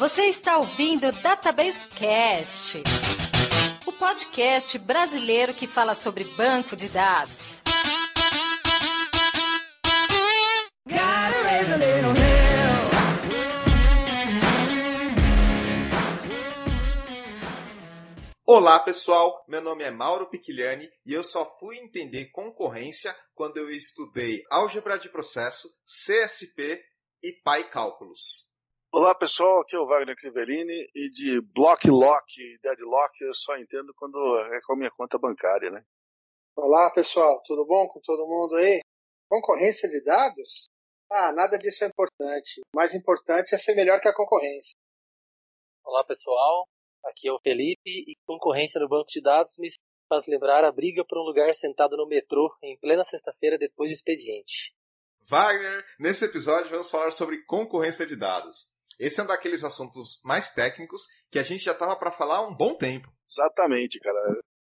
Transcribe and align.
Você 0.00 0.28
está 0.28 0.56
ouvindo 0.56 1.12
Database 1.12 1.78
Cast, 1.90 2.82
o 3.84 3.92
podcast 3.92 4.78
brasileiro 4.78 5.52
que 5.52 5.66
fala 5.66 5.94
sobre 5.94 6.24
banco 6.24 6.74
de 6.74 6.88
dados. 6.88 7.62
Olá 18.46 18.78
pessoal, 18.80 19.44
meu 19.46 19.60
nome 19.60 19.84
é 19.84 19.90
Mauro 19.90 20.30
Piquiliani 20.30 20.88
e 21.04 21.12
eu 21.12 21.22
só 21.22 21.44
fui 21.58 21.76
entender 21.76 22.30
concorrência 22.30 23.14
quando 23.34 23.58
eu 23.58 23.70
estudei 23.70 24.42
álgebra 24.50 24.98
de 24.98 25.10
processo, 25.10 25.68
CSP 25.84 26.82
e 27.22 27.32
PyCálculos. 27.44 28.49
Olá 28.92 29.14
pessoal, 29.14 29.60
aqui 29.60 29.76
é 29.76 29.78
o 29.78 29.86
Wagner 29.86 30.16
Crivellini 30.16 30.90
e 30.92 31.08
de 31.10 31.40
block 31.54 31.88
lock 31.88 32.26
e 32.36 32.58
deadlock 32.58 33.14
eu 33.20 33.32
só 33.32 33.56
entendo 33.56 33.94
quando 33.94 34.18
é 34.52 34.60
com 34.66 34.72
a 34.72 34.76
minha 34.76 34.90
conta 34.90 35.16
bancária, 35.16 35.70
né? 35.70 35.84
Olá 36.56 36.92
pessoal, 36.92 37.40
tudo 37.46 37.64
bom 37.64 37.86
com 37.86 38.00
todo 38.00 38.26
mundo 38.26 38.56
aí? 38.56 38.80
Concorrência 39.28 39.88
de 39.88 40.02
dados? 40.02 40.68
Ah, 41.08 41.32
nada 41.32 41.56
disso 41.56 41.84
é 41.84 41.86
importante. 41.86 42.62
O 42.74 42.76
mais 42.76 42.92
importante 42.92 43.54
é 43.54 43.58
ser 43.58 43.76
melhor 43.76 44.00
que 44.00 44.08
a 44.08 44.14
concorrência. 44.14 44.76
Olá 45.84 46.02
pessoal, 46.02 46.66
aqui 47.04 47.28
é 47.28 47.32
o 47.32 47.38
Felipe 47.38 47.78
e 47.86 48.16
concorrência 48.26 48.80
no 48.80 48.88
banco 48.88 49.08
de 49.08 49.22
dados 49.22 49.54
me 49.56 49.68
faz 50.08 50.26
lembrar 50.26 50.64
a 50.64 50.72
briga 50.72 51.04
por 51.06 51.16
um 51.16 51.22
lugar 51.22 51.54
sentado 51.54 51.96
no 51.96 52.08
metrô 52.08 52.52
em 52.60 52.76
plena 52.76 53.04
sexta-feira 53.04 53.56
depois 53.56 53.92
do 53.92 53.94
expediente. 53.94 54.74
Wagner, 55.28 55.84
nesse 55.96 56.24
episódio 56.24 56.70
vamos 56.70 56.90
falar 56.90 57.12
sobre 57.12 57.44
concorrência 57.44 58.04
de 58.04 58.16
dados. 58.16 58.79
Esse 59.00 59.18
é 59.18 59.22
um 59.22 59.26
daqueles 59.26 59.64
assuntos 59.64 60.20
mais 60.22 60.50
técnicos 60.50 61.06
que 61.30 61.38
a 61.38 61.42
gente 61.42 61.64
já 61.64 61.72
estava 61.72 61.96
para 61.96 62.12
falar 62.12 62.36
há 62.36 62.46
um 62.46 62.54
bom 62.54 62.74
tempo. 62.76 63.10
Exatamente, 63.26 63.98
cara. 63.98 64.18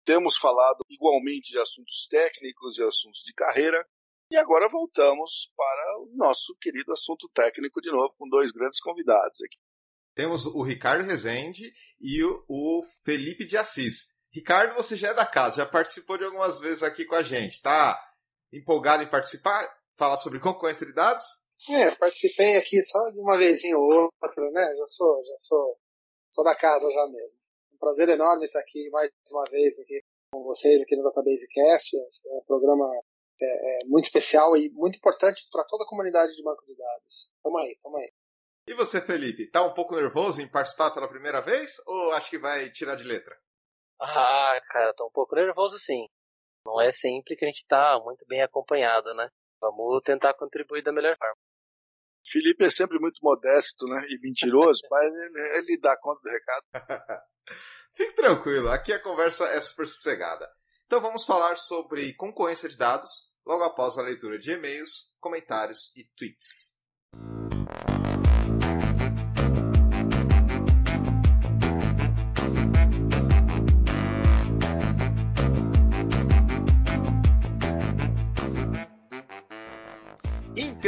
Temos 0.05 0.37
falado 0.37 0.85
igualmente 0.87 1.51
de 1.51 1.59
assuntos 1.59 2.07
técnicos 2.07 2.77
e 2.77 2.83
assuntos 2.83 3.23
de 3.25 3.33
carreira. 3.33 3.83
E 4.29 4.37
agora 4.37 4.69
voltamos 4.69 5.51
para 5.57 6.01
o 6.01 6.11
nosso 6.15 6.55
querido 6.61 6.93
assunto 6.93 7.27
técnico 7.33 7.81
de 7.81 7.89
novo, 7.89 8.13
com 8.15 8.29
dois 8.29 8.51
grandes 8.51 8.79
convidados 8.79 9.41
aqui. 9.41 9.57
Temos 10.13 10.45
o 10.45 10.61
Ricardo 10.61 11.03
Rezende 11.03 11.73
e 11.99 12.23
o 12.23 12.83
Felipe 13.03 13.43
de 13.43 13.57
Assis. 13.57 14.17
Ricardo, 14.31 14.75
você 14.75 14.95
já 14.95 15.09
é 15.09 15.13
da 15.15 15.25
casa, 15.25 15.57
já 15.57 15.65
participou 15.65 16.15
de 16.15 16.25
algumas 16.25 16.59
vezes 16.59 16.83
aqui 16.83 17.05
com 17.05 17.15
a 17.15 17.23
gente. 17.23 17.59
Tá 17.59 17.99
empolgado 18.53 19.01
em 19.01 19.09
participar? 19.09 19.67
Falar 19.97 20.17
sobre 20.17 20.39
concorrência 20.39 20.85
de 20.85 20.93
dados? 20.93 21.46
É, 21.69 21.91
participei 21.95 22.55
aqui 22.55 22.81
só 22.83 23.09
de 23.09 23.19
uma 23.19 23.37
vezinha 23.37 23.77
ou 23.77 24.11
outra, 24.23 24.51
né? 24.51 24.75
Já 24.75 24.87
sou, 24.87 25.19
já 25.25 25.37
sou, 25.37 25.77
sou 26.31 26.43
da 26.43 26.55
casa 26.55 26.89
já 26.91 27.07
mesmo. 27.07 27.39
Um 27.73 27.77
prazer 27.77 28.09
enorme 28.09 28.45
estar 28.45 28.59
aqui 28.59 28.89
mais 28.89 29.11
uma 29.31 29.43
vez 29.49 29.79
aqui 29.79 30.01
com 30.31 30.43
vocês 30.43 30.81
aqui 30.81 30.95
no 30.95 31.03
Database 31.03 31.47
Cast. 31.49 31.95
Esse 31.97 32.29
é 32.29 32.33
um 32.33 32.43
programa 32.45 32.85
é, 33.41 33.77
é 33.77 33.79
muito 33.85 34.05
especial 34.05 34.55
e 34.55 34.69
muito 34.71 34.97
importante 34.97 35.47
para 35.51 35.63
toda 35.65 35.83
a 35.83 35.87
comunidade 35.87 36.35
de 36.35 36.43
banco 36.43 36.65
de 36.65 36.75
dados. 36.75 37.29
Tamo 37.43 37.57
aí, 37.57 37.77
tamo 37.83 37.97
aí. 37.97 38.11
E 38.69 38.73
você, 38.73 39.01
Felipe, 39.01 39.49
tá 39.49 39.63
um 39.63 39.73
pouco 39.73 39.95
nervoso 39.95 40.41
em 40.41 40.49
participar 40.49 40.91
pela 40.91 41.07
primeira 41.07 41.41
vez 41.41 41.81
ou 41.85 42.11
acho 42.11 42.29
que 42.29 42.37
vai 42.37 42.69
tirar 42.69 42.95
de 42.95 43.03
letra? 43.03 43.37
Ah, 43.99 44.59
cara, 44.69 44.93
tô 44.93 45.07
um 45.07 45.11
pouco 45.11 45.35
nervoso 45.35 45.79
sim. 45.79 46.05
Não 46.65 46.81
é 46.81 46.91
sempre 46.91 47.35
que 47.35 47.45
a 47.45 47.47
gente 47.47 47.65
tá 47.65 47.99
muito 48.03 48.25
bem 48.27 48.41
acompanhado, 48.41 49.13
né? 49.13 49.29
Vamos 49.61 50.01
tentar 50.03 50.33
contribuir 50.33 50.83
da 50.83 50.91
melhor 50.91 51.15
forma. 51.17 51.46
Felipe 52.29 52.65
é 52.65 52.69
sempre 52.69 52.99
muito 52.99 53.19
modesto 53.21 53.85
né, 53.87 54.05
e 54.09 54.19
mentiroso, 54.19 54.81
mas 54.91 55.11
ele, 55.13 55.57
ele 55.57 55.79
dá 55.79 55.97
conta 55.97 56.21
do 56.21 56.29
recado. 56.29 56.65
Fique 57.93 58.13
tranquilo, 58.13 58.69
aqui 58.69 58.91
a 58.93 59.01
conversa 59.01 59.45
é 59.45 59.61
super 59.61 59.87
sossegada. 59.87 60.47
Então 60.85 61.01
vamos 61.01 61.25
falar 61.25 61.57
sobre 61.57 62.13
concorrência 62.13 62.69
de 62.69 62.77
dados 62.77 63.09
logo 63.45 63.63
após 63.63 63.97
a 63.97 64.01
leitura 64.01 64.37
de 64.37 64.51
e-mails, 64.51 65.13
comentários 65.19 65.91
e 65.95 66.03
tweets. 66.15 66.77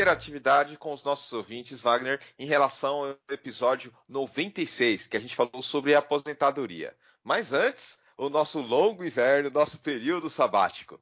Interatividade 0.10 0.76
com 0.76 0.92
os 0.92 1.04
nossos 1.04 1.32
ouvintes, 1.32 1.80
Wagner, 1.82 2.20
em 2.40 2.46
relação 2.48 3.06
ao 3.06 3.18
episódio 3.30 3.94
96, 4.08 5.06
que 5.06 5.16
a 5.16 5.20
gente 5.20 5.36
falou 5.36 5.62
sobre 5.62 5.94
aposentadoria. 5.94 6.96
Mas 7.24 7.54
antes, 7.54 8.00
o 8.18 8.28
nosso 8.28 8.60
longo 8.60 9.06
inverno, 9.06 9.52
nosso 9.52 9.80
período 9.80 10.28
sabático. 10.28 11.00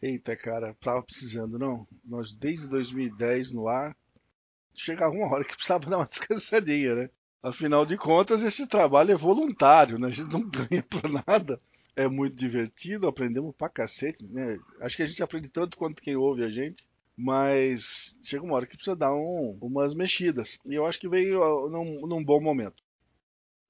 Eita, 0.00 0.36
cara, 0.36 0.76
tava 0.80 1.02
precisando, 1.02 1.58
não? 1.58 1.88
Nós 2.04 2.32
desde 2.32 2.68
2010 2.68 3.52
no 3.52 3.66
ar, 3.66 3.96
chegava 4.72 5.12
uma 5.12 5.26
hora 5.26 5.44
que 5.44 5.54
precisava 5.54 5.90
dar 5.90 5.96
uma 5.98 6.06
descansadinha, 6.06 6.94
né? 6.94 7.10
Afinal 7.42 7.84
de 7.84 7.96
contas, 7.96 8.42
esse 8.42 8.66
trabalho 8.68 9.10
é 9.10 9.16
voluntário, 9.16 9.98
né? 9.98 10.06
A 10.06 10.10
gente 10.10 10.30
não 10.32 10.48
ganha 10.48 10.84
por 10.88 11.02
nada. 11.26 11.60
É 11.96 12.06
muito 12.06 12.36
divertido, 12.36 13.08
aprendemos 13.08 13.54
pra 13.56 13.68
cacete, 13.68 14.24
né? 14.24 14.56
Acho 14.80 14.96
que 14.96 15.02
a 15.02 15.06
gente 15.06 15.22
aprende 15.22 15.48
tanto 15.48 15.76
quanto 15.76 16.00
quem 16.00 16.14
ouve 16.14 16.44
a 16.44 16.48
gente 16.48 16.86
mas 17.16 18.16
chega 18.22 18.44
uma 18.44 18.54
hora 18.54 18.66
que 18.66 18.76
precisa 18.76 18.96
dar 18.96 19.14
um, 19.14 19.58
umas 19.60 19.94
mexidas. 19.94 20.58
E 20.66 20.74
eu 20.74 20.84
acho 20.84 21.00
que 21.00 21.08
veio 21.08 21.68
num, 21.68 22.06
num, 22.06 22.24
bom 22.24 22.40
momento. 22.40 22.82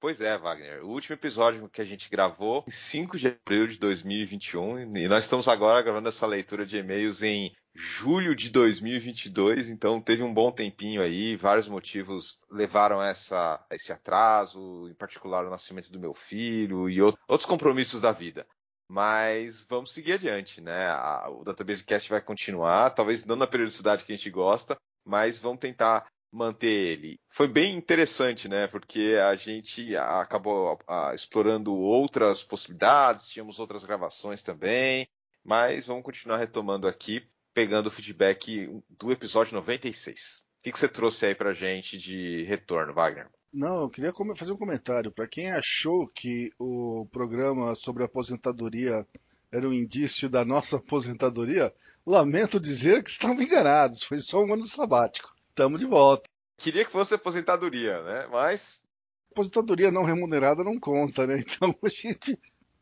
Pois 0.01 0.21
é, 0.21 0.37
Wagner. 0.37 0.84
O 0.84 0.89
último 0.89 1.15
episódio 1.15 1.69
que 1.69 1.81
a 1.81 1.85
gente 1.85 2.11
gravou 2.11 2.65
em 2.67 2.71
5 2.71 3.17
de 3.17 3.29
abril 3.29 3.67
de 3.67 3.79
2021 3.79 4.97
e 4.97 5.09
nós 5.09 5.25
estamos 5.25 5.49
agora 5.49 5.83
gravando 5.83 6.09
essa 6.09 6.27
leitura 6.27 6.67
de 6.67 6.77
e-mails 6.77 7.23
em 7.23 7.53
julho 7.77 8.35
de 8.35 8.51
2022, 8.51 9.69
então 9.69 10.01
teve 10.01 10.23
um 10.23 10.33
bom 10.33 10.51
tempinho 10.51 11.03
aí, 11.03 11.37
vários 11.37 11.69
motivos 11.69 12.41
levaram 12.51 13.03
essa, 13.03 13.65
esse 13.71 13.93
atraso, 13.93 14.89
em 14.89 14.95
particular 14.95 15.45
o 15.45 15.51
nascimento 15.51 15.93
do 15.93 16.01
meu 16.01 16.15
filho 16.15 16.89
e 16.89 17.01
outros 17.03 17.45
compromissos 17.45 18.01
da 18.01 18.12
vida. 18.12 18.47
Mas 18.89 19.65
vamos 19.69 19.93
seguir 19.93 20.13
adiante, 20.13 20.61
né? 20.61 20.87
o 21.29 21.43
Database 21.43 21.85
Cast 21.85 22.09
vai 22.09 22.21
continuar, 22.21 22.91
talvez 22.91 23.25
não 23.25 23.35
na 23.35 23.47
periodicidade 23.47 24.05
que 24.05 24.13
a 24.13 24.17
gente 24.17 24.31
gosta, 24.31 24.77
mas 25.05 25.39
vamos 25.39 25.59
tentar 25.59 26.07
manter 26.33 26.67
ele. 26.67 27.19
Foi 27.29 27.49
bem 27.49 27.75
interessante, 27.75 28.49
né? 28.49 28.67
Porque 28.67 29.17
a 29.23 29.35
gente 29.35 29.97
acabou 29.97 30.79
explorando 31.15 31.75
outras 31.75 32.43
possibilidades, 32.43 33.29
tínhamos 33.29 33.59
outras 33.59 33.85
gravações 33.85 34.43
também, 34.43 35.07
mas 35.45 35.87
vamos 35.87 36.05
continuar 36.05 36.37
retomando 36.37 36.87
aqui, 36.87 37.27
pegando 37.55 37.87
o 37.87 37.91
feedback 37.91 38.69
do 38.91 39.11
episódio 39.11 39.55
96. 39.55 40.43
O 40.59 40.63
que, 40.63 40.73
que 40.73 40.79
você 40.79 40.89
trouxe 40.89 41.27
aí 41.27 41.35
pra 41.35 41.53
gente 41.53 41.97
de 41.97 42.43
retorno, 42.45 42.93
Wagner? 42.93 43.31
Não, 43.53 43.83
eu 43.83 43.91
queria 43.91 44.12
fazer 44.34 44.53
um 44.53 44.57
comentário. 44.57 45.11
Para 45.11 45.27
quem 45.27 45.51
achou 45.51 46.07
que 46.09 46.53
o 46.59 47.07
programa 47.11 47.75
sobre 47.75 48.05
aposentadoria 48.05 49.07
era 49.51 49.69
um 49.69 49.73
indício 49.73 50.29
da 50.29 50.45
nossa 50.45 50.77
aposentadoria, 50.79 51.73
lamento 52.06 52.61
dizer 52.61 53.03
que 53.03 53.11
estão 53.11 53.35
enganados. 53.35 54.03
Foi 54.03 54.19
só 54.19 54.45
um 54.45 54.53
ano 54.53 54.62
sabático. 54.62 55.35
Estamos 55.51 55.81
de 55.81 55.87
volta. 55.87 56.29
Queria 56.59 56.85
que 56.85 56.91
fosse 56.91 57.15
aposentadoria, 57.15 58.03
né? 58.03 58.27
Mas. 58.31 58.83
Aposentadoria 59.31 59.91
não 59.91 60.05
remunerada 60.05 60.65
não 60.65 60.79
conta, 60.79 61.27
né? 61.27 61.43
Então 61.47 61.75
a 61.83 61.89
gente, 61.89 62.39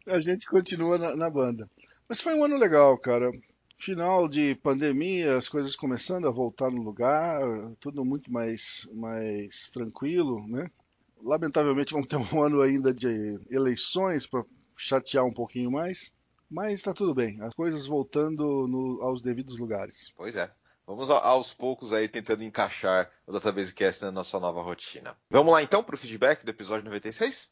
a 0.06 0.20
gente 0.20 0.46
continua 0.46 0.98
na, 0.98 1.16
na 1.16 1.30
banda. 1.30 1.68
Mas 2.08 2.20
foi 2.20 2.34
um 2.34 2.44
ano 2.44 2.56
legal, 2.56 2.98
cara 2.98 3.30
final 3.76 4.28
de 4.28 4.54
pandemia, 4.56 5.36
as 5.36 5.48
coisas 5.48 5.76
começando 5.76 6.26
a 6.26 6.30
voltar 6.30 6.70
no 6.70 6.82
lugar, 6.82 7.40
tudo 7.80 8.04
muito 8.04 8.32
mais, 8.32 8.88
mais 8.92 9.68
tranquilo, 9.70 10.46
né? 10.46 10.70
Lamentavelmente 11.22 11.92
vamos 11.92 12.08
ter 12.08 12.16
um 12.16 12.24
ano 12.42 12.60
ainda 12.60 12.92
de 12.92 13.38
eleições 13.50 14.26
para 14.26 14.44
chatear 14.76 15.24
um 15.24 15.32
pouquinho 15.32 15.70
mais, 15.70 16.12
mas 16.50 16.74
está 16.74 16.92
tudo 16.92 17.14
bem, 17.14 17.40
as 17.42 17.54
coisas 17.54 17.86
voltando 17.86 18.66
no, 18.66 19.02
aos 19.02 19.22
devidos 19.22 19.58
lugares. 19.58 20.12
Pois 20.16 20.36
é. 20.36 20.50
Vamos 20.86 21.08
aos 21.08 21.54
poucos 21.54 21.94
aí 21.94 22.06
tentando 22.06 22.44
encaixar 22.44 23.10
o 23.26 23.32
Database 23.32 23.72
Cast 23.72 24.04
na 24.04 24.12
nossa 24.12 24.38
nova 24.38 24.60
rotina. 24.60 25.16
Vamos 25.30 25.50
lá 25.50 25.62
então 25.62 25.82
para 25.82 25.94
o 25.94 25.98
feedback 25.98 26.44
do 26.44 26.50
episódio 26.50 26.84
96? 26.84 27.50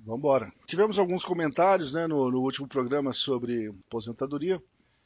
Vamos 0.00 0.18
embora. 0.18 0.52
Tivemos 0.66 0.98
alguns 0.98 1.24
comentários 1.24 1.94
né, 1.94 2.08
no, 2.08 2.28
no 2.28 2.40
último 2.40 2.66
programa 2.66 3.12
sobre 3.12 3.72
aposentadoria. 3.86 4.60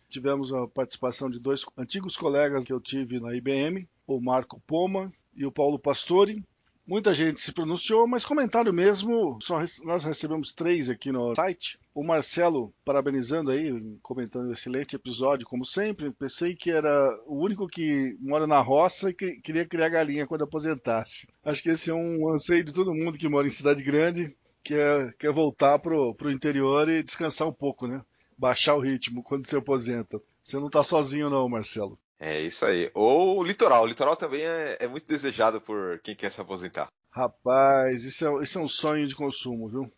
Tivemos 0.09 0.53
a 0.53 0.67
participação 0.69 1.29
de 1.29 1.39
dois 1.39 1.65
antigos 1.77 2.17
colegas 2.17 2.65
que 2.65 2.73
eu 2.73 2.81
tive 2.81 3.21
na 3.21 3.35
IBM, 3.35 3.89
o 4.07 4.21
Marco 4.21 4.61
Poma 4.67 5.13
e 5.35 5.45
o 5.45 5.53
Paulo 5.53 5.79
Pastore. 5.79 6.43
Muita 6.87 7.13
gente 7.13 7.41
se 7.41 7.53
pronunciou, 7.53 8.07
mas 8.07 8.25
comentário 8.25 8.73
mesmo, 8.73 9.41
nós 9.85 10.05
recebemos 10.05 10.55
três 10.55 10.89
aqui 10.89 11.11
no 11.11 11.35
site. 11.35 11.81
O 11.93 12.05
Marcelo 12.05 12.73
parabenizando 12.85 13.51
aí, 13.51 13.73
comentando 14.01 14.47
o 14.47 14.53
excelente 14.53 14.95
episódio, 14.95 15.49
como 15.49 15.65
sempre. 15.65 16.13
Pensei 16.13 16.55
que 16.55 16.71
era 16.71 16.91
o 17.27 17.43
único 17.43 17.67
que 17.67 18.17
mora 18.21 18.47
na 18.47 18.61
roça 18.61 19.11
e 19.11 19.15
que 19.15 19.41
queria 19.41 19.67
criar 19.67 19.89
galinha 19.89 20.29
quando 20.29 20.45
aposentasse. 20.45 21.27
Acho 21.45 21.61
que 21.61 21.71
esse 21.71 21.91
é 21.91 21.95
um 21.95 22.33
anseio 22.33 22.63
de 22.63 22.73
todo 22.73 22.95
mundo 22.95 23.19
que 23.19 23.29
mora 23.29 23.49
em 23.49 23.51
cidade 23.51 23.83
grande, 23.83 24.37
quer, 24.63 25.13
quer 25.19 25.33
voltar 25.33 25.81
pro, 25.81 26.15
pro 26.15 26.31
interior 26.31 26.89
e 26.89 27.03
descansar 27.03 27.49
um 27.49 27.53
pouco, 27.53 27.89
né? 27.89 28.01
Baixar 28.37 28.75
o 28.75 28.81
ritmo 28.81 29.23
quando 29.23 29.47
se 29.47 29.57
aposenta. 29.57 30.21
Você 30.43 30.59
não 30.59 30.71
tá 30.71 30.83
sozinho 30.83 31.31
não, 31.31 31.49
Marcelo. 31.49 31.99
É 32.19 32.41
isso 32.41 32.65
aí. 32.65 32.91
Ou 32.95 33.39
o 33.39 33.43
litoral. 33.43 33.85
O 33.85 33.87
litoral 33.87 34.17
também 34.17 34.43
é, 34.43 34.79
é 34.81 34.89
muito 34.89 35.07
desejado 35.07 35.61
por 35.61 35.99
quem 36.01 36.15
quer 36.15 36.31
se 36.31 36.41
aposentar. 36.41 36.89
Rapaz, 37.11 38.05
isso 38.05 38.27
é, 38.27 38.43
isso 38.43 38.59
é 38.59 38.63
um 38.63 38.69
sonho 38.69 39.07
de 39.07 39.15
consumo, 39.15 39.69
viu? 39.69 39.93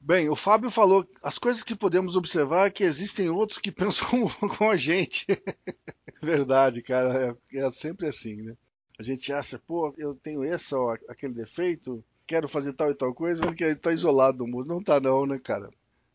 Bem, 0.00 0.28
o 0.28 0.34
Fábio 0.34 0.70
falou 0.70 1.06
as 1.22 1.38
coisas 1.38 1.62
que 1.62 1.76
podemos 1.76 2.16
observar 2.16 2.66
é 2.66 2.70
que 2.70 2.82
existem 2.82 3.28
outros 3.28 3.58
que 3.58 3.70
pensam 3.72 4.08
como, 4.08 4.30
com 4.56 4.70
a 4.70 4.76
gente. 4.76 5.26
Verdade, 6.22 6.82
cara, 6.82 7.36
é, 7.52 7.58
é, 7.58 7.70
sempre 7.70 8.08
assim, 8.08 8.36
né? 8.36 8.56
A 8.98 9.02
gente 9.02 9.32
acha, 9.32 9.58
pô, 9.58 9.94
eu 9.96 10.14
tenho 10.14 10.44
esse 10.44 10.74
ou 10.74 10.90
aquele 11.08 11.32
defeito, 11.32 12.04
quero 12.26 12.48
fazer 12.48 12.72
tal 12.74 12.90
e 12.90 12.94
tal 12.94 13.14
coisa, 13.14 13.52
que 13.54 13.64
está 13.64 13.92
isolado 13.92 14.38
do 14.38 14.46
mundo. 14.46 14.66
Não 14.66 14.82
tá 14.82 15.00
não, 15.00 15.26
né, 15.26 15.38
cara? 15.38 15.70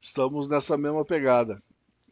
Estamos 0.06 0.48
nessa 0.48 0.78
mesma 0.78 1.04
pegada 1.04 1.62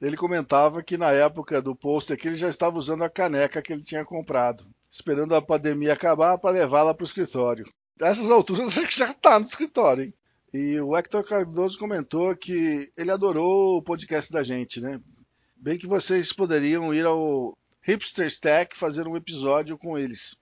ele 0.05 0.17
comentava 0.17 0.83
que 0.83 0.97
na 0.97 1.11
época 1.11 1.61
do 1.61 1.73
post 1.73 2.11
ele 2.11 2.35
já 2.35 2.49
estava 2.49 2.77
usando 2.77 3.03
a 3.05 3.09
caneca 3.09 3.61
que 3.61 3.71
ele 3.71 3.81
tinha 3.81 4.03
comprado, 4.03 4.67
esperando 4.91 5.33
a 5.33 5.41
pandemia 5.41 5.93
acabar 5.93 6.37
para 6.37 6.55
levá-la 6.55 6.93
para 6.93 7.03
o 7.03 7.07
escritório. 7.07 7.65
Nessas 7.97 8.29
alturas 8.29 8.75
ele 8.75 8.87
já 8.91 9.11
está 9.11 9.39
no 9.39 9.45
escritório, 9.45 10.05
hein? 10.05 10.13
E 10.53 10.79
o 10.79 10.95
Hector 10.95 11.23
Cardoso 11.23 11.79
comentou 11.79 12.35
que 12.35 12.91
ele 12.97 13.11
adorou 13.11 13.77
o 13.77 13.81
podcast 13.81 14.31
da 14.31 14.43
gente, 14.43 14.81
né? 14.81 14.99
Bem 15.55 15.77
que 15.77 15.87
vocês 15.87 16.33
poderiam 16.33 16.93
ir 16.93 17.05
ao 17.05 17.57
Hipster 17.81 18.27
Stack 18.27 18.77
fazer 18.77 19.07
um 19.07 19.15
episódio 19.15 19.77
com 19.77 19.97
eles. 19.97 20.35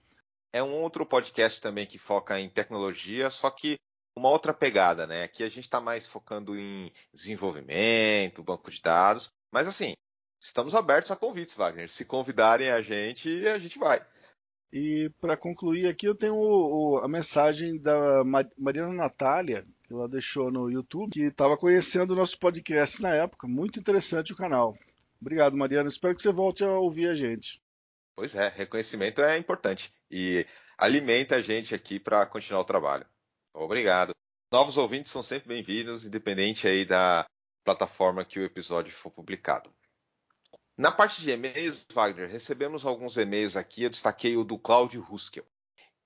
É 0.52 0.62
um 0.62 0.82
outro 0.82 1.06
podcast 1.06 1.60
também 1.60 1.86
que 1.86 1.98
foca 1.98 2.38
em 2.38 2.50
tecnologia, 2.50 3.30
só 3.30 3.48
que 3.48 3.78
uma 4.16 4.28
outra 4.28 4.52
pegada, 4.52 5.06
né? 5.06 5.24
Aqui 5.24 5.42
a 5.42 5.48
gente 5.48 5.64
está 5.64 5.80
mais 5.80 6.06
focando 6.06 6.56
em 6.56 6.92
desenvolvimento, 7.12 8.42
banco 8.42 8.70
de 8.70 8.80
dados, 8.80 9.32
mas 9.50 9.66
assim, 9.66 9.94
estamos 10.40 10.74
abertos 10.74 11.10
a 11.10 11.16
convites, 11.16 11.54
Wagner. 11.54 11.90
Se 11.90 12.04
convidarem 12.04 12.70
a 12.70 12.82
gente, 12.82 13.46
a 13.48 13.58
gente 13.58 13.78
vai. 13.78 14.04
E 14.72 15.10
para 15.20 15.36
concluir 15.36 15.86
aqui, 15.86 16.06
eu 16.06 16.14
tenho 16.14 16.34
o, 16.34 16.94
o, 16.94 16.98
a 16.98 17.08
mensagem 17.08 17.78
da 17.78 18.24
Mariana 18.56 18.94
Natália, 18.94 19.66
que 19.84 19.92
ela 19.92 20.08
deixou 20.08 20.50
no 20.50 20.70
YouTube, 20.70 21.12
que 21.12 21.24
estava 21.24 21.58
conhecendo 21.58 22.12
o 22.12 22.16
nosso 22.16 22.38
podcast 22.38 23.02
na 23.02 23.14
época. 23.14 23.46
Muito 23.46 23.78
interessante 23.78 24.32
o 24.32 24.36
canal. 24.36 24.76
Obrigado, 25.20 25.56
Mariana. 25.56 25.88
Espero 25.88 26.16
que 26.16 26.22
você 26.22 26.32
volte 26.32 26.64
a 26.64 26.70
ouvir 26.70 27.08
a 27.08 27.14
gente. 27.14 27.62
Pois 28.16 28.34
é, 28.34 28.48
reconhecimento 28.48 29.20
é 29.22 29.36
importante 29.36 29.92
e 30.10 30.46
alimenta 30.76 31.36
a 31.36 31.42
gente 31.42 31.74
aqui 31.74 32.00
para 32.00 32.26
continuar 32.26 32.60
o 32.60 32.64
trabalho. 32.64 33.06
Obrigado. 33.54 34.14
Novos 34.50 34.76
ouvintes 34.76 35.10
são 35.10 35.22
sempre 35.22 35.48
bem-vindos, 35.48 36.06
independente 36.06 36.66
aí 36.66 36.84
da 36.84 37.26
plataforma 37.64 38.24
que 38.24 38.40
o 38.40 38.44
episódio 38.44 38.92
for 38.92 39.10
publicado. 39.10 39.72
Na 40.76 40.90
parte 40.90 41.20
de 41.20 41.30
e-mails, 41.30 41.86
Wagner, 41.92 42.30
recebemos 42.30 42.84
alguns 42.84 43.16
e-mails 43.16 43.56
aqui. 43.56 43.82
Eu 43.82 43.90
destaquei 43.90 44.36
o 44.36 44.44
do 44.44 44.58
Cláudio 44.58 45.06
Huskel. 45.08 45.46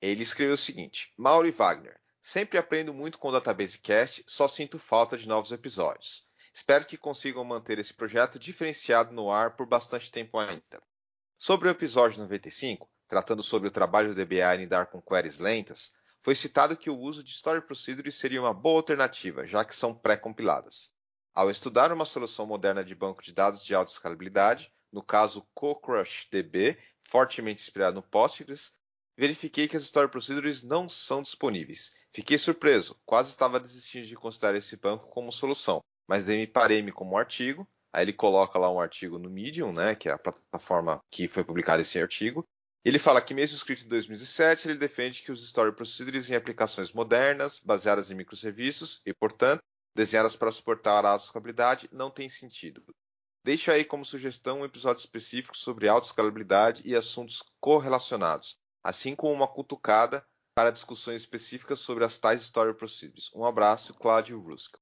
Ele 0.02 0.22
escreveu 0.22 0.54
o 0.54 0.58
seguinte: 0.58 1.12
Mauro 1.16 1.46
e 1.46 1.52
Wagner, 1.52 1.98
sempre 2.20 2.58
aprendo 2.58 2.92
muito 2.92 3.18
com 3.18 3.28
o 3.28 3.32
Database 3.32 3.78
Cast, 3.78 4.24
só 4.26 4.48
sinto 4.48 4.78
falta 4.78 5.16
de 5.16 5.28
novos 5.28 5.52
episódios. 5.52 6.26
Espero 6.52 6.84
que 6.84 6.96
consigam 6.96 7.44
manter 7.44 7.78
esse 7.78 7.94
projeto 7.94 8.38
diferenciado 8.38 9.14
no 9.14 9.30
ar 9.30 9.56
por 9.56 9.66
bastante 9.66 10.10
tempo 10.10 10.38
ainda. 10.38 10.82
Sobre 11.38 11.68
o 11.68 11.70
episódio 11.70 12.18
95, 12.18 12.90
tratando 13.06 13.42
sobre 13.42 13.68
o 13.68 13.70
trabalho 13.72 14.12
do 14.12 14.24
DBA 14.24 14.54
em 14.54 14.58
lidar 14.60 14.86
com 14.86 15.00
queries 15.00 15.38
lentas, 15.38 15.94
foi 16.26 16.34
citado 16.34 16.76
que 16.76 16.90
o 16.90 16.98
uso 16.98 17.22
de 17.22 17.30
Story 17.30 17.60
Procedures 17.64 18.16
seria 18.16 18.42
uma 18.42 18.52
boa 18.52 18.78
alternativa, 18.78 19.46
já 19.46 19.64
que 19.64 19.76
são 19.76 19.94
pré-compiladas. 19.94 20.92
Ao 21.32 21.48
estudar 21.48 21.92
uma 21.92 22.04
solução 22.04 22.44
moderna 22.44 22.84
de 22.84 22.96
banco 22.96 23.22
de 23.22 23.32
dados 23.32 23.64
de 23.64 23.72
alta 23.76 23.92
escalabilidade, 23.92 24.72
no 24.92 25.04
caso 25.04 25.46
CockroachDB, 25.54 26.76
fortemente 27.00 27.62
inspirado 27.62 27.94
no 27.94 28.02
Postgres, 28.02 28.72
verifiquei 29.16 29.68
que 29.68 29.76
as 29.76 29.84
Story 29.84 30.10
Procedures 30.10 30.64
não 30.64 30.88
são 30.88 31.22
disponíveis. 31.22 31.92
Fiquei 32.12 32.36
surpreso, 32.38 33.00
quase 33.06 33.30
estava 33.30 33.60
desistindo 33.60 34.08
de 34.08 34.16
considerar 34.16 34.56
esse 34.58 34.76
banco 34.76 35.06
como 35.06 35.30
solução, 35.30 35.80
mas 36.08 36.26
daí 36.26 36.44
parei-me 36.44 36.90
como 36.90 37.12
um 37.12 37.18
artigo. 37.18 37.68
Aí 37.92 38.04
ele 38.04 38.12
coloca 38.12 38.58
lá 38.58 38.68
um 38.68 38.80
artigo 38.80 39.16
no 39.16 39.30
Medium, 39.30 39.72
né, 39.72 39.94
que 39.94 40.08
é 40.08 40.12
a 40.12 40.18
plataforma 40.18 41.00
que 41.08 41.28
foi 41.28 41.44
publicado 41.44 41.82
esse 41.82 42.02
artigo. 42.02 42.44
Ele 42.86 43.00
fala 43.00 43.20
que 43.20 43.34
mesmo 43.34 43.56
escrito 43.56 43.84
em 43.84 43.88
2017, 43.88 44.68
ele 44.68 44.78
defende 44.78 45.20
que 45.20 45.32
os 45.32 45.42
Story 45.42 45.74
Procedures 45.74 46.30
em 46.30 46.36
aplicações 46.36 46.92
modernas, 46.92 47.58
baseadas 47.58 48.12
em 48.12 48.14
microserviços 48.14 49.02
e, 49.04 49.12
portanto, 49.12 49.60
desenhadas 49.92 50.36
para 50.36 50.52
suportar 50.52 51.04
a 51.04 51.10
alta 51.10 51.24
escalabilidade, 51.24 51.88
não 51.90 52.12
tem 52.12 52.28
sentido. 52.28 52.84
Deixo 53.44 53.72
aí 53.72 53.84
como 53.84 54.04
sugestão 54.04 54.60
um 54.60 54.64
episódio 54.64 55.00
específico 55.00 55.56
sobre 55.56 55.88
alta 55.88 56.06
escalabilidade 56.06 56.82
e 56.84 56.94
assuntos 56.94 57.42
correlacionados, 57.58 58.56
assim 58.84 59.16
como 59.16 59.32
uma 59.32 59.48
cutucada 59.48 60.24
para 60.54 60.70
discussões 60.70 61.22
específicas 61.22 61.80
sobre 61.80 62.04
as 62.04 62.20
tais 62.20 62.40
Story 62.40 62.72
Procedures. 62.72 63.32
Um 63.34 63.44
abraço, 63.44 63.94
Cláudio 63.94 64.38
Rusk. 64.38 64.76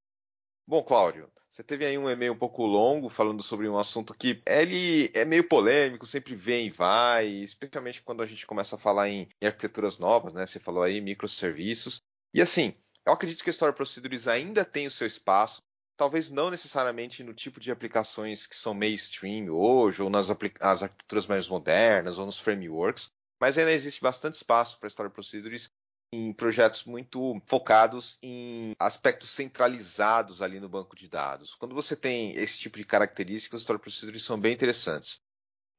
Bom, 0.67 0.83
Cláudio, 0.83 1.31
você 1.51 1.63
teve 1.63 1.85
aí 1.85 1.99
um 1.99 2.09
e-mail 2.09 2.33
um 2.33 2.39
pouco 2.39 2.65
longo 2.65 3.11
falando 3.11 3.43
sobre 3.43 3.69
um 3.69 3.79
assunto 3.79 4.15
que 4.15 4.43
ele 4.47 5.11
é 5.13 5.23
meio 5.23 5.47
polêmico, 5.47 6.07
sempre 6.07 6.35
vem 6.35 6.69
e 6.69 6.71
vai, 6.71 7.27
especialmente 7.27 8.03
quando 8.03 8.23
a 8.23 8.27
gente 8.27 8.47
começa 8.47 8.77
a 8.77 8.79
falar 8.79 9.11
em, 9.11 9.29
arquiteturas 9.43 9.99
novas, 9.99 10.33
né? 10.33 10.47
Você 10.47 10.59
falou 10.59 10.83
aí 10.83 11.03
microserviços. 11.03 12.01
E 12.33 12.41
assim, 12.41 12.75
eu 13.05 13.13
acredito 13.13 13.45
que 13.45 13.51
Story 13.51 13.75
Procedures 13.75 14.27
ainda 14.27 14.65
tem 14.65 14.87
o 14.87 14.91
seu 14.91 15.07
espaço, 15.07 15.63
talvez 15.99 16.31
não 16.31 16.51
necessariamente 16.51 17.23
no 17.23 17.35
tipo 17.35 17.61
de 17.61 17.71
aplicações 17.71 18.47
que 18.47 18.57
são 18.57 18.73
mainstream 18.73 19.51
hoje, 19.51 20.01
ou 20.01 20.09
nas 20.09 20.31
arquiteturas 20.31 21.27
mais 21.27 21.47
modernas, 21.47 22.17
ou 22.19 22.25
nos 22.25 22.39
frameworks, 22.39 23.11
mas 23.39 23.59
ainda 23.59 23.71
existe 23.71 24.01
bastante 24.01 24.37
espaço 24.37 24.79
para 24.81 24.89
Story 24.89 25.11
Procedures 25.11 25.69
em 26.15 26.33
projetos 26.33 26.85
muito 26.85 27.41
focados 27.47 28.19
em 28.23 28.75
aspectos 28.79 29.31
centralizados 29.31 30.41
ali 30.41 30.61
no 30.61 30.69
banco 30.69 30.95
de 30.97 31.09
dados. 31.09 31.55
Quando 31.55 31.75
você 31.75 31.97
tem 31.97 32.33
esse 32.33 32.59
tipo 32.59 32.77
de 32.77 32.85
características, 32.85 33.61
Story 33.61 33.79
Procedures 33.79 34.25
são 34.25 34.39
bem 34.39 34.53
interessantes. 34.53 35.19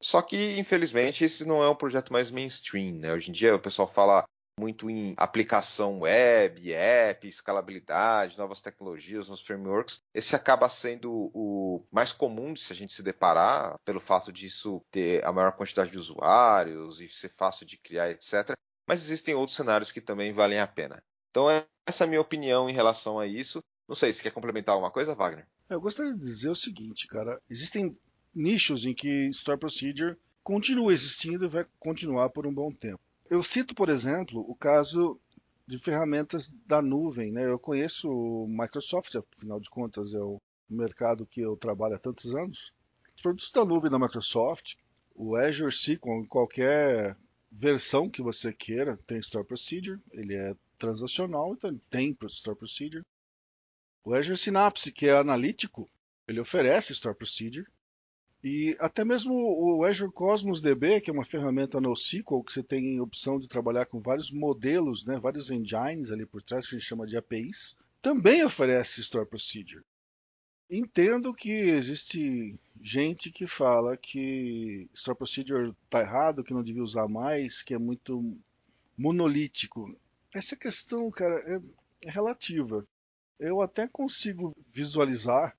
Só 0.02 0.22
que, 0.22 0.60
infelizmente, 0.60 1.24
esse 1.24 1.46
não 1.46 1.64
é 1.64 1.70
um 1.70 1.76
projeto 1.76 2.12
mais 2.12 2.30
mainstream. 2.30 2.96
Né? 3.00 3.14
Hoje 3.14 3.30
em 3.30 3.34
dia, 3.34 3.56
o 3.56 3.60
pessoal 3.60 3.88
fala 3.88 4.26
muito 4.60 4.90
em 4.90 5.14
aplicação 5.18 6.00
web, 6.00 6.74
app, 6.74 7.28
escalabilidade, 7.28 8.38
novas 8.38 8.62
tecnologias, 8.62 9.28
nos 9.28 9.42
frameworks. 9.42 10.02
Esse 10.14 10.36
acaba 10.36 10.70
sendo 10.70 11.32
o 11.34 11.86
mais 11.92 12.12
comum 12.12 12.54
de 12.54 12.62
se 12.62 12.72
a 12.72 12.76
gente 12.76 12.94
se 12.94 13.04
deparar, 13.04 13.78
pelo 13.84 14.00
fato 14.00 14.32
disso 14.32 14.82
ter 14.90 15.26
a 15.26 15.32
maior 15.32 15.52
quantidade 15.54 15.92
de 15.92 15.98
usuários 15.98 17.02
e 17.02 17.10
ser 17.10 17.30
fácil 17.30 17.66
de 17.66 17.78
criar, 17.78 18.10
etc. 18.10 18.54
Mas 18.88 19.02
existem 19.02 19.34
outros 19.36 19.56
cenários 19.56 19.92
que 19.92 20.02
também 20.02 20.32
valem 20.32 20.60
a 20.60 20.68
pena. 20.68 21.04
Então, 21.32 21.48
essa 21.86 22.04
é 22.04 22.06
a 22.06 22.08
minha 22.08 22.22
opinião 22.22 22.70
em 22.70 22.74
relação 22.74 23.20
a 23.20 23.26
isso. 23.28 23.64
Não 23.88 23.96
sei, 23.96 24.14
se 24.14 24.24
quer 24.24 24.32
complementar 24.32 24.74
alguma 24.74 24.92
coisa, 24.92 25.16
Wagner? 25.16 25.48
Eu 25.70 25.82
gostaria 25.82 26.14
de 26.14 26.20
dizer 26.20 26.50
o 26.50 26.56
seguinte, 26.56 27.08
cara. 27.08 27.42
Existem 27.50 27.98
nichos 28.34 28.86
em 28.86 28.94
que 28.94 29.28
Store 29.30 29.60
Procedure 29.60 30.18
continua 30.44 30.94
existindo 30.94 31.46
e 31.46 31.50
vai 31.50 31.66
continuar 31.80 32.30
por 32.30 32.46
um 32.46 32.54
bom 32.54 32.72
tempo. 32.72 33.00
Eu 33.30 33.42
cito, 33.42 33.74
por 33.74 33.90
exemplo, 33.90 34.46
o 34.48 34.56
caso 34.56 35.20
de 35.68 35.80
ferramentas 35.80 36.52
da 36.66 36.82
nuvem. 36.82 37.32
Né? 37.32 37.46
Eu 37.46 37.58
conheço 37.58 38.10
o 38.10 38.48
Microsoft, 38.48 39.16
afinal 39.16 39.60
de 39.60 39.70
contas 39.70 40.14
é 40.14 40.20
o 40.20 40.40
mercado 40.70 41.26
que 41.26 41.42
eu 41.42 41.56
trabalho 41.58 41.96
há 41.96 42.00
tantos 42.00 42.36
anos. 42.36 42.72
Os 43.16 43.22
produtos 43.22 43.52
da 43.52 43.66
nuvem 43.66 43.90
da 43.90 44.00
Microsoft, 44.00 44.76
o 45.16 45.36
Azure 45.36 45.70
SQL, 45.70 46.28
qualquer 46.28 47.18
versão 47.58 48.10
que 48.10 48.22
você 48.22 48.54
queira, 48.54 49.00
tem 49.08 49.18
Store 49.20 49.46
Procedure. 49.46 50.00
Ele 50.12 50.36
é 50.36 50.56
transacional, 50.78 51.54
então 51.54 51.80
tem 51.90 52.16
Store 52.26 52.58
Procedure. 52.58 53.04
O 54.04 54.14
Azure 54.14 54.38
Synapse, 54.38 54.92
que 54.92 55.08
é 55.08 55.18
analítico, 55.18 55.90
ele 56.28 56.40
oferece 56.40 56.94
Store 56.94 57.16
Procedure. 57.16 57.68
E 58.44 58.76
até 58.80 59.04
mesmo 59.04 59.34
o 59.34 59.84
Azure 59.84 60.12
Cosmos 60.12 60.62
DB, 60.62 61.02
que 61.02 61.10
é 61.10 61.14
uma 61.14 61.26
ferramenta 61.26 61.82
NoSQL, 61.82 62.44
que 62.44 62.54
você 62.54 62.62
tem 62.62 63.00
opção 63.00 63.40
de 63.40 63.48
trabalhar 63.48 63.88
com 63.88 64.00
vários 64.00 64.30
modelos, 64.30 65.04
né, 65.04 65.18
vários 65.18 65.50
engines 65.50 66.12
ali 66.12 66.28
por 66.28 66.44
trás, 66.44 66.68
que 66.68 66.76
a 66.76 66.78
gente 66.78 66.88
chama 66.88 67.08
de 67.08 67.18
APIs, 67.18 67.76
também 68.02 68.44
oferece 68.44 69.02
Store 69.02 69.28
Procedure. 69.28 69.84
Entendo 70.70 71.34
que 71.34 71.52
existe 71.52 72.60
gente 72.82 73.32
que 73.32 73.46
fala 73.46 73.96
que 73.96 74.90
Store 74.94 75.18
Procedure 75.18 75.76
está 75.84 76.02
errado, 76.02 76.44
que 76.44 76.54
não 76.54 76.64
devia 76.64 76.84
usar 76.84 77.08
mais, 77.08 77.62
que 77.62 77.74
é 77.74 77.78
muito 77.78 78.36
monolítico. 78.98 79.96
essa 80.34 80.56
questão, 80.56 81.10
cara, 81.12 81.36
é, 81.46 82.08
é 82.08 82.12
relativa. 82.12 82.86
Eu 83.40 83.62
até 83.62 83.88
consigo 83.88 84.56
visualizar 84.72 85.56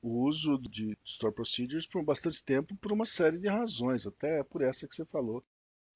o 0.00 0.22
uso 0.24 0.58
de 0.58 0.96
Store 1.04 1.34
Procedures 1.34 1.86
por 1.86 2.04
bastante 2.04 2.42
tempo 2.44 2.76
por 2.76 2.92
uma 2.92 3.04
série 3.04 3.38
de 3.38 3.48
razões, 3.48 4.06
até 4.06 4.44
por 4.44 4.62
essa 4.62 4.86
que 4.86 4.94
você 4.94 5.04
falou, 5.06 5.42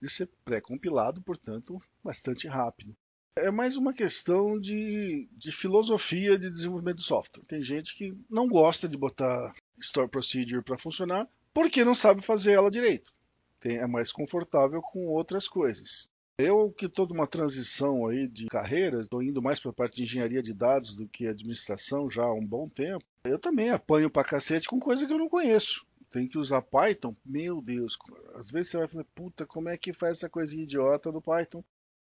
de 0.01 0.09
ser 0.09 0.29
pré-compilado, 0.45 1.23
portanto, 1.23 1.81
bastante 2.03 2.49
rápido. 2.49 2.97
É 3.37 3.51
mais 3.51 3.77
uma 3.77 3.95
questão 3.95 4.59
de, 4.59 5.29
de 5.33 5.53
filosofia 5.53 6.39
de 6.39 6.51
desenvolvimento 6.51 6.99
de 6.99 7.05
software. 7.05 7.45
Tem 7.47 7.63
gente 7.63 7.95
que 7.97 8.15
não 8.29 8.49
gosta 8.49 8.89
de 8.89 8.99
botar 8.99 9.55
Store 9.79 10.09
Procedure 10.09 10.63
para 10.63 10.77
funcionar 10.77 11.29
porque 11.55 11.85
não 11.85 11.95
sabe 11.95 12.23
fazer 12.23 12.53
ela 12.53 12.71
direito. 12.71 13.13
Tem, 13.61 13.77
é 13.79 13.87
mais 13.87 14.13
confortável 14.13 14.81
com 14.81 15.07
outras 15.07 15.49
coisas. 15.49 16.09
Eu 16.39 16.73
que 16.73 16.87
estou 16.87 17.07
numa 17.07 17.27
transição 17.27 18.07
aí 18.07 18.27
de 18.27 18.47
carreiras, 18.47 19.03
estou 19.03 19.23
indo 19.23 19.43
mais 19.43 19.61
para 19.61 19.71
a 19.71 19.75
parte 19.75 19.97
de 19.97 20.03
engenharia 20.05 20.43
de 20.43 20.55
dados 20.55 20.95
do 20.97 21.07
que 21.07 21.27
administração 21.27 22.11
já 22.11 22.25
há 22.25 22.33
um 22.33 22.45
bom 22.45 22.69
tempo. 22.69 23.05
Eu 23.25 23.39
também 23.39 23.71
apanho 23.71 24.11
para 24.11 24.27
cacete 24.27 24.67
com 24.67 24.81
coisa 24.81 25.07
que 25.07 25.13
eu 25.13 25.19
não 25.19 25.29
conheço. 25.29 25.85
Tem 26.11 26.27
que 26.27 26.39
usar 26.39 26.63
Python? 26.63 27.15
Meu 27.25 27.61
Deus, 27.61 27.97
às 28.35 28.51
vezes 28.51 28.71
você 28.71 28.79
vai 28.79 28.89
falar, 28.89 29.05
puta, 29.15 29.47
como 29.47 29.69
é 29.69 29.77
que 29.77 29.93
faz 29.93 30.17
essa 30.17 30.31
coisinha 30.31 30.65
idiota 30.65 31.13
do 31.13 31.21
Python? 31.21 31.63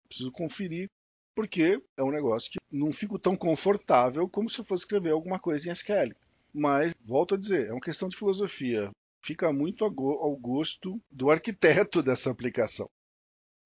Preciso 0.09 0.31
conferir, 0.31 0.89
porque 1.35 1.81
é 1.97 2.03
um 2.03 2.11
negócio 2.11 2.51
que 2.51 2.59
não 2.71 2.91
fico 2.91 3.17
tão 3.19 3.35
confortável 3.35 4.27
como 4.29 4.49
se 4.49 4.59
eu 4.59 4.65
fosse 4.65 4.83
escrever 4.83 5.11
alguma 5.11 5.39
coisa 5.39 5.67
em 5.67 5.71
SQL. 5.71 6.15
Mas, 6.53 6.93
volto 7.03 7.35
a 7.35 7.37
dizer, 7.37 7.67
é 7.67 7.71
uma 7.71 7.81
questão 7.81 8.07
de 8.07 8.15
filosofia. 8.15 8.91
Fica 9.23 9.51
muito 9.51 9.83
ao 9.83 10.35
gosto 10.35 11.01
do 11.09 11.31
arquiteto 11.31 12.01
dessa 12.03 12.29
aplicação. 12.29 12.89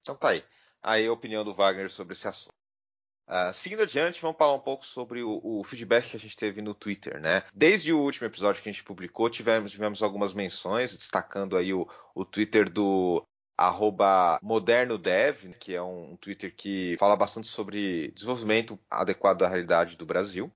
Então 0.01 0.15
tá 0.15 0.29
aí 0.29 0.43
aí 0.87 1.05
a 1.05 1.11
opinião 1.11 1.43
do 1.43 1.53
Wagner 1.53 1.91
sobre 1.91 2.13
esse 2.13 2.27
assunto. 2.27 2.53
Uh, 3.27 3.53
seguindo 3.53 3.81
adiante, 3.81 4.21
vamos 4.21 4.37
falar 4.37 4.55
um 4.55 4.59
pouco 4.59 4.85
sobre 4.85 5.21
o, 5.21 5.41
o, 5.43 5.61
feedback 5.65 6.11
que 6.11 6.15
a 6.15 6.19
gente 6.19 6.37
teve 6.37 6.61
no 6.61 6.73
Twitter, 6.73 7.19
né? 7.19 7.43
Desde 7.53 7.91
o 7.91 7.99
último 7.99 8.25
episódio 8.25 8.63
que 8.63 8.69
a 8.69 8.71
gente 8.71 8.85
publicou, 8.85 9.29
tivemos, 9.29 9.73
tivemos 9.73 10.01
algumas 10.01 10.33
menções, 10.33 10.95
destacando 10.95 11.57
aí 11.57 11.73
o, 11.73 11.85
o 12.15 12.23
Twitter 12.23 12.69
do 12.69 13.21
modernodev, 14.41 15.53
que 15.59 15.75
é 15.75 15.81
um, 15.81 16.15
Twitter 16.17 16.53
que 16.55 16.95
fala 16.99 17.15
bastante 17.15 17.47
sobre 17.47 18.11
desenvolvimento 18.11 18.79
adequado 18.89 19.43
à 19.43 19.47
realidade 19.47 19.97
do 19.97 20.05
Brasil 20.05 20.51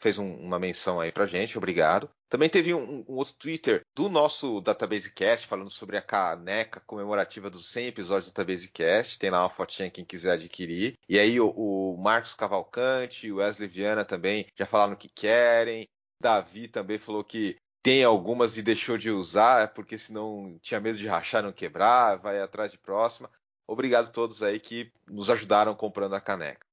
fez 0.00 0.18
um, 0.18 0.34
uma 0.36 0.58
menção 0.58 0.98
aí 0.98 1.12
pra 1.12 1.26
gente, 1.26 1.58
obrigado. 1.58 2.10
Também 2.28 2.48
teve 2.48 2.72
um, 2.72 3.04
um, 3.08 3.16
outro 3.16 3.34
Twitter 3.34 3.82
do 3.94 4.08
nosso 4.08 4.60
Database 4.60 5.12
Cast 5.12 5.46
falando 5.46 5.70
sobre 5.70 5.96
a 5.96 6.02
caneca 6.02 6.80
comemorativa 6.80 7.50
dos 7.50 7.68
100 7.70 7.86
episódios 7.88 8.30
do 8.30 8.34
Database 8.34 8.70
Cast. 8.70 9.18
Tem 9.18 9.30
lá 9.30 9.42
uma 9.42 9.50
fotinha 9.50 9.90
quem 9.90 10.04
quiser 10.04 10.32
adquirir. 10.32 10.96
E 11.08 11.18
aí 11.18 11.38
o, 11.38 11.50
o 11.50 11.96
Marcos 11.98 12.34
Cavalcante 12.34 13.30
o 13.30 13.36
Wesley 13.36 13.68
Viana 13.68 14.04
também 14.04 14.46
já 14.58 14.64
falaram 14.64 14.96
que 14.96 15.08
querem. 15.08 15.86
Davi 16.20 16.68
também 16.68 16.98
falou 16.98 17.24
que 17.24 17.56
tem 17.82 18.04
algumas 18.04 18.56
e 18.56 18.62
deixou 18.62 18.98
de 18.98 19.10
usar, 19.10 19.72
porque 19.72 19.96
senão 19.96 20.58
tinha 20.62 20.80
medo 20.80 20.98
de 20.98 21.06
rachar, 21.06 21.42
não 21.42 21.52
quebrar, 21.52 22.16
vai 22.16 22.40
atrás 22.40 22.70
de 22.70 22.78
próxima. 22.78 23.30
Obrigado 23.66 24.08
a 24.08 24.10
todos 24.10 24.42
aí 24.42 24.58
que 24.58 24.92
nos 25.08 25.30
ajudaram 25.30 25.74
comprando 25.74 26.14
a 26.14 26.20
caneca. 26.20 26.66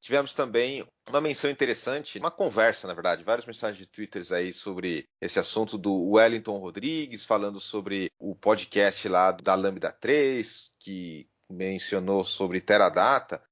Tivemos 0.00 0.34
também 0.34 0.86
uma 1.08 1.20
menção 1.20 1.50
interessante, 1.50 2.18
uma 2.18 2.30
conversa, 2.30 2.86
na 2.86 2.92
verdade, 2.92 3.24
várias 3.24 3.46
mensagens 3.46 3.78
de 3.78 3.86
twitters 3.86 4.30
aí 4.32 4.52
sobre 4.52 5.08
esse 5.18 5.38
assunto 5.38 5.78
do 5.78 6.10
Wellington 6.10 6.58
Rodrigues, 6.58 7.24
falando 7.24 7.58
sobre 7.58 8.10
o 8.18 8.34
podcast 8.34 9.08
lá 9.08 9.32
da 9.32 9.54
Lambda 9.54 9.90
3, 9.90 10.74
que 10.78 11.26
mencionou 11.50 12.22
sobre 12.22 12.60
Teradata, 12.60 13.42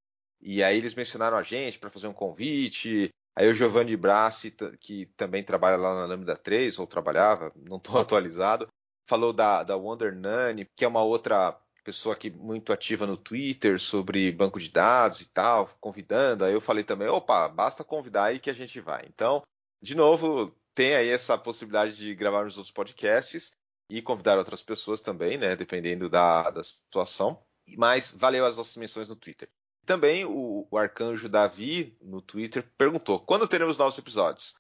e 0.43 0.63
aí 0.63 0.77
eles 0.77 0.95
mencionaram 0.95 1.39
a 1.39 1.43
gente 1.43 1.79
para 1.79 1.89
fazer 1.89 2.09
um 2.09 2.13
convite. 2.13 3.09
Aí 3.35 3.49
o 3.49 3.55
Giovanni 3.55 3.97
Brassi, 3.97 4.55
que 4.81 5.07
também 5.17 5.43
trabalha 5.43 5.77
lá 5.77 5.95
na 5.95 6.07
Lambda 6.07 6.37
3, 6.37 6.79
ou 6.79 6.87
trabalhava, 6.87 7.53
não 7.57 7.79
estou 7.79 7.99
atualizado, 8.01 8.69
falou 9.07 9.33
da, 9.33 9.63
da 9.63 9.77
Wonder 9.77 10.15
Nani, 10.15 10.67
que 10.77 10.85
é 10.85 10.89
uma 10.89 11.03
outra 11.03 11.59
pessoa 11.83 12.15
aqui 12.15 12.31
muito 12.31 12.73
ativa 12.73 13.07
no 13.07 13.17
Twitter 13.17 13.81
sobre 13.81 14.31
banco 14.31 14.61
de 14.61 14.71
dados 14.71 15.21
e 15.21 15.27
tal, 15.27 15.69
convidando. 15.81 16.45
Aí 16.45 16.53
eu 16.53 16.61
falei 16.61 16.85
também, 16.85 17.09
opa, 17.09 17.49
basta 17.49 17.83
convidar 17.83 18.25
aí 18.25 18.39
que 18.39 18.51
a 18.51 18.55
gente 18.55 18.81
vai. 18.81 19.03
Então, 19.09 19.43
de 19.83 19.95
novo, 19.95 20.55
tem 20.75 20.95
aí 20.95 21.09
essa 21.09 21.37
possibilidade 21.37 21.97
de 21.97 22.15
gravarmos 22.15 22.57
outros 22.57 22.73
podcasts 22.73 23.53
e 23.91 24.01
convidar 24.01 24.39
outras 24.39 24.63
pessoas 24.63 25.01
também, 25.01 25.37
né, 25.37 25.57
dependendo 25.57 26.09
da, 26.09 26.51
da 26.51 26.63
situação. 26.63 27.43
Mas 27.77 28.11
valeu 28.11 28.47
as 28.47 28.57
nossas 28.57 28.77
menções 28.77 29.09
no 29.09 29.17
Twitter. 29.17 29.49
Também 29.85 30.25
o, 30.25 30.67
o 30.71 30.79
Arcanjo 30.79 31.29
Davi, 31.29 31.97
no 32.01 32.21
Twitter, 32.21 32.65
perguntou: 32.79 33.21
quando 33.21 33.49
teremos 33.49 33.77
novos 33.77 33.99
episódios? 33.99 34.55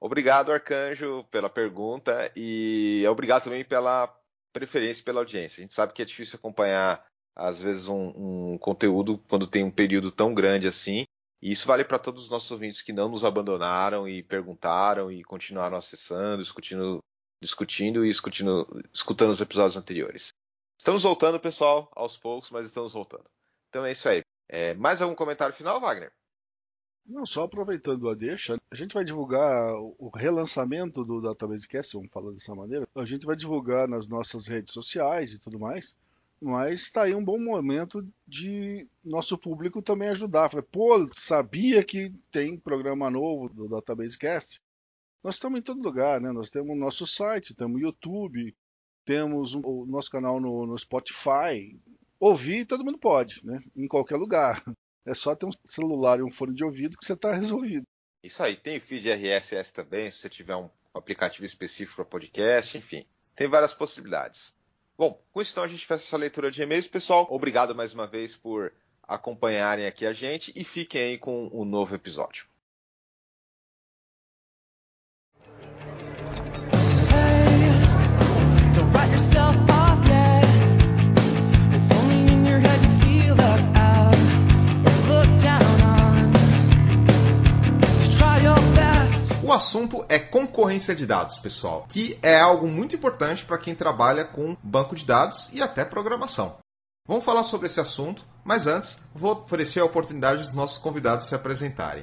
Obrigado, 0.00 0.52
Arcanjo, 0.52 1.24
pela 1.30 1.48
pergunta 1.48 2.30
e 2.36 3.04
obrigado 3.08 3.44
também 3.44 3.64
pela 3.64 4.14
preferência 4.52 5.04
pela 5.04 5.20
audiência. 5.20 5.60
A 5.60 5.62
gente 5.62 5.74
sabe 5.74 5.92
que 5.92 6.00
é 6.00 6.04
difícil 6.04 6.36
acompanhar, 6.38 7.04
às 7.34 7.60
vezes, 7.60 7.88
um, 7.88 8.52
um 8.54 8.58
conteúdo 8.58 9.18
quando 9.28 9.46
tem 9.46 9.62
um 9.62 9.70
período 9.70 10.10
tão 10.10 10.32
grande 10.32 10.66
assim. 10.66 11.04
E 11.42 11.52
isso 11.52 11.66
vale 11.66 11.84
para 11.84 11.98
todos 11.98 12.24
os 12.24 12.30
nossos 12.30 12.50
ouvintes 12.50 12.80
que 12.80 12.92
não 12.92 13.08
nos 13.10 13.24
abandonaram 13.24 14.08
e 14.08 14.22
perguntaram 14.22 15.12
e 15.12 15.22
continuaram 15.22 15.76
acessando, 15.76 16.42
discutindo, 16.42 17.00
discutindo 17.42 18.04
e 18.04 18.08
discutindo, 18.08 18.66
escutando 18.92 19.30
os 19.30 19.40
episódios 19.40 19.76
anteriores. 19.76 20.30
Estamos 20.80 21.02
voltando, 21.02 21.38
pessoal, 21.38 21.90
aos 21.94 22.16
poucos, 22.16 22.50
mas 22.50 22.64
estamos 22.64 22.94
voltando. 22.94 23.24
Então 23.68 23.84
é 23.84 23.92
isso 23.92 24.08
aí. 24.08 24.25
É, 24.48 24.74
mais 24.74 25.02
algum 25.02 25.14
comentário 25.14 25.54
final, 25.54 25.80
Wagner? 25.80 26.12
Não, 27.04 27.24
só 27.24 27.44
aproveitando 27.44 28.08
a 28.08 28.14
deixa, 28.14 28.56
a 28.68 28.74
gente 28.74 28.94
vai 28.94 29.04
divulgar 29.04 29.72
o 29.76 30.10
relançamento 30.12 31.04
do 31.04 31.20
Database 31.20 31.68
Cast, 31.68 31.94
vamos 31.94 32.10
falar 32.10 32.32
dessa 32.32 32.52
maneira. 32.54 32.88
A 32.96 33.04
gente 33.04 33.24
vai 33.24 33.36
divulgar 33.36 33.86
nas 33.86 34.08
nossas 34.08 34.48
redes 34.48 34.72
sociais 34.72 35.32
e 35.32 35.38
tudo 35.38 35.58
mais. 35.58 35.96
Mas 36.40 36.82
está 36.82 37.04
aí 37.04 37.14
um 37.14 37.24
bom 37.24 37.38
momento 37.38 38.06
de 38.26 38.86
nosso 39.02 39.38
público 39.38 39.80
também 39.80 40.08
ajudar. 40.08 40.50
Falei, 40.50 40.66
pô, 40.70 41.08
sabia 41.14 41.82
que 41.82 42.12
tem 42.30 42.58
programa 42.58 43.08
novo 43.08 43.48
do 43.48 43.68
Database 43.68 44.18
Cast? 44.18 44.60
Nós 45.22 45.36
estamos 45.36 45.58
em 45.58 45.62
todo 45.62 45.82
lugar, 45.82 46.20
né? 46.20 46.30
Nós 46.32 46.50
temos 46.50 46.76
o 46.76 46.78
nosso 46.78 47.06
site, 47.06 47.54
temos 47.54 47.80
o 47.80 47.84
YouTube, 47.84 48.54
temos 49.04 49.54
o 49.54 49.86
nosso 49.86 50.10
canal 50.10 50.38
no, 50.38 50.66
no 50.66 50.76
Spotify. 50.76 51.78
Ouvir 52.18 52.66
todo 52.66 52.84
mundo 52.84 52.98
pode, 52.98 53.44
né? 53.44 53.60
Em 53.76 53.86
qualquer 53.86 54.16
lugar. 54.16 54.62
É 55.04 55.14
só 55.14 55.36
ter 55.36 55.46
um 55.46 55.50
celular 55.64 56.18
e 56.18 56.22
um 56.22 56.30
fone 56.30 56.52
de 56.52 56.64
ouvido 56.64 56.96
que 56.96 57.04
você 57.04 57.12
está 57.12 57.32
resolvido. 57.32 57.86
Isso 58.24 58.42
aí, 58.42 58.56
tem 58.56 58.80
feed 58.80 59.08
RSS 59.08 59.72
também, 59.72 60.10
se 60.10 60.18
você 60.18 60.28
tiver 60.28 60.56
um 60.56 60.68
aplicativo 60.92 61.44
específico 61.44 61.96
para 61.96 62.04
podcast, 62.04 62.76
enfim. 62.76 63.04
Tem 63.34 63.46
várias 63.46 63.72
possibilidades. 63.72 64.52
Bom, 64.98 65.22
com 65.30 65.40
isso 65.40 65.52
então 65.52 65.62
a 65.62 65.68
gente 65.68 65.86
faz 65.86 66.00
essa 66.00 66.16
leitura 66.16 66.50
de 66.50 66.62
e-mails. 66.62 66.88
Pessoal, 66.88 67.26
obrigado 67.30 67.74
mais 67.74 67.94
uma 67.94 68.06
vez 68.06 68.34
por 68.34 68.72
acompanharem 69.02 69.86
aqui 69.86 70.06
a 70.06 70.12
gente 70.12 70.52
e 70.56 70.64
fiquem 70.64 71.02
aí 71.02 71.18
com 71.18 71.48
um 71.52 71.64
novo 71.64 71.94
episódio. 71.94 72.48
O 89.46 89.52
assunto 89.52 90.04
é 90.08 90.18
concorrência 90.18 90.92
de 90.92 91.06
dados, 91.06 91.38
pessoal, 91.38 91.86
que 91.88 92.18
é 92.20 92.36
algo 92.36 92.66
muito 92.66 92.96
importante 92.96 93.44
para 93.44 93.60
quem 93.60 93.76
trabalha 93.76 94.24
com 94.24 94.56
banco 94.60 94.96
de 94.96 95.06
dados 95.06 95.48
e 95.52 95.62
até 95.62 95.84
programação. 95.84 96.58
Vamos 97.06 97.24
falar 97.24 97.44
sobre 97.44 97.68
esse 97.68 97.78
assunto, 97.78 98.26
mas 98.44 98.66
antes 98.66 99.00
vou 99.14 99.44
oferecer 99.44 99.78
a 99.78 99.84
oportunidade 99.84 100.42
dos 100.42 100.52
nossos 100.52 100.78
convidados 100.78 101.28
se 101.28 101.34
apresentarem. 101.36 102.02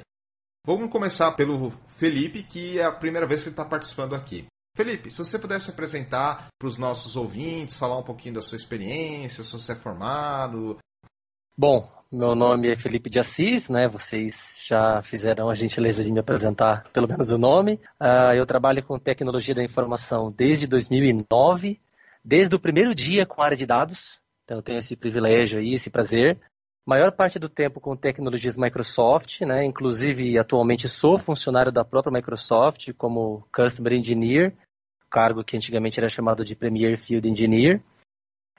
Vamos 0.66 0.90
começar 0.90 1.34
pelo 1.34 1.74
Felipe, 1.98 2.44
que 2.44 2.80
é 2.80 2.86
a 2.86 2.94
primeira 2.94 3.28
vez 3.28 3.42
que 3.42 3.50
ele 3.50 3.54
está 3.54 3.66
participando 3.66 4.16
aqui. 4.16 4.46
Felipe, 4.74 5.10
se 5.10 5.18
você 5.18 5.38
pudesse 5.38 5.70
apresentar 5.70 6.48
para 6.58 6.70
os 6.70 6.78
nossos 6.78 7.18
ouvintes, 7.18 7.76
falar 7.76 7.98
um 7.98 8.04
pouquinho 8.04 8.36
da 8.36 8.42
sua 8.42 8.56
experiência, 8.56 9.44
se 9.44 9.52
você 9.52 9.74
é 9.74 9.76
formado. 9.76 10.78
Bom, 11.56 11.88
meu 12.12 12.34
nome 12.34 12.72
é 12.72 12.76
Felipe 12.76 13.12
de 13.12 13.20
Assis, 13.20 13.70
né? 13.70 13.88
Vocês 13.88 14.60
já 14.66 15.04
fizeram 15.04 15.52
a 15.52 15.54
gentileza 15.54 16.04
de 16.04 16.12
me 16.12 16.20
apresentar 16.20 16.90
pelo 16.92 17.08
menos 17.08 17.30
o 17.30 17.38
nome. 17.38 17.80
Uh, 18.02 18.34
eu 18.36 18.44
trabalho 18.44 18.82
com 18.82 18.98
tecnologia 18.98 19.54
da 19.54 19.64
informação 19.64 20.32
desde 20.32 20.66
2009, 20.66 21.80
desde 22.26 22.56
o 22.56 22.60
primeiro 22.60 22.96
dia 22.96 23.24
com 23.24 23.40
a 23.40 23.46
área 23.46 23.58
de 23.58 23.68
dados. 23.68 24.20
Então 24.44 24.58
eu 24.58 24.64
tenho 24.64 24.80
esse 24.80 24.96
privilégio 24.96 25.60
aí, 25.60 25.76
esse 25.76 25.92
prazer. 25.92 26.40
Maior 26.84 27.12
parte 27.12 27.38
do 27.38 27.48
tempo 27.48 27.80
com 27.80 27.96
tecnologias 27.96 28.58
Microsoft, 28.58 29.42
né? 29.42 29.64
Inclusive 29.64 30.40
atualmente 30.40 30.90
sou 30.90 31.20
funcionário 31.20 31.72
da 31.72 31.86
própria 31.86 32.12
Microsoft 32.12 32.92
como 32.98 33.48
Customer 33.56 33.94
Engineer, 33.94 34.56
cargo 35.08 35.44
que 35.44 35.56
antigamente 35.56 36.00
era 36.00 36.10
chamado 36.10 36.44
de 36.44 36.56
Premier 36.56 36.98
Field 36.98 37.30
Engineer. 37.30 37.80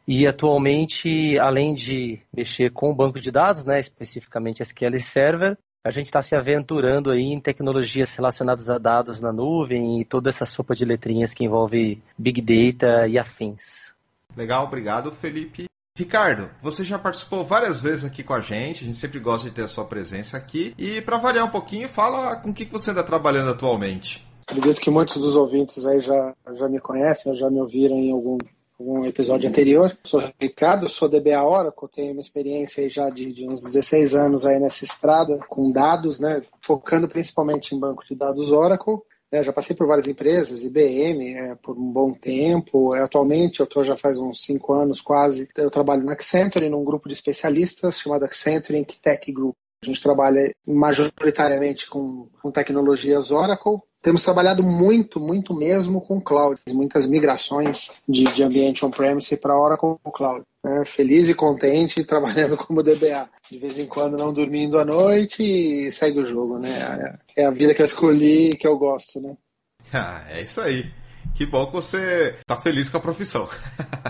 E 0.06 0.26
atualmente, 0.26 1.38
além 1.38 1.74
de 1.74 2.20
mexer 2.32 2.70
com 2.70 2.90
o 2.90 2.94
banco 2.94 3.20
de 3.20 3.30
dados, 3.30 3.64
né, 3.64 3.78
especificamente 3.78 4.62
SQL 4.62 4.98
Server, 4.98 5.56
a 5.82 5.90
gente 5.90 6.06
está 6.06 6.22
se 6.22 6.34
aventurando 6.34 7.10
aí 7.10 7.32
em 7.32 7.40
tecnologias 7.40 8.14
relacionadas 8.14 8.70
a 8.70 8.78
dados 8.78 9.20
na 9.20 9.32
nuvem 9.32 10.00
e 10.00 10.04
toda 10.04 10.30
essa 10.30 10.46
sopa 10.46 10.74
de 10.74 10.84
letrinhas 10.84 11.34
que 11.34 11.44
envolve 11.44 12.02
Big 12.16 12.40
Data 12.40 13.06
e 13.06 13.18
afins. 13.18 13.92
Legal, 14.36 14.64
obrigado, 14.64 15.12
Felipe. 15.12 15.66
Ricardo, 15.96 16.50
você 16.60 16.84
já 16.84 16.98
participou 16.98 17.44
várias 17.44 17.80
vezes 17.80 18.04
aqui 18.04 18.24
com 18.24 18.34
a 18.34 18.40
gente, 18.40 18.82
a 18.82 18.86
gente 18.86 18.98
sempre 18.98 19.20
gosta 19.20 19.48
de 19.48 19.54
ter 19.54 19.62
a 19.62 19.68
sua 19.68 19.84
presença 19.84 20.36
aqui. 20.36 20.74
E 20.76 21.00
para 21.00 21.18
variar 21.18 21.44
um 21.44 21.50
pouquinho, 21.50 21.88
fala 21.88 22.34
com 22.36 22.50
o 22.50 22.54
que 22.54 22.64
você 22.64 22.90
anda 22.90 23.04
trabalhando 23.04 23.50
atualmente. 23.50 24.26
Acredito 24.46 24.80
que 24.80 24.90
muitos 24.90 25.16
dos 25.16 25.36
ouvintes 25.36 25.86
aí 25.86 26.00
já, 26.00 26.34
já 26.54 26.68
me 26.68 26.80
conhecem, 26.80 27.36
já 27.36 27.48
me 27.48 27.60
ouviram 27.60 27.96
em 27.96 28.10
algum, 28.10 28.38
algum 28.78 29.04
episódio 29.04 29.48
anterior. 29.48 29.96
Sou 30.02 30.22
Ricardo, 30.40 30.88
sou 30.88 31.08
DBA 31.08 31.42
Oracle, 31.42 31.88
tenho 31.94 32.12
uma 32.12 32.20
experiência 32.20 32.88
já 32.90 33.08
de, 33.10 33.32
de 33.32 33.48
uns 33.48 33.62
16 33.62 34.14
anos 34.14 34.44
aí 34.44 34.58
nessa 34.58 34.84
estrada 34.84 35.38
com 35.48 35.70
dados, 35.70 36.18
né, 36.18 36.42
focando 36.60 37.08
principalmente 37.08 37.74
em 37.74 37.78
banco 37.78 38.04
de 38.04 38.14
dados 38.14 38.52
Oracle. 38.52 38.98
É, 39.30 39.42
já 39.42 39.52
passei 39.52 39.74
por 39.74 39.88
várias 39.88 40.06
empresas, 40.06 40.62
IBM 40.62 41.34
é, 41.34 41.54
por 41.56 41.76
um 41.76 41.90
bom 41.90 42.12
tempo. 42.12 42.94
É, 42.94 43.02
atualmente, 43.02 43.58
eu 43.58 43.64
estou 43.64 43.82
já 43.82 43.96
faz 43.96 44.18
uns 44.20 44.44
cinco 44.44 44.72
anos 44.72 45.00
quase. 45.00 45.48
Eu 45.56 45.70
trabalho 45.70 46.04
na 46.04 46.12
Accenture, 46.12 46.68
num 46.68 46.84
grupo 46.84 47.08
de 47.08 47.14
especialistas 47.14 47.98
chamado 47.98 48.24
Accenture 48.24 48.78
Inc. 48.78 48.92
Tech 49.02 49.32
Group. 49.32 49.56
A 49.82 49.86
gente 49.86 50.00
trabalha 50.00 50.54
majoritariamente 50.66 51.90
com, 51.90 52.28
com 52.40 52.52
tecnologias 52.52 53.32
Oracle. 53.32 53.80
Temos 54.04 54.22
trabalhado 54.22 54.62
muito, 54.62 55.18
muito 55.18 55.54
mesmo 55.54 55.98
com 55.98 56.20
cloud, 56.20 56.60
muitas 56.74 57.06
migrações 57.06 57.94
de, 58.06 58.24
de 58.24 58.42
ambiente 58.42 58.84
on-premise 58.84 59.34
para 59.38 59.58
Oracle 59.58 59.96
Cloud. 60.12 60.42
É, 60.62 60.84
feliz 60.84 61.30
e 61.30 61.34
contente 61.34 62.04
trabalhando 62.04 62.54
como 62.54 62.82
DBA 62.82 63.26
de 63.50 63.58
vez 63.58 63.78
em 63.78 63.86
quando 63.86 64.18
não 64.18 64.30
dormindo 64.30 64.78
à 64.78 64.84
noite 64.84 65.42
e 65.42 65.90
segue 65.90 66.20
o 66.20 66.26
jogo, 66.26 66.58
né? 66.58 67.18
É 67.34 67.46
a 67.46 67.50
vida 67.50 67.72
que 67.72 67.80
eu 67.80 67.86
escolhi 67.86 68.54
que 68.58 68.68
eu 68.68 68.76
gosto, 68.76 69.20
né? 69.22 69.36
Ah, 69.92 70.24
é 70.28 70.42
isso 70.42 70.60
aí. 70.60 70.90
Que 71.34 71.46
bom 71.46 71.66
que 71.66 71.72
você 71.72 72.36
tá 72.46 72.56
feliz 72.56 72.88
com 72.88 72.98
a 72.98 73.00
profissão. 73.00 73.48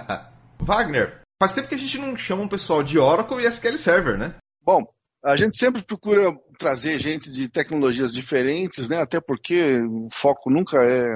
Wagner, 0.58 1.20
faz 1.40 1.52
tempo 1.52 1.68
que 1.68 1.74
a 1.74 1.78
gente 1.78 1.98
não 1.98 2.16
chama 2.16 2.42
um 2.42 2.48
pessoal 2.48 2.82
de 2.82 2.98
Oracle 2.98 3.42
e 3.42 3.46
SQL 3.46 3.76
Server, 3.76 4.16
né? 4.16 4.34
Bom, 4.64 4.88
a 5.24 5.36
gente 5.36 5.58
sempre 5.58 5.82
procura 5.82 6.36
trazer 6.58 6.98
gente 6.98 7.30
de 7.30 7.48
tecnologias 7.48 8.12
diferentes, 8.12 8.88
né? 8.88 8.98
Até 8.98 9.20
porque 9.20 9.80
o 9.82 10.08
foco 10.12 10.50
nunca 10.50 10.84
é 10.84 11.06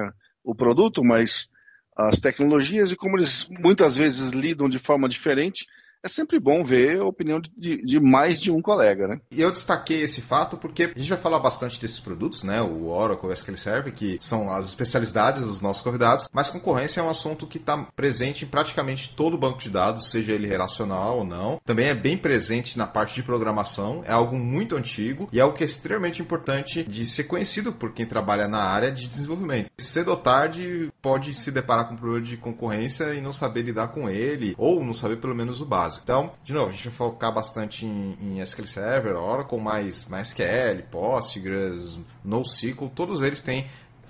o 0.43 0.55
produto, 0.55 1.03
mas 1.03 1.47
as 1.95 2.19
tecnologias 2.19 2.91
e 2.91 2.95
como 2.95 3.17
eles 3.17 3.47
muitas 3.49 3.95
vezes 3.95 4.31
lidam 4.31 4.67
de 4.67 4.79
forma 4.79 5.07
diferente, 5.07 5.65
é 6.03 6.07
sempre 6.07 6.39
bom 6.39 6.63
ver 6.63 6.99
a 6.99 7.05
opinião 7.05 7.41
de, 7.57 7.83
de, 7.83 7.99
mais 7.99 8.39
de 8.39 8.51
um 8.51 8.61
colega, 8.61 9.07
né? 9.07 9.19
E 9.31 9.41
eu 9.41 9.51
destaquei 9.51 10.01
esse 10.01 10.21
fato 10.21 10.57
porque 10.57 10.83
a 10.83 10.99
gente 10.99 11.09
vai 11.09 11.17
falar 11.17 11.39
bastante 11.39 11.79
desses 11.79 11.99
produtos, 11.99 12.43
né? 12.43 12.61
O 12.61 12.87
Oracle, 12.87 13.29
o 13.29 13.33
SQL 13.33 13.57
Server, 13.57 13.93
que 13.93 14.17
são 14.21 14.49
as 14.49 14.67
especialidades 14.67 15.43
dos 15.43 15.61
nossos 15.61 15.83
convidados, 15.83 16.29
mas 16.31 16.49
concorrência 16.49 17.01
é 17.01 17.03
um 17.03 17.09
assunto 17.09 17.45
que 17.45 17.57
está 17.57 17.77
presente 17.95 18.45
em 18.45 18.47
praticamente 18.47 19.13
todo 19.13 19.33
o 19.33 19.37
banco 19.37 19.59
de 19.59 19.69
dados, 19.69 20.09
seja 20.09 20.31
ele 20.31 20.47
relacional 20.47 21.19
ou 21.19 21.25
não. 21.25 21.59
Também 21.65 21.87
é 21.87 21.95
bem 21.95 22.17
presente 22.17 22.77
na 22.77 22.87
parte 22.87 23.15
de 23.15 23.23
programação, 23.23 24.01
é 24.05 24.11
algo 24.11 24.37
muito 24.37 24.77
antigo 24.77 25.27
e 25.33 25.39
é 25.39 25.41
algo 25.41 25.57
que 25.57 25.63
é 25.63 25.65
extremamente 25.65 26.21
importante 26.21 26.83
de 26.83 27.05
ser 27.05 27.25
conhecido 27.25 27.73
por 27.73 27.93
quem 27.93 28.05
trabalha 28.05 28.47
na 28.47 28.63
área 28.63 28.91
de 28.91 29.07
desenvolvimento. 29.07 29.69
Cedo 29.77 30.11
ou 30.11 30.17
tarde 30.17 30.89
pode 31.01 31.33
se 31.35 31.51
deparar 31.51 31.87
com 31.87 31.95
um 31.95 31.97
problema 31.97 32.25
de 32.25 32.37
concorrência 32.37 33.13
e 33.13 33.21
não 33.21 33.33
saber 33.33 33.63
lidar 33.63 33.89
com 33.89 34.09
ele, 34.09 34.55
ou 34.57 34.83
não 34.83 34.93
saber 34.93 35.17
pelo 35.17 35.35
menos 35.35 35.59
o 35.59 35.65
básico 35.65 35.88
Então, 35.97 36.33
de 36.43 36.53
novo, 36.53 36.69
a 36.69 36.71
gente 36.71 36.89
vai 36.89 36.93
focar 36.93 37.33
bastante 37.33 37.85
em, 37.85 38.17
em 38.21 38.39
SQL 38.41 38.67
Server, 38.67 39.15
Oracle, 39.15 39.59
mais 39.59 40.05
MySQL, 40.05 40.83
Postgres, 40.91 41.99
NoSQL, 42.23 42.89
todos 42.89 43.21
eles 43.21 43.41
têm 43.41 43.67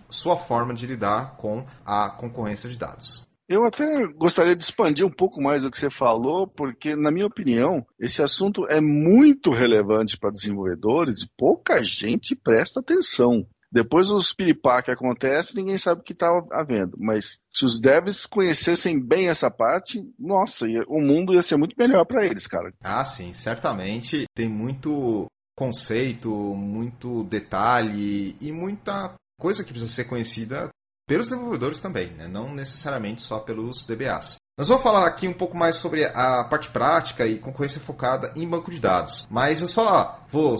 sua 0.09 0.35
forma 0.35 0.73
de 0.73 0.87
lidar 0.87 1.37
com 1.37 1.63
a 1.85 2.09
concorrência 2.09 2.69
de 2.69 2.77
dados. 2.77 3.29
Eu 3.47 3.65
até 3.65 4.05
gostaria 4.15 4.55
de 4.55 4.61
expandir 4.61 5.03
um 5.03 5.11
pouco 5.11 5.41
mais 5.41 5.63
do 5.63 5.71
que 5.71 5.79
você 5.79 5.89
falou, 5.89 6.47
porque, 6.47 6.95
na 6.95 7.11
minha 7.11 7.25
opinião, 7.25 7.83
esse 7.99 8.21
assunto 8.21 8.67
é 8.69 8.79
muito 8.79 9.49
relevante 9.51 10.19
para 10.19 10.29
desenvolvedores 10.29 11.23
e 11.23 11.29
pouca 11.35 11.83
gente 11.83 12.35
presta 12.35 12.79
atenção. 12.79 13.47
Depois 13.71 14.09
os 14.09 14.33
piripá 14.33 14.81
que 14.81 14.91
acontece, 14.91 15.55
ninguém 15.55 15.77
sabe 15.77 16.01
o 16.01 16.03
que 16.03 16.13
está 16.13 16.27
havendo. 16.51 16.97
Mas 16.97 17.39
se 17.53 17.65
os 17.65 17.79
devs 17.79 18.25
conhecessem 18.25 18.99
bem 18.99 19.27
essa 19.27 19.51
parte, 19.51 20.01
nossa, 20.17 20.65
o 20.87 20.99
mundo 20.99 21.33
ia 21.33 21.41
ser 21.41 21.57
muito 21.57 21.75
melhor 21.77 22.05
para 22.05 22.25
eles, 22.25 22.47
cara. 22.47 22.73
Ah, 22.83 23.05
sim, 23.05 23.33
certamente 23.33 24.25
tem 24.35 24.49
muito 24.49 25.27
conceito, 25.55 26.29
muito 26.29 27.23
detalhe 27.25 28.35
e 28.39 28.51
muita 28.51 29.13
coisa 29.39 29.63
que 29.63 29.71
precisa 29.71 29.91
ser 29.91 30.05
conhecida 30.05 30.69
pelos 31.07 31.27
desenvolvedores 31.27 31.81
também, 31.81 32.11
né? 32.13 32.27
não 32.27 32.53
necessariamente 32.53 33.21
só 33.21 33.39
pelos 33.39 33.83
DBAs. 33.83 34.35
Nós 34.59 34.67
vamos 34.67 34.83
falar 34.83 35.07
aqui 35.07 35.27
um 35.27 35.33
pouco 35.33 35.57
mais 35.57 35.77
sobre 35.77 36.03
a 36.03 36.43
parte 36.43 36.69
prática 36.69 37.25
e 37.25 37.39
concorrência 37.39 37.79
focada 37.79 38.31
em 38.35 38.47
banco 38.47 38.69
de 38.69 38.79
dados. 38.79 39.25
Mas 39.29 39.61
eu 39.61 39.67
só 39.67 40.21
vou 40.31 40.55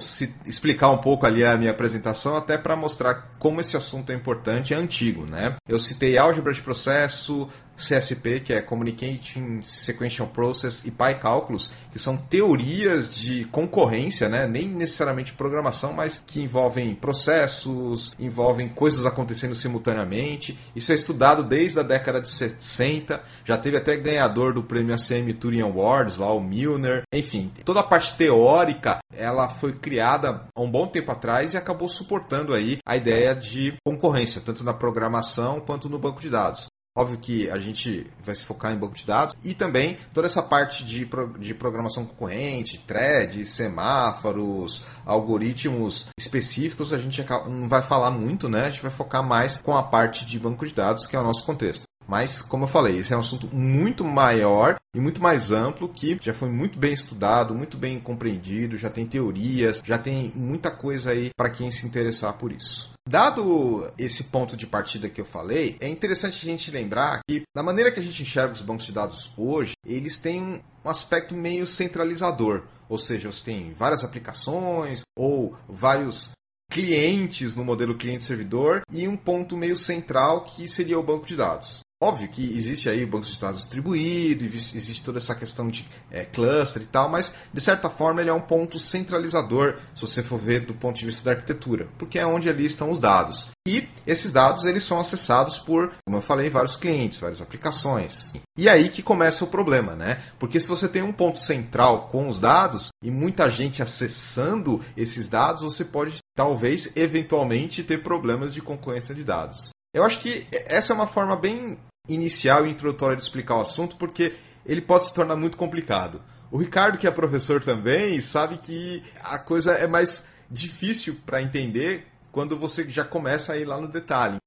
explicar 0.46 0.90
um 0.90 0.98
pouco 0.98 1.26
ali 1.26 1.44
a 1.44 1.58
minha 1.58 1.72
apresentação 1.72 2.36
até 2.36 2.58
para 2.58 2.76
mostrar 2.76 3.30
como 3.38 3.62
esse 3.62 3.78
assunto 3.78 4.12
é 4.12 4.16
importante 4.16 4.74
é 4.74 4.78
antigo, 4.78 5.26
né? 5.26 5.56
Eu 5.68 5.80
citei 5.80 6.18
álgebra 6.18 6.52
de 6.52 6.62
processo, 6.62 7.48
CSP, 7.80 8.42
que 8.42 8.54
é 8.54 8.62
Communicating 8.62 9.62
Sequential 9.64 10.28
Process, 10.28 10.84
e 10.86 10.92
PyCalculus, 10.92 11.72
que 11.92 11.98
são 11.98 12.18
teorias 12.18 13.16
de 13.16 13.46
concorrência, 13.46 14.28
né? 14.28 14.46
nem 14.46 14.68
necessariamente 14.68 15.34
programação, 15.34 15.94
mas 15.94 16.22
que 16.28 16.42
envolvem 16.42 16.94
processos, 16.94 18.14
envolvem 18.20 18.68
coisas 18.68 19.06
acontecendo 19.06 19.56
simultaneamente. 19.56 20.60
Isso 20.76 20.92
é 20.92 20.96
estudado 20.96 21.44
desde 21.44 21.80
a 21.80 21.84
década 21.84 22.22
de 22.22 22.30
60, 22.30 23.22
já 23.46 23.58
teve 23.58 23.78
até 23.78 23.96
ganhador 23.96 24.54
do 24.54 24.64
prêmio 24.64 24.94
ACM 24.94 25.34
Turing 25.34 25.62
Awards, 25.62 26.18
lá 26.18 26.32
o 26.34 26.42
Milner. 26.42 27.04
Enfim, 27.14 27.52
toda 27.64 27.80
a 27.80 27.84
parte 27.84 28.16
teórica, 28.18 29.00
ela 29.16 29.48
foi 29.60 29.74
criada 29.74 30.48
há 30.56 30.62
um 30.62 30.70
bom 30.70 30.88
tempo 30.88 31.12
atrás 31.12 31.54
e 31.54 31.58
acabou 31.58 31.88
suportando 31.88 32.54
aí 32.54 32.80
a 32.86 32.96
ideia 32.96 33.36
de 33.36 33.78
concorrência, 33.86 34.42
tanto 34.42 34.64
na 34.64 34.74
programação 34.74 35.60
quanto 35.60 35.90
no 35.90 36.00
banco 36.00 36.22
de 36.22 36.30
dados. 36.30 36.68
Óbvio 36.98 37.20
que 37.20 37.50
a 37.50 37.58
gente 37.60 38.12
vai 38.22 38.36
se 38.36 38.44
focar 38.44 38.74
em 38.74 38.78
banco 38.78 38.96
de 38.96 39.06
dados 39.06 39.36
e 39.44 39.54
também 39.54 39.98
toda 40.14 40.28
essa 40.28 40.42
parte 40.42 40.84
de, 40.84 41.08
de 41.40 41.54
programação 41.54 42.06
concorrente, 42.06 42.80
threads, 42.80 43.52
semáforos, 43.52 44.86
algoritmos 45.06 46.10
específicos, 46.20 46.92
a 46.92 46.98
gente 46.98 47.24
não 47.48 47.70
vai 47.70 47.82
falar 47.82 48.12
muito, 48.12 48.50
né? 48.50 48.66
A 48.66 48.70
gente 48.70 48.82
vai 48.82 48.92
focar 48.92 49.24
mais 49.24 49.62
com 49.62 49.78
a 49.78 49.84
parte 49.84 50.26
de 50.26 50.40
banco 50.40 50.66
de 50.66 50.74
dados, 50.74 51.08
que 51.08 51.16
é 51.16 51.20
o 51.20 51.24
nosso 51.24 51.46
contexto. 51.46 51.89
Mas, 52.10 52.42
como 52.42 52.64
eu 52.64 52.68
falei, 52.68 52.98
esse 52.98 53.14
é 53.14 53.16
um 53.16 53.20
assunto 53.20 53.48
muito 53.56 54.04
maior 54.04 54.80
e 54.96 55.00
muito 55.00 55.22
mais 55.22 55.52
amplo 55.52 55.88
que 55.88 56.18
já 56.20 56.34
foi 56.34 56.50
muito 56.50 56.80
bem 56.80 56.92
estudado, 56.92 57.54
muito 57.54 57.78
bem 57.78 58.00
compreendido, 58.00 58.80
já 58.80 58.90
tem 58.90 59.06
teorias, 59.06 59.80
já 59.86 59.96
tem 59.96 60.32
muita 60.34 60.72
coisa 60.72 61.12
aí 61.12 61.30
para 61.38 61.52
quem 61.52 61.70
se 61.70 61.86
interessar 61.86 62.34
por 62.34 62.52
isso. 62.52 62.94
Dado 63.08 63.94
esse 63.96 64.24
ponto 64.24 64.58
de 64.58 64.66
partida 64.66 65.08
que 65.08 65.22
eu 65.22 65.26
falei, 65.26 65.78
é 65.80 65.88
interessante 65.88 66.38
a 66.38 66.52
gente 66.52 66.72
lembrar 66.72 67.20
que, 67.30 67.44
na 67.56 67.62
maneira 67.62 67.92
que 67.92 68.00
a 68.00 68.04
gente 68.04 68.24
enxerga 68.24 68.54
os 68.54 68.62
bancos 68.64 68.88
de 68.88 68.92
dados 68.92 69.32
hoje, 69.38 69.74
eles 69.86 70.18
têm 70.18 70.64
um 70.84 70.90
aspecto 70.90 71.36
meio 71.36 71.68
centralizador. 71.68 72.64
Ou 72.90 72.98
seja, 72.98 73.32
você 73.32 73.46
tem 73.46 73.76
várias 73.76 74.04
aplicações 74.04 75.04
ou 75.16 75.56
vários 75.68 76.32
clientes 76.72 77.56
no 77.56 77.64
modelo 77.64 77.96
cliente-servidor 77.96 78.82
e 78.92 79.08
um 79.08 79.16
ponto 79.16 79.56
meio 79.56 79.78
central 79.78 80.46
que 80.46 80.68
seria 80.68 80.98
o 80.98 81.04
banco 81.04 81.28
de 81.28 81.36
dados. 81.36 81.82
Óbvio 82.02 82.30
que 82.30 82.58
existe 82.58 82.88
aí 82.88 83.06
bancos 83.06 83.34
de 83.34 83.42
dados 83.42 83.60
distribuído, 83.60 84.46
existe 84.46 85.04
toda 85.04 85.18
essa 85.18 85.36
questão 85.36 85.68
de 85.68 85.86
é, 86.10 86.24
cluster 86.24 86.82
e 86.82 86.86
tal, 86.86 87.10
mas 87.10 87.34
de 87.54 87.60
certa 87.60 87.90
forma 87.90 88.22
ele 88.22 88.30
é 88.30 88.34
um 88.34 88.40
ponto 88.40 88.80
centralizador, 88.80 89.78
se 89.94 90.04
você 90.04 90.24
for 90.24 90.40
ver 90.40 90.66
do 90.66 90.74
ponto 90.74 90.98
de 90.98 91.06
vista 91.06 91.26
da 91.26 91.32
arquitetura, 91.32 91.90
porque 91.98 92.18
é 92.18 92.26
onde 92.26 92.48
ali 92.48 92.64
estão 92.64 92.90
os 92.90 93.02
dados. 93.02 93.50
E 93.68 93.86
esses 94.08 94.32
dados 94.32 94.64
eles 94.64 94.86
são 94.86 94.98
acessados 94.98 95.58
por, 95.58 95.92
como 96.06 96.18
eu 96.18 96.22
falei, 96.22 96.50
vários 96.50 96.78
clientes, 96.78 97.20
várias 97.20 97.42
aplicações. 97.42 98.32
E 98.58 98.70
aí 98.70 98.88
que 98.88 99.04
começa 99.04 99.44
o 99.44 99.50
problema, 99.50 99.94
né? 99.94 100.24
Porque 100.40 100.58
se 100.58 100.70
você 100.70 100.88
tem 100.88 101.02
um 101.02 101.12
ponto 101.12 101.38
central 101.38 102.08
com 102.08 102.30
os 102.30 102.40
dados 102.40 102.92
e 103.04 103.12
muita 103.12 103.52
gente 103.52 103.84
acessando 103.84 104.80
esses 104.96 105.28
dados, 105.28 105.64
você 105.64 105.84
pode 105.84 106.20
talvez 106.34 106.96
eventualmente 106.96 107.84
ter 107.84 108.02
problemas 108.02 108.54
de 108.54 108.62
concorrência 108.62 109.14
de 109.14 109.26
dados. 109.26 109.72
Eu 109.94 110.06
acho 110.06 110.22
que 110.22 110.48
essa 110.52 110.94
é 110.94 110.96
uma 110.96 111.08
forma 111.08 111.36
bem 111.36 111.78
inicial 112.10 112.66
e 112.66 112.72
introdutória 112.72 113.16
de 113.16 113.24
explicar 113.24 113.58
o 113.58 113.62
assunto, 113.62 113.96
porque 113.96 114.36
ele 114.66 114.82
pode 114.82 115.06
se 115.06 115.14
tornar 115.14 115.36
muito 115.36 115.58
complicado. 115.58 116.22
O 116.52 116.58
Ricardo, 116.58 116.98
que 116.98 117.08
é 117.08 117.12
professor 117.12 117.64
também, 117.64 118.20
sabe 118.20 118.58
que 118.58 119.04
a 119.24 119.38
coisa 119.38 119.74
é 119.74 119.88
mais 119.88 120.28
difícil 120.50 121.16
para 121.26 121.42
entender 121.42 122.08
quando 122.32 122.58
você 122.58 122.90
já 122.90 123.06
começa 123.06 123.54
a 123.54 123.58
ir 123.58 123.66
lá 123.66 123.80
no 123.80 123.88
detalhe. 123.88 124.38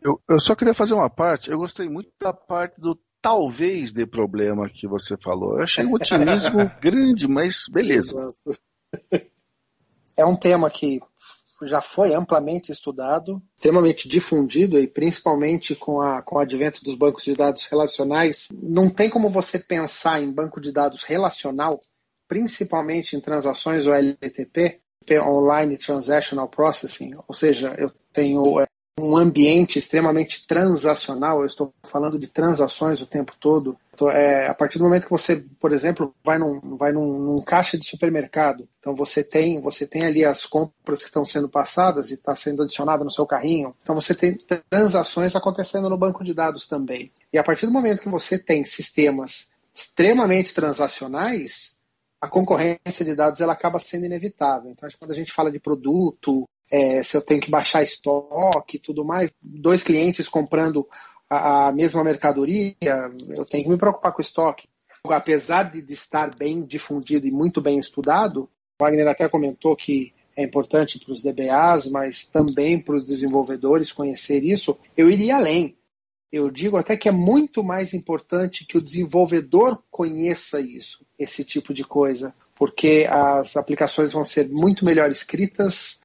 Eu, 0.00 0.20
eu, 0.28 0.38
só 0.38 0.54
queria 0.54 0.72
fazer 0.72 0.94
uma 0.94 1.10
parte. 1.10 1.50
Eu 1.50 1.58
gostei 1.58 1.88
muito 1.88 2.10
da 2.18 2.32
parte 2.32 2.80
do 2.80 2.98
talvez 3.20 3.92
dê 3.92 4.06
problema 4.06 4.68
que 4.68 4.88
você 4.88 5.16
falou. 5.16 5.58
Eu 5.58 5.64
achei 5.64 5.84
um 5.84 5.92
otimismo 5.92 6.70
grande, 6.80 7.28
mas 7.28 7.66
beleza. 7.68 8.34
É 10.16 10.24
um 10.24 10.36
tema 10.36 10.70
que 10.70 11.00
já 11.66 11.80
foi 11.80 12.12
amplamente 12.14 12.72
estudado, 12.72 13.42
extremamente 13.56 14.08
difundido 14.08 14.78
e 14.78 14.86
principalmente 14.86 15.74
com, 15.74 16.00
a, 16.00 16.22
com 16.22 16.36
o 16.36 16.38
advento 16.38 16.82
dos 16.82 16.94
bancos 16.94 17.24
de 17.24 17.34
dados 17.34 17.64
relacionais. 17.66 18.48
Não 18.52 18.88
tem 18.88 19.10
como 19.10 19.28
você 19.28 19.58
pensar 19.58 20.22
em 20.22 20.30
banco 20.30 20.60
de 20.60 20.72
dados 20.72 21.04
relacional, 21.04 21.78
principalmente 22.26 23.16
em 23.16 23.20
transações 23.20 23.86
OLTP, 23.86 24.80
Online 25.22 25.76
Transactional 25.76 26.48
Processing, 26.48 27.12
ou 27.26 27.34
seja, 27.34 27.74
eu 27.78 27.90
tenho 28.12 28.60
é, 28.60 28.66
um 29.02 29.16
ambiente 29.16 29.78
extremamente 29.78 30.46
transacional, 30.46 31.40
eu 31.40 31.46
estou 31.46 31.72
falando 31.82 32.18
de 32.18 32.26
transações 32.26 33.00
o 33.00 33.06
tempo 33.06 33.32
todo. 33.38 33.76
Então, 33.94 34.10
é, 34.10 34.48
a 34.48 34.54
partir 34.54 34.78
do 34.78 34.84
momento 34.84 35.04
que 35.04 35.10
você, 35.10 35.44
por 35.60 35.72
exemplo, 35.72 36.14
vai 36.24 36.38
num, 36.38 36.60
vai 36.76 36.92
num, 36.92 37.18
num, 37.18 37.36
caixa 37.36 37.78
de 37.78 37.86
supermercado, 37.86 38.66
então 38.78 38.94
você 38.94 39.22
tem, 39.22 39.60
você 39.60 39.86
tem 39.86 40.04
ali 40.04 40.24
as 40.24 40.46
compras 40.46 41.00
que 41.00 41.06
estão 41.06 41.24
sendo 41.24 41.48
passadas 41.48 42.10
e 42.10 42.14
está 42.14 42.34
sendo 42.34 42.62
adicionada 42.62 43.04
no 43.04 43.10
seu 43.10 43.26
carrinho. 43.26 43.74
Então 43.82 43.94
você 43.94 44.14
tem 44.14 44.34
transações 44.70 45.36
acontecendo 45.36 45.88
no 45.88 45.98
banco 45.98 46.24
de 46.24 46.32
dados 46.32 46.66
também. 46.66 47.10
E 47.32 47.38
a 47.38 47.42
partir 47.42 47.66
do 47.66 47.72
momento 47.72 48.02
que 48.02 48.08
você 48.08 48.38
tem 48.38 48.64
sistemas 48.64 49.50
extremamente 49.74 50.54
transacionais, 50.54 51.76
a 52.20 52.28
concorrência 52.28 53.04
de 53.04 53.14
dados 53.14 53.40
ela 53.40 53.54
acaba 53.54 53.78
sendo 53.78 54.04
inevitável. 54.04 54.70
Então, 54.70 54.88
quando 54.98 55.12
a 55.12 55.14
gente 55.14 55.32
fala 55.32 55.50
de 55.50 55.58
produto, 55.58 56.46
é, 56.70 57.02
se 57.02 57.16
eu 57.16 57.22
tenho 57.22 57.40
que 57.40 57.50
baixar 57.50 57.82
estoque 57.82 58.76
e 58.76 58.80
tudo 58.80 59.04
mais, 59.04 59.32
dois 59.42 59.82
clientes 59.82 60.28
comprando 60.28 60.88
a, 61.28 61.68
a, 61.68 61.72
mesma 61.72 62.04
mercadoria, 62.04 62.74
eu 62.80 63.44
tenho 63.44 63.64
que 63.64 63.70
me 63.70 63.76
preocupar 63.76 64.12
com 64.12 64.18
o 64.18 64.24
estoque. 64.24 64.68
Apesar 65.04 65.64
de, 65.64 65.82
de 65.82 65.94
estar 65.94 66.34
bem 66.34 66.62
difundido 66.62 67.26
e 67.26 67.32
muito 67.32 67.60
bem 67.60 67.78
estudado, 67.78 68.48
Wagner 68.80 69.08
até 69.08 69.28
comentou 69.28 69.74
que 69.74 70.12
é 70.36 70.42
importante 70.42 70.98
para 70.98 71.12
os 71.12 71.22
DBAs, 71.22 71.88
mas 71.88 72.24
também 72.24 72.78
para 72.78 72.96
os 72.96 73.06
desenvolvedores 73.06 73.92
conhecer 73.92 74.44
isso, 74.44 74.78
eu 74.96 75.08
iria 75.08 75.36
além. 75.36 75.76
Eu 76.32 76.50
digo 76.50 76.76
até 76.76 76.96
que 76.96 77.08
é 77.08 77.12
muito 77.12 77.62
mais 77.62 77.92
importante 77.92 78.64
que 78.64 78.78
o 78.78 78.82
desenvolvedor 78.82 79.82
conheça 79.90 80.60
isso, 80.60 81.04
esse 81.18 81.44
tipo 81.44 81.74
de 81.74 81.82
coisa, 81.82 82.32
porque 82.54 83.06
as 83.10 83.56
aplicações 83.56 84.12
vão 84.12 84.24
ser 84.24 84.48
muito 84.48 84.84
melhor 84.84 85.10
escritas, 85.10 85.99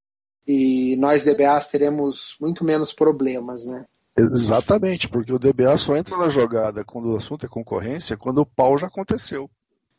e 0.48 0.96
nós 0.98 1.24
DBAs 1.24 1.70
teremos 1.70 2.36
muito 2.40 2.64
menos 2.64 2.94
problemas, 2.94 3.66
né? 3.66 3.86
Exatamente, 4.18 5.10
porque 5.10 5.34
o 5.34 5.40
DBA 5.40 5.78
só 5.78 5.96
entra 5.96 6.18
na 6.18 6.30
jogada 6.30 6.86
quando 6.86 7.12
o 7.12 7.18
assunto 7.18 7.46
é 7.46 7.50
concorrência, 7.50 8.16
quando 8.16 8.40
o 8.40 8.46
pau 8.46 8.78
já 8.78 8.88
aconteceu. 8.88 9.50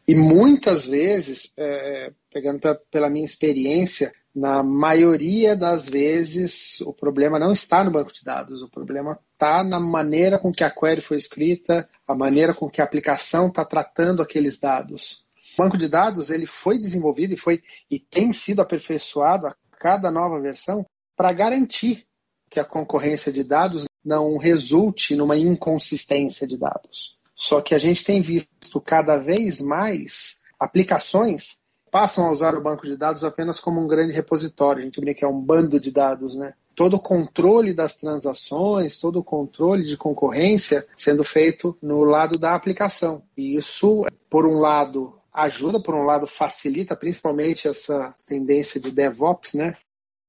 E 0.09 0.15
muitas 0.15 0.87
vezes, 0.87 1.53
é, 1.57 2.13
pegando 2.33 2.61
pela 2.91 3.11
minha 3.11 3.27
experiência, 3.27 4.13
na 4.35 4.63
maioria 4.63 5.57
das 5.57 5.89
vezes 5.89 6.81
o 6.83 6.93
problema 6.93 7.39
não 7.39 7.53
está 7.53 7.83
no 7.83 7.91
banco 7.91 8.13
de 8.13 8.23
dados, 8.23 8.61
o 8.63 8.69
problema 8.69 9.19
está 9.33 9.65
na 9.65 9.81
maneira 9.81 10.39
com 10.39 10.53
que 10.53 10.63
a 10.63 10.71
query 10.71 11.01
foi 11.01 11.17
escrita, 11.17 11.89
a 12.07 12.15
maneira 12.15 12.53
com 12.55 12.69
que 12.69 12.81
a 12.81 12.85
aplicação 12.85 13.49
está 13.49 13.65
tratando 13.65 14.23
aqueles 14.23 14.61
dados. 14.61 15.25
O 15.55 15.63
banco 15.63 15.79
de 15.79 15.89
dados 15.89 16.29
ele 16.31 16.47
foi 16.47 16.79
desenvolvido 16.79 17.33
e 17.33 17.39
foi 17.39 17.63
e 17.91 17.99
tem 17.99 18.31
sido 18.33 18.61
aperfeiçoado 18.61 19.47
a 19.47 19.57
cada 19.79 20.11
nova 20.11 20.41
versão 20.41 20.85
para 21.17 21.33
garantir 21.33 22.07
que 22.51 22.61
a 22.61 22.65
concorrência 22.65 23.33
de 23.33 23.43
dados 23.43 23.87
não 24.05 24.37
resulte 24.37 25.17
numa 25.17 25.37
inconsistência 25.37 26.47
de 26.47 26.57
dados. 26.57 27.19
Só 27.35 27.61
que 27.61 27.75
a 27.75 27.79
gente 27.79 28.05
tem 28.05 28.21
visto 28.21 28.81
cada 28.81 29.19
vez 29.19 29.61
mais 29.61 30.41
aplicações 30.59 31.59
passam 31.91 32.27
a 32.27 32.31
usar 32.31 32.55
o 32.55 32.61
banco 32.61 32.87
de 32.87 32.97
dados 32.97 33.25
apenas 33.25 33.59
como 33.59 33.81
um 33.81 33.87
grande 33.87 34.13
repositório. 34.13 34.83
A 34.83 34.85
gente 34.85 35.01
brinca 35.01 35.21
que 35.21 35.25
é 35.25 35.29
um 35.29 35.41
bando 35.41 35.81
de 35.81 35.91
dados, 35.91 36.37
né? 36.37 36.53
Todo 36.75 36.97
o 36.97 37.01
controle 37.01 37.73
das 37.73 37.97
transações, 37.97 39.01
todo 39.01 39.21
o 39.21 39.25
controle 39.25 39.83
de 39.85 39.97
concorrência 39.97 40.87
sendo 40.95 41.25
feito 41.25 41.75
no 41.81 42.05
lado 42.05 42.39
da 42.39 42.55
aplicação. 42.55 43.23
E 43.35 43.57
isso, 43.57 44.05
por 44.29 44.45
um 44.47 44.59
lado, 44.59 45.16
ajuda, 45.37 45.79
por 45.79 45.95
um 45.95 46.05
lado 46.05 46.27
facilita 46.27 46.97
principalmente 46.97 47.69
essa 47.69 48.13
tendência 48.27 48.81
de 48.81 48.91
DevOps, 48.91 49.53
né? 49.53 49.77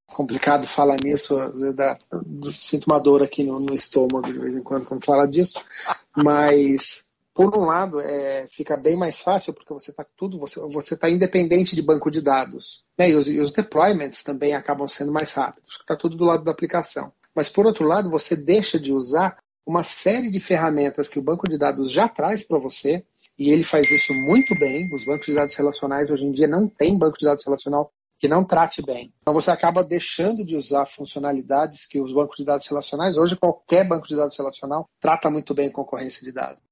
Complicado 0.06 0.68
falar 0.68 0.98
nisso, 1.02 1.36
dá, 1.74 1.98
sinto 2.54 2.86
uma 2.86 3.00
dor 3.00 3.24
aqui 3.24 3.44
no, 3.44 3.60
no, 3.60 3.74
estômago 3.74 4.32
de 4.32 4.40
vez 4.40 4.56
em 4.56 4.64
quando 4.64 4.86
quando 4.86 5.06
fala 5.06 5.26
disso, 5.26 5.62
mas 6.16 7.10
por 7.34 7.56
um 7.58 7.66
lado 7.66 8.00
é, 8.00 8.48
fica 8.50 8.76
bem 8.76 8.96
mais 8.96 9.22
fácil 9.22 9.54
porque 9.54 9.74
você 9.74 9.92
está 9.92 10.06
tudo, 10.16 10.40
você 10.40 10.94
está 10.94 11.10
independente 11.10 11.76
de 11.76 11.82
banco 11.82 12.10
de 12.10 12.22
dados, 12.22 12.84
né? 12.98 13.10
E 13.10 13.16
os, 13.16 13.30
e 13.30 13.40
os 13.40 13.52
deployments 13.52 14.24
também 14.24 14.54
acabam 14.54 14.88
sendo 14.88 15.12
mais 15.12 15.34
rápidos, 15.34 15.78
está 15.80 15.96
tudo 15.96 16.18
do 16.18 16.26
lado 16.26 16.44
da 16.44 16.52
aplicação. 16.52 17.14
Mas 17.34 17.48
por 17.48 17.66
outro 17.66 17.86
lado, 17.86 18.10
você 18.10 18.36
deixa 18.36 18.80
de 18.80 18.92
usar 18.92 19.38
uma 19.66 19.84
série 19.84 20.32
de 20.32 20.40
ferramentas 20.40 21.10
que 21.10 21.20
o 21.20 21.22
banco 21.22 21.48
de 21.50 21.58
dados 21.58 21.92
já 21.92 22.08
traz 22.08 22.44
para 22.44 22.58
você 22.58 23.06
e 23.38 23.50
ele 23.52 23.64
faz 23.64 23.90
isso 23.92 24.14
muito 24.14 24.56
bem. 24.56 24.90
Os 24.94 25.06
bancos 25.06 25.28
de 25.28 25.34
dados 25.34 25.56
relacionais 25.56 26.10
hoje 26.10 26.26
em 26.26 26.32
dia 26.32 26.48
não 26.48 26.68
tem 26.68 26.98
banco 26.98 27.18
de 27.18 27.26
dados 27.26 27.46
relacional 27.46 27.92
que 28.20 28.28
não 28.28 28.44
trate 28.44 28.82
bem. 28.82 29.14
Então 29.22 29.34
você 29.34 29.52
acaba 29.52 29.84
deixando 29.84 30.44
de 30.44 30.56
usar 30.56 30.86
funcionalidades 30.86 31.86
que 31.86 32.00
os 32.00 32.12
bancos 32.12 32.38
de 32.38 32.46
dados 32.46 32.68
relacionais, 32.68 33.16
hoje 33.16 33.36
qualquer 33.36 33.88
banco 33.88 34.08
de 34.08 34.16
dados 34.16 34.36
relacional 34.36 34.90
trata 35.00 35.30
muito 35.30 35.54
bem 35.54 35.70
concorrência 35.70 36.24
de 36.24 36.32
dados. 36.32 36.64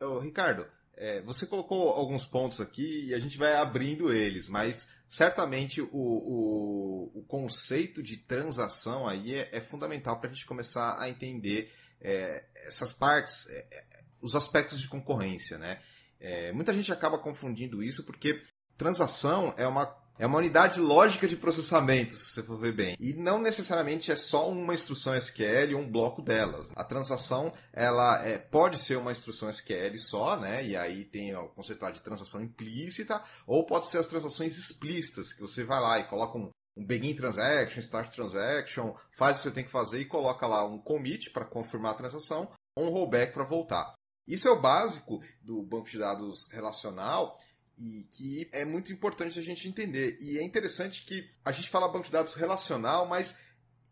Ô, 0.00 0.18
Ricardo, 0.18 0.66
é, 0.96 1.20
você 1.22 1.46
colocou 1.46 1.90
alguns 1.90 2.24
pontos 2.24 2.60
aqui 2.60 3.06
e 3.08 3.14
a 3.14 3.18
gente 3.18 3.36
vai 3.36 3.54
abrindo 3.54 4.12
eles, 4.12 4.48
mas 4.48 4.88
certamente 5.08 5.82
o, 5.82 5.88
o, 5.92 7.10
o 7.20 7.24
conceito 7.26 8.02
de 8.02 8.16
transação 8.16 9.06
aí 9.06 9.34
é, 9.34 9.48
é 9.52 9.60
fundamental 9.60 10.18
para 10.18 10.30
a 10.30 10.32
gente 10.32 10.46
começar 10.46 10.98
a 10.98 11.08
entender 11.08 11.70
é, 12.00 12.44
essas 12.66 12.92
partes, 12.92 13.46
é, 13.48 13.86
os 14.20 14.34
aspectos 14.34 14.80
de 14.80 14.88
concorrência, 14.88 15.58
né? 15.58 15.80
É, 16.20 16.52
muita 16.52 16.74
gente 16.74 16.92
acaba 16.92 17.18
confundindo 17.18 17.82
isso 17.82 18.04
porque 18.04 18.42
transação 18.76 19.54
é 19.56 19.66
uma, 19.66 19.94
é 20.18 20.26
uma 20.26 20.38
unidade 20.38 20.80
lógica 20.80 21.26
de 21.26 21.36
processamento, 21.36 22.14
se 22.14 22.32
você 22.32 22.42
for 22.42 22.58
ver 22.58 22.72
bem. 22.72 22.96
E 23.00 23.14
não 23.14 23.40
necessariamente 23.40 24.12
é 24.12 24.16
só 24.16 24.50
uma 24.50 24.74
instrução 24.74 25.14
SQL 25.14 25.74
ou 25.74 25.80
um 25.80 25.90
bloco 25.90 26.22
delas. 26.22 26.70
A 26.76 26.84
transação 26.84 27.52
ela 27.72 28.22
é, 28.26 28.38
pode 28.38 28.78
ser 28.78 28.96
uma 28.96 29.12
instrução 29.12 29.48
SQL 29.48 29.98
só, 29.98 30.38
né? 30.38 30.66
E 30.66 30.76
aí 30.76 31.04
tem 31.04 31.34
o 31.34 31.48
conceito 31.48 31.90
de 31.92 32.02
transação 32.02 32.42
implícita, 32.42 33.22
ou 33.46 33.66
pode 33.66 33.90
ser 33.90 33.98
as 33.98 34.06
transações 34.06 34.58
explícitas, 34.58 35.32
que 35.32 35.40
você 35.40 35.64
vai 35.64 35.80
lá 35.80 35.98
e 35.98 36.04
coloca 36.04 36.38
um, 36.38 36.50
um 36.76 36.86
begin 36.86 37.14
transaction, 37.14 37.80
start 37.80 38.14
transaction, 38.14 38.94
faz 39.16 39.36
o 39.36 39.40
que 39.40 39.48
você 39.48 39.54
tem 39.54 39.64
que 39.64 39.70
fazer 39.70 40.00
e 40.00 40.06
coloca 40.06 40.46
lá 40.46 40.66
um 40.66 40.78
commit 40.78 41.30
para 41.30 41.44
confirmar 41.44 41.92
a 41.92 41.98
transação, 41.98 42.50
ou 42.74 42.86
um 42.86 42.90
rollback 42.90 43.32
para 43.32 43.44
voltar. 43.44 43.94
Isso 44.30 44.46
é 44.46 44.50
o 44.52 44.60
básico 44.60 45.20
do 45.42 45.60
banco 45.60 45.90
de 45.90 45.98
dados 45.98 46.48
relacional 46.52 47.36
e 47.76 48.04
que 48.12 48.48
é 48.52 48.64
muito 48.64 48.92
importante 48.92 49.40
a 49.40 49.42
gente 49.42 49.68
entender. 49.68 50.18
E 50.20 50.38
é 50.38 50.42
interessante 50.44 51.04
que 51.04 51.28
a 51.44 51.50
gente 51.50 51.68
fala 51.68 51.88
banco 51.88 52.06
de 52.06 52.12
dados 52.12 52.34
relacional, 52.34 53.06
mas 53.06 53.36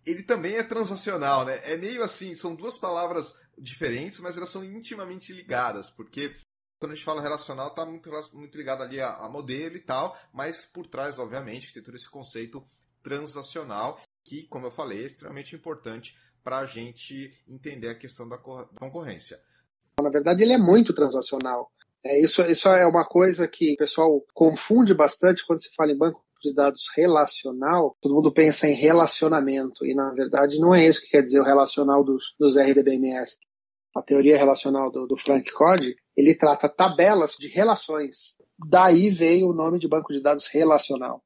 ele 0.06 0.22
também 0.22 0.54
é 0.54 0.62
transacional, 0.62 1.44
né? 1.44 1.60
É 1.64 1.76
meio 1.76 2.04
assim, 2.04 2.36
são 2.36 2.54
duas 2.54 2.78
palavras 2.78 3.34
diferentes, 3.58 4.20
mas 4.20 4.36
elas 4.36 4.48
são 4.48 4.64
intimamente 4.64 5.32
ligadas, 5.32 5.90
porque 5.90 6.32
quando 6.78 6.92
a 6.92 6.94
gente 6.94 7.04
fala 7.04 7.20
relacional, 7.20 7.68
está 7.68 7.84
muito, 7.84 8.08
muito 8.32 8.56
ligado 8.56 8.84
ali 8.84 9.00
a, 9.00 9.16
a, 9.16 9.28
modelo 9.28 9.76
e 9.76 9.80
tal, 9.80 10.16
mas 10.32 10.64
por 10.64 10.86
trás, 10.86 11.18
obviamente, 11.18 11.72
tem 11.72 11.82
todo 11.82 11.96
esse 11.96 12.08
conceito 12.08 12.64
transacional, 13.02 14.00
que, 14.24 14.44
como 14.44 14.66
eu 14.66 14.70
falei, 14.70 15.02
é 15.02 15.06
extremamente 15.06 15.56
importante 15.56 16.16
para 16.44 16.58
a 16.58 16.66
gente 16.66 17.36
entender 17.48 17.88
a 17.88 17.98
questão 17.98 18.28
da 18.28 18.38
concorrência. 18.38 19.42
Na 20.02 20.10
verdade, 20.10 20.42
ele 20.42 20.52
é 20.52 20.58
muito 20.58 20.92
transacional. 20.92 21.70
É, 22.04 22.20
isso, 22.20 22.42
isso 22.42 22.68
é 22.68 22.86
uma 22.86 23.04
coisa 23.04 23.48
que 23.48 23.72
o 23.72 23.76
pessoal 23.76 24.24
confunde 24.32 24.94
bastante 24.94 25.44
quando 25.46 25.62
se 25.62 25.74
fala 25.74 25.92
em 25.92 25.98
banco 25.98 26.24
de 26.40 26.54
dados 26.54 26.86
relacional. 26.96 27.96
Todo 28.00 28.14
mundo 28.14 28.32
pensa 28.32 28.68
em 28.68 28.74
relacionamento, 28.74 29.84
e 29.84 29.94
na 29.94 30.12
verdade 30.12 30.60
não 30.60 30.74
é 30.74 30.86
isso 30.86 31.02
que 31.02 31.10
quer 31.10 31.22
dizer 31.22 31.40
o 31.40 31.44
relacional 31.44 32.04
dos, 32.04 32.34
dos 32.38 32.56
RDBMS. 32.56 33.36
A 33.96 34.02
teoria 34.02 34.38
relacional 34.38 34.90
do, 34.92 35.06
do 35.06 35.16
Frank 35.16 35.50
Code, 35.52 35.96
ele 36.16 36.34
trata 36.34 36.68
tabelas 36.68 37.32
de 37.32 37.48
relações. 37.48 38.40
Daí 38.68 39.10
veio 39.10 39.48
o 39.48 39.54
nome 39.54 39.78
de 39.78 39.88
banco 39.88 40.12
de 40.12 40.20
dados 40.20 40.46
relacional. 40.46 41.22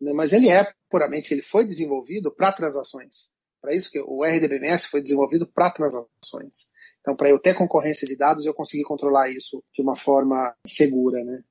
Mas 0.00 0.32
ele 0.32 0.48
é 0.48 0.72
puramente, 0.88 1.32
ele 1.32 1.42
foi 1.42 1.64
desenvolvido 1.64 2.34
para 2.34 2.52
transações. 2.52 3.32
Para 3.60 3.74
isso 3.74 3.90
que 3.90 4.00
o 4.00 4.24
RDBMS 4.24 4.88
foi 4.88 5.02
desenvolvido 5.02 5.46
para 5.46 5.70
transações. 5.70 6.72
Então, 7.00 7.16
para 7.16 7.30
eu 7.30 7.38
ter 7.38 7.54
concorrência 7.54 8.06
de 8.06 8.16
dados, 8.16 8.46
eu 8.46 8.54
consegui 8.54 8.82
controlar 8.82 9.30
isso 9.30 9.62
de 9.72 9.82
uma 9.82 9.96
forma 9.96 10.54
segura, 10.66 11.24
né? 11.24 11.42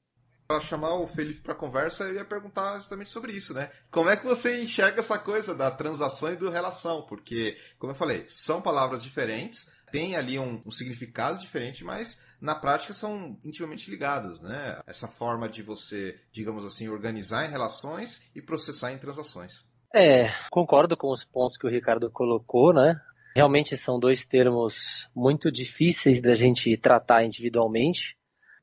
Para 0.48 0.60
chamar 0.60 0.96
o 0.96 1.08
Felipe 1.08 1.42
para 1.42 1.54
conversa, 1.54 2.06
eu 2.06 2.16
ia 2.16 2.26
perguntar 2.26 2.76
exatamente 2.76 3.12
sobre 3.12 3.32
isso, 3.34 3.54
né? 3.54 3.72
Como 3.92 4.10
é 4.10 4.18
que 4.18 4.26
você 4.26 4.60
enxerga 4.60 5.00
essa 5.00 5.20
coisa 5.20 5.54
da 5.54 5.70
transação 5.70 6.34
e 6.34 6.36
do 6.36 6.50
relação? 6.50 7.06
Porque, 7.06 7.56
como 7.78 7.92
eu 7.92 7.96
falei, 7.96 8.26
são 8.28 8.60
palavras 8.60 9.04
diferentes, 9.04 9.72
tem 9.92 10.16
ali 10.16 10.40
um, 10.40 10.62
um, 10.66 10.72
significado 10.72 11.40
diferente, 11.40 11.84
mas 11.84 12.20
na 12.42 12.56
prática 12.56 12.94
são 12.94 13.40
intimamente 13.44 13.92
ligados, 13.92 14.42
né? 14.42 14.82
Essa 14.88 15.08
forma 15.08 15.48
de 15.48 15.62
você, 15.62 16.20
digamos 16.32 16.66
assim, 16.66 16.90
organizar 16.90 17.46
em 17.46 17.52
relações 17.52 18.22
e 18.34 18.42
processar 18.42 18.92
em 18.92 18.98
transações. 18.98 19.69
É, 19.94 20.30
concordo 20.52 20.96
com 20.96 21.12
os 21.12 21.24
pontos 21.24 21.58
que 21.58 21.66
o 21.66 21.70
Ricardo 21.70 22.12
colocou, 22.12 22.72
né? 22.72 23.02
Realmente 23.36 23.76
são 23.76 24.00
dois 24.00 24.24
termos 24.24 25.10
muito 25.16 25.52
difíceis 25.52 26.22
da 26.22 26.36
gente 26.36 26.76
tratar 26.78 27.24
individualmente. 27.24 28.18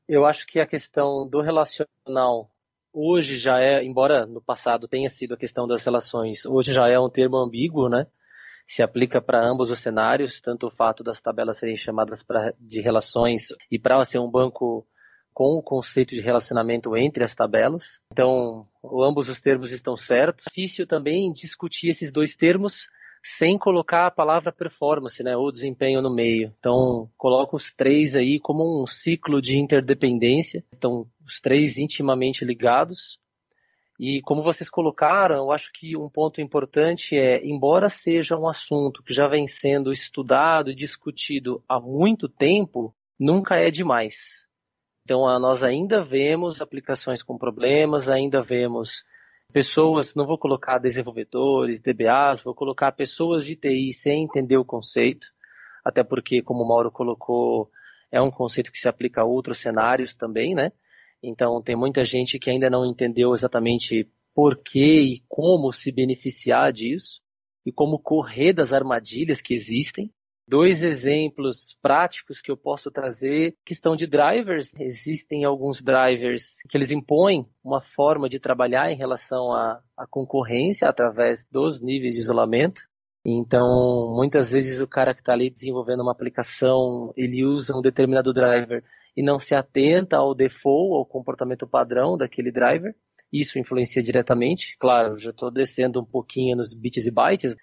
Eu 0.07 0.25
acho 0.25 0.45
que 0.47 0.59
a 0.59 0.65
questão 0.65 1.27
do 1.27 1.41
relacional 1.41 2.49
hoje 2.93 3.37
já 3.37 3.59
é, 3.59 3.83
embora 3.83 4.25
no 4.25 4.41
passado 4.41 4.87
tenha 4.87 5.09
sido 5.09 5.33
a 5.33 5.37
questão 5.37 5.67
das 5.67 5.83
relações, 5.83 6.45
hoje 6.45 6.71
já 6.71 6.87
é 6.87 6.99
um 6.99 7.09
termo 7.09 7.37
ambíguo, 7.37 7.89
né? 7.89 8.07
Se 8.67 8.81
aplica 8.81 9.21
para 9.21 9.45
ambos 9.45 9.69
os 9.69 9.79
cenários, 9.79 10.39
tanto 10.41 10.67
o 10.67 10.71
fato 10.71 11.03
das 11.03 11.21
tabelas 11.21 11.57
serem 11.57 11.75
chamadas 11.75 12.23
pra, 12.23 12.53
de 12.59 12.81
relações 12.81 13.47
e 13.69 13.77
para 13.77 14.03
ser 14.05 14.19
um 14.19 14.29
banco 14.29 14.87
com 15.37 15.55
o 15.55 15.61
conceito 15.61 16.15
de 16.15 16.21
relacionamento 16.21 16.97
entre 16.97 17.23
as 17.23 17.35
tabelas. 17.35 18.01
Então, 18.11 18.67
ambos 18.83 19.29
os 19.29 19.39
termos 19.39 19.71
estão 19.71 19.95
certos. 19.95 20.45
É 20.47 20.49
difícil 20.49 20.87
também 20.87 21.31
discutir 21.31 21.89
esses 21.89 22.11
dois 22.11 22.35
termos 22.35 22.89
sem 23.21 23.55
colocar 23.55 24.07
a 24.07 24.11
palavra 24.11 24.51
performance, 24.51 25.21
né, 25.21 25.37
ou 25.37 25.51
desempenho 25.51 26.01
no 26.01 26.11
meio. 26.11 26.51
Então, 26.57 27.07
coloco 27.15 27.55
os 27.55 27.71
três 27.71 28.15
aí 28.15 28.39
como 28.39 28.81
um 28.81 28.87
ciclo 28.87 29.39
de 29.39 29.59
interdependência. 29.59 30.65
Então, 30.75 31.05
os 31.23 31.39
três 31.39 31.77
intimamente 31.77 32.43
ligados. 32.43 33.19
E 33.99 34.23
como 34.23 34.41
vocês 34.41 34.71
colocaram, 34.71 35.35
eu 35.35 35.51
acho 35.51 35.71
que 35.71 35.95
um 35.95 36.09
ponto 36.09 36.41
importante 36.41 37.15
é, 37.15 37.45
embora 37.45 37.89
seja 37.89 38.35
um 38.35 38.47
assunto 38.47 39.03
que 39.03 39.13
já 39.13 39.27
vem 39.27 39.45
sendo 39.45 39.91
estudado 39.91 40.71
e 40.71 40.75
discutido 40.75 41.63
há 41.69 41.79
muito 41.79 42.27
tempo, 42.27 42.91
nunca 43.19 43.57
é 43.57 43.69
demais. 43.69 44.46
Então, 45.07 45.21
nós 45.39 45.63
ainda 45.63 46.03
vemos 46.03 46.61
aplicações 46.61 47.23
com 47.23 47.37
problemas, 47.37 48.09
ainda 48.09 48.43
vemos 48.43 49.05
pessoas, 49.53 50.13
não 50.15 50.27
vou 50.27 50.37
colocar 50.37 50.79
desenvolvedores, 50.79 51.79
DBAs, 51.79 52.41
vou 52.41 52.53
colocar 52.53 52.91
pessoas 52.91 53.45
de 53.45 53.55
TI 53.55 53.93
sem 53.93 54.25
entender 54.25 54.57
o 54.57 54.65
conceito, 54.65 55.25
até 55.81 56.03
porque, 56.03 56.41
como 56.41 56.61
o 56.61 56.67
Mauro 56.67 56.91
colocou, 56.91 57.71
é 58.11 58.21
um 58.21 58.29
conceito 58.29 58.69
que 58.69 58.77
se 58.77 58.89
aplica 58.89 59.21
a 59.21 59.23
outros 59.23 59.59
cenários 59.59 60.13
também, 60.13 60.53
né? 60.53 60.73
Então, 61.23 61.61
tem 61.63 61.77
muita 61.77 62.03
gente 62.03 62.37
que 62.37 62.49
ainda 62.49 62.69
não 62.69 62.85
entendeu 62.85 63.33
exatamente 63.33 64.11
por 64.35 64.57
que 64.57 64.99
e 64.99 65.23
como 65.29 65.71
se 65.71 65.89
beneficiar 65.89 66.73
disso 66.73 67.21
e 67.65 67.71
como 67.71 67.97
correr 67.97 68.51
das 68.51 68.73
armadilhas 68.73 69.39
que 69.39 69.53
existem. 69.53 70.13
Dois 70.49 70.81
exemplos 70.81 71.77
práticos 71.81 72.39
que 72.39 72.49
eu 72.49 72.55
posso 72.55 72.89
trazer, 72.89 73.57
questão 73.65 73.97
de 73.97 74.07
drivers. 74.07 74.73
Existem 74.79 75.43
alguns 75.43 75.81
drivers 75.81 76.59
que 76.69 76.77
eles 76.77 76.89
impõem 76.89 77.45
uma 77.61 77.81
forma 77.81 78.29
de 78.29 78.39
trabalhar 78.39 78.89
em 78.89 78.95
relação 78.95 79.51
à, 79.51 79.81
à 79.97 80.07
concorrência 80.07 80.87
através 80.87 81.45
dos 81.51 81.81
níveis 81.81 82.15
de 82.15 82.21
isolamento. 82.21 82.81
Então, 83.25 84.13
muitas 84.15 84.53
vezes 84.53 84.79
o 84.79 84.87
cara 84.87 85.13
que 85.13 85.19
está 85.19 85.33
ali 85.33 85.49
desenvolvendo 85.49 85.99
uma 85.99 86.13
aplicação, 86.13 87.11
ele 87.17 87.43
usa 87.43 87.75
um 87.75 87.81
determinado 87.81 88.31
driver 88.31 88.85
e 89.17 89.21
não 89.21 89.37
se 89.37 89.53
atenta 89.53 90.15
ao 90.15 90.33
default, 90.33 90.93
ao 90.95 91.05
comportamento 91.05 91.67
padrão 91.67 92.15
daquele 92.15 92.53
driver. 92.53 92.95
Isso 93.29 93.59
influencia 93.59 94.01
diretamente. 94.01 94.77
Claro, 94.79 95.19
já 95.19 95.31
estou 95.31 95.51
descendo 95.51 95.99
um 95.99 96.05
pouquinho 96.05 96.55
nos 96.55 96.73
bits 96.73 97.05
e 97.05 97.11
bytes, 97.11 97.57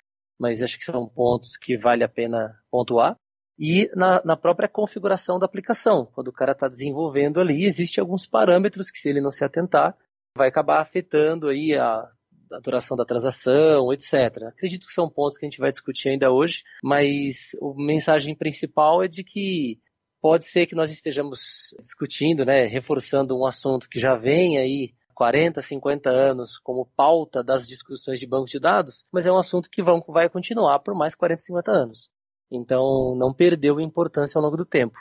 mas 0.45 0.63
acho 0.63 0.77
que 0.77 0.85
são 0.85 1.09
pontos 1.09 1.57
que 1.57 1.75
vale 1.77 2.05
a 2.05 2.09
pena 2.09 2.55
pontuar. 2.71 3.17
E 3.59 3.91
na, 3.95 4.21
na 4.25 4.37
própria 4.37 4.69
configuração 4.69 5.39
da 5.39 5.47
aplicação, 5.47 6.07
quando 6.13 6.29
o 6.29 6.33
cara 6.33 6.53
está 6.53 6.69
desenvolvendo 6.69 7.41
ali, 7.41 7.65
existem 7.65 8.03
alguns 8.03 8.27
parâmetros 8.27 8.91
que, 8.91 8.99
se 8.99 9.09
ele 9.09 9.23
não 9.23 9.31
se 9.31 9.45
atentar, 9.45 9.97
vai 10.37 10.49
acabar 10.49 10.81
afetando 10.81 11.49
aí 11.49 11.75
a, 11.75 12.07
a 12.53 12.61
duração 12.61 12.95
da 12.95 13.07
transação, 13.07 13.91
etc. 13.93 14.49
Acredito 14.49 14.87
que 14.87 14.93
são 14.93 15.09
pontos 15.09 15.39
que 15.39 15.47
a 15.47 15.49
gente 15.49 15.61
vai 15.61 15.71
discutir 15.71 16.11
ainda 16.11 16.31
hoje, 16.31 16.63
mas 16.83 17.57
a 17.63 17.83
mensagem 17.83 18.35
principal 18.35 19.03
é 19.03 19.09
de 19.09 19.25
que 19.25 19.79
pode 20.21 20.47
ser 20.47 20.67
que 20.67 20.75
nós 20.75 20.91
estejamos 20.91 21.75
discutindo, 21.81 22.45
né, 22.45 22.67
reforçando 22.67 23.39
um 23.39 23.47
assunto 23.47 23.89
que 23.89 24.01
já 24.01 24.15
vem 24.15 24.59
aí 24.59 24.93
40, 25.15 25.61
50 25.61 26.11
anos 26.11 26.59
como 26.59 26.91
pauta 26.97 27.43
das 27.43 27.67
discussões 27.67 28.19
de 28.21 28.27
banco 28.27 28.47
de 28.47 28.59
dados, 28.59 29.05
mas 29.13 29.27
é 29.27 29.33
um 29.33 29.39
assunto 29.39 29.71
que 29.71 29.83
vão, 29.83 30.05
vai 30.09 30.29
continuar 30.29 30.81
por 30.81 30.95
mais 30.95 31.15
40, 31.15 31.41
50 31.43 31.73
anos. 31.73 32.11
Então, 32.51 33.15
não 33.17 33.33
perdeu 33.33 33.81
importância 33.81 34.39
ao 34.39 34.45
longo 34.45 34.57
do 34.57 34.67
tempo. 34.67 34.99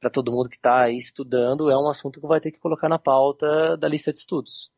Para 0.00 0.10
todo 0.10 0.32
mundo 0.32 0.48
que 0.48 0.56
está 0.56 0.88
estudando, 0.90 1.70
é 1.70 1.76
um 1.76 1.88
assunto 1.88 2.20
que 2.20 2.26
vai 2.26 2.40
ter 2.40 2.52
que 2.52 2.60
colocar 2.60 2.88
na 2.88 2.98
pauta 2.98 3.76
da 3.76 3.88
lista 3.88 4.12
de 4.12 4.20
estudos. 4.20 4.70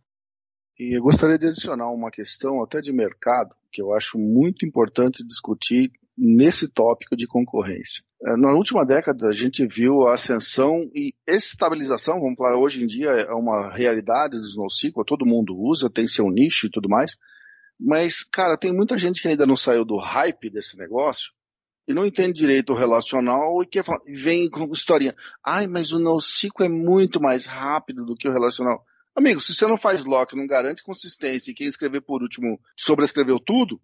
E 0.78 0.96
eu 0.96 1.02
gostaria 1.02 1.38
de 1.38 1.46
adicionar 1.46 1.90
uma 1.90 2.10
questão 2.10 2.62
até 2.62 2.80
de 2.80 2.90
mercado, 2.90 3.54
que 3.70 3.82
eu 3.82 3.94
acho 3.94 4.18
muito 4.18 4.64
importante 4.64 5.22
discutir 5.26 5.92
nesse 6.20 6.68
tópico 6.68 7.16
de 7.16 7.26
concorrência. 7.26 8.02
É, 8.22 8.36
na 8.36 8.52
última 8.52 8.84
década, 8.84 9.28
a 9.28 9.32
gente 9.32 9.66
viu 9.66 10.02
a 10.02 10.12
ascensão 10.12 10.82
e 10.94 11.14
estabilização, 11.26 12.20
vamos 12.20 12.36
falar, 12.36 12.58
hoje 12.58 12.84
em 12.84 12.86
dia 12.86 13.08
é 13.08 13.32
uma 13.32 13.72
realidade 13.72 14.38
do 14.38 14.62
NoSQL, 14.62 15.04
todo 15.06 15.24
mundo 15.24 15.56
usa, 15.56 15.88
tem 15.88 16.06
seu 16.06 16.26
nicho 16.26 16.66
e 16.66 16.70
tudo 16.70 16.88
mais. 16.88 17.16
Mas, 17.80 18.22
cara, 18.22 18.58
tem 18.58 18.74
muita 18.74 18.98
gente 18.98 19.22
que 19.22 19.28
ainda 19.28 19.46
não 19.46 19.56
saiu 19.56 19.86
do 19.86 19.96
hype 19.96 20.50
desse 20.50 20.76
negócio 20.76 21.32
e 21.88 21.94
não 21.94 22.04
entende 22.04 22.34
direito 22.34 22.74
o 22.74 22.76
relacional 22.76 23.62
e 23.62 23.66
que 23.66 23.80
vem 24.06 24.50
com 24.50 24.70
historinha. 24.70 25.14
Ai, 25.42 25.66
mas 25.66 25.90
o 25.90 25.98
NoSQL 25.98 26.66
é 26.66 26.68
muito 26.68 27.18
mais 27.18 27.46
rápido 27.46 28.04
do 28.04 28.14
que 28.14 28.28
o 28.28 28.32
relacional. 28.32 28.84
Amigo, 29.16 29.40
se 29.40 29.54
você 29.54 29.66
não 29.66 29.78
faz 29.78 30.04
lock, 30.04 30.36
não 30.36 30.46
garante 30.46 30.82
consistência 30.82 31.50
e 31.50 31.54
quem 31.54 31.66
escrever 31.66 32.02
por 32.02 32.22
último 32.22 32.60
sobrescreveu 32.76 33.40
tudo, 33.40 33.80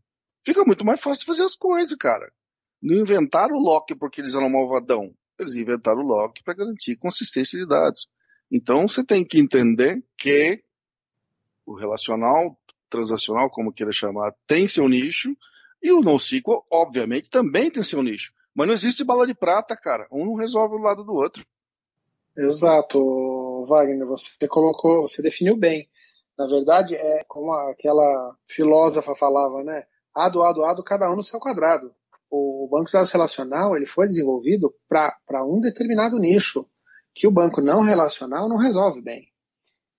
fica 0.46 0.64
muito 0.64 0.84
mais 0.84 1.00
fácil 1.00 1.26
fazer 1.26 1.42
as 1.42 1.56
coisas, 1.56 1.98
cara. 1.98 2.32
Não 2.80 2.94
inventaram 2.94 3.56
o 3.56 3.60
lock 3.60 3.96
porque 3.96 4.20
eles 4.20 4.36
eram 4.36 4.48
malvadão. 4.48 5.12
Eles 5.36 5.56
inventaram 5.56 5.98
o 5.98 6.06
lock 6.06 6.40
para 6.44 6.54
garantir 6.54 6.94
consistência 6.96 7.58
de 7.58 7.66
dados. 7.66 8.08
Então 8.50 8.86
você 8.86 9.02
tem 9.02 9.24
que 9.24 9.40
entender 9.40 10.00
que 10.16 10.62
o 11.66 11.74
relacional, 11.74 12.56
transacional, 12.88 13.50
como 13.50 13.72
queira 13.72 13.90
chamar, 13.90 14.32
tem 14.46 14.68
seu 14.68 14.88
nicho 14.88 15.36
e 15.82 15.90
o 15.90 16.00
NoSQL, 16.00 16.64
obviamente, 16.70 17.28
também 17.28 17.68
tem 17.68 17.82
seu 17.82 18.00
nicho. 18.00 18.32
Mas 18.54 18.68
não 18.68 18.74
existe 18.74 19.02
bala 19.02 19.26
de 19.26 19.34
prata, 19.34 19.76
cara. 19.76 20.06
Um 20.12 20.24
não 20.24 20.34
resolve 20.34 20.76
o 20.76 20.78
lado 20.78 21.02
do 21.02 21.12
outro. 21.12 21.44
Exato, 22.36 23.64
Wagner. 23.66 24.06
Você 24.06 24.46
colocou, 24.46 25.02
você 25.02 25.20
definiu 25.20 25.56
bem. 25.56 25.88
Na 26.38 26.46
verdade, 26.46 26.94
é 26.94 27.24
como 27.24 27.52
aquela 27.52 28.36
filósofa 28.46 29.14
falava, 29.16 29.64
né? 29.64 29.84
Ado, 30.16 30.42
ado, 30.42 30.64
ado, 30.64 30.82
cada 30.82 31.10
um 31.12 31.16
no 31.16 31.22
seu 31.22 31.38
quadrado 31.38 31.94
o 32.30 32.68
banco 32.70 32.86
de 32.86 32.92
dados 32.92 33.10
relacional 33.10 33.76
ele 33.76 33.86
foi 33.86 34.06
desenvolvido 34.06 34.74
para 34.88 35.44
um 35.44 35.60
determinado 35.60 36.18
nicho 36.18 36.66
que 37.14 37.26
o 37.26 37.30
banco 37.30 37.60
não 37.60 37.80
relacional 37.80 38.48
não 38.48 38.56
resolve 38.56 39.00
bem. 39.00 39.28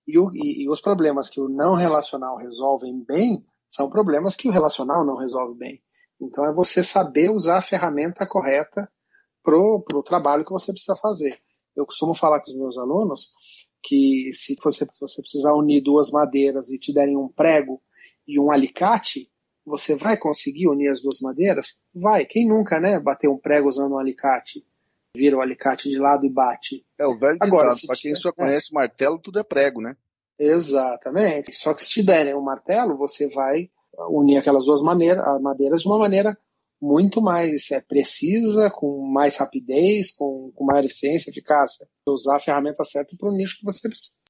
E, 0.05 0.17
o, 0.19 0.31
e, 0.33 0.63
e, 0.63 0.69
os 0.69 0.79
problemas 0.79 1.29
que 1.29 1.41
o 1.41 1.49
não 1.49 1.75
relacional 1.75 2.37
resolvem 2.37 3.03
bem 3.03 3.45
são 3.67 3.89
problemas 3.89 4.35
que 4.35 4.47
o 4.47 4.51
relacional 4.51 5.05
não 5.05 5.17
resolve 5.17 5.57
bem. 5.57 5.81
Então 6.21 6.45
é 6.45 6.53
você 6.53 6.83
saber 6.83 7.29
usar 7.29 7.57
a 7.57 7.61
ferramenta 7.61 8.25
correta 8.25 8.89
para 9.43 9.57
o 9.57 10.03
trabalho 10.03 10.45
que 10.45 10.51
você 10.51 10.71
precisa 10.71 10.95
fazer. 10.95 11.39
Eu 11.75 11.85
costumo 11.85 12.15
falar 12.15 12.41
com 12.41 12.51
os 12.51 12.57
meus 12.57 12.77
alunos 12.77 13.33
que 13.83 14.29
se 14.33 14.55
você, 14.63 14.85
se 14.89 14.99
você 14.99 15.21
precisar 15.21 15.53
unir 15.53 15.81
duas 15.81 16.09
madeiras 16.11 16.69
e 16.69 16.79
te 16.79 16.93
derem 16.93 17.17
um 17.17 17.27
prego 17.27 17.81
e 18.27 18.39
um 18.39 18.51
alicate, 18.51 19.29
você 19.67 19.95
vai 19.95 20.17
conseguir 20.17 20.69
unir 20.69 20.87
as 20.87 21.01
duas 21.01 21.19
madeiras? 21.19 21.81
Vai. 21.93 22.25
Quem 22.25 22.47
nunca, 22.47 22.79
né? 22.79 22.97
Bater 22.97 23.27
um 23.27 23.37
prego 23.37 23.67
usando 23.67 23.95
um 23.95 23.99
alicate, 23.99 24.65
vira 25.13 25.35
o 25.35 25.41
alicate 25.41 25.89
de 25.89 25.99
lado 25.99 26.25
e 26.25 26.29
bate. 26.29 26.85
É 26.97 27.05
o 27.05 27.19
velho 27.19 27.37
Agora, 27.41 27.75
para 27.85 27.95
quem 27.97 28.15
só 28.15 28.31
conhece 28.31 28.73
martelo, 28.73 29.19
tudo 29.19 29.39
é 29.39 29.43
prego, 29.43 29.81
né? 29.81 29.97
Exatamente. 30.39 31.53
Só 31.53 31.73
que 31.73 31.83
se 31.83 31.89
te 31.89 32.03
derem 32.03 32.33
um 32.33 32.41
martelo, 32.41 32.97
você 32.97 33.27
vai 33.27 33.69
unir 34.09 34.37
aquelas 34.37 34.65
duas 34.65 34.81
maneiras, 34.81 35.21
madeiras 35.41 35.81
de 35.81 35.87
uma 35.89 35.99
maneira 35.99 36.37
muito 36.79 37.21
mais 37.21 37.69
é, 37.71 37.81
precisa, 37.81 38.69
com 38.69 39.01
mais 39.01 39.35
rapidez, 39.35 40.11
com, 40.11 40.51
com 40.55 40.63
maior 40.63 40.85
eficiência, 40.85 41.29
eficácia. 41.29 41.85
Usar 42.07 42.37
a 42.37 42.39
ferramenta 42.39 42.85
certa 42.85 43.17
para 43.17 43.27
o 43.27 43.33
nicho 43.33 43.57
que 43.57 43.65
você 43.65 43.89
precisa. 43.89 44.21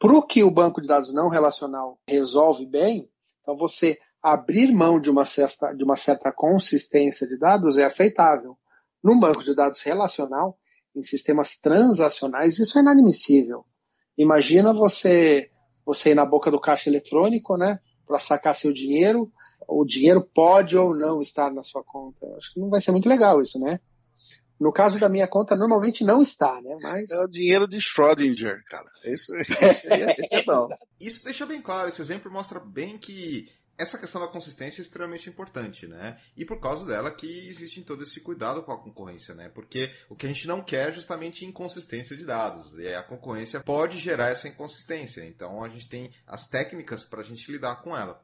Para 0.00 0.14
o 0.14 0.22
que 0.22 0.42
o 0.42 0.50
banco 0.50 0.80
de 0.80 0.88
dados 0.88 1.12
não 1.12 1.28
relacional 1.28 2.00
resolve 2.08 2.66
bem, 2.66 3.08
então 3.42 3.56
você 3.56 3.98
abrir 4.22 4.72
mão 4.72 5.00
de 5.00 5.10
uma, 5.10 5.24
certa, 5.24 5.72
de 5.72 5.82
uma 5.82 5.96
certa 5.96 6.30
consistência 6.32 7.26
de 7.26 7.38
dados 7.38 7.78
é 7.78 7.84
aceitável. 7.84 8.56
Num 9.02 9.18
banco 9.18 9.42
de 9.42 9.54
dados 9.54 9.80
relacional, 9.82 10.58
em 10.94 11.02
sistemas 11.02 11.56
transacionais, 11.56 12.58
isso 12.58 12.78
é 12.78 12.82
inadmissível. 12.82 13.64
Imagina 14.16 14.74
você 14.74 15.50
você 15.84 16.10
ir 16.10 16.14
na 16.14 16.26
boca 16.26 16.50
do 16.50 16.60
caixa 16.60 16.88
eletrônico, 16.88 17.56
né, 17.56 17.80
para 18.06 18.18
sacar 18.18 18.54
seu 18.54 18.72
dinheiro, 18.72 19.32
o 19.66 19.84
dinheiro 19.84 20.22
pode 20.22 20.76
ou 20.76 20.94
não 20.94 21.20
estar 21.20 21.52
na 21.52 21.62
sua 21.62 21.82
conta. 21.82 22.26
Acho 22.36 22.52
que 22.54 22.60
não 22.60 22.68
vai 22.68 22.80
ser 22.80 22.92
muito 22.92 23.08
legal 23.08 23.40
isso, 23.40 23.58
né? 23.58 23.80
No 24.58 24.72
caso 24.72 25.00
da 25.00 25.08
minha 25.08 25.26
conta, 25.26 25.56
normalmente 25.56 26.04
não 26.04 26.22
está, 26.22 26.60
né? 26.60 26.76
Mas... 26.82 27.10
É 27.10 27.24
o 27.24 27.28
dinheiro 27.28 27.66
de 27.66 27.78
Schrödinger, 27.78 28.62
cara. 28.66 28.90
Esse, 29.04 29.32
é, 29.88 30.22
esse 30.22 30.36
é 30.36 30.44
bom. 30.44 30.68
Isso 31.00 31.24
deixa 31.24 31.46
bem 31.46 31.62
claro, 31.62 31.88
esse 31.88 32.02
exemplo 32.02 32.30
mostra 32.30 32.60
bem 32.60 32.98
que 32.98 33.48
essa 33.80 33.96
questão 33.96 34.20
da 34.20 34.28
consistência 34.28 34.80
é 34.80 34.84
extremamente 34.84 35.28
importante, 35.28 35.86
né? 35.86 36.20
E 36.36 36.44
por 36.44 36.60
causa 36.60 36.84
dela 36.84 37.10
que 37.10 37.48
existe 37.48 37.80
todo 37.82 38.02
esse 38.02 38.20
cuidado 38.20 38.62
com 38.62 38.72
a 38.72 38.78
concorrência, 38.78 39.34
né? 39.34 39.48
Porque 39.48 39.90
o 40.08 40.14
que 40.14 40.26
a 40.26 40.28
gente 40.28 40.46
não 40.46 40.62
quer 40.62 40.90
é 40.90 40.92
justamente 40.92 41.46
inconsistência 41.46 42.14
de 42.14 42.26
dados. 42.26 42.76
E 42.78 42.94
a 42.94 43.02
concorrência 43.02 43.60
pode 43.60 43.98
gerar 43.98 44.28
essa 44.28 44.48
inconsistência. 44.48 45.24
Então 45.24 45.64
a 45.64 45.68
gente 45.68 45.88
tem 45.88 46.12
as 46.26 46.46
técnicas 46.46 47.04
para 47.04 47.22
a 47.22 47.24
gente 47.24 47.50
lidar 47.50 47.76
com 47.82 47.96
ela. 47.96 48.22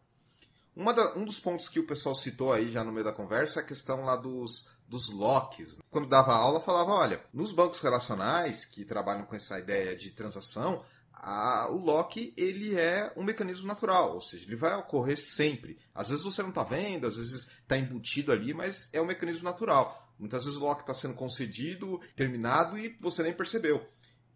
Da, 0.95 1.16
um 1.16 1.25
dos 1.25 1.40
pontos 1.40 1.71
que 1.71 1.81
o 1.81 1.87
pessoal 1.87 2.14
citou 2.14 2.53
aí 2.53 2.71
já 2.71 2.85
no 2.85 2.92
meio 2.92 3.05
da 3.05 3.12
conversa 3.12 3.61
é 3.61 3.62
a 3.62 3.66
questão 3.66 4.05
lá 4.05 4.14
dos, 4.14 4.69
dos 4.87 5.09
locks. 5.09 5.79
Quando 5.90 6.07
dava 6.07 6.35
aula, 6.35 6.61
falava, 6.61 6.92
olha, 6.92 7.25
nos 7.33 7.51
bancos 7.51 7.81
relacionais 7.81 8.66
que 8.66 8.85
trabalham 8.85 9.25
com 9.25 9.35
essa 9.35 9.59
ideia 9.59 9.97
de 9.97 10.11
transação, 10.11 10.85
a, 11.17 11.69
o 11.71 11.79
lock 11.79 12.33
ele 12.37 12.79
é 12.79 13.13
um 13.17 13.25
mecanismo 13.25 13.67
natural, 13.67 14.15
ou 14.15 14.21
seja, 14.21 14.45
ele 14.45 14.57
vai 14.57 14.75
ocorrer 14.77 15.19
sempre. 15.19 15.79
Às 15.95 16.09
vezes 16.09 16.25
você 16.25 16.43
não 16.43 16.51
está 16.51 16.63
vendo, 16.63 17.07
às 17.07 17.17
vezes 17.17 17.49
está 17.63 17.77
embutido 17.77 18.33
ali, 18.33 18.53
mas 18.53 18.89
é 18.93 19.01
um 19.01 19.07
mecanismo 19.07 19.45
natural. 19.45 20.13
Muitas 20.19 20.45
vezes 20.45 20.59
o 20.59 20.63
lock 20.63 20.81
está 20.81 20.95
sendo 20.95 21.15
concedido, 21.15 22.01
terminado 22.15 22.79
e 22.79 22.97
você 23.01 23.23
nem 23.23 23.35
percebeu. 23.35 23.87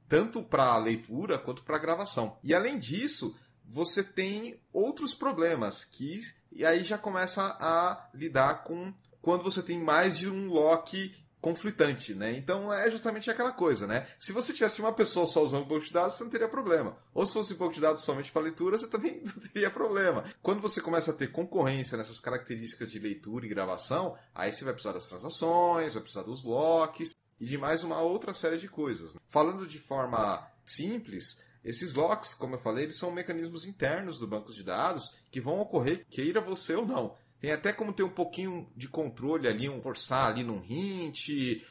Tanto 0.08 0.42
para 0.42 0.64
a 0.64 0.78
leitura 0.78 1.38
quanto 1.38 1.62
para 1.62 1.76
a 1.76 1.80
gravação. 1.80 2.38
E 2.42 2.54
além 2.54 2.78
disso, 2.78 3.38
você 3.64 4.02
tem 4.02 4.60
outros 4.72 5.14
problemas 5.14 5.84
que 5.84 6.20
e 6.52 6.66
aí 6.66 6.82
já 6.82 6.98
começa 6.98 7.56
a 7.60 8.10
lidar 8.12 8.64
com 8.64 8.92
quando 9.22 9.44
você 9.44 9.62
tem 9.62 9.78
mais 9.78 10.18
de 10.18 10.28
um 10.28 10.48
lock 10.48 11.14
conflitante, 11.40 12.14
né? 12.14 12.36
Então 12.36 12.72
é 12.72 12.90
justamente 12.90 13.30
aquela 13.30 13.52
coisa, 13.52 13.86
né? 13.86 14.06
Se 14.18 14.32
você 14.32 14.52
tivesse 14.52 14.80
uma 14.80 14.92
pessoa 14.92 15.26
só 15.26 15.42
usando 15.42 15.64
banco 15.64 15.84
de 15.84 15.92
dados, 15.92 16.14
você 16.14 16.24
não 16.24 16.30
teria 16.30 16.48
problema. 16.48 16.96
Ou 17.14 17.26
se 17.26 17.32
fosse 17.32 17.54
banco 17.54 17.72
de 17.72 17.80
dados 17.80 18.04
somente 18.04 18.30
para 18.30 18.42
leitura, 18.42 18.78
você 18.78 18.86
também 18.86 19.22
não 19.24 19.48
teria 19.48 19.70
problema. 19.70 20.24
Quando 20.42 20.60
você 20.60 20.80
começa 20.80 21.10
a 21.10 21.14
ter 21.14 21.32
concorrência 21.32 21.96
nessas 21.96 22.20
características 22.20 22.90
de 22.90 22.98
leitura 22.98 23.46
e 23.46 23.48
gravação, 23.48 24.16
aí 24.34 24.52
você 24.52 24.64
vai 24.64 24.74
precisar 24.74 24.92
das 24.92 25.08
transações, 25.08 25.94
vai 25.94 26.02
precisar 26.02 26.22
dos 26.22 26.44
locks 26.44 27.14
e 27.40 27.46
de 27.46 27.56
mais 27.56 27.82
uma 27.82 28.00
outra 28.00 28.34
série 28.34 28.58
de 28.58 28.68
coisas. 28.68 29.14
Né? 29.14 29.20
Falando 29.28 29.66
de 29.66 29.78
forma 29.78 30.46
simples, 30.64 31.40
esses 31.64 31.94
locks, 31.94 32.34
como 32.34 32.54
eu 32.54 32.58
falei, 32.58 32.84
eles 32.84 32.96
são 32.96 33.10
mecanismos 33.10 33.66
internos 33.66 34.18
do 34.18 34.26
banco 34.26 34.52
de 34.52 34.62
dados 34.62 35.14
que 35.30 35.40
vão 35.40 35.60
ocorrer, 35.60 36.06
queira 36.08 36.40
você 36.40 36.74
ou 36.74 36.86
não. 36.86 37.16
Tem 37.40 37.52
até 37.52 37.72
como 37.72 37.92
ter 37.92 38.02
um 38.02 38.10
pouquinho 38.10 38.70
de 38.76 38.86
controle 38.86 39.48
ali, 39.48 39.68
um 39.68 39.80
forçar 39.80 40.28
ali 40.28 40.44
num 40.44 40.62
hint, 40.62 41.28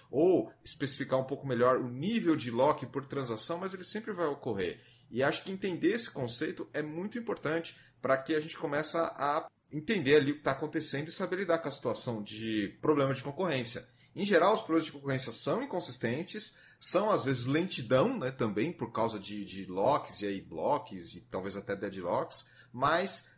ou 0.10 0.52
especificar 0.64 1.20
um 1.20 1.26
pouco 1.26 1.48
melhor 1.48 1.78
o 1.78 1.88
nível 1.88 2.36
de 2.36 2.50
lock 2.50 2.86
por 2.88 3.06
transação, 3.06 3.60
mas 3.60 3.74
ele 3.74 3.84
sempre 3.84 4.12
vai 4.12 4.26
ocorrer. 4.26 4.82
E 5.12 5.22
acho 5.22 5.44
que 5.44 5.52
entender 5.52 5.90
esse 5.90 6.10
conceito 6.10 6.68
é 6.74 6.82
muito 6.82 7.20
importante 7.20 7.78
para 8.02 8.18
que 8.18 8.34
a 8.34 8.40
gente 8.40 8.58
comece 8.58 8.98
a 8.98 9.48
entender 9.72 10.16
ali 10.16 10.32
o 10.32 10.36
que 10.36 10.42
está 10.42 10.52
acontecendo 10.52 11.08
e 11.08 11.12
saber 11.12 11.38
lidar 11.38 11.60
com 11.60 11.68
a 11.68 11.72
situação 11.72 12.24
de 12.24 12.76
problema 12.82 13.14
de 13.14 13.22
concorrência. 13.22 13.88
Em 14.16 14.26
geral, 14.26 14.56
os 14.56 14.62
problemas 14.62 14.86
de 14.86 14.92
concorrência 14.92 15.32
são 15.32 15.62
inconsistentes, 15.62 16.58
são 16.80 17.12
às 17.12 17.26
vezes 17.26 17.46
lentidão, 17.46 18.18
né, 18.18 18.32
também 18.32 18.72
por 18.72 18.92
causa 18.92 19.20
de, 19.20 19.46
de 19.46 19.66
locks 19.66 20.22
e 20.22 20.26
aí 20.26 20.42
blocks 20.42 21.14
e 21.14 21.22
talvez 21.22 21.56
até 21.56 21.76
deadlocks, 21.76 22.48
mas 22.74 23.29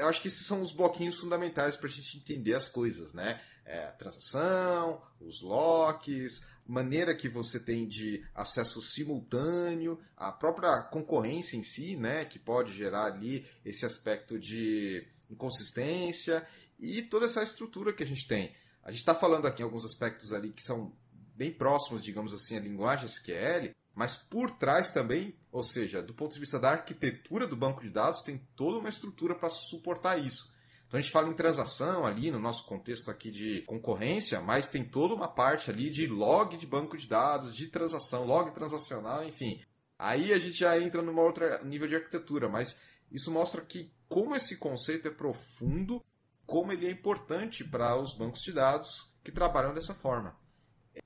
eu 0.00 0.08
acho 0.08 0.20
que 0.22 0.28
esses 0.28 0.46
são 0.46 0.62
os 0.62 0.72
bloquinhos 0.72 1.18
fundamentais 1.18 1.76
para 1.76 1.88
a 1.88 1.90
gente 1.92 2.16
entender 2.16 2.54
as 2.54 2.68
coisas, 2.68 3.12
né? 3.12 3.40
É, 3.64 3.84
a 3.84 3.92
transação, 3.92 5.00
os 5.20 5.42
locks, 5.42 6.40
maneira 6.66 7.14
que 7.14 7.28
você 7.28 7.60
tem 7.60 7.86
de 7.86 8.24
acesso 8.34 8.80
simultâneo, 8.80 10.00
a 10.16 10.32
própria 10.32 10.82
concorrência 10.84 11.56
em 11.56 11.62
si, 11.62 11.96
né? 11.96 12.24
Que 12.24 12.38
pode 12.38 12.72
gerar 12.72 13.04
ali 13.04 13.46
esse 13.64 13.84
aspecto 13.84 14.38
de 14.38 15.06
inconsistência 15.30 16.46
e 16.78 17.02
toda 17.02 17.26
essa 17.26 17.42
estrutura 17.42 17.92
que 17.92 18.02
a 18.02 18.06
gente 18.06 18.26
tem. 18.26 18.54
A 18.82 18.90
gente 18.90 19.00
está 19.00 19.14
falando 19.14 19.46
aqui 19.46 19.62
em 19.62 19.64
alguns 19.64 19.84
aspectos 19.84 20.32
ali 20.32 20.52
que 20.52 20.62
são 20.62 20.92
bem 21.36 21.52
próximos, 21.52 22.02
digamos 22.02 22.32
assim, 22.32 22.56
à 22.56 22.60
linguagem 22.60 23.06
SQL, 23.06 23.74
mas 24.00 24.16
por 24.16 24.50
trás 24.52 24.90
também, 24.90 25.38
ou 25.52 25.62
seja, 25.62 26.02
do 26.02 26.14
ponto 26.14 26.32
de 26.32 26.40
vista 26.40 26.58
da 26.58 26.70
arquitetura 26.70 27.46
do 27.46 27.54
banco 27.54 27.82
de 27.82 27.90
dados, 27.90 28.22
tem 28.22 28.38
toda 28.56 28.78
uma 28.78 28.88
estrutura 28.88 29.34
para 29.34 29.50
suportar 29.50 30.18
isso. 30.18 30.50
Então 30.86 30.96
a 30.96 31.02
gente 31.02 31.12
fala 31.12 31.28
em 31.28 31.34
transação 31.34 32.06
ali 32.06 32.30
no 32.30 32.38
nosso 32.38 32.64
contexto 32.64 33.10
aqui 33.10 33.30
de 33.30 33.60
concorrência, 33.66 34.40
mas 34.40 34.68
tem 34.68 34.82
toda 34.82 35.12
uma 35.12 35.28
parte 35.28 35.70
ali 35.70 35.90
de 35.90 36.06
log 36.06 36.56
de 36.56 36.66
banco 36.66 36.96
de 36.96 37.06
dados, 37.06 37.54
de 37.54 37.66
transação, 37.66 38.24
log 38.24 38.50
transacional, 38.54 39.22
enfim. 39.22 39.60
Aí 39.98 40.32
a 40.32 40.38
gente 40.38 40.56
já 40.56 40.80
entra 40.80 41.02
num 41.02 41.20
outro 41.20 41.44
nível 41.66 41.86
de 41.86 41.96
arquitetura, 41.96 42.48
mas 42.48 42.80
isso 43.12 43.30
mostra 43.30 43.60
que 43.60 43.92
como 44.08 44.34
esse 44.34 44.56
conceito 44.56 45.08
é 45.08 45.10
profundo, 45.10 46.02
como 46.46 46.72
ele 46.72 46.86
é 46.86 46.90
importante 46.90 47.64
para 47.64 48.00
os 48.00 48.16
bancos 48.16 48.40
de 48.40 48.54
dados 48.54 49.12
que 49.22 49.30
trabalham 49.30 49.74
dessa 49.74 49.92
forma. 49.92 50.39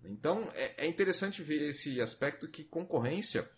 Então 0.05 0.49
é, 0.55 0.85
é 0.85 0.87
interessante 0.87 1.43
ver 1.43 1.69
esse 1.69 2.01
aspecto 2.01 2.49
que 2.49 2.65
concorrência 2.65 3.49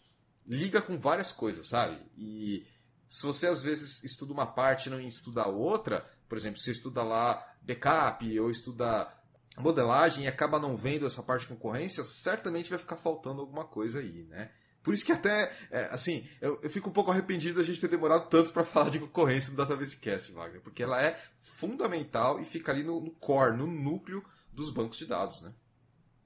liga 0.47 0.81
com 0.81 0.99
várias 0.99 1.33
coisas, 1.33 1.69
sabe? 1.69 1.99
E 2.17 2.67
se 3.09 3.23
você 3.23 3.47
às 3.47 3.63
vezes 3.63 4.03
estuda 4.05 4.33
uma 4.33 4.47
parte 4.47 4.87
e 4.87 4.91
não 4.91 5.01
estuda 5.01 5.43
a 5.43 5.49
outra, 5.49 6.09
por 6.29 6.37
exemplo, 6.37 6.61
você 6.61 6.73
estuda 6.73 7.03
lá 7.03 7.45
backup 7.63 8.39
ou 8.41 8.51
estuda 8.51 9.13
modelagem 9.59 10.25
e 10.25 10.29
acaba 10.29 10.59
não 10.59 10.77
vendo 10.77 11.07
essa 11.07 11.23
parte 11.23 11.43
de 11.43 11.49
concorrência, 11.49 12.05
certamente 12.05 12.71
vai 12.71 12.79
ficar 12.79 12.97
faltando 12.97 13.41
alguma 13.41 13.65
coisa 13.65 14.01
aí, 14.01 14.25
né? 14.25 14.51
Por 14.83 14.95
isso 14.95 15.05
que 15.05 15.11
até, 15.11 15.53
é, 15.71 15.87
assim, 15.87 16.29
eu, 16.41 16.61
eu, 16.63 16.71
fico 16.71 16.91
um 16.91 16.93
pouco 16.93 17.11
arrependido 17.11 17.59
da 17.59 17.65
gente 17.65 17.81
ter 17.81 17.89
demorado 17.89 18.29
tanto 18.29 18.53
para 18.53 18.65
falar 18.65 18.89
de 18.89 19.01
concorrência 19.01 19.51
no 19.51 19.57
Database 19.57 19.97
Cast, 19.97 20.31
Wagner, 20.31 20.61
porque 20.61 20.83
ela 20.83 21.03
é 21.03 21.21
fundamental 21.41 22.41
e 22.41 22.45
fica 22.45 22.71
ali 22.71 22.85
no, 22.85 23.01
no 23.01 23.11
core, 23.11 23.57
no 23.57 23.67
núcleo 23.67 24.25
dos 24.53 24.71
bancos 24.71 24.99
de 24.99 25.07
dados, 25.07 25.41
né? 25.43 25.53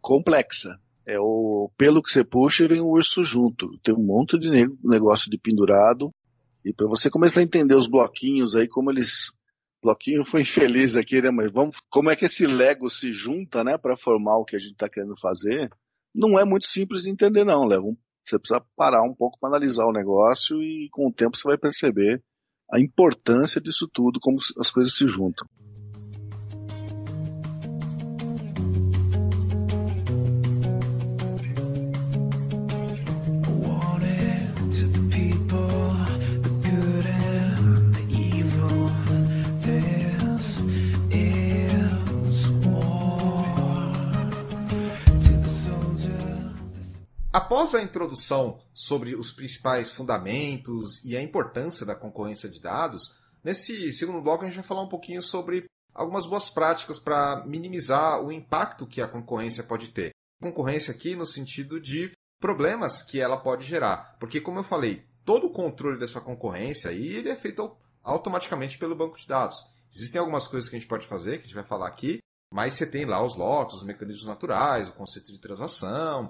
Complexa. 0.00 0.78
É 1.06 1.18
o 1.18 1.70
pelo 1.76 2.02
que 2.02 2.12
você 2.12 2.22
puxa 2.22 2.68
vem 2.68 2.80
o 2.80 2.88
urso 2.88 3.24
junto. 3.24 3.78
Tem 3.82 3.94
um 3.94 4.02
monte 4.02 4.38
de 4.38 4.50
negócio 4.84 5.30
de 5.30 5.38
pendurado. 5.38 6.10
E 6.64 6.72
para 6.72 6.86
você 6.86 7.10
começar 7.10 7.40
a 7.40 7.44
entender 7.44 7.74
os 7.74 7.86
bloquinhos 7.86 8.54
aí, 8.54 8.68
como 8.68 8.90
eles. 8.90 9.32
Bloquinho 9.82 10.26
foi 10.26 10.42
infeliz 10.42 10.94
aqui, 10.94 11.22
né? 11.22 11.30
Mas 11.30 11.50
vamos, 11.50 11.78
como 11.88 12.10
é 12.10 12.16
que 12.16 12.26
esse 12.26 12.46
Lego 12.46 12.90
se 12.90 13.12
junta, 13.12 13.64
né, 13.64 13.78
para 13.78 13.96
formar 13.96 14.36
o 14.36 14.44
que 14.44 14.54
a 14.54 14.58
gente 14.58 14.72
está 14.72 14.90
querendo 14.90 15.18
fazer? 15.18 15.70
Não 16.14 16.38
é 16.38 16.44
muito 16.44 16.66
simples 16.66 17.04
de 17.04 17.10
entender, 17.10 17.44
não. 17.44 17.64
Leva 17.64 17.84
um, 17.84 17.96
você 18.22 18.38
precisa 18.38 18.62
parar 18.76 19.02
um 19.02 19.14
pouco 19.14 19.38
para 19.40 19.48
analisar 19.48 19.86
o 19.86 19.92
negócio 19.92 20.62
e 20.62 20.88
com 20.92 21.08
o 21.08 21.12
tempo 21.12 21.36
você 21.36 21.48
vai 21.48 21.56
perceber 21.56 22.22
a 22.70 22.78
importância 22.78 23.60
disso 23.60 23.88
tudo, 23.92 24.20
como 24.20 24.38
as 24.58 24.70
coisas 24.70 24.94
se 24.94 25.06
juntam. 25.08 25.48
Após 47.50 47.74
a 47.74 47.82
introdução 47.82 48.62
sobre 48.72 49.16
os 49.16 49.32
principais 49.32 49.90
fundamentos 49.90 51.04
e 51.04 51.16
a 51.16 51.20
importância 51.20 51.84
da 51.84 51.96
concorrência 51.96 52.48
de 52.48 52.60
dados, 52.60 53.18
nesse 53.42 53.92
segundo 53.92 54.22
bloco 54.22 54.44
a 54.44 54.46
gente 54.46 54.54
vai 54.54 54.64
falar 54.64 54.82
um 54.82 54.88
pouquinho 54.88 55.20
sobre 55.20 55.64
algumas 55.92 56.26
boas 56.26 56.48
práticas 56.48 57.00
para 57.00 57.44
minimizar 57.44 58.22
o 58.22 58.30
impacto 58.30 58.86
que 58.86 59.02
a 59.02 59.08
concorrência 59.08 59.64
pode 59.64 59.88
ter. 59.88 60.12
Concorrência 60.40 60.94
aqui 60.94 61.16
no 61.16 61.26
sentido 61.26 61.80
de 61.80 62.12
problemas 62.38 63.02
que 63.02 63.18
ela 63.18 63.36
pode 63.36 63.66
gerar, 63.66 64.16
porque 64.20 64.40
como 64.40 64.60
eu 64.60 64.64
falei, 64.64 65.04
todo 65.24 65.48
o 65.48 65.52
controle 65.52 65.98
dessa 65.98 66.20
concorrência 66.20 66.90
aí 66.90 67.04
ele 67.04 67.30
é 67.30 67.34
feito 67.34 67.76
automaticamente 68.04 68.78
pelo 68.78 68.94
banco 68.94 69.18
de 69.18 69.26
dados. 69.26 69.56
Existem 69.92 70.20
algumas 70.20 70.46
coisas 70.46 70.70
que 70.70 70.76
a 70.76 70.78
gente 70.78 70.88
pode 70.88 71.08
fazer, 71.08 71.38
que 71.38 71.42
a 71.42 71.46
gente 71.46 71.56
vai 71.56 71.66
falar 71.66 71.88
aqui, 71.88 72.20
mas 72.54 72.74
você 72.74 72.86
tem 72.86 73.04
lá 73.04 73.20
os 73.20 73.34
lotes, 73.34 73.78
os 73.78 73.84
mecanismos 73.84 74.26
naturais, 74.26 74.88
o 74.88 74.92
conceito 74.92 75.32
de 75.32 75.40
transação, 75.40 76.28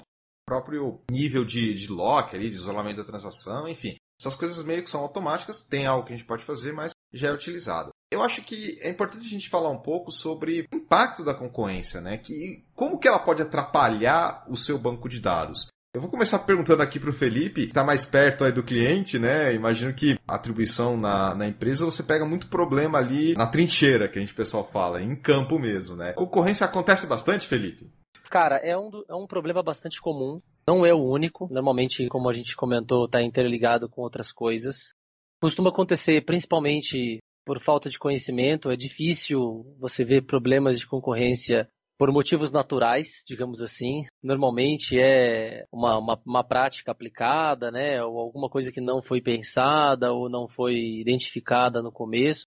próprio 0.50 1.00
nível 1.08 1.44
de, 1.44 1.72
de 1.74 1.92
lock, 1.92 2.34
ali, 2.34 2.50
de 2.50 2.56
isolamento 2.56 2.96
da 2.96 3.04
transação, 3.04 3.68
enfim. 3.68 3.94
Essas 4.20 4.34
coisas 4.34 4.64
meio 4.64 4.82
que 4.82 4.90
são 4.90 5.00
automáticas, 5.00 5.62
tem 5.62 5.86
algo 5.86 6.04
que 6.04 6.12
a 6.12 6.16
gente 6.16 6.26
pode 6.26 6.44
fazer, 6.44 6.72
mas 6.72 6.90
já 7.12 7.28
é 7.28 7.32
utilizado. 7.32 7.90
Eu 8.12 8.20
acho 8.20 8.42
que 8.42 8.76
é 8.82 8.90
importante 8.90 9.24
a 9.24 9.30
gente 9.30 9.48
falar 9.48 9.70
um 9.70 9.78
pouco 9.78 10.10
sobre 10.10 10.66
o 10.72 10.76
impacto 10.76 11.22
da 11.22 11.32
concorrência, 11.32 12.00
né? 12.00 12.18
Que, 12.18 12.64
como 12.74 12.98
que 12.98 13.06
ela 13.06 13.20
pode 13.20 13.40
atrapalhar 13.40 14.44
o 14.48 14.56
seu 14.56 14.76
banco 14.76 15.08
de 15.08 15.20
dados? 15.20 15.68
Eu 15.94 16.00
vou 16.00 16.10
começar 16.10 16.40
perguntando 16.40 16.82
aqui 16.82 16.98
para 16.98 17.10
o 17.10 17.12
Felipe, 17.12 17.62
que 17.62 17.68
está 17.68 17.84
mais 17.84 18.04
perto 18.04 18.44
aí 18.44 18.50
do 18.50 18.64
cliente, 18.64 19.20
né? 19.20 19.54
Imagino 19.54 19.94
que 19.94 20.18
a 20.26 20.34
atribuição 20.34 20.96
na, 20.96 21.32
na, 21.34 21.46
empresa 21.46 21.84
você 21.84 22.02
pega 22.02 22.24
muito 22.24 22.48
problema 22.48 22.98
ali 22.98 23.34
na 23.34 23.46
trincheira, 23.46 24.08
que 24.08 24.18
a 24.18 24.20
gente 24.20 24.34
pessoal 24.34 24.64
fala, 24.64 25.00
em 25.00 25.14
campo 25.14 25.58
mesmo, 25.58 25.94
né? 25.94 26.12
Concorrência 26.12 26.66
acontece 26.66 27.06
bastante, 27.06 27.46
Felipe? 27.46 27.88
Cara, 28.30 28.58
é 28.58 28.78
um, 28.78 28.90
é 29.08 29.14
um 29.14 29.26
problema 29.26 29.60
bastante 29.60 30.00
comum. 30.00 30.40
Não 30.66 30.86
é 30.86 30.94
o 30.94 31.02
único. 31.02 31.48
Normalmente, 31.50 32.06
como 32.06 32.30
a 32.30 32.32
gente 32.32 32.54
comentou, 32.54 33.06
está 33.06 33.20
interligado 33.20 33.88
com 33.88 34.02
outras 34.02 34.30
coisas. 34.30 34.94
Costuma 35.42 35.70
acontecer 35.70 36.24
principalmente 36.24 37.18
por 37.44 37.58
falta 37.58 37.90
de 37.90 37.98
conhecimento. 37.98 38.70
É 38.70 38.76
difícil 38.76 39.66
você 39.80 40.04
ver 40.04 40.26
problemas 40.26 40.78
de 40.78 40.86
concorrência 40.86 41.68
por 41.98 42.12
motivos 42.12 42.52
naturais, 42.52 43.24
digamos 43.26 43.60
assim. 43.60 44.04
Normalmente 44.22 44.96
é 44.96 45.66
uma, 45.72 45.98
uma, 45.98 46.22
uma, 46.24 46.44
prática 46.44 46.92
aplicada, 46.92 47.72
né? 47.72 48.00
Ou 48.04 48.16
alguma 48.16 48.48
coisa 48.48 48.70
que 48.70 48.80
não 48.80 49.02
foi 49.02 49.20
pensada 49.20 50.12
ou 50.12 50.28
não 50.28 50.46
foi 50.46 50.76
identificada 51.00 51.82
no 51.82 51.90
começo. 51.90 52.46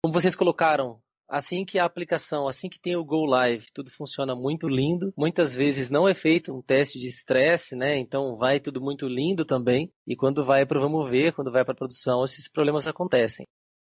Como 0.00 0.14
vocês 0.14 0.36
colocaram, 0.36 1.00
assim 1.28 1.64
que 1.64 1.78
a 1.78 1.84
aplicação, 1.84 2.46
assim 2.46 2.68
que 2.68 2.80
tem 2.80 2.96
o 2.96 3.04
Go 3.04 3.24
Live, 3.24 3.66
tudo 3.72 3.90
funciona 3.90 4.34
muito 4.34 4.68
lindo. 4.68 5.12
Muitas 5.16 5.54
vezes 5.54 5.90
não 5.90 6.08
é 6.08 6.14
feito 6.14 6.54
um 6.54 6.62
teste 6.62 6.98
de 6.98 7.08
estresse, 7.08 7.76
né? 7.76 7.98
Então 7.98 8.36
vai 8.36 8.60
tudo 8.60 8.80
muito 8.80 9.06
lindo 9.06 9.44
também. 9.44 9.90
E 10.06 10.16
quando 10.16 10.44
vai 10.44 10.64
para 10.64 10.80
vamos 10.80 11.08
ver, 11.10 11.32
quando 11.32 11.50
vai 11.50 11.64
para 11.64 11.74
produção, 11.74 12.24
esses 12.24 12.48
problemas 12.48 12.86
acontecem. 12.86 13.46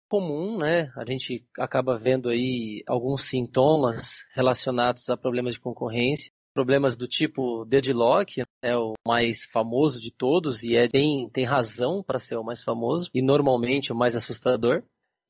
Comum, 0.09 0.57
né? 0.57 0.89
A 0.95 1.05
gente 1.05 1.45
acaba 1.59 1.97
vendo 1.97 2.29
aí 2.29 2.83
alguns 2.88 3.25
sintomas 3.25 4.23
relacionados 4.33 5.09
a 5.09 5.17
problemas 5.17 5.55
de 5.55 5.59
concorrência. 5.59 6.31
Problemas 6.53 6.95
do 6.95 7.07
tipo 7.07 7.65
deadlock 7.65 8.41
é 8.63 8.75
o 8.75 8.93
mais 9.05 9.45
famoso 9.45 9.99
de 10.01 10.11
todos 10.11 10.63
e 10.63 10.75
é, 10.75 10.88
tem, 10.88 11.29
tem 11.29 11.43
razão 11.43 12.01
para 12.01 12.17
ser 12.17 12.35
o 12.38 12.43
mais 12.43 12.63
famoso 12.63 13.09
e 13.13 13.21
normalmente 13.21 13.91
o 13.91 13.95
mais 13.95 14.15
assustador. 14.15 14.81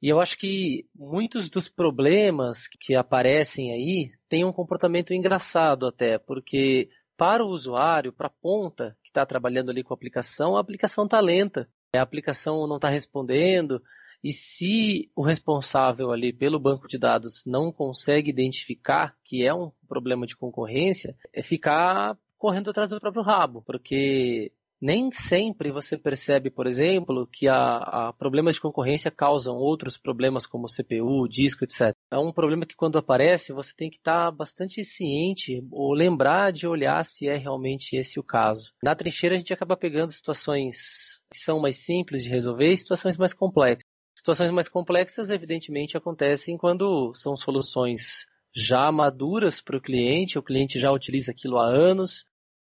E 0.01 0.09
eu 0.09 0.19
acho 0.19 0.37
que 0.37 0.85
muitos 0.95 1.49
dos 1.49 1.67
problemas 1.67 2.67
que 2.67 2.95
aparecem 2.95 3.71
aí 3.71 4.11
têm 4.29 4.45
um 4.45 4.53
comportamento 4.53 5.13
engraçado 5.13 5.87
até, 5.87 6.19
porque 6.19 6.89
para 7.17 7.43
o 7.43 7.49
usuário, 7.49 8.13
para 8.13 8.27
a 8.27 8.33
ponta 8.41 8.95
que 9.03 9.09
está 9.09 9.25
trabalhando 9.25 9.71
ali 9.71 9.83
com 9.83 9.93
a 9.93 9.95
aplicação, 9.95 10.55
a 10.55 10.61
aplicação 10.61 11.05
está 11.05 11.19
lenta, 11.19 11.67
a 11.91 12.01
aplicação 12.01 12.67
não 12.67 12.75
está 12.75 12.89
respondendo, 12.89 13.81
e 14.23 14.31
se 14.31 15.11
o 15.15 15.23
responsável 15.23 16.11
ali 16.11 16.31
pelo 16.31 16.59
banco 16.59 16.87
de 16.87 16.97
dados 16.97 17.43
não 17.45 17.71
consegue 17.71 18.29
identificar 18.29 19.15
que 19.23 19.43
é 19.43 19.53
um 19.53 19.71
problema 19.87 20.27
de 20.27 20.35
concorrência, 20.35 21.15
é 21.33 21.41
ficar 21.41 22.17
correndo 22.37 22.69
atrás 22.69 22.91
do 22.91 22.99
próprio 22.99 23.23
rabo, 23.23 23.63
porque 23.63 24.51
nem 24.81 25.11
sempre 25.11 25.71
você 25.71 25.97
percebe, 25.97 26.49
por 26.49 26.67
exemplo, 26.67 27.27
que 27.31 27.47
a, 27.47 27.77
a, 27.77 28.13
problemas 28.13 28.55
de 28.55 28.61
concorrência 28.61 29.09
causam 29.09 29.55
outros 29.55 29.97
problemas 29.97 30.45
como 30.45 30.67
CPU, 30.67 31.27
disco, 31.27 31.63
etc. 31.63 31.95
É 32.11 32.17
um 32.17 32.31
problema 32.31 32.65
que 32.65 32.75
quando 32.75 32.97
aparece 32.97 33.51
você 33.51 33.73
tem 33.75 33.89
que 33.89 33.97
estar 33.97 34.31
bastante 34.31 34.83
ciente 34.83 35.63
ou 35.71 35.93
lembrar 35.93 36.51
de 36.51 36.67
olhar 36.67 37.03
se 37.03 37.27
é 37.27 37.35
realmente 37.35 37.95
esse 37.95 38.19
o 38.19 38.23
caso. 38.23 38.71
Na 38.83 38.95
trincheira 38.95 39.35
a 39.35 39.39
gente 39.39 39.53
acaba 39.53 39.75
pegando 39.75 40.11
situações 40.11 41.19
que 41.31 41.37
são 41.37 41.59
mais 41.59 41.77
simples 41.77 42.23
de 42.23 42.29
resolver 42.29 42.71
e 42.71 42.77
situações 42.77 43.17
mais 43.17 43.33
complexas. 43.33 43.87
Situações 44.15 44.49
mais 44.49 44.67
complexas, 44.67 45.29
evidentemente, 45.29 45.95
acontecem 45.95 46.57
quando 46.57 47.13
são 47.13 47.37
soluções 47.37 48.25
já 48.53 48.91
maduras 48.91 49.61
para 49.61 49.77
o 49.77 49.81
cliente, 49.81 50.39
o 50.39 50.43
cliente 50.43 50.79
já 50.79 50.91
utiliza 50.91 51.31
aquilo 51.31 51.57
há 51.59 51.67
anos, 51.67 52.25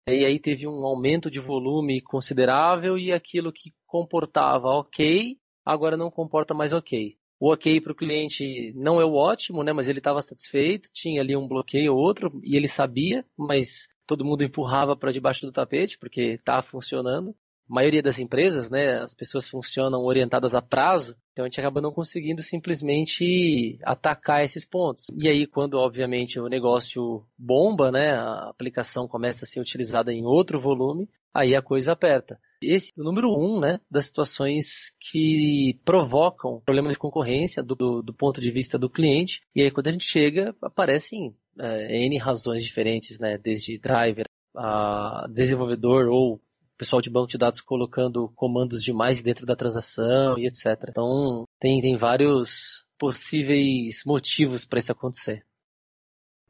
e 0.08 0.24
aí 0.24 0.38
teve 0.38 0.66
um 0.66 0.84
aumento 0.84 1.30
de 1.30 1.38
volume 1.38 2.00
considerável 2.00 2.98
e 2.98 3.12
aquilo 3.12 3.52
que 3.52 3.72
comportava 3.86 4.68
ok, 4.68 5.36
agora 5.64 5.96
não 5.96 6.10
comporta 6.10 6.54
mais 6.54 6.72
ok. 6.72 7.16
O 7.38 7.52
ok 7.52 7.80
para 7.80 7.92
o 7.92 7.96
cliente 7.96 8.72
não 8.74 9.00
é 9.00 9.04
o 9.04 9.14
ótimo, 9.14 9.62
né? 9.62 9.72
Mas 9.72 9.88
ele 9.88 9.98
estava 9.98 10.20
satisfeito, 10.20 10.90
tinha 10.92 11.22
ali 11.22 11.34
um 11.34 11.48
bloqueio 11.48 11.94
ou 11.94 11.98
outro 11.98 12.40
e 12.44 12.56
ele 12.56 12.68
sabia, 12.68 13.24
mas 13.36 13.88
todo 14.06 14.24
mundo 14.24 14.42
empurrava 14.42 14.96
para 14.96 15.12
debaixo 15.12 15.46
do 15.46 15.52
tapete 15.52 15.98
porque 15.98 16.20
está 16.32 16.60
funcionando 16.60 17.34
maioria 17.70 18.02
das 18.02 18.18
empresas, 18.18 18.68
né, 18.68 18.98
as 18.98 19.14
pessoas 19.14 19.48
funcionam 19.48 20.02
orientadas 20.04 20.54
a 20.54 20.60
prazo, 20.60 21.16
então 21.32 21.44
a 21.44 21.48
gente 21.48 21.60
acaba 21.60 21.80
não 21.80 21.92
conseguindo 21.92 22.42
simplesmente 22.42 23.78
atacar 23.84 24.42
esses 24.42 24.66
pontos. 24.66 25.06
E 25.16 25.28
aí, 25.28 25.46
quando 25.46 25.74
obviamente 25.74 26.40
o 26.40 26.48
negócio 26.48 27.24
bomba, 27.38 27.92
né, 27.92 28.10
a 28.10 28.50
aplicação 28.50 29.06
começa 29.06 29.44
a 29.44 29.48
ser 29.48 29.60
utilizada 29.60 30.12
em 30.12 30.24
outro 30.24 30.58
volume, 30.58 31.08
aí 31.32 31.54
a 31.54 31.62
coisa 31.62 31.92
aperta. 31.92 32.38
Esse 32.62 32.92
é 32.96 33.00
o 33.00 33.04
número 33.04 33.30
um, 33.30 33.60
né, 33.60 33.80
das 33.90 34.06
situações 34.06 34.94
que 35.00 35.78
provocam 35.84 36.60
problema 36.60 36.90
de 36.90 36.98
concorrência 36.98 37.62
do, 37.62 38.02
do, 38.02 38.12
ponto 38.12 38.40
de 38.40 38.50
vista 38.50 38.76
do 38.76 38.90
cliente. 38.90 39.42
E 39.54 39.62
aí, 39.62 39.70
quando 39.70 39.86
a 39.86 39.92
gente 39.92 40.04
chega, 40.04 40.54
aparecem 40.60 41.34
é, 41.58 42.04
N 42.04 42.18
razões 42.18 42.64
diferentes, 42.64 43.18
né, 43.18 43.38
desde 43.38 43.78
driver, 43.78 44.26
a 44.54 45.26
desenvolvedor 45.30 46.08
ou 46.08 46.40
pessoal 46.80 47.02
de 47.02 47.10
banco 47.10 47.28
de 47.28 47.36
dados 47.36 47.60
colocando 47.60 48.30
comandos 48.30 48.82
demais 48.82 49.22
dentro 49.22 49.44
da 49.44 49.54
transação 49.54 50.38
e 50.38 50.46
etc. 50.46 50.66
Então, 50.88 51.44
tem, 51.58 51.78
tem 51.82 51.94
vários 51.94 52.86
possíveis 52.98 54.02
motivos 54.06 54.64
para 54.64 54.78
isso 54.78 54.90
acontecer. 54.90 55.44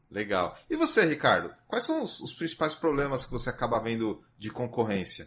Legal. 0.09 0.57
E 0.71 0.77
você, 0.77 1.05
Ricardo? 1.05 1.53
Quais 1.67 1.85
são 1.85 2.05
os, 2.05 2.21
os, 2.21 2.33
principais 2.33 2.77
problemas 2.77 3.27
que 3.27 3.33
você 3.33 3.51
acaba 3.51 3.83
vendo 3.83 4.23
de 4.39 4.51
concorrência? 4.51 5.27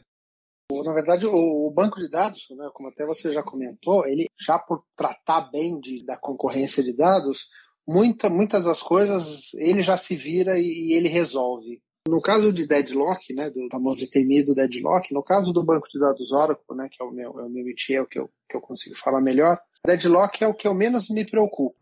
Na 0.71 0.93
verdade, 0.93 1.25
o, 1.25 1.67
o 1.67 1.71
banco 1.71 1.99
de 1.99 2.09
dados, 2.09 2.47
né, 2.51 2.69
como 2.73 2.87
até 2.87 3.05
você 3.05 3.33
já 3.33 3.43
comentou, 3.43 4.07
ele 4.07 4.29
já 4.39 4.57
por 4.57 4.85
tratar 4.95 5.51
bem 5.51 5.81
de, 5.81 6.05
da 6.05 6.17
concorrência 6.17 6.81
de 6.81 6.95
dados, 6.95 7.49
muita, 7.85 8.29
muitas 8.29 8.63
das 8.63 8.81
coisas 8.81 9.53
ele 9.55 9.81
já 9.81 9.97
se 9.97 10.15
vira 10.15 10.57
e, 10.57 10.63
e 10.63 10.93
ele 10.93 11.09
resolve. 11.09 11.81
No 12.05 12.21
caso 12.21 12.51
de 12.51 12.67
deadlock, 12.67 13.33
né, 13.33 13.49
do 13.49 13.69
famoso 13.71 14.03
e 14.03 14.09
temido 14.09 14.53
deadlock, 14.53 15.13
no 15.13 15.23
caso 15.23 15.53
do 15.53 15.63
banco 15.63 15.87
de 15.87 15.97
dados 15.97 16.33
Oracle, 16.33 16.75
né, 16.75 16.89
que 16.91 17.01
é 17.01 17.05
o 17.05 17.11
meu, 17.11 17.39
é 17.39 17.43
o 17.43 17.49
meu 17.49 17.63
métier, 17.63 17.99
é 17.99 18.01
o 18.01 18.05
que 18.05 18.19
eu, 18.19 18.29
que 18.49 18.57
eu 18.57 18.61
consigo 18.61 18.93
falar 18.95 19.21
melhor, 19.21 19.57
deadlock 19.85 20.43
é 20.43 20.47
o 20.47 20.53
que 20.53 20.67
eu 20.67 20.73
menos 20.73 21.09
me 21.09 21.25
preocupo. 21.25 21.77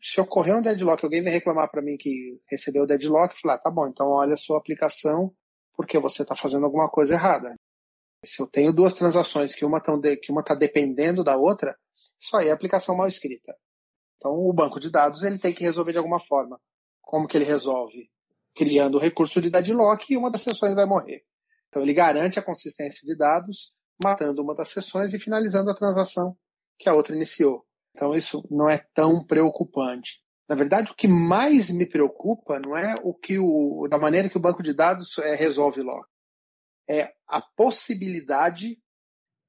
Se 0.00 0.18
ocorrer 0.18 0.56
um 0.56 0.62
deadlock, 0.62 1.04
alguém 1.04 1.22
vem 1.22 1.32
reclamar 1.32 1.70
para 1.70 1.82
mim 1.82 1.98
que 1.98 2.40
recebeu 2.50 2.84
o 2.84 2.86
deadlock, 2.86 3.38
falar, 3.38 3.54
ah, 3.54 3.58
tá 3.58 3.70
bom, 3.70 3.86
então 3.86 4.08
olha 4.08 4.32
a 4.32 4.38
sua 4.38 4.56
aplicação, 4.56 5.34
porque 5.74 5.98
você 5.98 6.22
está 6.22 6.34
fazendo 6.34 6.64
alguma 6.64 6.88
coisa 6.88 7.12
errada. 7.14 7.54
Se 8.24 8.40
eu 8.40 8.46
tenho 8.46 8.72
duas 8.72 8.94
transações 8.94 9.54
que 9.54 9.64
uma 9.64 9.78
está 9.78 9.94
de, 9.96 10.18
dependendo 10.58 11.22
da 11.22 11.36
outra, 11.36 11.76
isso 12.18 12.34
aí 12.34 12.48
é 12.48 12.50
aplicação 12.50 12.96
mal 12.96 13.08
escrita. 13.08 13.54
Então 14.16 14.32
o 14.32 14.52
banco 14.54 14.80
de 14.80 14.90
dados 14.90 15.22
ele 15.22 15.38
tem 15.38 15.52
que 15.52 15.62
resolver 15.62 15.92
de 15.92 15.98
alguma 15.98 16.18
forma. 16.18 16.58
Como 17.02 17.28
que 17.28 17.36
ele 17.36 17.44
resolve? 17.44 18.10
Criando 18.56 18.96
o 18.96 19.00
recurso 19.00 19.40
de 19.40 19.50
deadlock 19.50 20.10
e 20.10 20.16
uma 20.16 20.30
das 20.30 20.40
sessões 20.40 20.74
vai 20.74 20.86
morrer. 20.86 21.22
Então 21.68 21.82
ele 21.82 21.92
garante 21.92 22.38
a 22.38 22.42
consistência 22.42 23.06
de 23.06 23.14
dados, 23.14 23.72
matando 24.02 24.42
uma 24.42 24.54
das 24.54 24.70
sessões 24.70 25.12
e 25.12 25.18
finalizando 25.18 25.70
a 25.70 25.74
transação 25.74 26.34
que 26.78 26.88
a 26.88 26.94
outra 26.94 27.14
iniciou. 27.14 27.66
Então 27.94 28.14
isso 28.14 28.46
não 28.50 28.68
é 28.68 28.78
tão 28.94 29.24
preocupante. 29.24 30.24
Na 30.48 30.54
verdade, 30.54 30.92
o 30.92 30.94
que 30.94 31.08
mais 31.08 31.70
me 31.70 31.84
preocupa 31.84 32.60
não 32.64 32.76
é 32.76 32.94
o 33.02 33.12
que 33.12 33.38
o, 33.38 33.86
da 33.90 33.98
maneira 33.98 34.28
que 34.28 34.36
o 34.38 34.40
banco 34.40 34.62
de 34.62 34.72
dados 34.72 35.18
é, 35.18 35.34
resolve 35.34 35.82
lock. 35.82 36.08
É 36.88 37.12
a 37.28 37.42
possibilidade 37.42 38.78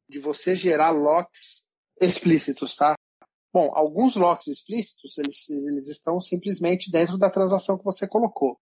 de 0.09 0.19
você 0.19 0.55
gerar 0.55 0.89
locks 0.89 1.69
explícitos, 2.01 2.75
tá? 2.75 2.95
Bom, 3.53 3.71
alguns 3.73 4.15
locks 4.15 4.47
explícitos, 4.47 5.17
eles, 5.17 5.47
eles 5.49 5.87
estão 5.87 6.19
simplesmente 6.19 6.91
dentro 6.91 7.17
da 7.17 7.29
transação 7.29 7.77
que 7.77 7.85
você 7.85 8.07
colocou 8.07 8.59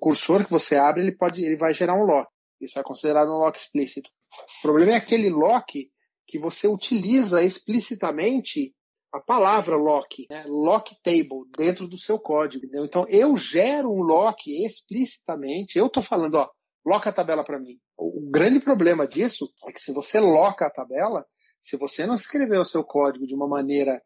cursor 0.00 0.44
que 0.44 0.50
você 0.50 0.76
abre, 0.76 1.02
ele 1.02 1.16
pode, 1.16 1.44
ele 1.44 1.56
vai 1.56 1.72
gerar 1.74 1.94
um 1.94 2.04
lock. 2.04 2.28
Isso 2.60 2.78
é 2.78 2.82
considerado 2.82 3.28
um 3.28 3.38
lock 3.38 3.58
explícito. 3.58 4.10
O 4.58 4.62
problema 4.62 4.92
é 4.92 4.96
aquele 4.96 5.30
lock 5.30 5.90
que 6.26 6.38
você 6.38 6.66
utiliza 6.66 7.42
explicitamente 7.42 8.74
a 9.12 9.20
palavra 9.20 9.76
lock, 9.76 10.26
né? 10.28 10.44
lock 10.46 10.94
table, 11.02 11.48
dentro 11.56 11.86
do 11.86 11.96
seu 11.96 12.18
código. 12.18 12.64
Entendeu? 12.64 12.84
Então, 12.84 13.04
eu 13.08 13.36
gero 13.36 13.88
um 13.88 14.02
lock 14.02 14.50
explicitamente. 14.64 15.78
Eu 15.78 15.86
estou 15.86 16.02
falando, 16.02 16.34
ó, 16.34 16.48
loca 16.84 17.10
a 17.10 17.12
tabela 17.12 17.44
para 17.44 17.58
mim. 17.58 17.78
O 17.96 18.28
grande 18.30 18.60
problema 18.60 19.06
disso 19.06 19.50
é 19.66 19.72
que 19.72 19.80
se 19.80 19.92
você 19.92 20.20
loca 20.20 20.66
a 20.66 20.70
tabela, 20.70 21.24
se 21.60 21.76
você 21.76 22.06
não 22.06 22.16
escrever 22.16 22.58
o 22.58 22.64
seu 22.64 22.84
código 22.84 23.26
de 23.26 23.34
uma 23.34 23.48
maneira 23.48 24.02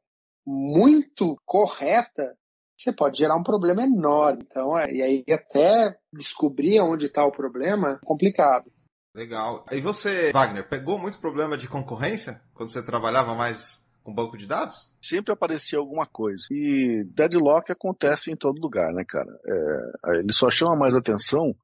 muito 0.47 1.37
correta, 1.45 2.37
você 2.81 2.93
pode 2.93 3.19
gerar 3.19 3.37
um 3.37 3.43
problema 3.43 3.83
enorme. 3.83 4.43
Então, 4.47 4.79
é, 4.79 4.91
e 4.91 5.03
aí 5.03 5.25
até 5.31 5.99
descobrir 6.13 6.81
onde 6.81 7.07
está 7.07 7.25
o 7.25 7.33
problema 7.33 7.93
é 7.93 8.07
complicado. 8.07 8.73
Legal. 9.15 9.65
E 9.71 9.81
você, 9.81 10.33
Wagner, 10.33 10.69
pegou 10.69 10.99
muito 10.99 11.19
problema 11.19 11.59
de 11.59 11.69
concorrência 11.69 12.41
quando 12.55 12.71
você 12.71 12.83
trabalhava 12.83 13.35
mais 13.35 13.87
com 14.03 14.15
banco 14.15 14.39
de 14.39 14.47
dados? 14.47 14.97
Sempre 15.03 15.33
aparecia 15.33 15.79
alguma 15.79 16.07
coisa. 16.07 16.45
E 16.51 17.05
deadlock 17.13 17.71
acontece 17.71 18.31
em 18.31 18.37
todo 18.37 18.61
lugar, 18.61 18.93
né, 18.93 19.05
cara? 19.07 19.31
É, 19.47 20.19
ele 20.19 20.33
só 20.33 20.49
chama 20.49 20.77
mais 20.77 20.95
atenção 20.95 21.55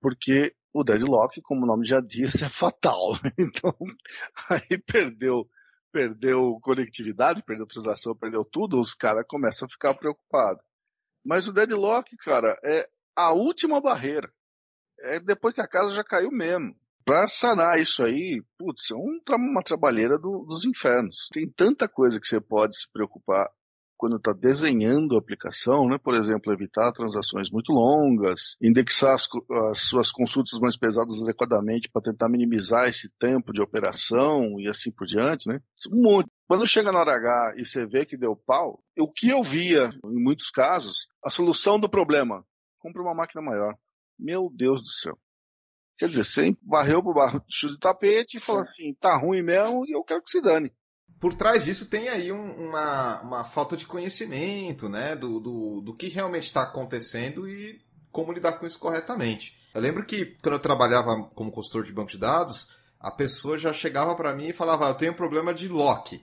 porque 0.00 0.54
o 0.72 0.82
deadlock, 0.82 1.40
como 1.42 1.64
o 1.64 1.66
nome 1.66 1.84
já 1.84 2.00
diz, 2.00 2.40
é 2.42 2.48
fatal. 2.48 3.18
Então, 3.38 3.74
aí 4.48 4.78
perdeu 4.78 5.46
perdeu 5.92 6.58
conectividade, 6.62 7.42
perdeu 7.42 7.66
transação, 7.66 8.16
perdeu 8.16 8.44
tudo, 8.44 8.80
os 8.80 8.94
caras 8.94 9.26
começam 9.28 9.66
a 9.66 9.70
ficar 9.70 9.94
preocupados. 9.94 10.62
Mas 11.24 11.46
o 11.46 11.52
deadlock, 11.52 12.16
cara, 12.16 12.58
é 12.64 12.88
a 13.14 13.32
última 13.32 13.80
barreira. 13.80 14.32
É 15.00 15.20
depois 15.20 15.54
que 15.54 15.60
a 15.60 15.68
casa 15.68 15.92
já 15.92 16.02
caiu 16.02 16.30
mesmo. 16.30 16.74
Para 17.04 17.26
sanar 17.26 17.80
isso 17.80 18.02
aí, 18.02 18.42
putz, 18.56 18.90
é 18.90 18.94
um, 18.94 19.20
uma 19.36 19.62
trabalheira 19.62 20.18
do, 20.18 20.44
dos 20.44 20.64
infernos. 20.64 21.28
Tem 21.32 21.48
tanta 21.48 21.88
coisa 21.88 22.20
que 22.20 22.26
você 22.26 22.40
pode 22.40 22.76
se 22.76 22.90
preocupar 22.92 23.50
quando 24.02 24.16
está 24.16 24.32
desenhando 24.32 25.14
a 25.14 25.20
aplicação, 25.20 25.86
né? 25.86 25.96
por 25.96 26.16
exemplo, 26.16 26.52
evitar 26.52 26.90
transações 26.90 27.52
muito 27.52 27.72
longas, 27.72 28.56
indexar 28.60 29.14
as, 29.14 29.28
as 29.70 29.82
suas 29.82 30.10
consultas 30.10 30.58
mais 30.58 30.76
pesadas 30.76 31.22
adequadamente 31.22 31.88
para 31.88 32.02
tentar 32.02 32.28
minimizar 32.28 32.88
esse 32.88 33.08
tempo 33.16 33.52
de 33.52 33.62
operação 33.62 34.58
e 34.58 34.66
assim 34.66 34.90
por 34.90 35.06
diante, 35.06 35.48
né? 35.48 35.60
Um 35.88 36.02
monte. 36.02 36.28
Quando 36.48 36.66
chega 36.66 36.90
na 36.90 36.98
hora 36.98 37.14
H 37.14 37.54
e 37.58 37.64
você 37.64 37.86
vê 37.86 38.04
que 38.04 38.16
deu 38.16 38.34
pau, 38.34 38.82
o 38.98 39.08
que 39.08 39.28
eu 39.28 39.40
via, 39.40 39.90
em 40.04 40.20
muitos 40.20 40.50
casos, 40.50 41.06
a 41.24 41.30
solução 41.30 41.78
do 41.78 41.88
problema, 41.88 42.44
compre 42.80 43.00
uma 43.00 43.14
máquina 43.14 43.40
maior. 43.40 43.76
Meu 44.18 44.50
Deus 44.52 44.82
do 44.82 44.90
céu. 44.90 45.16
Quer 45.96 46.08
dizer, 46.08 46.24
você 46.24 46.56
varreu 46.66 47.00
pro 47.04 47.14
barro 47.14 47.40
de 47.48 47.78
tapete 47.78 48.38
e 48.38 48.40
falou 48.40 48.62
assim, 48.62 48.94
tá 49.00 49.16
ruim 49.16 49.42
mesmo 49.42 49.86
e 49.86 49.92
eu 49.92 50.02
quero 50.02 50.24
que 50.24 50.30
se 50.32 50.42
dane 50.42 50.72
por 51.20 51.34
trás 51.34 51.64
disso 51.64 51.86
tem 51.86 52.08
aí 52.08 52.32
um, 52.32 52.68
uma, 52.68 53.20
uma 53.22 53.44
falta 53.44 53.76
de 53.76 53.86
conhecimento, 53.86 54.88
né, 54.88 55.14
do, 55.16 55.40
do, 55.40 55.80
do 55.80 55.94
que 55.94 56.08
realmente 56.08 56.44
está 56.44 56.62
acontecendo 56.62 57.48
e 57.48 57.80
como 58.10 58.32
lidar 58.32 58.52
com 58.52 58.66
isso 58.66 58.78
corretamente. 58.78 59.58
Eu 59.74 59.80
lembro 59.80 60.04
que 60.04 60.36
quando 60.42 60.54
eu 60.54 60.60
trabalhava 60.60 61.24
como 61.34 61.50
consultor 61.50 61.84
de 61.84 61.92
banco 61.92 62.10
de 62.10 62.18
dados, 62.18 62.76
a 63.00 63.10
pessoa 63.10 63.58
já 63.58 63.72
chegava 63.72 64.14
para 64.14 64.34
mim 64.34 64.48
e 64.48 64.52
falava: 64.52 64.88
Eu 64.88 64.94
tenho 64.94 65.12
um 65.12 65.16
problema 65.16 65.54
de 65.54 65.66
lock. 65.68 66.22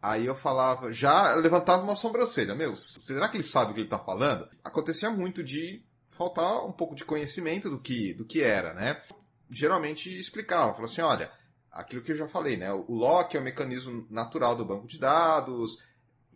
Aí 0.00 0.26
eu 0.26 0.36
falava, 0.36 0.92
já 0.92 1.34
levantava 1.34 1.82
uma 1.82 1.96
sobrancelha. 1.96 2.54
Meu, 2.54 2.76
será 2.76 3.28
que 3.28 3.36
ele 3.36 3.42
sabe 3.42 3.72
o 3.72 3.74
que 3.74 3.80
ele 3.80 3.88
está 3.88 3.98
falando? 3.98 4.48
Acontecia 4.62 5.10
muito 5.10 5.42
de 5.42 5.82
faltar 6.12 6.64
um 6.64 6.72
pouco 6.72 6.94
de 6.94 7.04
conhecimento 7.04 7.68
do 7.68 7.80
que, 7.80 8.14
do 8.14 8.24
que 8.24 8.40
era, 8.40 8.72
né? 8.74 9.02
Geralmente 9.50 10.16
explicava, 10.16 10.72
falava 10.72 10.84
assim: 10.84 11.00
olha, 11.00 11.32
aquilo 11.72 12.02
que 12.02 12.12
eu 12.12 12.16
já 12.16 12.28
falei, 12.28 12.56
né? 12.56 12.72
O 12.72 12.94
lock 12.94 13.36
é 13.36 13.40
o 13.40 13.42
mecanismo 13.42 14.06
natural 14.10 14.56
do 14.56 14.64
banco 14.64 14.86
de 14.86 14.98
dados. 14.98 15.82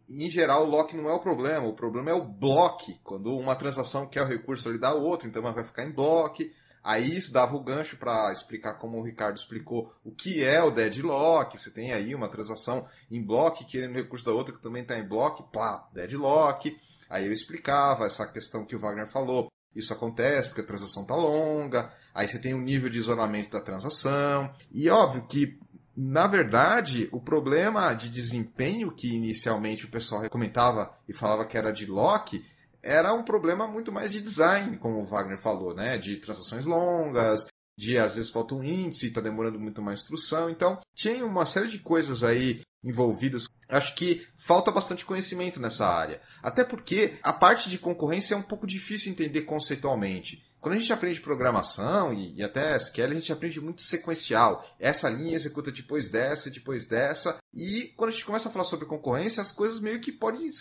Em 0.09 0.29
geral, 0.29 0.65
o 0.65 0.71
lock 0.71 0.97
não 0.97 1.09
é 1.09 1.15
o 1.15 1.21
problema, 1.21 1.67
o 1.67 1.75
problema 1.75 2.11
é 2.11 2.15
o 2.15 2.25
block. 2.25 2.99
Quando 3.03 3.37
uma 3.37 3.57
transação 3.57 4.07
quer 4.07 4.23
o 4.23 4.29
recurso, 4.29 4.69
ele 4.69 4.79
dá 4.79 4.93
outro, 4.93 5.29
então 5.29 5.43
ela 5.43 5.53
vai 5.53 5.65
ficar 5.65 5.85
em 5.85 5.93
block. 5.93 6.53
Aí 6.83 7.17
isso 7.17 7.33
dava 7.33 7.55
o 7.55 7.63
gancho 7.63 7.97
para 7.97 8.33
explicar 8.33 8.75
como 8.75 8.99
o 8.99 9.05
Ricardo 9.05 9.37
explicou 9.37 9.95
o 10.05 10.11
que 10.11 10.43
é 10.43 10.61
o 10.61 10.71
deadlock. 10.71 11.57
Você 11.57 11.71
tem 11.71 11.93
aí 11.93 12.13
uma 12.13 12.29
transação 12.29 12.87
em 13.09 13.25
block 13.25 13.65
querendo 13.67 13.95
recurso 13.95 14.25
da 14.25 14.33
outra 14.33 14.53
que 14.53 14.61
também 14.61 14.83
está 14.83 14.99
em 14.99 15.07
block, 15.07 15.45
pá, 15.53 15.89
deadlock. 15.93 16.77
Aí 17.09 17.27
eu 17.27 17.33
explicava 17.33 18.07
essa 18.07 18.27
questão 18.27 18.65
que 18.65 18.75
o 18.75 18.81
Wagner 18.81 19.07
falou. 19.07 19.52
Isso 19.75 19.93
acontece 19.93 20.49
porque 20.49 20.61
a 20.61 20.67
transação 20.67 21.03
está 21.03 21.15
longa, 21.15 21.93
aí 22.15 22.29
você 22.29 22.39
tem 22.39 22.55
um 22.55 22.61
nível 22.61 22.91
de 22.91 22.99
isolamento 22.99 23.51
da 23.51 23.61
transação, 23.61 24.53
e 24.71 24.89
óbvio 24.91 25.27
que, 25.27 25.59
na 25.97 26.27
verdade, 26.27 27.09
o 27.13 27.21
problema 27.21 27.95
de 27.95 28.09
desempenho 28.09 28.93
que 28.93 29.15
inicialmente 29.15 29.87
o 29.87 29.91
pessoal 29.91 30.29
comentava 30.29 30.95
e 31.09 31.13
falava 31.15 31.45
que 31.45 31.57
era 31.57 31.73
de 31.73 31.87
lock, 31.87 32.45
era 32.83 33.15
um 33.15 33.23
problema 33.23 33.67
muito 33.67 33.93
mais 33.93 34.11
de 34.11 34.21
design, 34.21 34.77
como 34.79 35.01
o 35.01 35.07
Wagner 35.07 35.39
falou, 35.39 35.75
né? 35.75 35.97
De 35.97 36.17
transações 36.17 36.65
longas, 36.65 37.47
de 37.79 37.97
às 37.97 38.17
vezes 38.17 38.31
falta 38.31 38.55
um 38.55 38.63
índice, 38.63 39.07
está 39.07 39.21
demorando 39.21 39.59
muito 39.59 39.81
mais 39.81 40.01
instrução. 40.01 40.51
Então, 40.51 40.81
tinha 40.95 41.25
uma 41.25 41.47
série 41.47 41.69
de 41.69 41.79
coisas 41.79 42.25
aí 42.25 42.63
envolvidas. 42.83 43.49
Acho 43.69 43.95
que 43.95 44.27
falta 44.37 44.71
bastante 44.71 45.05
conhecimento 45.05 45.61
nessa 45.61 45.87
área. 45.87 46.21
Até 46.43 46.65
porque 46.65 47.19
a 47.23 47.33
parte 47.33 47.71
de 47.71 47.79
concorrência 47.79 48.35
é 48.35 48.39
um 48.39 48.43
pouco 48.43 48.67
difícil 48.67 49.11
entender 49.11 49.43
conceitualmente. 49.43 50.45
Quando 50.61 50.77
a 50.77 50.79
gente 50.79 50.93
aprende 50.93 51.21
programação 51.21 52.15
e, 52.15 52.37
e, 52.37 52.43
até 52.43 52.77
SQL, 52.77 53.11
a 53.11 53.15
gente 53.15 53.33
aprende 53.33 53.61
muito 53.61 53.83
sequencial. 53.83 54.65
Essa 54.79 55.09
linha 55.09 55.35
executa 55.35 55.73
depois 55.73 56.09
dessa, 56.09 56.51
depois 56.51 56.87
dessa. 56.87 57.39
E 57.53 57.93
quando 57.97 58.11
a 58.11 58.13
gente 58.13 58.25
começa 58.25 58.49
a 58.49 58.53
falar 58.53 58.65
sobre 58.65 58.87
concorrência, 58.87 59.41
as 59.41 59.51
coisas 59.51 59.81
meio 59.81 60.01
que 60.01 60.13
podem 60.13 60.53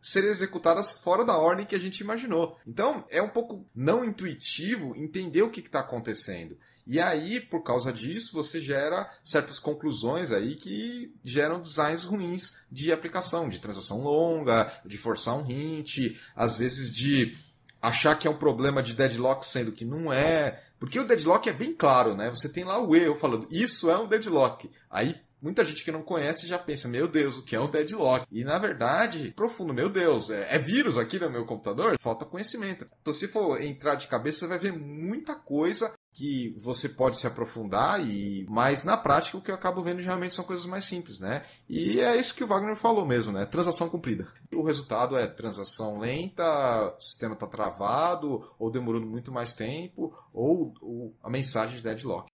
ser 0.00 0.24
executadas 0.24 0.92
fora 0.92 1.24
da 1.24 1.36
ordem 1.36 1.66
que 1.66 1.74
a 1.74 1.80
gente 1.80 1.98
imaginou. 1.98 2.56
Então, 2.64 3.04
é 3.10 3.20
um 3.20 3.28
pouco 3.28 3.66
não 3.74 4.04
intuitivo 4.04 4.94
entender 4.96 5.42
o 5.42 5.50
que 5.50 5.60
está 5.60 5.80
acontecendo. 5.80 6.56
E 6.90 6.98
aí, 6.98 7.38
por 7.38 7.62
causa 7.62 7.92
disso, 7.92 8.32
você 8.32 8.60
gera 8.60 9.08
certas 9.24 9.60
conclusões 9.60 10.32
aí 10.32 10.56
que 10.56 11.14
geram 11.22 11.62
designs 11.62 12.02
ruins 12.02 12.56
de 12.68 12.90
aplicação, 12.90 13.48
de 13.48 13.60
transação 13.60 14.02
longa, 14.02 14.66
de 14.84 14.98
forçar 14.98 15.36
um 15.36 15.48
hint, 15.48 16.16
às 16.34 16.58
vezes 16.58 16.92
de 16.92 17.38
achar 17.80 18.18
que 18.18 18.26
é 18.26 18.30
um 18.30 18.36
problema 18.36 18.82
de 18.82 18.92
deadlock, 18.92 19.46
sendo 19.46 19.70
que 19.70 19.84
não 19.84 20.12
é. 20.12 20.64
Porque 20.80 20.98
o 20.98 21.06
deadlock 21.06 21.48
é 21.48 21.52
bem 21.52 21.72
claro, 21.72 22.16
né? 22.16 22.28
Você 22.28 22.48
tem 22.48 22.64
lá 22.64 22.84
o 22.84 22.96
eu 22.96 23.16
falando, 23.16 23.46
isso 23.52 23.88
é 23.88 23.96
um 23.96 24.08
deadlock. 24.08 24.68
Aí 24.90 25.14
muita 25.40 25.64
gente 25.64 25.84
que 25.84 25.92
não 25.92 26.02
conhece 26.02 26.48
já 26.48 26.58
pensa, 26.58 26.88
meu 26.88 27.06
Deus, 27.06 27.38
o 27.38 27.44
que 27.44 27.54
é 27.54 27.60
um 27.60 27.70
deadlock? 27.70 28.26
E 28.32 28.42
na 28.42 28.58
verdade, 28.58 29.32
profundo, 29.36 29.72
meu 29.72 29.88
Deus, 29.88 30.28
é, 30.28 30.56
é 30.56 30.58
vírus 30.58 30.98
aqui 30.98 31.20
no 31.20 31.30
meu 31.30 31.46
computador? 31.46 31.96
Falta 32.00 32.24
conhecimento. 32.24 32.84
Então, 33.00 33.14
se 33.14 33.28
for 33.28 33.62
entrar 33.62 33.94
de 33.94 34.08
cabeça, 34.08 34.40
você 34.40 34.46
vai 34.48 34.58
ver 34.58 34.72
muita 34.72 35.36
coisa 35.36 35.92
que 36.12 36.54
você 36.58 36.88
pode 36.88 37.18
se 37.18 37.26
aprofundar 37.26 38.04
e 38.04 38.44
mas 38.48 38.84
na 38.84 38.96
prática 38.96 39.36
o 39.36 39.40
que 39.40 39.50
eu 39.50 39.54
acabo 39.54 39.82
vendo 39.82 40.00
geralmente 40.00 40.34
são 40.34 40.44
coisas 40.44 40.66
mais 40.66 40.84
simples, 40.84 41.20
né? 41.20 41.44
E 41.68 42.00
é 42.00 42.16
isso 42.16 42.34
que 42.34 42.42
o 42.42 42.46
Wagner 42.46 42.76
falou 42.76 43.06
mesmo, 43.06 43.32
né? 43.32 43.46
Transação 43.46 43.88
cumprida. 43.88 44.26
O 44.52 44.62
resultado 44.62 45.16
é 45.16 45.26
transação 45.26 45.98
lenta, 45.98 46.94
o 46.98 47.00
sistema 47.00 47.34
está 47.34 47.46
travado 47.46 48.52
ou 48.58 48.70
demorando 48.70 49.06
muito 49.06 49.30
mais 49.30 49.52
tempo 49.52 50.12
ou, 50.32 50.74
ou 50.80 51.16
a 51.22 51.30
mensagem 51.30 51.76
de 51.76 51.82
deadlock. 51.82 52.30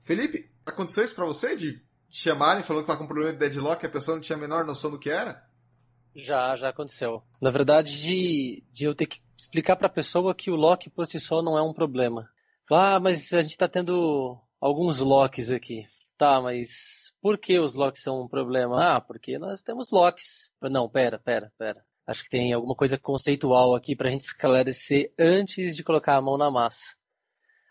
Felipe, 0.00 0.50
aconteceu 0.66 1.04
isso 1.04 1.14
para 1.14 1.26
você 1.26 1.54
de 1.54 1.80
chamarem 2.10 2.64
falando 2.64 2.82
que 2.82 2.90
tá 2.90 2.96
com 2.96 3.06
problema 3.06 3.32
de 3.32 3.38
deadlock 3.38 3.84
e 3.84 3.86
a 3.86 3.90
pessoa 3.90 4.16
não 4.16 4.22
tinha 4.22 4.36
a 4.36 4.40
menor 4.40 4.64
noção 4.64 4.90
do 4.90 4.98
que 4.98 5.08
era? 5.08 5.46
Já, 6.14 6.54
já 6.56 6.68
aconteceu. 6.68 7.22
Na 7.40 7.50
verdade, 7.50 8.02
de, 8.02 8.62
de 8.70 8.84
eu 8.84 8.94
ter 8.94 9.06
que 9.06 9.20
explicar 9.36 9.76
para 9.76 9.86
a 9.86 9.90
pessoa 9.90 10.34
que 10.34 10.50
o 10.50 10.56
lock 10.56 10.90
por 10.90 11.06
si 11.06 11.18
só 11.18 11.40
não 11.40 11.56
é 11.56 11.62
um 11.62 11.72
problema. 11.72 12.28
Ah, 12.70 12.98
mas 13.00 13.32
a 13.32 13.42
gente 13.42 13.52
está 13.52 13.68
tendo 13.68 14.40
alguns 14.60 15.00
locks 15.00 15.50
aqui. 15.50 15.86
Tá, 16.16 16.40
mas 16.40 17.12
por 17.20 17.36
que 17.38 17.58
os 17.58 17.74
locks 17.74 18.02
são 18.02 18.22
um 18.22 18.28
problema? 18.28 18.96
Ah, 18.96 19.00
porque 19.00 19.38
nós 19.38 19.62
temos 19.62 19.90
locks. 19.90 20.52
Não, 20.62 20.88
pera, 20.88 21.18
pera, 21.18 21.52
pera. 21.58 21.84
Acho 22.06 22.24
que 22.24 22.30
tem 22.30 22.52
alguma 22.52 22.74
coisa 22.74 22.98
conceitual 22.98 23.74
aqui 23.74 23.96
para 23.96 24.08
a 24.08 24.12
gente 24.12 24.22
esclarecer 24.22 25.12
antes 25.18 25.76
de 25.76 25.84
colocar 25.84 26.16
a 26.16 26.22
mão 26.22 26.36
na 26.36 26.50
massa. 26.50 26.96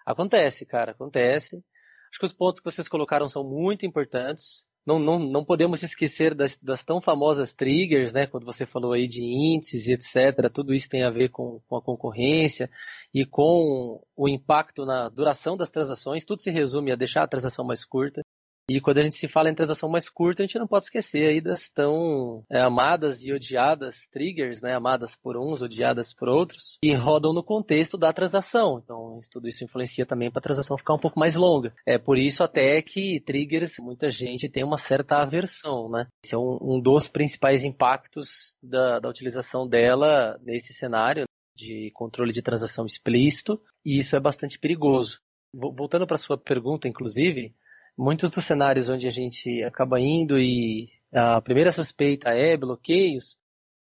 Acontece, 0.06 0.66
cara, 0.66 0.92
acontece. 0.92 1.64
Acho 2.10 2.20
que 2.20 2.26
os 2.26 2.34
pontos 2.34 2.60
que 2.60 2.70
vocês 2.70 2.90
colocaram 2.90 3.30
são 3.30 3.44
muito 3.44 3.86
importantes. 3.86 4.66
Não, 4.86 4.98
não, 4.98 5.20
não 5.20 5.46
podemos 5.46 5.84
esquecer 5.84 6.34
das, 6.34 6.58
das, 6.58 6.84
tão 6.84 7.00
famosas 7.00 7.54
triggers, 7.54 8.12
né? 8.12 8.26
Quando 8.26 8.46
você 8.46 8.66
falou 8.66 8.94
aí 8.94 9.08
de 9.08 9.24
índices 9.24 9.88
e 9.88 9.94
etc. 9.94 10.50
Tudo 10.52 10.74
isso 10.74 10.90
tem 10.90 11.04
a 11.04 11.10
ver 11.10 11.30
com, 11.30 11.62
com 11.68 11.78
a 11.78 11.82
concorrência 11.82 12.70
e 13.14 13.24
com 13.26 14.04
o 14.16 14.28
impacto 14.28 14.84
na 14.84 15.08
duração 15.10 15.56
das 15.56 15.70
transações. 15.70 16.26
Tudo 16.26 16.42
se 16.42 16.50
resume 16.50 16.92
a 16.92 16.96
deixar 16.96 17.24
a 17.24 17.28
transação 17.28 17.64
mais 17.64 17.86
curta. 17.86 18.22
E 18.70 18.80
quando 18.80 19.00
a 19.00 19.04
gente 19.04 19.16
se 19.16 19.28
fala 19.28 19.50
em 19.50 19.56
transação 19.56 19.90
mais 19.90 20.10
curta, 20.10 20.42
a 20.42 20.46
gente 20.46 20.60
não 20.60 20.68
pode 20.68 20.86
esquecer 20.86 21.28
aí 21.28 21.42
das 21.42 21.70
tão 21.70 22.44
é, 22.50 22.62
amadas 22.62 23.24
e 23.24 23.34
odiadas 23.34 24.08
triggers, 24.08 24.62
né, 24.62 24.74
amadas 24.74 25.16
por 25.16 25.38
uns, 25.38 25.62
odiadas 25.62 26.14
por 26.14 26.30
outros, 26.30 26.78
que 26.82 26.94
rodam 26.94 27.34
no 27.34 27.44
contexto 27.44 27.98
da 27.98 28.14
transação. 28.14 28.82
Então, 28.84 29.20
tudo 29.32 29.48
isso 29.48 29.64
influencia 29.64 30.06
também 30.06 30.32
para 30.32 30.40
a 30.40 30.44
transação 30.44 30.78
ficar 30.78 30.94
um 30.94 31.00
pouco 31.00 31.20
mais 31.20 31.36
longa. 31.36 31.74
É 31.86 31.98
por 31.98 32.18
isso 32.18 32.44
até 32.44 32.82
que 32.82 33.20
triggers, 33.20 33.78
muita 33.80 34.10
gente 34.10 34.50
tem 34.50 34.64
uma 34.64 34.78
certa 34.78 35.18
aversão, 35.18 35.90
né? 35.90 36.08
Esse 36.24 36.36
é 36.36 36.38
um, 36.38 36.58
um 36.62 36.80
dos 36.80 37.08
principais 37.08 37.64
impactos 37.64 38.58
da, 38.62 39.00
da 39.00 39.10
utilização 39.10 39.68
dela 39.68 40.40
nesse 40.44 40.74
cenário 40.74 41.26
de 41.56 41.92
controle 41.94 42.32
de 42.32 42.42
transação 42.42 42.86
explícito, 42.86 43.62
e 43.86 44.00
isso 44.00 44.16
é 44.16 44.20
bastante 44.20 44.58
perigoso. 44.58 45.20
Voltando 45.54 46.08
para 46.08 46.18
sua 46.18 46.38
pergunta, 46.38 46.88
inclusive, 46.88 47.54
muitos 48.02 48.32
dos 48.32 48.44
cenários 48.44 48.90
onde 48.90 49.08
a 49.08 49.12
gente 49.12 49.64
acaba 49.64 50.00
indo 50.00 50.40
e 50.40 50.90
a 51.14 51.40
primeira 51.40 51.72
suspeita 51.72 52.32
é 52.32 52.58
bloqueios, 52.58 53.38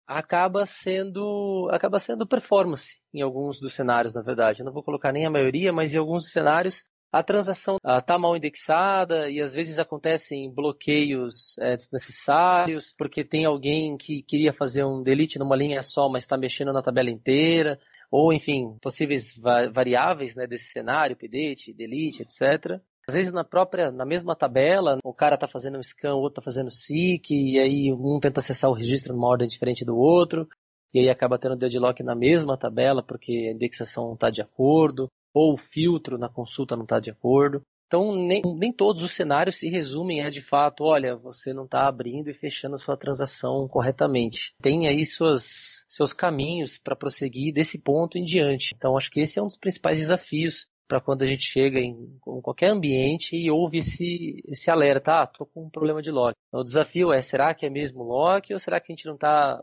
acaba 0.07 0.65
sendo 0.65 1.69
acaba 1.73 1.99
sendo 1.99 2.25
performance 2.25 3.01
em 3.13 3.21
alguns 3.21 3.59
dos 3.59 3.75
cenários, 3.75 4.15
na 4.15 4.23
verdade. 4.23 4.61
Eu 4.61 4.67
não 4.67 4.73
vou 4.73 4.85
colocar 4.85 5.13
nem 5.13 5.27
a 5.27 5.31
maioria, 5.31 5.73
mas 5.73 5.93
em 5.93 5.99
alguns 5.99 6.23
dos 6.23 6.33
cenários 6.33 6.85
a 7.11 7.21
transação 7.21 7.79
está 7.79 8.15
ah, 8.15 8.19
mal 8.19 8.37
indexada 8.37 9.29
e 9.29 9.41
às 9.41 9.55
vezes 9.55 9.77
acontecem 9.77 10.53
bloqueios 10.55 11.59
é, 11.59 11.75
desnecessários 11.75 12.95
porque 12.97 13.25
tem 13.25 13.45
alguém 13.45 13.97
que 13.97 14.23
queria 14.23 14.53
fazer 14.53 14.85
um 14.85 15.03
delete 15.03 15.37
numa 15.37 15.57
linha 15.57 15.83
só, 15.83 16.09
mas 16.09 16.23
está 16.23 16.37
mexendo 16.37 16.73
na 16.73 16.83
tabela 16.83 17.11
inteira 17.11 17.77
ou 18.09 18.33
enfim 18.33 18.77
possíveis 18.81 19.37
variáveis 19.73 20.37
né, 20.37 20.47
desse 20.47 20.71
cenário, 20.71 21.17
pdate, 21.17 21.73
delete, 21.73 22.23
etc. 22.23 22.81
Às 23.09 23.15
vezes 23.15 23.33
na 23.33 23.45
própria, 23.45 23.93
na 23.93 24.05
mesma 24.05 24.35
tabela, 24.35 24.99
o 25.05 25.15
cara 25.15 25.37
está 25.37 25.47
fazendo 25.47 25.79
um 25.79 25.83
scan, 25.83 26.15
o 26.15 26.19
outro 26.19 26.41
está 26.41 26.43
fazendo 26.43 26.71
seek, 26.73 27.33
e 27.33 27.59
aí 27.59 27.93
um 27.93 28.19
tenta 28.19 28.41
acessar 28.41 28.69
o 28.69 28.75
registro 28.75 29.15
numa 29.15 29.29
ordem 29.29 29.47
diferente 29.47 29.85
do 29.85 29.97
outro. 29.97 30.49
e 30.93 30.99
aí 30.99 31.09
acaba 31.09 31.39
tendo 31.39 31.57
deadlock 31.57 32.03
na 32.03 32.15
mesma 32.15 32.57
tabela 32.57 33.03
porque 33.03 33.49
a 33.49 33.53
indexação 33.53 34.07
não 34.07 34.15
está 34.15 34.31
de 34.31 34.43
acordo, 34.43 35.09
ou 35.33 35.55
o 35.55 35.59
filtro 35.59 36.19
na 36.19 36.29
consulta 36.29 36.75
não 36.75 36.83
está 36.83 36.99
de 36.99 37.11
acordo. 37.11 37.63
Então, 37.87 38.17
nem, 38.17 38.43
nem 38.43 38.73
todos 38.73 39.01
os 39.01 39.13
cenários 39.13 39.59
se 39.59 39.69
resumem 39.69 40.21
a 40.23 40.29
de 40.29 40.41
fato, 40.41 40.83
olha, 40.83 41.15
você 41.15 41.53
não 41.53 41.67
está 41.67 41.87
abrindo 41.87 42.29
e 42.29 42.35
fechando 42.35 42.75
a 42.75 42.79
sua 42.79 42.97
transação 42.97 43.69
corretamente. 43.69 44.53
Tem 44.61 44.89
aí 44.89 45.05
suas, 45.07 45.85
seus 45.89 46.13
caminhos 46.13 46.79
para 46.79 46.97
prosseguir 46.97 47.55
desse 47.55 47.79
ponto 47.79 48.19
em 48.19 48.25
diante. 48.25 48.75
Então, 48.75 48.97
acho 48.97 49.09
que 49.09 49.21
esse 49.21 49.39
é 49.39 49.43
um 49.43 49.47
dos 49.47 49.57
principais 49.57 49.99
desafios 49.99 50.67
para 50.87 51.01
quando 51.01 51.23
a 51.23 51.27
gente 51.27 51.43
chega 51.43 51.79
em, 51.79 52.19
qualquer 52.21 52.71
ambiente 52.71 53.37
e 53.37 53.51
ouve 53.51 53.79
esse, 53.79 54.43
esse 54.47 54.71
alerta, 54.71 55.23
ah, 55.23 55.27
tô 55.27 55.47
com 55.47 55.67
um 55.67 55.71
problema 55.71 56.01
de 56.01 56.11
lock. 56.11 56.35
Então, 56.49 56.61
o 56.61 56.65
desafio 56.65 57.13
é, 57.13 57.21
será 57.21 57.55
que 57.55 57.67
é 57.67 57.71
mesmo 57.71 58.03
lock 58.03 58.53
ou 58.53 58.59
será 58.59 58.81
que 58.81 58.93
a 58.93 58.95
gente 58.95 59.07
não 59.07 59.15
está 59.15 59.63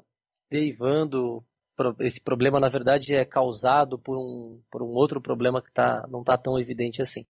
derivando 0.49 1.43
esse 1.99 2.21
problema 2.21 2.59
na 2.59 2.69
verdade 2.69 3.15
é 3.15 3.25
causado 3.25 3.97
por 3.97 4.17
um, 4.17 4.61
por 4.69 4.83
um 4.83 4.89
outro 4.89 5.19
problema 5.19 5.61
que 5.61 5.71
tá, 5.71 6.05
não 6.09 6.21
está 6.21 6.37
tão 6.37 6.59
evidente 6.59 7.01
assim. 7.01 7.25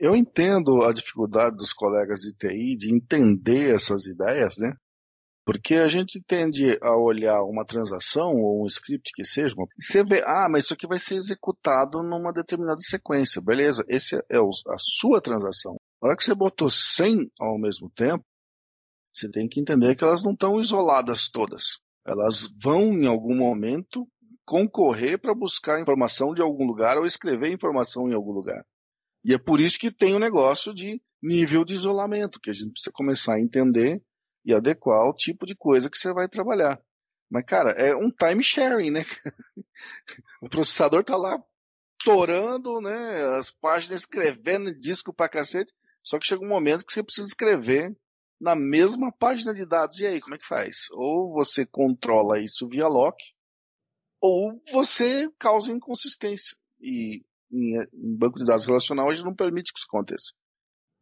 Eu 0.00 0.16
entendo 0.16 0.82
a 0.82 0.92
dificuldade 0.92 1.56
dos 1.56 1.72
colegas 1.72 2.20
de 2.20 2.32
TI 2.32 2.76
de 2.76 2.94
entender 2.94 3.74
essas 3.74 4.06
ideias, 4.06 4.56
né? 4.58 4.74
Porque 5.44 5.74
a 5.74 5.88
gente 5.88 6.22
tende 6.22 6.78
a 6.80 6.96
olhar 6.96 7.42
uma 7.42 7.64
transação 7.64 8.36
ou 8.36 8.62
um 8.62 8.66
script 8.66 9.10
que 9.12 9.24
seja, 9.24 9.54
você 9.76 10.04
vê, 10.04 10.22
ah, 10.24 10.48
mas 10.48 10.64
isso 10.64 10.74
aqui 10.74 10.86
vai 10.86 10.98
ser 10.98 11.16
executado 11.16 12.00
numa 12.02 12.32
determinada 12.32 12.80
sequência. 12.80 13.42
Beleza, 13.42 13.84
esse 13.88 14.14
é 14.30 14.38
a 14.38 14.78
sua 14.78 15.20
transação. 15.20 15.76
Na 16.00 16.08
hora 16.08 16.16
que 16.16 16.22
você 16.22 16.34
botou 16.34 16.70
100 16.70 17.28
ao 17.40 17.58
mesmo 17.58 17.90
tempo, 17.90 18.24
você 19.12 19.28
tem 19.30 19.48
que 19.48 19.60
entender 19.60 19.96
que 19.96 20.04
elas 20.04 20.22
não 20.22 20.32
estão 20.32 20.60
isoladas 20.60 21.28
todas. 21.28 21.80
Elas 22.06 22.48
vão, 22.60 22.90
em 22.90 23.06
algum 23.06 23.36
momento, 23.36 24.06
concorrer 24.44 25.20
para 25.20 25.34
buscar 25.34 25.80
informação 25.80 26.34
de 26.34 26.40
algum 26.40 26.64
lugar 26.64 26.98
ou 26.98 27.06
escrever 27.06 27.52
informação 27.52 28.08
em 28.08 28.14
algum 28.14 28.32
lugar. 28.32 28.64
E 29.24 29.34
é 29.34 29.38
por 29.38 29.60
isso 29.60 29.78
que 29.78 29.92
tem 29.92 30.14
o 30.14 30.16
um 30.16 30.20
negócio 30.20 30.72
de 30.72 31.00
nível 31.22 31.64
de 31.64 31.74
isolamento, 31.74 32.40
que 32.40 32.50
a 32.50 32.52
gente 32.52 32.72
precisa 32.72 32.92
começar 32.92 33.34
a 33.34 33.40
entender 33.40 34.02
e 34.44 34.54
adequar 34.54 35.08
o 35.08 35.14
tipo 35.14 35.46
de 35.46 35.54
coisa 35.54 35.90
que 35.90 35.98
você 35.98 36.12
vai 36.12 36.28
trabalhar. 36.28 36.80
Mas, 37.30 37.44
cara, 37.44 37.70
é 37.70 37.94
um 37.94 38.10
time 38.10 38.42
sharing, 38.42 38.90
né? 38.90 39.04
o 40.42 40.48
processador 40.48 41.02
tá 41.02 41.16
lá 41.16 41.42
torando, 42.04 42.80
né? 42.80 43.24
As 43.38 43.50
páginas 43.50 44.00
escrevendo 44.00 44.78
disco 44.78 45.14
pra 45.14 45.28
cacete. 45.28 45.72
Só 46.02 46.18
que 46.18 46.26
chega 46.26 46.44
um 46.44 46.48
momento 46.48 46.84
que 46.84 46.92
você 46.92 47.02
precisa 47.02 47.28
escrever 47.28 47.96
na 48.40 48.56
mesma 48.56 49.12
página 49.12 49.54
de 49.54 49.64
dados. 49.64 49.98
E 50.00 50.06
aí, 50.06 50.20
como 50.20 50.34
é 50.34 50.38
que 50.38 50.46
faz? 50.46 50.88
Ou 50.92 51.32
você 51.32 51.64
controla 51.64 52.40
isso 52.40 52.68
via 52.68 52.88
lock, 52.88 53.16
ou 54.20 54.60
você 54.70 55.30
causa 55.38 55.72
inconsistência. 55.72 56.56
E 56.80 57.24
em, 57.50 57.78
banco 58.18 58.38
de 58.38 58.44
dados 58.44 58.66
relacional, 58.66 59.08
a 59.08 59.14
gente 59.14 59.24
não 59.24 59.34
permite 59.34 59.72
que 59.72 59.78
isso 59.78 59.86
aconteça. 59.88 60.32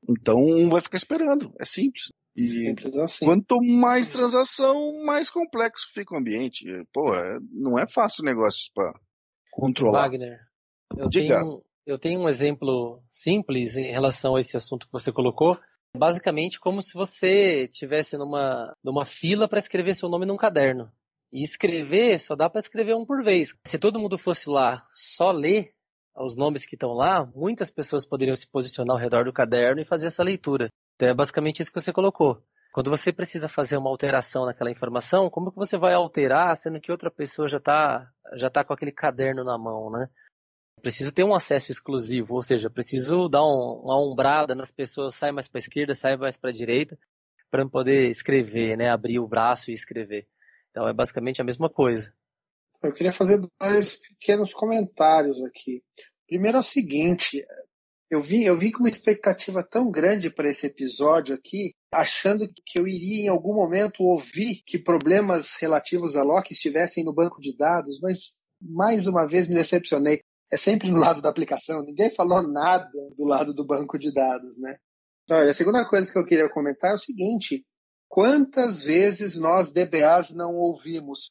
Então, 0.08 0.36
um 0.36 0.68
vai 0.68 0.82
ficar 0.82 0.96
esperando. 0.96 1.52
É 1.58 1.64
simples. 1.64 2.12
E 2.36 2.46
simples 2.46 2.96
assim. 2.96 3.24
quanto 3.24 3.56
mais 3.60 4.08
transação, 4.08 5.04
mais 5.04 5.28
complexo 5.28 5.86
fica 5.92 6.14
o 6.14 6.18
ambiente. 6.18 6.64
Pô, 6.92 7.14
é, 7.14 7.38
não 7.52 7.78
é 7.78 7.86
fácil 7.88 8.22
o 8.22 8.26
negócio 8.26 8.70
para 8.74 8.92
controlar. 9.50 10.02
Wagner, 10.02 10.38
eu 10.96 11.08
tenho, 11.08 11.62
eu 11.86 11.98
tenho 11.98 12.20
um 12.20 12.28
exemplo 12.28 13.02
simples 13.10 13.76
em 13.76 13.90
relação 13.90 14.36
a 14.36 14.38
esse 14.38 14.56
assunto 14.56 14.86
que 14.86 14.92
você 14.92 15.12
colocou. 15.12 15.58
Basicamente, 15.96 16.60
como 16.60 16.80
se 16.80 16.94
você 16.94 17.66
tivesse 17.68 18.16
numa, 18.16 18.76
numa 18.82 19.04
fila 19.04 19.48
para 19.48 19.58
escrever 19.58 19.94
seu 19.94 20.08
nome 20.08 20.24
num 20.24 20.36
caderno. 20.36 20.90
E 21.32 21.42
escrever 21.42 22.18
só 22.18 22.34
dá 22.34 22.48
para 22.48 22.60
escrever 22.60 22.94
um 22.94 23.04
por 23.04 23.22
vez. 23.22 23.56
Se 23.66 23.78
todo 23.78 23.98
mundo 23.98 24.16
fosse 24.18 24.48
lá 24.48 24.84
só 24.88 25.30
ler, 25.30 25.66
os 26.16 26.36
nomes 26.36 26.64
que 26.64 26.74
estão 26.74 26.92
lá, 26.92 27.24
muitas 27.34 27.70
pessoas 27.70 28.06
poderiam 28.06 28.36
se 28.36 28.48
posicionar 28.48 28.96
ao 28.96 29.00
redor 29.00 29.24
do 29.24 29.32
caderno 29.32 29.80
e 29.80 29.84
fazer 29.84 30.08
essa 30.08 30.22
leitura. 30.22 30.68
Então 31.00 31.08
é 31.08 31.14
basicamente 31.14 31.60
isso 31.60 31.72
que 31.72 31.80
você 31.80 31.94
colocou. 31.94 32.44
Quando 32.74 32.90
você 32.90 33.10
precisa 33.10 33.48
fazer 33.48 33.78
uma 33.78 33.88
alteração 33.88 34.44
naquela 34.44 34.70
informação, 34.70 35.30
como 35.30 35.50
que 35.50 35.56
você 35.56 35.78
vai 35.78 35.94
alterar, 35.94 36.54
sendo 36.54 36.78
que 36.78 36.92
outra 36.92 37.10
pessoa 37.10 37.48
já 37.48 37.56
está 37.56 38.06
já 38.34 38.50
tá 38.50 38.62
com 38.62 38.74
aquele 38.74 38.92
caderno 38.92 39.42
na 39.42 39.56
mão, 39.56 39.90
né? 39.90 40.10
Preciso 40.82 41.10
ter 41.10 41.24
um 41.24 41.34
acesso 41.34 41.72
exclusivo, 41.72 42.34
ou 42.34 42.42
seja, 42.42 42.68
preciso 42.68 43.30
dar 43.30 43.42
um, 43.42 43.80
uma 43.82 43.98
ombrada 43.98 44.54
nas 44.54 44.70
pessoas, 44.70 45.14
sai 45.14 45.32
mais 45.32 45.48
para 45.48 45.56
a 45.56 45.64
esquerda, 45.64 45.94
sai 45.94 46.18
mais 46.18 46.36
para 46.36 46.50
a 46.50 46.52
direita, 46.52 46.98
para 47.50 47.66
poder 47.66 48.10
escrever, 48.10 48.76
né? 48.76 48.90
Abrir 48.90 49.20
o 49.20 49.26
braço 49.26 49.70
e 49.70 49.74
escrever. 49.74 50.28
Então 50.70 50.86
é 50.86 50.92
basicamente 50.92 51.40
a 51.40 51.44
mesma 51.44 51.70
coisa. 51.70 52.12
Eu 52.82 52.92
queria 52.92 53.12
fazer 53.14 53.40
dois 53.58 54.06
pequenos 54.06 54.52
comentários 54.52 55.42
aqui. 55.42 55.82
Primeiro 56.28 56.58
é 56.58 56.60
o 56.60 56.62
seguinte, 56.62 57.42
eu 58.10 58.20
vim, 58.20 58.42
eu 58.42 58.58
vim 58.58 58.72
com 58.72 58.80
uma 58.80 58.88
expectativa 58.88 59.62
tão 59.62 59.88
grande 59.88 60.28
para 60.28 60.50
esse 60.50 60.66
episódio 60.66 61.32
aqui, 61.32 61.74
achando 61.92 62.44
que 62.66 62.80
eu 62.80 62.88
iria 62.88 63.26
em 63.26 63.28
algum 63.28 63.54
momento 63.54 64.02
ouvir 64.02 64.62
que 64.66 64.78
problemas 64.80 65.54
relativos 65.60 66.16
a 66.16 66.24
Loki 66.24 66.52
estivessem 66.52 67.04
no 67.04 67.14
banco 67.14 67.40
de 67.40 67.56
dados, 67.56 68.00
mas 68.02 68.40
mais 68.60 69.06
uma 69.06 69.28
vez 69.28 69.48
me 69.48 69.54
decepcionei. 69.54 70.22
É 70.52 70.56
sempre 70.56 70.90
no 70.90 70.98
lado 70.98 71.22
da 71.22 71.28
aplicação, 71.28 71.84
ninguém 71.84 72.10
falou 72.10 72.42
nada 72.42 72.90
do 73.16 73.24
lado 73.24 73.54
do 73.54 73.64
banco 73.64 73.96
de 73.96 74.12
dados, 74.12 74.60
né? 74.60 74.76
Olha, 75.30 75.50
a 75.50 75.54
segunda 75.54 75.88
coisa 75.88 76.10
que 76.10 76.18
eu 76.18 76.26
queria 76.26 76.50
comentar 76.50 76.90
é 76.90 76.94
o 76.94 76.98
seguinte: 76.98 77.64
quantas 78.08 78.82
vezes 78.82 79.36
nós 79.36 79.70
DBAs 79.70 80.34
não 80.34 80.56
ouvimos? 80.56 81.30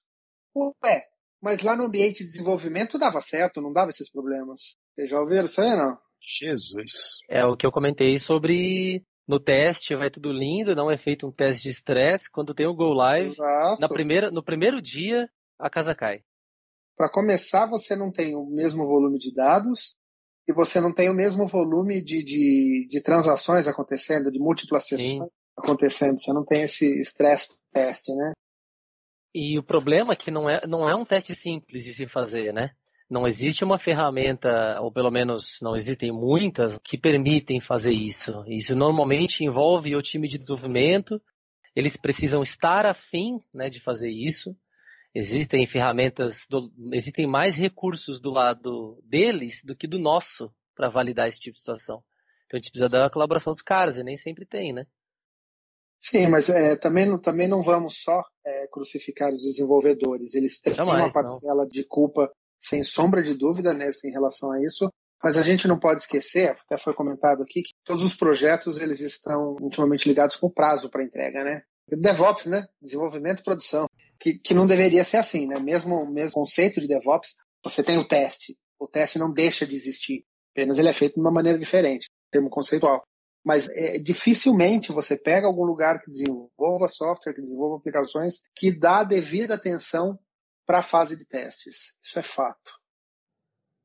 Ué, 0.55 1.03
mas 1.41 1.61
lá 1.61 1.75
no 1.75 1.83
ambiente 1.83 2.23
de 2.23 2.29
desenvolvimento 2.31 2.97
dava 2.97 3.21
certo, 3.21 3.61
não 3.61 3.73
dava 3.73 3.89
esses 3.89 4.09
problemas. 4.09 4.77
Vocês 4.95 5.09
já 5.09 5.19
ouviram 5.19 5.43
isso 5.43 5.59
aí, 5.59 5.75
não? 5.75 5.97
Jesus. 6.31 6.91
É 7.29 7.45
o 7.45 7.57
que 7.57 7.65
eu 7.65 7.71
comentei 7.71 8.19
sobre 8.19 9.03
no 9.27 9.39
teste, 9.39 9.95
vai 9.95 10.09
tudo 10.09 10.31
lindo, 10.31 10.75
não 10.75 10.89
é 10.89 10.97
feito 10.97 11.27
um 11.27 11.31
teste 11.31 11.63
de 11.63 11.69
estresse. 11.69 12.31
Quando 12.31 12.53
tem 12.53 12.67
o 12.67 12.73
Go 12.73 12.93
Live, 12.93 13.35
na 13.79 13.87
primeira, 13.87 14.31
no 14.31 14.43
primeiro 14.43 14.81
dia, 14.81 15.29
a 15.59 15.69
casa 15.69 15.93
cai. 15.93 16.23
Para 16.97 17.09
começar, 17.09 17.65
você 17.65 17.95
não 17.95 18.11
tem 18.11 18.35
o 18.35 18.45
mesmo 18.45 18.85
volume 18.85 19.17
de 19.19 19.33
dados 19.33 19.95
e 20.47 20.53
você 20.53 20.81
não 20.81 20.91
tem 20.91 21.09
o 21.09 21.13
mesmo 21.13 21.45
volume 21.45 22.03
de, 22.03 22.23
de, 22.23 22.87
de 22.89 23.01
transações 23.01 23.67
acontecendo, 23.67 24.31
de 24.31 24.39
múltiplas 24.39 24.87
sessões 24.87 25.11
Sim. 25.11 25.29
acontecendo. 25.55 26.19
Você 26.19 26.33
não 26.33 26.43
tem 26.43 26.63
esse 26.63 26.99
estresse 26.99 27.61
teste, 27.71 28.13
né? 28.15 28.33
E 29.33 29.59
o 29.59 29.63
problema 29.63 30.13
é 30.13 30.15
que 30.15 30.31
não 30.31 30.49
é, 30.49 30.65
não 30.65 30.89
é 30.89 30.95
um 30.95 31.05
teste 31.05 31.35
simples 31.35 31.83
de 31.83 31.93
se 31.93 32.07
fazer, 32.07 32.51
né? 32.51 32.71
Não 33.09 33.25
existe 33.25 33.63
uma 33.63 33.79
ferramenta, 33.79 34.79
ou 34.81 34.91
pelo 34.91 35.09
menos 35.09 35.57
não 35.61 35.75
existem 35.75 36.11
muitas, 36.11 36.77
que 36.77 36.97
permitem 36.97 37.59
fazer 37.59 37.91
isso. 37.91 38.43
Isso 38.47 38.75
normalmente 38.75 39.43
envolve 39.43 39.95
o 39.95 40.01
time 40.01 40.27
de 40.27 40.37
desenvolvimento, 40.37 41.19
eles 41.75 41.97
precisam 41.97 42.41
estar 42.41 42.85
afim 42.85 43.39
né, 43.53 43.69
de 43.69 43.79
fazer 43.79 44.09
isso. 44.09 44.55
Existem 45.13 45.65
ferramentas, 45.65 46.45
do, 46.47 46.71
existem 46.93 47.25
mais 47.25 47.55
recursos 47.55 48.19
do 48.19 48.29
lado 48.29 49.01
deles 49.03 49.63
do 49.63 49.75
que 49.75 49.87
do 49.87 49.97
nosso 49.97 50.53
para 50.75 50.89
validar 50.89 51.27
esse 51.27 51.39
tipo 51.39 51.55
de 51.55 51.61
situação. 51.61 52.03
Então 52.45 52.57
a 52.57 52.61
gente 52.61 52.71
precisa 52.71 52.89
da 52.89 53.09
colaboração 53.09 53.51
dos 53.51 53.61
caras, 53.61 53.97
e 53.97 54.03
nem 54.03 54.15
sempre 54.15 54.45
tem, 54.45 54.71
né? 54.71 54.85
Sim, 56.01 56.27
mas 56.27 56.49
é, 56.49 56.75
também, 56.77 57.19
também 57.19 57.47
não 57.47 57.61
vamos 57.61 58.01
só 58.01 58.23
é, 58.45 58.67
crucificar 58.67 59.33
os 59.33 59.41
desenvolvedores. 59.41 60.33
Eles 60.33 60.59
têm 60.61 60.73
Jamais, 60.73 61.05
uma 61.05 61.13
parcela 61.13 61.63
não. 61.63 61.67
de 61.67 61.83
culpa, 61.83 62.31
sem 62.59 62.83
sombra 62.83 63.23
de 63.23 63.33
dúvida, 63.33 63.73
né, 63.73 63.89
em 64.05 64.11
relação 64.11 64.51
a 64.51 64.61
isso. 64.61 64.91
Mas 65.23 65.37
a 65.37 65.41
gente 65.41 65.67
não 65.67 65.77
pode 65.77 66.01
esquecer, 66.01 66.49
até 66.49 66.77
foi 66.77 66.93
comentado 66.93 67.43
aqui, 67.43 67.61
que 67.61 67.71
todos 67.83 68.03
os 68.03 68.15
projetos 68.15 68.79
eles 68.79 69.01
estão 69.01 69.57
intimamente 69.61 70.07
ligados 70.07 70.37
com 70.37 70.47
o 70.47 70.53
prazo 70.53 70.89
para 70.89 71.03
entrega, 71.03 71.43
né? 71.43 71.61
DevOps, 71.87 72.45
né? 72.45 72.65
Desenvolvimento 72.81 73.39
e 73.39 73.43
produção. 73.43 73.87
Que, 74.19 74.37
que 74.37 74.53
não 74.53 74.67
deveria 74.67 75.03
ser 75.03 75.17
assim, 75.17 75.47
né? 75.47 75.59
Mesmo 75.59 76.09
mesmo 76.09 76.33
conceito 76.33 76.79
de 76.79 76.87
DevOps, 76.87 77.35
você 77.63 77.83
tem 77.83 77.97
o 77.97 78.07
teste. 78.07 78.57
O 78.79 78.87
teste 78.87 79.19
não 79.19 79.33
deixa 79.33 79.65
de 79.65 79.75
existir. 79.75 80.23
Apenas 80.53 80.79
ele 80.79 80.89
é 80.89 80.93
feito 80.93 81.15
de 81.15 81.21
uma 81.21 81.31
maneira 81.31 81.59
diferente, 81.59 82.09
termo 82.31 82.49
conceitual. 82.49 83.03
Mas 83.43 83.67
é, 83.69 83.97
dificilmente 83.97 84.91
você 84.91 85.17
pega 85.17 85.47
algum 85.47 85.63
lugar 85.63 86.01
que 86.01 86.11
desenvolva 86.11 86.87
software, 86.87 87.33
que 87.33 87.41
desenvolva 87.41 87.77
aplicações, 87.77 88.41
que 88.55 88.71
dá 88.71 89.03
devida 89.03 89.55
atenção 89.55 90.17
para 90.69 90.79
a 90.79 90.83
fase 90.83 91.17
de 91.17 91.25
testes. 91.25 91.97
Isso 91.99 92.19
é 92.19 92.21
fato. 92.21 92.71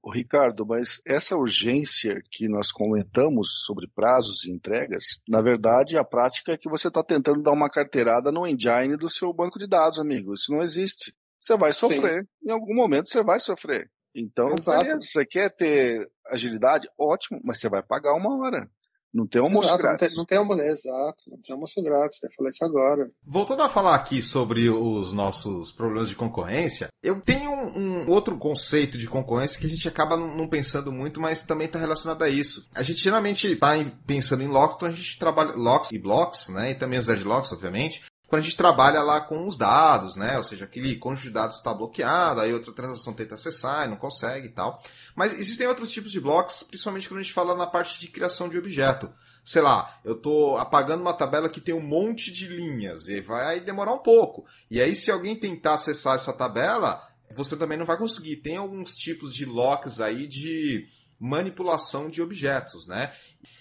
O 0.02 0.10
Ricardo, 0.12 0.66
mas 0.66 1.00
essa 1.06 1.34
urgência 1.34 2.22
que 2.30 2.46
nós 2.46 2.70
comentamos 2.70 3.64
sobre 3.64 3.88
prazos 3.88 4.44
e 4.44 4.50
entregas, 4.50 5.18
na 5.26 5.40
verdade, 5.40 5.96
a 5.96 6.04
prática 6.04 6.52
é 6.52 6.58
que 6.58 6.68
você 6.68 6.88
está 6.88 7.02
tentando 7.02 7.42
dar 7.42 7.52
uma 7.52 7.70
carteirada 7.70 8.30
no 8.30 8.46
engine 8.46 8.98
do 8.98 9.08
seu 9.08 9.32
banco 9.32 9.58
de 9.58 9.66
dados, 9.66 9.98
amigo. 9.98 10.34
Isso 10.34 10.52
não 10.52 10.60
existe. 10.60 11.16
Você 11.40 11.56
vai 11.56 11.72
sofrer. 11.72 12.22
Sim. 12.22 12.50
Em 12.50 12.52
algum 12.52 12.74
momento 12.74 13.08
você 13.08 13.24
vai 13.24 13.40
sofrer. 13.40 13.90
Então, 14.14 14.50
Exato. 14.50 14.84
você 14.84 15.24
quer 15.24 15.56
ter 15.56 16.06
agilidade? 16.26 16.86
Ótimo, 16.98 17.40
mas 17.42 17.60
você 17.60 17.70
vai 17.70 17.82
pagar 17.82 18.12
uma 18.12 18.44
hora. 18.44 18.70
Não 19.14 19.28
tem 19.28 19.40
almoço 19.40 19.68
Exato, 19.68 19.82
grátis. 19.82 20.00
Não 20.00 20.08
tem, 20.08 20.16
não 20.16 20.24
tem 20.24 20.38
almoço, 20.38 20.60
exato, 20.60 21.30
não 21.30 21.38
tem 21.38 21.54
almoço 21.54 21.82
grátis. 21.82 22.22
Eu 22.24 22.30
falei 22.36 22.50
isso 22.50 22.64
agora. 22.64 23.08
Voltando 23.24 23.62
a 23.62 23.68
falar 23.68 23.94
aqui 23.94 24.20
sobre 24.20 24.68
os 24.68 25.12
nossos 25.12 25.70
problemas 25.70 26.08
de 26.08 26.16
concorrência, 26.16 26.88
eu 27.00 27.20
tenho 27.20 27.50
um, 27.52 27.78
um 27.78 28.10
outro 28.10 28.36
conceito 28.36 28.98
de 28.98 29.06
concorrência 29.06 29.60
que 29.60 29.66
a 29.66 29.70
gente 29.70 29.86
acaba 29.86 30.16
não, 30.16 30.36
não 30.36 30.48
pensando 30.48 30.90
muito, 30.90 31.20
mas 31.20 31.44
também 31.44 31.66
está 31.68 31.78
relacionado 31.78 32.22
a 32.22 32.28
isso. 32.28 32.68
A 32.74 32.82
gente 32.82 32.98
geralmente 32.98 33.52
está 33.52 33.74
pensando 34.04 34.42
em 34.42 34.48
locks, 34.48 34.76
então 34.76 34.88
a 34.88 34.92
gente 34.92 35.16
trabalha 35.16 35.52
locks 35.52 35.92
e 35.92 35.98
blocks, 35.98 36.48
né? 36.48 36.72
E 36.72 36.74
também 36.74 36.98
os 36.98 37.06
deadlocks, 37.06 37.52
obviamente. 37.52 38.02
Quando 38.26 38.40
a 38.40 38.44
gente 38.44 38.56
trabalha 38.56 39.02
lá 39.02 39.20
com 39.20 39.46
os 39.46 39.56
dados, 39.56 40.16
né? 40.16 40.38
Ou 40.38 40.44
seja, 40.44 40.64
aquele 40.64 40.96
conjunto 40.96 41.24
de 41.24 41.30
dados 41.30 41.56
está 41.56 41.72
bloqueado, 41.72 42.40
aí 42.40 42.52
outra 42.52 42.72
transação 42.72 43.12
tenta 43.12 43.34
acessar 43.34 43.86
e 43.86 43.90
não 43.90 43.96
consegue 43.96 44.48
e 44.48 44.50
tal. 44.50 44.82
Mas 45.14 45.34
existem 45.34 45.66
outros 45.66 45.90
tipos 45.90 46.10
de 46.10 46.20
blocos, 46.20 46.62
principalmente 46.62 47.08
quando 47.08 47.20
a 47.20 47.22
gente 47.22 47.34
fala 47.34 47.54
na 47.54 47.66
parte 47.66 48.00
de 48.00 48.08
criação 48.08 48.48
de 48.48 48.58
objeto. 48.58 49.12
Sei 49.44 49.60
lá, 49.60 50.00
eu 50.02 50.14
estou 50.14 50.56
apagando 50.56 51.02
uma 51.02 51.12
tabela 51.12 51.50
que 51.50 51.60
tem 51.60 51.74
um 51.74 51.82
monte 51.82 52.32
de 52.32 52.46
linhas 52.46 53.08
e 53.08 53.20
vai 53.20 53.60
demorar 53.60 53.92
um 53.92 53.98
pouco. 53.98 54.46
E 54.70 54.80
aí, 54.80 54.96
se 54.96 55.10
alguém 55.10 55.36
tentar 55.36 55.74
acessar 55.74 56.14
essa 56.14 56.32
tabela, 56.32 57.06
você 57.36 57.54
também 57.56 57.76
não 57.76 57.84
vai 57.84 57.98
conseguir. 57.98 58.36
Tem 58.36 58.56
alguns 58.56 58.94
tipos 58.94 59.34
de 59.34 59.44
locks 59.44 60.00
aí 60.00 60.26
de 60.26 60.86
manipulação 61.20 62.08
de 62.08 62.22
objetos, 62.22 62.86
né? 62.86 63.12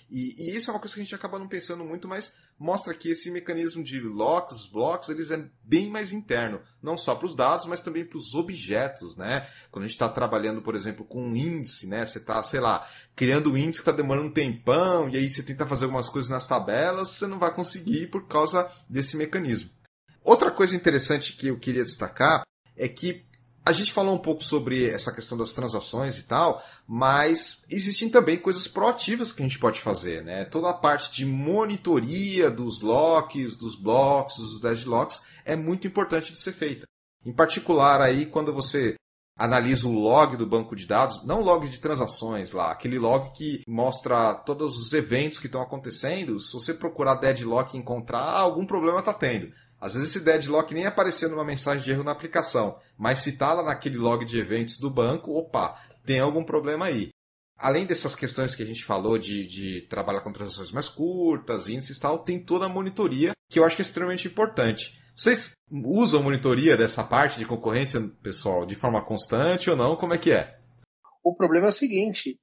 E, 0.10 0.36
e, 0.38 0.56
isso 0.56 0.70
é 0.70 0.74
uma 0.74 0.80
coisa 0.80 0.94
que 0.94 1.02
a 1.02 1.04
gente 1.04 1.16
acaba 1.16 1.40
não 1.40 1.48
pensando 1.48 1.84
muito, 1.84 2.08
mas 2.08 2.34
mostra 2.60 2.94
que 2.94 3.10
esse 3.10 3.30
mecanismo 3.32 3.84
de 3.84 4.00
locks, 4.00 4.66
blocos, 4.68 5.10
eles 5.10 5.32
é 5.32 5.50
bem 5.64 5.90
mais 5.90 6.14
interno, 6.14 6.62
não 6.82 6.98
só 6.98 7.16
para 7.16 7.26
os 7.26 7.36
dados, 7.36 7.66
mas 7.66 7.82
também 7.82 8.06
para 8.06 8.18
os 8.18 8.34
objetos, 8.34 9.18
né? 9.18 9.48
Quando 9.72 9.86
a 9.86 9.88
gente 9.88 9.96
está 9.96 10.08
trabalhando, 10.08 10.62
por 10.62 10.76
exemplo, 10.76 11.06
com 11.06 11.22
um 11.22 11.36
índice, 11.36 11.88
né? 11.88 12.06
Você 12.06 12.20
está, 12.20 12.42
sei 12.44 12.60
lá, 12.60 12.88
criando 13.16 13.52
um 13.52 13.58
índice 13.58 13.82
que 13.82 13.90
está 13.90 13.92
demorando 13.92 14.28
um 14.28 14.34
tempão, 14.34 15.10
e 15.10 15.18
aí 15.18 15.30
você 15.30 15.44
tenta 15.44 15.66
fazer 15.66 15.86
algumas 15.86 16.10
coisas 16.10 16.30
nas 16.30 16.48
tabelas, 16.48 17.10
você 17.10 17.28
não 17.28 17.40
vai 17.40 17.54
conseguir 17.54 18.08
por 18.08 18.28
causa 18.28 18.70
desse 18.90 19.18
mecanismo. 19.18 19.70
Outra 20.24 20.52
coisa 20.52 20.76
interessante 20.76 21.34
que 21.34 21.48
eu 21.48 21.60
queria 21.60 21.84
destacar 21.84 22.44
é 22.78 22.88
que 22.88 23.26
a 23.66 23.72
gente 23.72 23.94
falou 23.94 24.14
um 24.14 24.20
pouco 24.20 24.44
sobre 24.44 24.90
essa 24.90 25.14
questão 25.14 25.38
das 25.38 25.54
transações 25.54 26.20
e 26.20 26.24
tal, 26.24 26.62
mas 26.88 27.66
existem 27.70 28.10
também 28.10 28.38
coisas 28.38 28.68
proativas 28.68 29.32
que 29.32 29.42
a 29.42 29.48
gente 29.48 29.60
pode 29.60 29.80
fazer, 29.80 30.24
né? 30.24 30.44
Toda 30.46 30.70
a 30.70 30.74
parte 30.74 31.12
de 31.14 31.26
monitoria 31.26 32.52
dos 32.52 32.82
locks, 32.82 33.56
dos 33.56 33.76
blocos, 33.76 34.36
dos 34.36 34.60
deadlocks 34.60 35.22
é 35.46 35.56
muito 35.56 35.88
importante 35.88 36.32
de 36.32 36.40
ser 36.40 36.52
feita. 36.52 36.86
Em 37.26 37.32
particular 37.32 38.02
aí 38.02 38.26
quando 38.26 38.54
você 38.54 38.96
analisa 39.38 39.88
o 39.88 39.94
log 39.94 40.38
do 40.38 40.46
banco 40.46 40.76
de 40.76 40.86
dados, 40.86 41.24
não 41.24 41.42
log 41.42 41.68
de 41.68 41.80
transações 41.80 42.52
lá, 42.52 42.72
aquele 42.72 43.00
log 43.00 43.32
que 43.32 43.64
mostra 43.68 44.34
todos 44.34 44.78
os 44.78 44.94
eventos 44.94 45.40
que 45.40 45.48
estão 45.48 45.62
acontecendo, 45.62 46.40
se 46.40 46.54
você 46.54 46.74
procurar 46.74 47.16
deadlock 47.16 47.76
e 47.76 47.80
encontrar, 47.80 48.30
algum 48.30 48.66
problema 48.66 49.00
está 49.00 49.14
tendo. 49.14 49.52
Às 49.84 49.96
vezes 49.96 50.12
esse 50.12 50.24
deadlock 50.24 50.74
nem 50.74 50.86
apareceu 50.86 51.28
numa 51.30 51.44
mensagem 51.44 51.84
de 51.84 51.92
erro 51.92 52.06
na 52.06 52.14
aplicação, 52.14 52.80
mas 52.98 53.20
se 53.20 53.32
está 53.32 53.52
lá 53.52 53.64
naquele 53.64 53.98
log 53.98 54.24
de 54.24 54.40
eventos 54.40 54.80
do 54.80 54.90
banco, 54.90 55.38
opa, 55.38 55.78
tem 56.06 56.22
algum 56.22 56.42
problema 56.42 56.86
aí. 56.86 57.10
Além 57.58 57.86
dessas 57.86 58.16
questões 58.16 58.56
que 58.56 58.64
a 58.64 58.66
gente 58.66 58.86
falou 58.86 59.18
de, 59.18 59.46
de 59.46 59.86
trabalhar 59.90 60.22
com 60.22 60.32
transações 60.32 60.72
mais 60.72 60.88
curtas, 60.88 61.68
índices 61.68 61.98
e 61.98 62.00
tal, 62.00 62.20
tem 62.20 62.42
toda 62.42 62.66
a 62.66 62.70
monitoria 62.70 63.34
que 63.50 63.60
eu 63.60 63.66
acho 63.66 63.76
que 63.76 63.82
é 63.82 63.86
extremamente 63.86 64.26
importante. 64.26 64.98
Vocês 65.18 65.52
usam 65.70 66.24
monitoria 66.24 66.78
dessa 66.78 67.04
parte 67.04 67.38
de 67.38 67.46
concorrência, 67.46 68.00
pessoal, 68.24 68.66
de 68.66 68.76
forma 68.76 69.04
constante 69.04 69.70
ou 69.70 69.76
não? 69.76 69.98
Como 69.98 70.14
é 70.14 70.18
que 70.18 70.32
é? 70.32 70.62
O 71.22 71.36
problema 71.36 71.66
é 71.66 71.70
o 71.70 71.74
seguinte: 71.74 72.40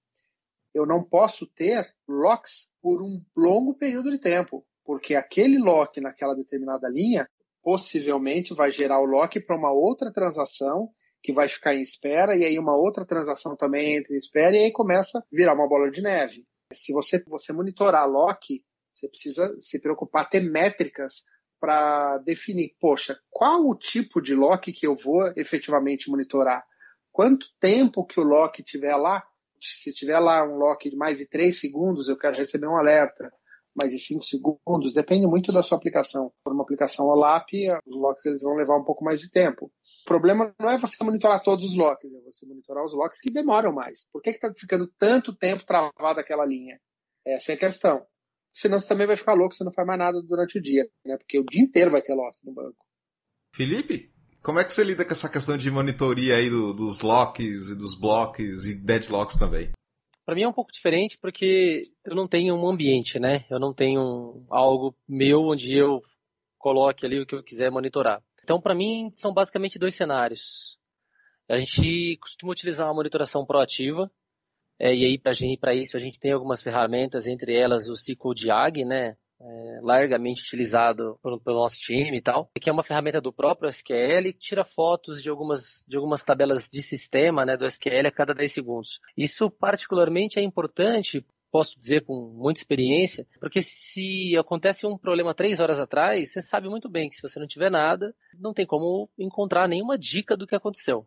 eu 0.74 0.84
não 0.84 1.03
posso 1.03 1.47
ter 1.47 1.91
locks 2.07 2.70
por 2.82 3.03
um 3.03 3.24
longo 3.34 3.72
período 3.78 4.11
de 4.11 4.18
tempo 4.18 4.62
porque 4.91 5.14
aquele 5.14 5.57
lock 5.57 6.01
naquela 6.01 6.34
determinada 6.34 6.88
linha 6.88 7.30
possivelmente 7.62 8.53
vai 8.53 8.72
gerar 8.72 8.99
o 8.99 9.05
lock 9.05 9.38
para 9.38 9.57
uma 9.57 9.70
outra 9.70 10.12
transação 10.12 10.91
que 11.22 11.32
vai 11.32 11.49
ficar 11.49 11.76
em 11.76 11.80
espera 11.80 12.36
e 12.36 12.43
aí 12.43 12.59
uma 12.59 12.76
outra 12.76 13.07
transação 13.07 13.55
também 13.55 13.99
entra 13.99 14.12
em 14.12 14.18
espera 14.18 14.57
e 14.57 14.64
aí 14.64 14.72
começa 14.72 15.20
a 15.20 15.22
virar 15.30 15.55
uma 15.55 15.68
bola 15.68 15.93
de 15.93 16.03
neve. 16.03 16.45
Se 16.72 16.93
você, 16.93 17.22
você 17.24 17.53
monitorar 17.53 18.11
lock, 18.11 18.64
você 18.93 19.09
precisa 19.09 19.57
se 19.59 19.80
preocupar 19.80 20.28
ter 20.28 20.41
métricas 20.41 21.22
para 21.61 22.18
definir, 22.18 22.74
poxa, 22.80 23.16
qual 23.30 23.61
o 23.61 23.78
tipo 23.78 24.20
de 24.20 24.34
lock 24.34 24.72
que 24.72 24.88
eu 24.88 24.97
vou 24.97 25.32
efetivamente 25.36 26.11
monitorar? 26.11 26.64
Quanto 27.12 27.47
tempo 27.61 28.05
que 28.05 28.18
o 28.18 28.24
lock 28.24 28.61
tiver 28.64 28.97
lá? 28.97 29.22
Se 29.61 29.93
tiver 29.93 30.18
lá 30.18 30.43
um 30.43 30.57
lock 30.57 30.91
de 30.91 30.97
mais 30.97 31.18
de 31.18 31.28
3 31.28 31.57
segundos, 31.57 32.09
eu 32.09 32.18
quero 32.18 32.36
receber 32.36 32.66
um 32.66 32.76
alerta 32.76 33.32
mais 33.75 33.93
de 33.93 33.99
5 33.99 34.23
segundos, 34.25 34.93
depende 34.93 35.27
muito 35.27 35.53
da 35.53 35.62
sua 35.62 35.79
aplicação. 35.79 36.33
For 36.43 36.53
uma 36.53 36.62
aplicação 36.62 37.07
OLAP, 37.07 37.49
os 37.87 37.97
locks 37.97 38.25
eles 38.27 38.43
vão 38.43 38.55
levar 38.55 38.77
um 38.77 38.85
pouco 38.85 39.05
mais 39.05 39.21
de 39.21 39.31
tempo. 39.31 39.66
O 39.66 40.05
problema 40.05 40.53
não 40.59 40.71
é 40.71 40.79
você 40.79 41.03
monitorar 41.05 41.43
todos 41.43 41.64
os 41.64 41.77
locks, 41.77 42.12
é 42.12 42.21
você 42.23 42.47
monitorar 42.47 42.85
os 42.85 42.95
locks 42.95 43.21
que 43.21 43.31
demoram 43.31 43.73
mais. 43.73 44.11
Por 44.12 44.23
que 44.23 44.31
está 44.31 44.53
ficando 44.55 44.91
tanto 44.99 45.35
tempo 45.37 45.64
travada 45.64 46.21
aquela 46.21 46.45
linha? 46.45 46.81
Essa 47.25 47.53
é 47.53 47.55
a 47.55 47.59
questão. 47.59 48.05
Senão 48.53 48.81
você 48.81 48.89
também 48.89 49.07
vai 49.07 49.16
ficar 49.16 49.35
louco, 49.35 49.55
você 49.55 49.62
não 49.62 49.73
faz 49.73 49.87
mais 49.87 49.99
nada 49.99 50.21
durante 50.23 50.59
o 50.59 50.62
dia, 50.62 50.89
né? 51.05 51.16
Porque 51.16 51.39
o 51.39 51.45
dia 51.45 51.62
inteiro 51.62 51.91
vai 51.91 52.03
ter 52.03 52.14
lock 52.14 52.37
no 52.43 52.53
banco. 52.53 52.85
Felipe, 53.55 54.12
como 54.43 54.59
é 54.59 54.64
que 54.64 54.73
você 54.73 54.83
lida 54.83 55.05
com 55.05 55.12
essa 55.12 55.29
questão 55.29 55.57
de 55.57 55.71
monitoria 55.71 56.37
aí 56.37 56.49
do, 56.49 56.73
dos 56.73 57.01
locks 57.01 57.68
e 57.68 57.75
dos 57.75 57.95
blocos 57.95 58.66
e 58.66 58.75
deadlocks 58.75 59.37
também? 59.37 59.71
Para 60.31 60.37
mim 60.37 60.43
é 60.43 60.49
um 60.49 60.53
pouco 60.53 60.70
diferente 60.70 61.18
porque 61.18 61.91
eu 62.05 62.14
não 62.14 62.28
tenho 62.28 62.55
um 62.55 62.68
ambiente, 62.68 63.18
né? 63.18 63.45
Eu 63.51 63.59
não 63.59 63.74
tenho 63.74 64.47
algo 64.49 64.97
meu 65.09 65.41
onde 65.43 65.76
eu 65.76 66.01
coloque 66.57 67.05
ali 67.05 67.18
o 67.18 67.26
que 67.26 67.35
eu 67.35 67.43
quiser 67.43 67.68
monitorar. 67.68 68.22
Então, 68.41 68.61
para 68.61 68.72
mim, 68.72 69.11
são 69.16 69.35
basicamente 69.35 69.76
dois 69.76 69.97
cenários. 69.97 70.78
A 71.49 71.57
gente 71.57 72.16
costuma 72.18 72.53
utilizar 72.53 72.87
uma 72.87 72.95
monitoração 72.95 73.45
proativa, 73.45 74.09
é, 74.78 74.95
e 74.95 75.05
aí 75.05 75.18
para 75.18 75.74
isso 75.74 75.97
a 75.97 76.01
gente 76.01 76.20
tem 76.20 76.31
algumas 76.31 76.62
ferramentas, 76.62 77.26
entre 77.26 77.53
elas 77.53 77.89
o 77.89 77.95
SQL 77.95 78.33
Diag, 78.33 78.85
né? 78.85 79.16
É, 79.41 79.80
largamente 79.82 80.43
utilizado 80.43 81.18
pelo, 81.22 81.41
pelo, 81.41 81.57
nosso 81.57 81.78
time 81.78 82.18
e 82.18 82.20
tal, 82.20 82.51
que 82.61 82.68
é 82.68 82.72
uma 82.72 82.82
ferramenta 82.82 83.20
do 83.20 83.32
próprio 83.32 83.70
SQL 83.70 84.32
que 84.32 84.38
tira 84.38 84.64
fotos 84.64 85.22
de 85.22 85.30
algumas, 85.30 85.84
de 85.88 85.97
algumas 85.97 86.22
tabelas 86.22 86.68
de 86.68 86.82
sistema 86.82 87.45
né, 87.45 87.57
do 87.57 87.66
SQL 87.66 88.07
a 88.07 88.12
cada 88.12 88.34
10 88.34 88.53
segundos. 88.53 89.01
Isso 89.16 89.51
particularmente 89.51 90.38
é 90.38 90.43
importante 90.43 91.24
posso 91.51 91.78
dizer 91.78 92.05
com 92.05 92.32
muita 92.32 92.61
experiência, 92.61 93.26
porque 93.41 93.61
se 93.61 94.36
acontece 94.38 94.86
um 94.86 94.97
problema 94.97 95.34
três 95.34 95.59
horas 95.59 95.80
atrás, 95.80 96.30
você 96.30 96.41
sabe 96.41 96.68
muito 96.68 96.88
bem 96.88 97.09
que 97.09 97.16
se 97.16 97.22
você 97.22 97.41
não 97.41 97.47
tiver 97.47 97.70
nada, 97.70 98.14
não 98.38 98.55
tem 98.55 98.64
como 98.64 99.11
encontrar 99.18 99.68
nenhuma 99.68 99.99
dica 99.99 100.36
do 100.36 100.47
que 100.47 100.55
aconteceu. 100.55 101.07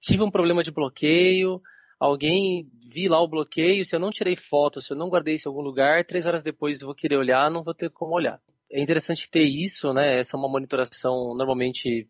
Tive 0.00 0.22
um 0.22 0.30
problema 0.30 0.62
de 0.62 0.70
bloqueio, 0.70 1.62
alguém 1.98 2.70
vi 2.86 3.08
lá 3.08 3.20
o 3.20 3.28
bloqueio, 3.28 3.84
se 3.84 3.94
eu 3.94 4.00
não 4.00 4.10
tirei 4.10 4.36
foto, 4.36 4.80
se 4.80 4.92
eu 4.92 4.96
não 4.96 5.08
guardei 5.08 5.34
isso 5.34 5.48
em 5.48 5.50
algum 5.50 5.62
lugar, 5.62 6.04
três 6.04 6.26
horas 6.26 6.42
depois 6.42 6.80
eu 6.80 6.86
vou 6.86 6.94
querer 6.94 7.16
olhar, 7.16 7.50
não 7.50 7.62
vou 7.62 7.74
ter 7.74 7.90
como 7.90 8.14
olhar. 8.14 8.40
É 8.70 8.80
interessante 8.80 9.30
ter 9.30 9.42
isso, 9.42 9.92
né? 9.92 10.18
Essa 10.18 10.36
é 10.36 10.38
uma 10.38 10.48
monitoração 10.48 11.34
normalmente 11.36 12.08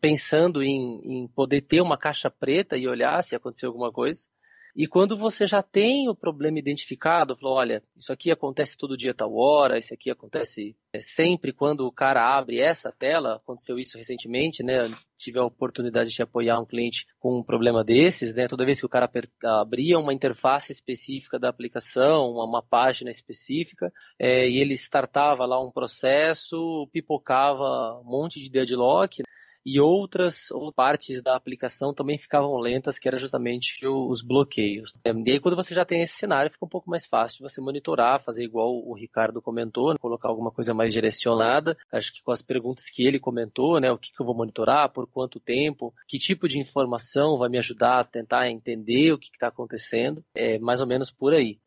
pensando 0.00 0.62
em, 0.62 1.00
em 1.04 1.28
poder 1.28 1.62
ter 1.62 1.80
uma 1.80 1.98
caixa 1.98 2.30
preta 2.30 2.76
e 2.76 2.86
olhar 2.86 3.22
se 3.22 3.36
aconteceu 3.36 3.68
alguma 3.68 3.92
coisa. 3.92 4.28
E 4.76 4.86
quando 4.86 5.16
você 5.16 5.46
já 5.46 5.62
tem 5.62 6.08
o 6.08 6.14
problema 6.14 6.58
identificado, 6.58 7.36
falou, 7.36 7.56
olha, 7.56 7.82
isso 7.96 8.12
aqui 8.12 8.30
acontece 8.30 8.76
todo 8.76 8.96
dia 8.96 9.14
tal 9.14 9.34
hora, 9.34 9.78
isso 9.78 9.92
aqui 9.92 10.10
acontece 10.10 10.76
é, 10.92 11.00
sempre 11.00 11.52
quando 11.52 11.86
o 11.86 11.92
cara 11.92 12.36
abre 12.36 12.60
essa 12.60 12.90
tela, 12.90 13.36
aconteceu 13.36 13.76
isso 13.76 13.96
recentemente, 13.96 14.62
né? 14.62 14.82
Tive 15.18 15.38
a 15.38 15.44
oportunidade 15.44 16.10
de 16.10 16.22
apoiar 16.22 16.60
um 16.60 16.64
cliente 16.64 17.06
com 17.18 17.38
um 17.38 17.42
problema 17.42 17.82
desses, 17.84 18.34
né? 18.34 18.46
Toda 18.46 18.64
vez 18.64 18.80
que 18.80 18.86
o 18.86 18.88
cara 18.88 19.10
abria 19.44 19.98
uma 19.98 20.14
interface 20.14 20.72
específica 20.72 21.38
da 21.38 21.48
aplicação, 21.48 22.30
uma, 22.30 22.44
uma 22.44 22.62
página 22.62 23.10
específica, 23.10 23.92
é, 24.18 24.48
e 24.48 24.58
ele 24.58 24.74
startava 24.74 25.44
lá 25.44 25.60
um 25.60 25.70
processo, 25.70 26.88
pipocava 26.92 28.00
um 28.00 28.04
monte 28.04 28.40
de 28.40 28.50
deadlock, 28.50 29.22
e 29.64 29.80
outras 29.80 30.50
ou 30.50 30.72
partes 30.72 31.22
da 31.22 31.36
aplicação 31.36 31.92
também 31.92 32.18
ficavam 32.18 32.56
lentas, 32.56 32.98
que 32.98 33.08
era 33.08 33.18
justamente 33.18 33.86
os 33.86 34.22
bloqueios. 34.22 34.94
E 35.04 35.30
aí 35.30 35.40
quando 35.40 35.56
você 35.56 35.74
já 35.74 35.84
tem 35.84 36.02
esse 36.02 36.14
cenário, 36.14 36.50
fica 36.50 36.64
um 36.64 36.68
pouco 36.68 36.90
mais 36.90 37.06
fácil 37.06 37.38
de 37.38 37.50
você 37.52 37.60
monitorar, 37.60 38.22
fazer 38.22 38.44
igual 38.44 38.74
o 38.74 38.94
Ricardo 38.94 39.42
comentou, 39.42 39.92
né? 39.92 39.98
colocar 40.00 40.28
alguma 40.28 40.50
coisa 40.50 40.72
mais 40.72 40.92
direcionada. 40.92 41.76
Acho 41.92 42.12
que 42.12 42.22
com 42.22 42.32
as 42.32 42.42
perguntas 42.42 42.88
que 42.88 43.06
ele 43.06 43.18
comentou, 43.18 43.80
né, 43.80 43.90
o 43.90 43.98
que, 43.98 44.12
que 44.12 44.20
eu 44.20 44.26
vou 44.26 44.34
monitorar, 44.34 44.90
por 44.90 45.06
quanto 45.06 45.40
tempo, 45.40 45.94
que 46.06 46.18
tipo 46.18 46.48
de 46.48 46.58
informação 46.58 47.38
vai 47.38 47.48
me 47.48 47.58
ajudar 47.58 48.00
a 48.00 48.04
tentar 48.04 48.50
entender 48.50 49.12
o 49.12 49.18
que 49.18 49.28
está 49.32 49.48
acontecendo, 49.48 50.24
é 50.34 50.58
mais 50.58 50.80
ou 50.80 50.86
menos 50.86 51.10
por 51.10 51.34
aí. 51.34 51.58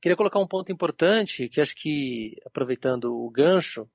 Queria 0.00 0.16
colocar 0.16 0.38
um 0.38 0.46
ponto 0.46 0.70
importante, 0.70 1.48
que 1.48 1.60
acho 1.60 1.74
que, 1.74 2.36
aproveitando 2.44 3.14
o 3.14 3.30
gancho, 3.30 3.88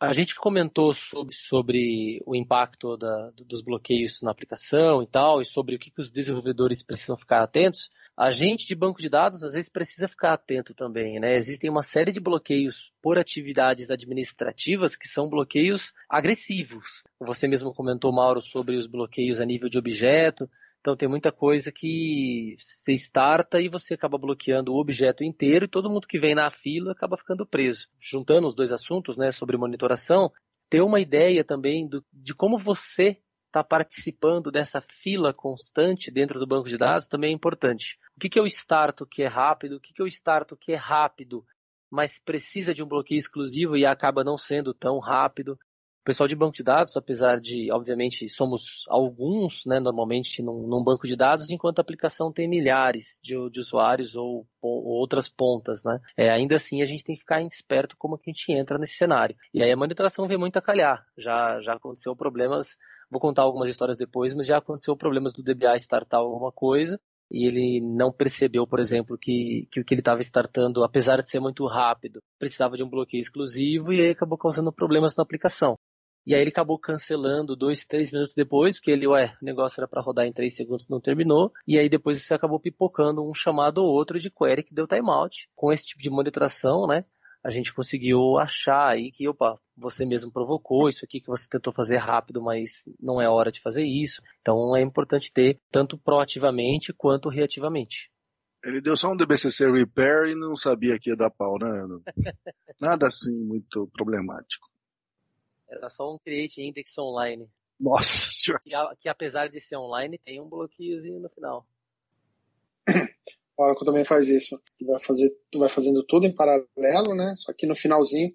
A 0.00 0.14
gente 0.14 0.34
comentou 0.34 0.94
sobre, 0.94 1.34
sobre 1.34 2.22
o 2.24 2.34
impacto 2.34 2.96
da, 2.96 3.30
dos 3.46 3.60
bloqueios 3.60 4.22
na 4.22 4.30
aplicação 4.30 5.02
e 5.02 5.06
tal, 5.06 5.42
e 5.42 5.44
sobre 5.44 5.76
o 5.76 5.78
que, 5.78 5.90
que 5.90 6.00
os 6.00 6.10
desenvolvedores 6.10 6.82
precisam 6.82 7.18
ficar 7.18 7.42
atentos. 7.42 7.90
A 8.16 8.30
gente 8.30 8.66
de 8.66 8.74
banco 8.74 8.98
de 8.98 9.10
dados 9.10 9.42
às 9.42 9.52
vezes 9.52 9.68
precisa 9.68 10.08
ficar 10.08 10.32
atento 10.32 10.72
também, 10.72 11.20
né? 11.20 11.36
Existem 11.36 11.68
uma 11.68 11.82
série 11.82 12.12
de 12.12 12.20
bloqueios 12.20 12.94
por 13.02 13.18
atividades 13.18 13.90
administrativas 13.90 14.96
que 14.96 15.06
são 15.06 15.28
bloqueios 15.28 15.92
agressivos. 16.08 17.04
Você 17.20 17.46
mesmo 17.46 17.74
comentou, 17.74 18.10
Mauro, 18.10 18.40
sobre 18.40 18.76
os 18.76 18.86
bloqueios 18.86 19.38
a 19.38 19.44
nível 19.44 19.68
de 19.68 19.76
objeto. 19.76 20.48
Então 20.80 20.96
tem 20.96 21.08
muita 21.08 21.30
coisa 21.30 21.70
que 21.70 22.56
você 22.58 22.94
starta 22.94 23.60
e 23.60 23.68
você 23.68 23.94
acaba 23.94 24.16
bloqueando 24.16 24.72
o 24.72 24.80
objeto 24.80 25.22
inteiro 25.22 25.66
e 25.66 25.68
todo 25.68 25.90
mundo 25.90 26.06
que 26.06 26.18
vem 26.18 26.34
na 26.34 26.50
fila 26.50 26.92
acaba 26.92 27.18
ficando 27.18 27.46
preso. 27.46 27.86
Juntando 27.98 28.46
os 28.46 28.54
dois 28.54 28.72
assuntos, 28.72 29.16
né, 29.16 29.30
sobre 29.30 29.58
monitoração, 29.58 30.32
ter 30.70 30.80
uma 30.80 31.00
ideia 31.00 31.44
também 31.44 31.86
do, 31.86 32.02
de 32.12 32.34
como 32.34 32.56
você 32.56 33.20
está 33.50 33.62
participando 33.62 34.50
dessa 34.50 34.80
fila 34.80 35.34
constante 35.34 36.10
dentro 36.10 36.38
do 36.38 36.46
banco 36.46 36.68
de 36.68 36.78
dados 36.78 37.08
também 37.08 37.30
é 37.30 37.34
importante. 37.34 37.98
O 38.16 38.20
que, 38.20 38.28
que 38.28 38.40
starto 38.46 39.04
que 39.04 39.22
é 39.22 39.26
rápido, 39.26 39.76
o 39.76 39.80
que, 39.80 39.92
que 39.92 40.02
starto 40.06 40.56
que 40.56 40.72
é 40.72 40.76
rápido, 40.76 41.44
mas 41.90 42.18
precisa 42.18 42.72
de 42.72 42.82
um 42.82 42.86
bloqueio 42.86 43.18
exclusivo 43.18 43.76
e 43.76 43.84
acaba 43.84 44.22
não 44.22 44.38
sendo 44.38 44.72
tão 44.72 44.98
rápido. 45.00 45.58
O 46.00 46.04
pessoal 46.04 46.26
de 46.26 46.34
banco 46.34 46.54
de 46.54 46.62
dados, 46.62 46.96
apesar 46.96 47.38
de, 47.38 47.70
obviamente, 47.70 48.26
somos 48.26 48.86
alguns, 48.88 49.66
né, 49.66 49.78
normalmente, 49.78 50.42
num, 50.42 50.66
num 50.66 50.82
banco 50.82 51.06
de 51.06 51.14
dados, 51.14 51.50
enquanto 51.50 51.78
a 51.78 51.82
aplicação 51.82 52.32
tem 52.32 52.48
milhares 52.48 53.20
de, 53.22 53.34
de 53.50 53.60
usuários 53.60 54.16
ou, 54.16 54.46
ou, 54.62 54.86
outras 54.86 55.28
pontas, 55.28 55.84
né? 55.84 56.00
É, 56.16 56.30
ainda 56.30 56.56
assim, 56.56 56.80
a 56.80 56.86
gente 56.86 57.04
tem 57.04 57.14
que 57.14 57.20
ficar 57.20 57.42
esperto 57.42 57.96
como 57.98 58.14
a 58.14 58.18
gente 58.26 58.50
entra 58.50 58.78
nesse 58.78 58.94
cenário. 58.94 59.36
E 59.52 59.62
aí 59.62 59.70
a 59.70 59.76
monitoração 59.76 60.26
vem 60.26 60.38
muito 60.38 60.56
a 60.56 60.62
calhar. 60.62 61.04
Já, 61.18 61.60
já 61.60 61.74
aconteceu 61.74 62.16
problemas, 62.16 62.78
vou 63.10 63.20
contar 63.20 63.42
algumas 63.42 63.68
histórias 63.68 63.98
depois, 63.98 64.32
mas 64.32 64.46
já 64.46 64.56
aconteceu 64.56 64.96
problemas 64.96 65.34
do 65.34 65.42
DBA 65.42 65.76
startar 65.76 66.20
alguma 66.20 66.50
coisa 66.50 66.98
e 67.30 67.46
ele 67.46 67.80
não 67.80 68.10
percebeu, 68.10 68.66
por 68.66 68.80
exemplo, 68.80 69.16
que, 69.16 69.68
que 69.70 69.80
o 69.80 69.84
que 69.84 69.94
ele 69.94 70.00
estava 70.00 70.20
startando, 70.20 70.82
apesar 70.82 71.16
de 71.16 71.30
ser 71.30 71.38
muito 71.38 71.64
rápido, 71.66 72.20
precisava 72.38 72.74
de 72.74 72.82
um 72.82 72.88
bloqueio 72.88 73.20
exclusivo 73.20 73.92
e 73.92 74.00
aí 74.00 74.10
acabou 74.10 74.36
causando 74.36 74.72
problemas 74.72 75.14
na 75.14 75.22
aplicação. 75.22 75.76
E 76.26 76.34
aí 76.34 76.40
ele 76.40 76.50
acabou 76.50 76.78
cancelando 76.78 77.56
dois, 77.56 77.84
três 77.84 78.12
minutos 78.12 78.34
depois, 78.34 78.74
porque 78.74 78.90
ele, 78.90 79.06
ué, 79.06 79.36
o 79.40 79.44
negócio 79.44 79.80
era 79.80 79.88
para 79.88 80.02
rodar 80.02 80.26
em 80.26 80.32
três 80.32 80.54
segundos, 80.54 80.88
não 80.88 81.00
terminou. 81.00 81.52
E 81.66 81.78
aí 81.78 81.88
depois 81.88 82.22
você 82.22 82.34
acabou 82.34 82.60
pipocando 82.60 83.28
um 83.28 83.34
chamado 83.34 83.78
ou 83.78 83.90
outro 83.90 84.18
de 84.18 84.30
query 84.30 84.62
que 84.62 84.74
deu 84.74 84.86
timeout. 84.86 85.48
Com 85.54 85.72
esse 85.72 85.86
tipo 85.86 86.02
de 86.02 86.10
monitoração, 86.10 86.86
né? 86.86 87.04
A 87.42 87.48
gente 87.48 87.72
conseguiu 87.72 88.36
achar 88.38 88.90
aí 88.90 89.10
que, 89.10 89.26
opa, 89.26 89.58
você 89.74 90.04
mesmo 90.04 90.30
provocou 90.30 90.88
isso 90.90 91.04
aqui 91.06 91.20
que 91.20 91.26
você 91.26 91.48
tentou 91.48 91.72
fazer 91.72 91.96
rápido, 91.96 92.42
mas 92.42 92.84
não 93.00 93.20
é 93.20 93.28
hora 93.28 93.50
de 93.50 93.60
fazer 93.60 93.82
isso. 93.82 94.22
Então 94.42 94.76
é 94.76 94.82
importante 94.82 95.32
ter 95.32 95.58
tanto 95.70 95.96
proativamente 95.96 96.92
quanto 96.92 97.30
reativamente. 97.30 98.10
Ele 98.62 98.82
deu 98.82 98.94
só 98.94 99.08
um 99.10 99.16
DBCC 99.16 99.70
repair 99.70 100.32
e 100.32 100.34
não 100.34 100.54
sabia 100.54 100.98
que 100.98 101.08
ia 101.08 101.16
dar 101.16 101.30
pau, 101.30 101.56
né? 101.58 101.68
Nada 102.78 103.06
assim 103.06 103.34
muito 103.34 103.88
problemático. 103.94 104.69
Era 105.70 105.88
só 105.88 106.12
um 106.12 106.18
create 106.18 106.60
index 106.60 106.98
online. 106.98 107.48
Nossa 107.78 108.28
senhora. 108.28 108.60
Que, 108.64 109.02
que 109.02 109.08
apesar 109.08 109.48
de 109.48 109.60
ser 109.60 109.76
online, 109.76 110.18
tem 110.18 110.40
um 110.40 110.48
bloqueiozinho 110.48 111.20
no 111.20 111.30
final. 111.30 111.64
O 113.56 113.62
Oracle 113.62 113.84
também 113.84 114.04
faz 114.04 114.28
isso. 114.28 114.58
Vai, 114.80 114.98
fazer, 114.98 115.30
vai 115.54 115.68
fazendo 115.68 116.02
tudo 116.06 116.26
em 116.26 116.34
paralelo, 116.34 117.14
né? 117.14 117.34
Só 117.36 117.52
que 117.52 117.66
no 117.66 117.76
finalzinho, 117.76 118.32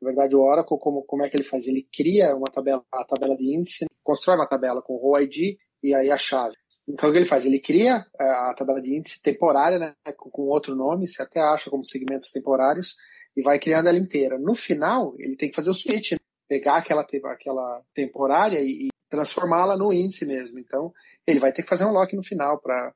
na 0.00 0.06
verdade, 0.06 0.36
o 0.36 0.40
Oracle, 0.40 0.78
como, 0.78 1.02
como 1.02 1.24
é 1.24 1.28
que 1.28 1.36
ele 1.36 1.42
faz? 1.42 1.66
Ele 1.66 1.86
cria 1.92 2.34
uma 2.36 2.46
tabela, 2.46 2.84
a 2.92 3.04
tabela 3.04 3.36
de 3.36 3.56
índice, 3.56 3.86
constrói 4.04 4.36
uma 4.36 4.46
tabela 4.46 4.80
com 4.80 4.94
o 4.94 5.18
ID 5.18 5.58
e 5.82 5.92
aí 5.94 6.10
a 6.10 6.16
chave. 6.16 6.54
Então 6.86 7.10
o 7.10 7.12
que 7.12 7.18
ele 7.18 7.26
faz? 7.26 7.44
Ele 7.44 7.58
cria 7.58 8.06
é, 8.20 8.24
a 8.24 8.54
tabela 8.56 8.80
de 8.80 8.96
índice 8.96 9.20
temporária, 9.20 9.78
né? 9.78 9.94
Com, 10.16 10.30
com 10.30 10.42
outro 10.42 10.76
nome, 10.76 11.08
você 11.08 11.22
até 11.22 11.40
acha 11.40 11.68
como 11.68 11.84
segmentos 11.84 12.30
temporários, 12.30 12.94
e 13.36 13.42
vai 13.42 13.58
criando 13.58 13.88
ela 13.88 13.98
inteira. 13.98 14.38
No 14.38 14.54
final, 14.54 15.14
ele 15.18 15.36
tem 15.36 15.50
que 15.50 15.56
fazer 15.56 15.70
o 15.70 15.74
switch, 15.74 16.12
né? 16.12 16.18
Pegar 16.48 16.76
aquela, 16.76 17.02
aquela 17.02 17.82
temporária 17.94 18.60
e, 18.60 18.86
e 18.86 18.88
transformá-la 19.10 19.76
no 19.76 19.92
índice 19.92 20.26
mesmo. 20.26 20.58
Então, 20.58 20.92
ele 21.26 21.38
vai 21.38 21.52
ter 21.52 21.62
que 21.62 21.68
fazer 21.68 21.84
um 21.84 21.92
lock 21.92 22.14
no 22.16 22.22
final 22.22 22.60
para 22.60 22.92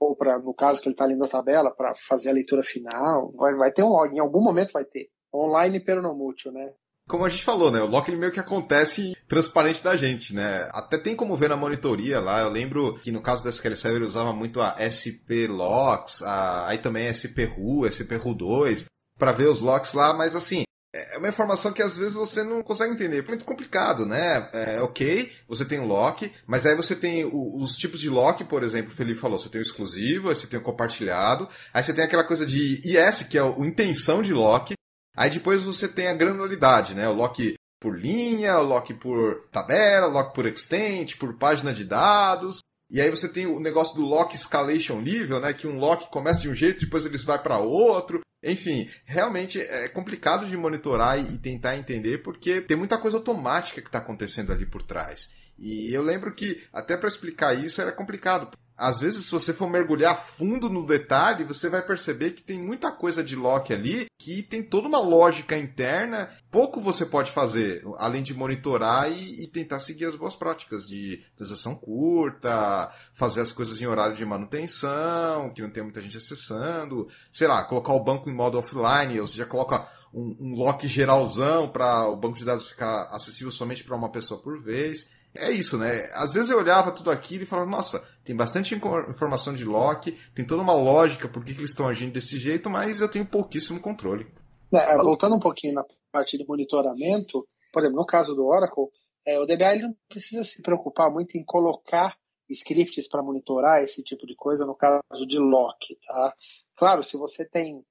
ou 0.00 0.16
para 0.16 0.36
no 0.38 0.52
caso 0.52 0.80
que 0.80 0.88
ele 0.88 0.94
está 0.94 1.04
lendo 1.04 1.24
a 1.24 1.28
tabela 1.28 1.70
para 1.70 1.94
fazer 1.94 2.30
a 2.30 2.32
leitura 2.32 2.64
final, 2.64 3.32
vai, 3.36 3.54
vai 3.54 3.70
ter 3.70 3.84
um 3.84 3.88
log, 3.88 4.12
em 4.12 4.18
algum 4.18 4.42
momento 4.42 4.72
vai 4.72 4.84
ter. 4.84 5.08
Online 5.32 5.78
pero 5.78 6.02
não 6.02 6.16
mútil, 6.16 6.50
né? 6.50 6.72
Como 7.08 7.24
a 7.24 7.28
gente 7.28 7.44
falou, 7.44 7.70
né? 7.70 7.80
O 7.80 7.86
lock 7.86 8.08
ele 8.08 8.18
meio 8.18 8.32
que 8.32 8.40
acontece 8.40 9.12
transparente 9.28 9.82
da 9.82 9.96
gente, 9.96 10.34
né? 10.34 10.68
Até 10.72 10.98
tem 10.98 11.16
como 11.16 11.36
ver 11.36 11.48
na 11.48 11.56
monitoria 11.56 12.20
lá. 12.20 12.40
Eu 12.40 12.48
lembro 12.48 12.98
que 13.00 13.12
no 13.12 13.22
caso 13.22 13.42
da 13.42 13.50
SQL 13.50 13.76
Server 13.76 14.02
usava 14.02 14.32
muito 14.32 14.60
a 14.60 14.76
SP 14.78 15.46
Locks, 15.46 16.22
a, 16.22 16.68
aí 16.68 16.78
também 16.78 17.12
SP 17.12 17.46
RU, 17.46 17.86
SP 17.86 18.18
RU2, 18.18 18.86
para 19.18 19.32
ver 19.32 19.48
os 19.48 19.60
locks 19.60 19.92
lá, 19.92 20.12
mas 20.12 20.34
assim, 20.34 20.64
é 20.94 21.18
uma 21.18 21.28
informação 21.28 21.72
que 21.72 21.82
às 21.82 21.96
vezes 21.96 22.14
você 22.14 22.42
não 22.42 22.62
consegue 22.62 22.92
entender. 22.92 23.24
É 23.24 23.28
muito 23.28 23.44
complicado, 23.44 24.04
né? 24.04 24.48
É, 24.52 24.80
ok, 24.82 25.32
você 25.48 25.64
tem 25.64 25.78
o 25.78 25.86
lock, 25.86 26.30
mas 26.46 26.66
aí 26.66 26.76
você 26.76 26.94
tem 26.94 27.24
o, 27.24 27.56
os 27.56 27.76
tipos 27.76 27.98
de 27.98 28.10
lock, 28.10 28.44
por 28.44 28.62
exemplo, 28.62 28.92
o 28.92 28.94
Felipe 28.94 29.18
falou, 29.18 29.38
você 29.38 29.48
tem 29.48 29.60
o 29.60 29.62
exclusivo, 29.62 30.28
aí 30.28 30.34
você 30.34 30.46
tem 30.46 30.60
o 30.60 30.62
compartilhado, 30.62 31.48
aí 31.72 31.82
você 31.82 31.94
tem 31.94 32.04
aquela 32.04 32.24
coisa 32.24 32.44
de 32.44 32.80
IS, 32.84 33.22
que 33.22 33.38
é 33.38 33.42
o 33.42 33.64
intenção 33.64 34.22
de 34.22 34.34
lock, 34.34 34.74
aí 35.16 35.30
depois 35.30 35.62
você 35.62 35.88
tem 35.88 36.08
a 36.08 36.14
granularidade, 36.14 36.94
né? 36.94 37.08
O 37.08 37.14
lock 37.14 37.54
por 37.80 37.98
linha, 37.98 38.58
o 38.58 38.62
lock 38.62 38.92
por 38.94 39.48
tabela, 39.50 40.08
o 40.08 40.12
lock 40.12 40.34
por 40.34 40.46
extent, 40.46 41.16
por 41.16 41.36
página 41.38 41.72
de 41.72 41.84
dados. 41.84 42.60
E 42.90 43.00
aí 43.00 43.08
você 43.08 43.26
tem 43.26 43.46
o 43.46 43.58
negócio 43.58 43.96
do 43.96 44.02
lock 44.02 44.36
escalation 44.36 45.00
level, 45.00 45.40
né? 45.40 45.54
Que 45.54 45.66
um 45.66 45.78
lock 45.78 46.10
começa 46.10 46.38
de 46.38 46.48
um 46.50 46.54
jeito, 46.54 46.84
depois 46.84 47.06
ele 47.06 47.16
vai 47.18 47.42
para 47.42 47.58
outro. 47.58 48.20
Enfim, 48.42 48.90
realmente 49.04 49.60
é 49.60 49.88
complicado 49.88 50.46
de 50.46 50.56
monitorar 50.56 51.18
e 51.18 51.38
tentar 51.38 51.76
entender 51.76 52.18
porque 52.18 52.60
tem 52.60 52.76
muita 52.76 52.98
coisa 52.98 53.16
automática 53.16 53.80
que 53.80 53.88
está 53.88 53.98
acontecendo 53.98 54.52
ali 54.52 54.66
por 54.66 54.82
trás. 54.82 55.30
E 55.58 55.94
eu 55.94 56.02
lembro 56.02 56.34
que 56.34 56.60
até 56.72 56.96
para 56.96 57.08
explicar 57.08 57.54
isso 57.54 57.80
era 57.80 57.92
complicado. 57.92 58.50
Às 58.76 59.00
vezes, 59.00 59.26
se 59.26 59.30
você 59.30 59.52
for 59.52 59.68
mergulhar 59.68 60.18
fundo 60.18 60.68
no 60.68 60.86
detalhe, 60.86 61.44
você 61.44 61.68
vai 61.68 61.82
perceber 61.82 62.32
que 62.32 62.42
tem 62.42 62.58
muita 62.58 62.90
coisa 62.90 63.22
de 63.22 63.36
lock 63.36 63.72
ali 63.72 64.06
que 64.18 64.42
tem 64.42 64.62
toda 64.62 64.88
uma 64.88 65.00
lógica 65.00 65.56
interna. 65.56 66.30
Pouco 66.50 66.80
você 66.80 67.04
pode 67.04 67.30
fazer, 67.30 67.84
além 67.98 68.22
de 68.22 68.34
monitorar 68.34 69.10
e, 69.10 69.44
e 69.44 69.46
tentar 69.48 69.80
seguir 69.80 70.06
as 70.06 70.14
boas 70.14 70.36
práticas 70.36 70.86
de 70.86 71.24
transação 71.36 71.74
curta, 71.74 72.90
fazer 73.14 73.40
as 73.40 73.52
coisas 73.52 73.80
em 73.80 73.86
horário 73.86 74.16
de 74.16 74.24
manutenção, 74.24 75.52
que 75.52 75.62
não 75.62 75.70
tem 75.70 75.82
muita 75.82 76.00
gente 76.00 76.16
acessando, 76.16 77.08
sei 77.30 77.48
lá, 77.48 77.64
colocar 77.64 77.92
o 77.92 78.04
banco 78.04 78.30
em 78.30 78.34
modo 78.34 78.58
offline, 78.58 79.20
ou 79.20 79.28
seja, 79.28 79.46
coloca 79.46 79.88
um, 80.12 80.36
um 80.40 80.54
lock 80.54 80.86
geralzão 80.86 81.68
para 81.68 82.08
o 82.08 82.16
banco 82.16 82.38
de 82.38 82.44
dados 82.44 82.68
ficar 82.68 83.08
acessível 83.10 83.50
somente 83.50 83.84
para 83.84 83.96
uma 83.96 84.10
pessoa 84.10 84.40
por 84.40 84.62
vez 84.62 85.08
é 85.34 85.50
isso, 85.50 85.78
né? 85.78 86.10
Às 86.14 86.34
vezes 86.34 86.50
eu 86.50 86.58
olhava 86.58 86.92
tudo 86.92 87.10
aquilo 87.10 87.44
e 87.44 87.46
falava, 87.46 87.70
nossa, 87.70 88.06
tem 88.24 88.36
bastante 88.36 88.74
informação 88.74 89.54
de 89.54 89.64
lock, 89.64 90.16
tem 90.34 90.46
toda 90.46 90.62
uma 90.62 90.74
lógica 90.74 91.28
por 91.28 91.44
que, 91.44 91.52
que 91.52 91.60
eles 91.60 91.70
estão 91.70 91.88
agindo 91.88 92.12
desse 92.12 92.38
jeito, 92.38 92.70
mas 92.70 93.00
eu 93.00 93.10
tenho 93.10 93.26
pouquíssimo 93.26 93.80
controle. 93.80 94.26
É, 94.72 94.96
voltando 94.96 95.36
um 95.36 95.40
pouquinho 95.40 95.74
na 95.74 95.84
parte 96.10 96.38
de 96.38 96.46
monitoramento, 96.46 97.46
por 97.72 97.82
exemplo, 97.82 98.00
no 98.00 98.06
caso 98.06 98.34
do 98.34 98.46
Oracle, 98.46 98.88
é, 99.26 99.38
o 99.38 99.46
DBA 99.46 99.74
ele 99.74 99.82
não 99.82 99.96
precisa 100.08 100.44
se 100.44 100.60
preocupar 100.62 101.10
muito 101.10 101.36
em 101.36 101.44
colocar 101.44 102.16
scripts 102.48 103.08
para 103.08 103.22
monitorar 103.22 103.82
esse 103.82 104.02
tipo 104.02 104.26
de 104.26 104.34
coisa 104.34 104.66
no 104.66 104.76
caso 104.76 105.26
de 105.26 105.38
lock, 105.38 105.96
tá? 106.06 106.34
Claro, 106.76 107.02
se 107.02 107.16
você 107.16 107.44
tem 107.44 107.84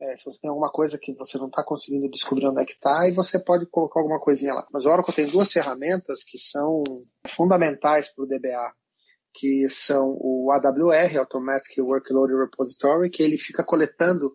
é, 0.00 0.16
se 0.16 0.24
você 0.24 0.40
tem 0.40 0.50
alguma 0.50 0.70
coisa 0.70 0.98
que 1.00 1.14
você 1.14 1.38
não 1.38 1.46
está 1.46 1.62
conseguindo 1.62 2.10
descobrir 2.10 2.48
onde 2.48 2.60
é 2.60 2.64
que 2.64 2.72
está, 2.72 3.08
você 3.14 3.38
pode 3.38 3.66
colocar 3.66 4.00
alguma 4.00 4.18
coisinha 4.18 4.52
lá. 4.52 4.66
Mas 4.72 4.84
o 4.84 4.90
Oracle 4.90 5.14
tem 5.14 5.28
duas 5.28 5.52
ferramentas 5.52 6.24
que 6.24 6.38
são 6.38 6.82
fundamentais 7.28 8.12
para 8.12 8.24
o 8.24 8.26
DBA, 8.26 8.74
que 9.34 9.68
são 9.68 10.16
o 10.20 10.50
AWR, 10.52 11.18
Automatic 11.18 11.78
Workload 11.78 12.34
Repository, 12.34 13.10
que 13.10 13.22
ele 13.22 13.38
fica 13.38 13.64
coletando 13.64 14.34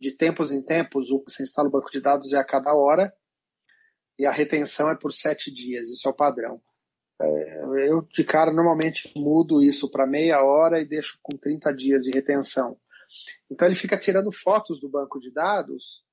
de 0.00 0.12
tempos 0.12 0.52
em 0.52 0.62
tempos, 0.62 1.08
você 1.24 1.42
instala 1.42 1.68
o 1.68 1.72
banco 1.72 1.90
de 1.90 2.00
dados 2.00 2.32
é 2.32 2.38
a 2.38 2.44
cada 2.44 2.74
hora, 2.74 3.12
e 4.18 4.26
a 4.26 4.30
retenção 4.30 4.90
é 4.90 4.94
por 4.94 5.12
sete 5.12 5.52
dias, 5.52 5.88
isso 5.88 6.06
é 6.06 6.10
o 6.10 6.14
padrão. 6.14 6.60
É, 7.20 7.88
eu, 7.88 8.02
de 8.02 8.24
cara, 8.24 8.52
normalmente 8.52 9.12
mudo 9.16 9.62
isso 9.62 9.90
para 9.90 10.06
meia 10.06 10.42
hora 10.42 10.80
e 10.80 10.88
deixo 10.88 11.18
com 11.22 11.36
30 11.36 11.72
dias 11.74 12.02
de 12.02 12.10
retenção. 12.10 12.76
Então 13.50 13.66
ele 13.66 13.76
fica 13.76 13.98
tirando 13.98 14.32
fotos 14.32 14.80
do 14.80 14.88
banco 14.88 15.18
de 15.18 15.32
dados 15.32 16.04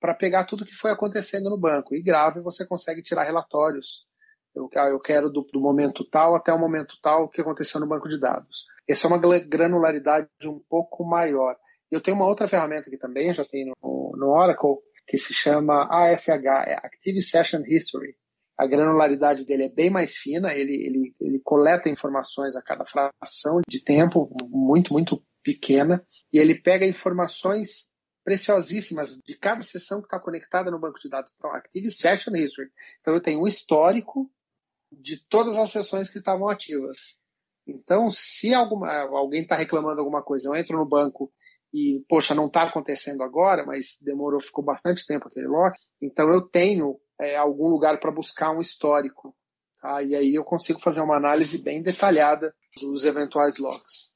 para 0.00 0.14
pegar 0.14 0.44
tudo 0.44 0.66
que 0.66 0.74
foi 0.74 0.90
acontecendo 0.90 1.48
no 1.48 1.56
banco 1.56 1.94
e 1.94 2.02
grava 2.02 2.38
e 2.38 2.42
você 2.42 2.66
consegue 2.66 3.02
tirar 3.02 3.24
relatórios. 3.24 4.06
Eu, 4.54 4.68
ah, 4.76 4.88
eu 4.88 5.00
quero 5.00 5.30
do, 5.30 5.42
do, 5.42 5.60
momento 5.60 6.04
tal 6.04 6.34
até 6.34 6.52
o 6.52 6.58
momento 6.58 6.96
tal 7.02 7.24
o 7.24 7.28
que 7.28 7.40
aconteceu 7.40 7.80
no 7.80 7.88
banco 7.88 8.08
de 8.08 8.18
dados. 8.18 8.66
Essa 8.86 9.06
é 9.06 9.08
uma 9.08 9.18
granularidade 9.18 10.28
um 10.44 10.60
pouco 10.68 11.04
maior. 11.04 11.56
Eu 11.90 12.00
tenho 12.00 12.16
uma 12.16 12.26
outra 12.26 12.48
ferramenta 12.48 12.90
que 12.90 12.98
também 12.98 13.32
já 13.32 13.44
tem 13.44 13.66
no, 13.66 14.12
no 14.16 14.30
Oracle, 14.30 14.76
que 15.06 15.18
se 15.18 15.32
chama 15.32 15.86
ASH, 15.90 16.28
é 16.28 16.74
Active 16.74 17.22
Session 17.22 17.62
History. 17.66 18.16
A 18.56 18.66
granularidade 18.66 19.44
dele 19.44 19.64
é 19.64 19.68
bem 19.68 19.90
mais 19.90 20.16
fina, 20.16 20.52
ele, 20.52 20.74
ele, 20.74 21.14
ele 21.20 21.40
coleta 21.42 21.88
informações 21.88 22.54
a 22.54 22.62
cada 22.62 22.84
fração 22.84 23.60
de 23.66 23.82
tempo, 23.82 24.30
muito, 24.48 24.92
muito 24.92 25.22
pequena, 25.42 26.06
e 26.32 26.38
ele 26.38 26.54
pega 26.54 26.86
informações 26.86 27.92
preciosíssimas 28.24 29.18
de 29.26 29.36
cada 29.36 29.62
sessão 29.62 30.00
que 30.00 30.06
está 30.06 30.18
conectada 30.18 30.70
no 30.70 30.78
banco 30.78 30.98
de 30.98 31.08
dados. 31.08 31.34
Então, 31.36 31.52
Active 31.52 31.90
Session 31.90 32.34
History. 32.36 32.68
Então, 33.00 33.14
eu 33.14 33.20
tenho 33.20 33.42
um 33.42 33.46
histórico 33.46 34.30
de 35.00 35.24
todas 35.28 35.56
as 35.56 35.70
sessões 35.70 36.10
que 36.10 36.18
estavam 36.18 36.48
ativas. 36.48 37.18
Então, 37.66 38.10
se 38.10 38.52
alguma, 38.54 38.92
alguém 38.92 39.42
está 39.42 39.56
reclamando 39.56 40.00
alguma 40.00 40.22
coisa, 40.22 40.48
eu 40.48 40.56
entro 40.56 40.76
no 40.76 40.88
banco 40.88 41.32
e, 41.72 42.04
poxa, 42.08 42.34
não 42.34 42.46
está 42.46 42.64
acontecendo 42.64 43.22
agora, 43.22 43.64
mas 43.64 43.98
demorou, 44.04 44.40
ficou 44.40 44.64
bastante 44.64 45.06
tempo 45.06 45.28
aquele 45.28 45.46
lock, 45.46 45.78
então 46.00 46.28
eu 46.28 46.42
tenho 46.42 46.98
é, 47.20 47.36
algum 47.36 47.68
lugar 47.68 47.98
para 47.98 48.10
buscar 48.10 48.50
um 48.50 48.60
histórico. 48.60 49.34
Tá? 49.80 50.02
E 50.02 50.14
aí 50.14 50.34
eu 50.34 50.44
consigo 50.44 50.80
fazer 50.80 51.00
uma 51.00 51.16
análise 51.16 51.62
bem 51.62 51.82
detalhada 51.82 52.54
dos 52.80 53.04
eventuais 53.04 53.58
locks. 53.58 54.12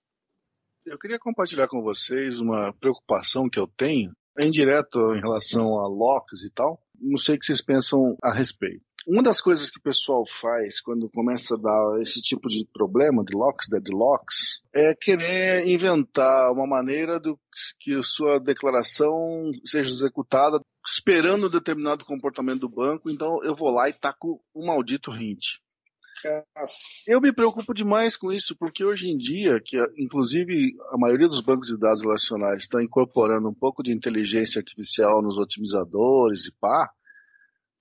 Eu 0.84 0.98
queria 0.98 1.18
compartilhar 1.18 1.66
com 1.66 1.82
vocês 1.82 2.38
uma 2.38 2.72
preocupação 2.74 3.48
que 3.48 3.58
eu 3.58 3.66
tenho, 3.66 4.12
em 4.38 4.50
direto 4.50 4.98
em 5.16 5.20
relação 5.20 5.80
a 5.80 5.88
locks 5.88 6.42
e 6.44 6.52
tal. 6.52 6.80
Não 7.00 7.18
sei 7.18 7.34
o 7.34 7.38
que 7.38 7.46
vocês 7.46 7.62
pensam 7.62 8.16
a 8.22 8.32
respeito. 8.32 8.84
Uma 9.06 9.22
das 9.22 9.40
coisas 9.40 9.70
que 9.70 9.78
o 9.78 9.82
pessoal 9.82 10.24
faz 10.26 10.80
quando 10.80 11.08
começa 11.08 11.54
a 11.54 11.58
dar 11.58 12.00
esse 12.00 12.20
tipo 12.20 12.48
de 12.48 12.66
problema 12.72 13.24
de 13.24 13.36
locks, 13.36 13.68
deadlocks, 13.70 14.62
é 14.74 14.94
querer 14.94 15.64
inventar 15.68 16.50
uma 16.52 16.66
maneira 16.66 17.20
do 17.20 17.38
que 17.78 17.94
a 17.94 18.02
sua 18.02 18.40
declaração 18.40 19.52
seja 19.64 19.90
executada 19.90 20.60
esperando 20.84 21.46
um 21.46 21.50
determinado 21.50 22.04
comportamento 22.04 22.60
do 22.60 22.68
banco, 22.68 23.10
então 23.10 23.42
eu 23.44 23.54
vou 23.54 23.70
lá 23.70 23.88
e 23.88 23.92
taco 23.92 24.40
o 24.52 24.66
maldito 24.66 25.12
hint. 25.12 25.58
Eu 27.06 27.20
me 27.20 27.32
preocupo 27.32 27.74
demais 27.74 28.16
com 28.16 28.32
isso, 28.32 28.56
porque 28.58 28.84
hoje 28.84 29.08
em 29.08 29.16
dia, 29.16 29.60
que 29.64 29.76
inclusive 29.98 30.74
a 30.90 30.98
maioria 30.98 31.28
dos 31.28 31.40
bancos 31.40 31.68
de 31.68 31.78
dados 31.78 32.02
relacionais 32.02 32.60
está 32.60 32.82
incorporando 32.82 33.48
um 33.48 33.54
pouco 33.54 33.82
de 33.82 33.92
inteligência 33.92 34.58
artificial 34.58 35.22
nos 35.22 35.38
otimizadores 35.38 36.46
e 36.46 36.52
pá, 36.58 36.90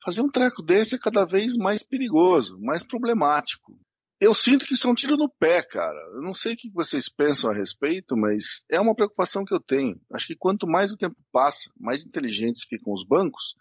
fazer 0.05 0.21
um 0.21 0.29
treco 0.29 0.61
desse 0.61 0.95
é 0.95 0.99
cada 0.99 1.25
vez 1.25 1.57
mais 1.57 1.81
perigoso, 1.81 2.59
mais 2.61 2.83
problemático. 2.83 3.77
Eu 4.21 4.33
sinto 4.33 4.65
que 4.65 4.75
isso 4.75 4.87
é 4.87 4.91
um 4.91 4.95
tiro 4.95 5.17
no 5.17 5.29
pé, 5.29 5.61
cara. 5.61 5.99
Eu 6.13 6.21
não 6.21 6.33
sei 6.33 6.53
o 6.53 6.57
que 6.57 6.69
vocês 6.71 7.09
pensam 7.09 7.49
a 7.49 7.53
respeito, 7.53 8.15
mas 8.15 8.63
é 8.71 8.79
uma 8.79 8.95
preocupação 8.95 9.43
que 9.43 9.53
eu 9.53 9.59
tenho. 9.59 9.99
Acho 10.13 10.27
que 10.27 10.35
quanto 10.35 10.67
mais 10.67 10.93
o 10.93 10.97
tempo 10.97 11.15
passa, 11.31 11.69
mais 11.77 12.05
inteligentes 12.05 12.63
ficam 12.63 12.93
os 12.93 13.05
bancos, 13.05 13.55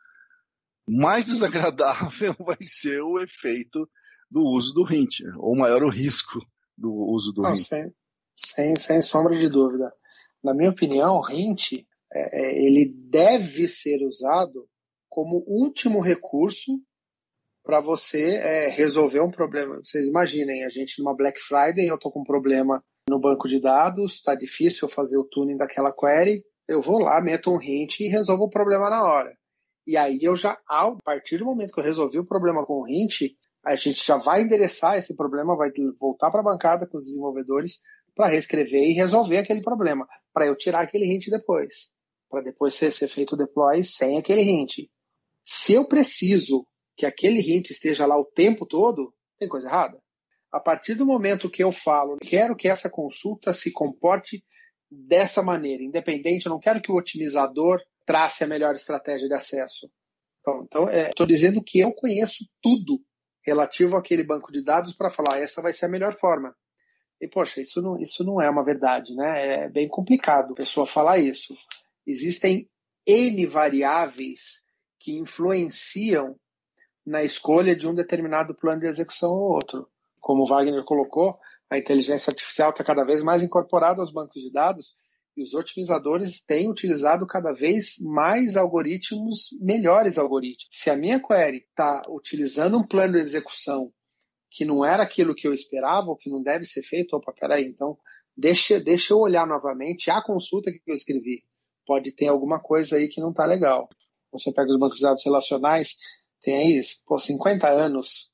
mais 0.86 1.26
desagradável 1.26 2.36
vai 2.38 2.58
ser 2.60 3.00
o 3.02 3.18
efeito 3.18 3.88
do 4.30 4.42
uso 4.42 4.72
do 4.74 4.86
hint, 4.92 5.20
né? 5.20 5.32
ou 5.38 5.56
maior 5.56 5.82
o 5.82 5.90
risco 5.90 6.40
do 6.76 6.92
uso 6.92 7.32
do 7.32 7.48
hint. 7.48 7.56
Sem, 7.56 7.94
sem, 8.36 8.76
sem 8.76 9.02
sombra 9.02 9.36
de 9.36 9.48
dúvida. 9.48 9.92
Na 10.42 10.54
minha 10.54 10.70
opinião, 10.70 11.16
o 11.16 11.30
hint 11.30 11.72
é, 11.72 11.82
é, 12.12 12.64
ele 12.64 12.94
deve 13.08 13.66
ser 13.66 14.04
usado 14.06 14.68
como 15.14 15.44
último 15.46 16.00
recurso 16.00 16.72
para 17.62 17.80
você 17.80 18.34
é, 18.34 18.68
resolver 18.68 19.20
um 19.20 19.30
problema. 19.30 19.76
Vocês 19.76 20.08
imaginem, 20.08 20.64
a 20.64 20.68
gente 20.68 20.98
numa 20.98 21.14
Black 21.14 21.40
Friday, 21.40 21.86
eu 21.86 21.94
estou 21.94 22.10
com 22.10 22.22
um 22.22 22.24
problema 22.24 22.82
no 23.08 23.20
banco 23.20 23.46
de 23.46 23.60
dados, 23.60 24.14
está 24.14 24.34
difícil 24.34 24.88
fazer 24.88 25.16
o 25.16 25.22
tuning 25.22 25.56
daquela 25.56 25.92
query, 25.92 26.42
eu 26.66 26.82
vou 26.82 26.98
lá, 26.98 27.22
meto 27.22 27.52
um 27.52 27.62
hint 27.62 28.00
e 28.00 28.08
resolvo 28.08 28.46
o 28.46 28.50
problema 28.50 28.90
na 28.90 29.04
hora. 29.04 29.32
E 29.86 29.96
aí 29.96 30.18
eu 30.20 30.34
já, 30.34 30.58
a 30.68 30.96
partir 31.04 31.38
do 31.38 31.44
momento 31.44 31.72
que 31.72 31.78
eu 31.78 31.84
resolvi 31.84 32.18
o 32.18 32.26
problema 32.26 32.66
com 32.66 32.82
o 32.82 32.88
hint, 32.88 33.36
a 33.64 33.76
gente 33.76 34.04
já 34.04 34.16
vai 34.16 34.42
endereçar 34.42 34.98
esse 34.98 35.14
problema, 35.14 35.56
vai 35.56 35.70
voltar 35.96 36.28
para 36.32 36.40
a 36.40 36.44
bancada 36.44 36.88
com 36.88 36.98
os 36.98 37.04
desenvolvedores 37.04 37.82
para 38.16 38.26
reescrever 38.26 38.82
e 38.82 38.94
resolver 38.94 39.38
aquele 39.38 39.62
problema, 39.62 40.08
para 40.32 40.46
eu 40.46 40.56
tirar 40.56 40.80
aquele 40.80 41.06
hint 41.06 41.28
depois, 41.28 41.92
para 42.28 42.42
depois 42.42 42.74
ser, 42.74 42.92
ser 42.92 43.06
feito 43.06 43.34
o 43.34 43.38
deploy 43.38 43.84
sem 43.84 44.18
aquele 44.18 44.42
hint. 44.42 44.88
Se 45.44 45.74
eu 45.74 45.86
preciso 45.86 46.66
que 46.96 47.04
aquele 47.04 47.40
hint 47.40 47.70
esteja 47.70 48.06
lá 48.06 48.18
o 48.18 48.24
tempo 48.24 48.64
todo, 48.64 49.12
tem 49.38 49.48
coisa 49.48 49.68
errada. 49.68 50.00
A 50.50 50.60
partir 50.60 50.94
do 50.94 51.04
momento 51.04 51.50
que 51.50 51.62
eu 51.62 51.72
falo, 51.72 52.16
quero 52.22 52.56
que 52.56 52.68
essa 52.68 52.88
consulta 52.88 53.52
se 53.52 53.72
comporte 53.72 54.44
dessa 54.90 55.42
maneira, 55.42 55.82
independente, 55.82 56.46
eu 56.46 56.50
não 56.50 56.60
quero 56.60 56.80
que 56.80 56.92
o 56.92 56.94
otimizador 56.94 57.80
trace 58.06 58.44
a 58.44 58.46
melhor 58.46 58.74
estratégia 58.74 59.26
de 59.26 59.34
acesso. 59.34 59.90
Então, 60.40 60.88
estou 60.88 61.26
é, 61.26 61.28
dizendo 61.28 61.62
que 61.62 61.80
eu 61.80 61.92
conheço 61.92 62.44
tudo 62.62 63.00
relativo 63.44 63.96
àquele 63.96 64.22
banco 64.22 64.52
de 64.52 64.62
dados 64.62 64.94
para 64.94 65.10
falar 65.10 65.38
essa 65.38 65.60
vai 65.60 65.72
ser 65.72 65.86
a 65.86 65.90
melhor 65.90 66.14
forma. 66.14 66.54
E, 67.20 67.28
poxa, 67.28 67.60
isso 67.60 67.80
não, 67.82 67.98
isso 67.98 68.22
não 68.24 68.40
é 68.40 68.48
uma 68.48 68.64
verdade, 68.64 69.14
né? 69.14 69.64
É 69.64 69.68
bem 69.68 69.88
complicado 69.88 70.52
a 70.52 70.56
pessoa 70.56 70.86
falar 70.86 71.18
isso. 71.18 71.56
Existem 72.06 72.68
N 73.06 73.46
variáveis 73.46 74.63
que 75.04 75.18
influenciam 75.18 76.34
na 77.06 77.22
escolha 77.22 77.76
de 77.76 77.86
um 77.86 77.94
determinado 77.94 78.54
plano 78.54 78.80
de 78.80 78.86
execução 78.86 79.32
ou 79.32 79.52
outro. 79.52 79.86
Como 80.18 80.42
o 80.42 80.46
Wagner 80.46 80.82
colocou, 80.82 81.38
a 81.68 81.76
inteligência 81.76 82.30
artificial 82.30 82.70
está 82.70 82.82
cada 82.82 83.04
vez 83.04 83.22
mais 83.22 83.42
incorporada 83.42 84.00
aos 84.00 84.10
bancos 84.10 84.40
de 84.40 84.50
dados 84.50 84.96
e 85.36 85.42
os 85.42 85.52
otimizadores 85.52 86.42
têm 86.42 86.70
utilizado 86.70 87.26
cada 87.26 87.52
vez 87.52 87.96
mais 88.00 88.56
algoritmos, 88.56 89.50
melhores 89.60 90.16
algoritmos. 90.16 90.68
Se 90.70 90.88
a 90.88 90.96
minha 90.96 91.20
query 91.20 91.66
está 91.68 92.00
utilizando 92.08 92.78
um 92.78 92.82
plano 92.82 93.12
de 93.12 93.20
execução 93.20 93.92
que 94.50 94.64
não 94.64 94.82
era 94.82 95.02
aquilo 95.02 95.34
que 95.34 95.46
eu 95.46 95.52
esperava, 95.52 96.08
ou 96.08 96.16
que 96.16 96.30
não 96.30 96.42
deve 96.42 96.64
ser 96.64 96.82
feito, 96.82 97.14
opa, 97.14 97.34
peraí, 97.38 97.66
então 97.66 97.98
deixa, 98.34 98.80
deixa 98.80 99.12
eu 99.12 99.18
olhar 99.18 99.46
novamente 99.46 100.10
a 100.10 100.22
consulta 100.22 100.72
que 100.72 100.80
eu 100.86 100.94
escrevi. 100.94 101.42
Pode 101.84 102.10
ter 102.12 102.28
alguma 102.28 102.58
coisa 102.58 102.96
aí 102.96 103.06
que 103.06 103.20
não 103.20 103.30
está 103.30 103.44
legal 103.44 103.86
você 104.38 104.52
pega 104.52 104.70
os 104.70 104.78
bancos 104.78 104.98
de 104.98 105.04
dados 105.04 105.24
relacionais, 105.24 105.96
tem 106.42 106.56
aí, 106.56 106.80
pô, 107.06 107.18
50 107.18 107.68
anos 107.68 108.30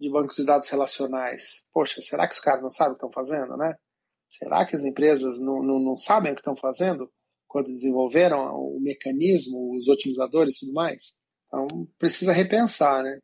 de 0.00 0.10
bancos 0.10 0.36
de 0.36 0.44
dados 0.44 0.68
relacionais. 0.68 1.64
Poxa, 1.72 2.00
será 2.00 2.26
que 2.26 2.34
os 2.34 2.40
caras 2.40 2.62
não 2.62 2.70
sabem 2.70 2.92
o 2.92 2.94
que 2.94 3.04
estão 3.04 3.12
fazendo, 3.12 3.56
né? 3.56 3.74
Será 4.28 4.66
que 4.66 4.74
as 4.74 4.84
empresas 4.84 5.38
não, 5.38 5.62
não, 5.62 5.78
não 5.78 5.96
sabem 5.96 6.32
o 6.32 6.34
que 6.34 6.40
estão 6.40 6.56
fazendo 6.56 7.10
quando 7.46 7.66
desenvolveram 7.66 8.38
o 8.54 8.80
mecanismo, 8.80 9.76
os 9.76 9.86
otimizadores 9.88 10.56
e 10.56 10.60
tudo 10.60 10.72
mais? 10.72 11.18
Então, 11.46 11.66
precisa 11.98 12.32
repensar, 12.32 13.02
né? 13.02 13.18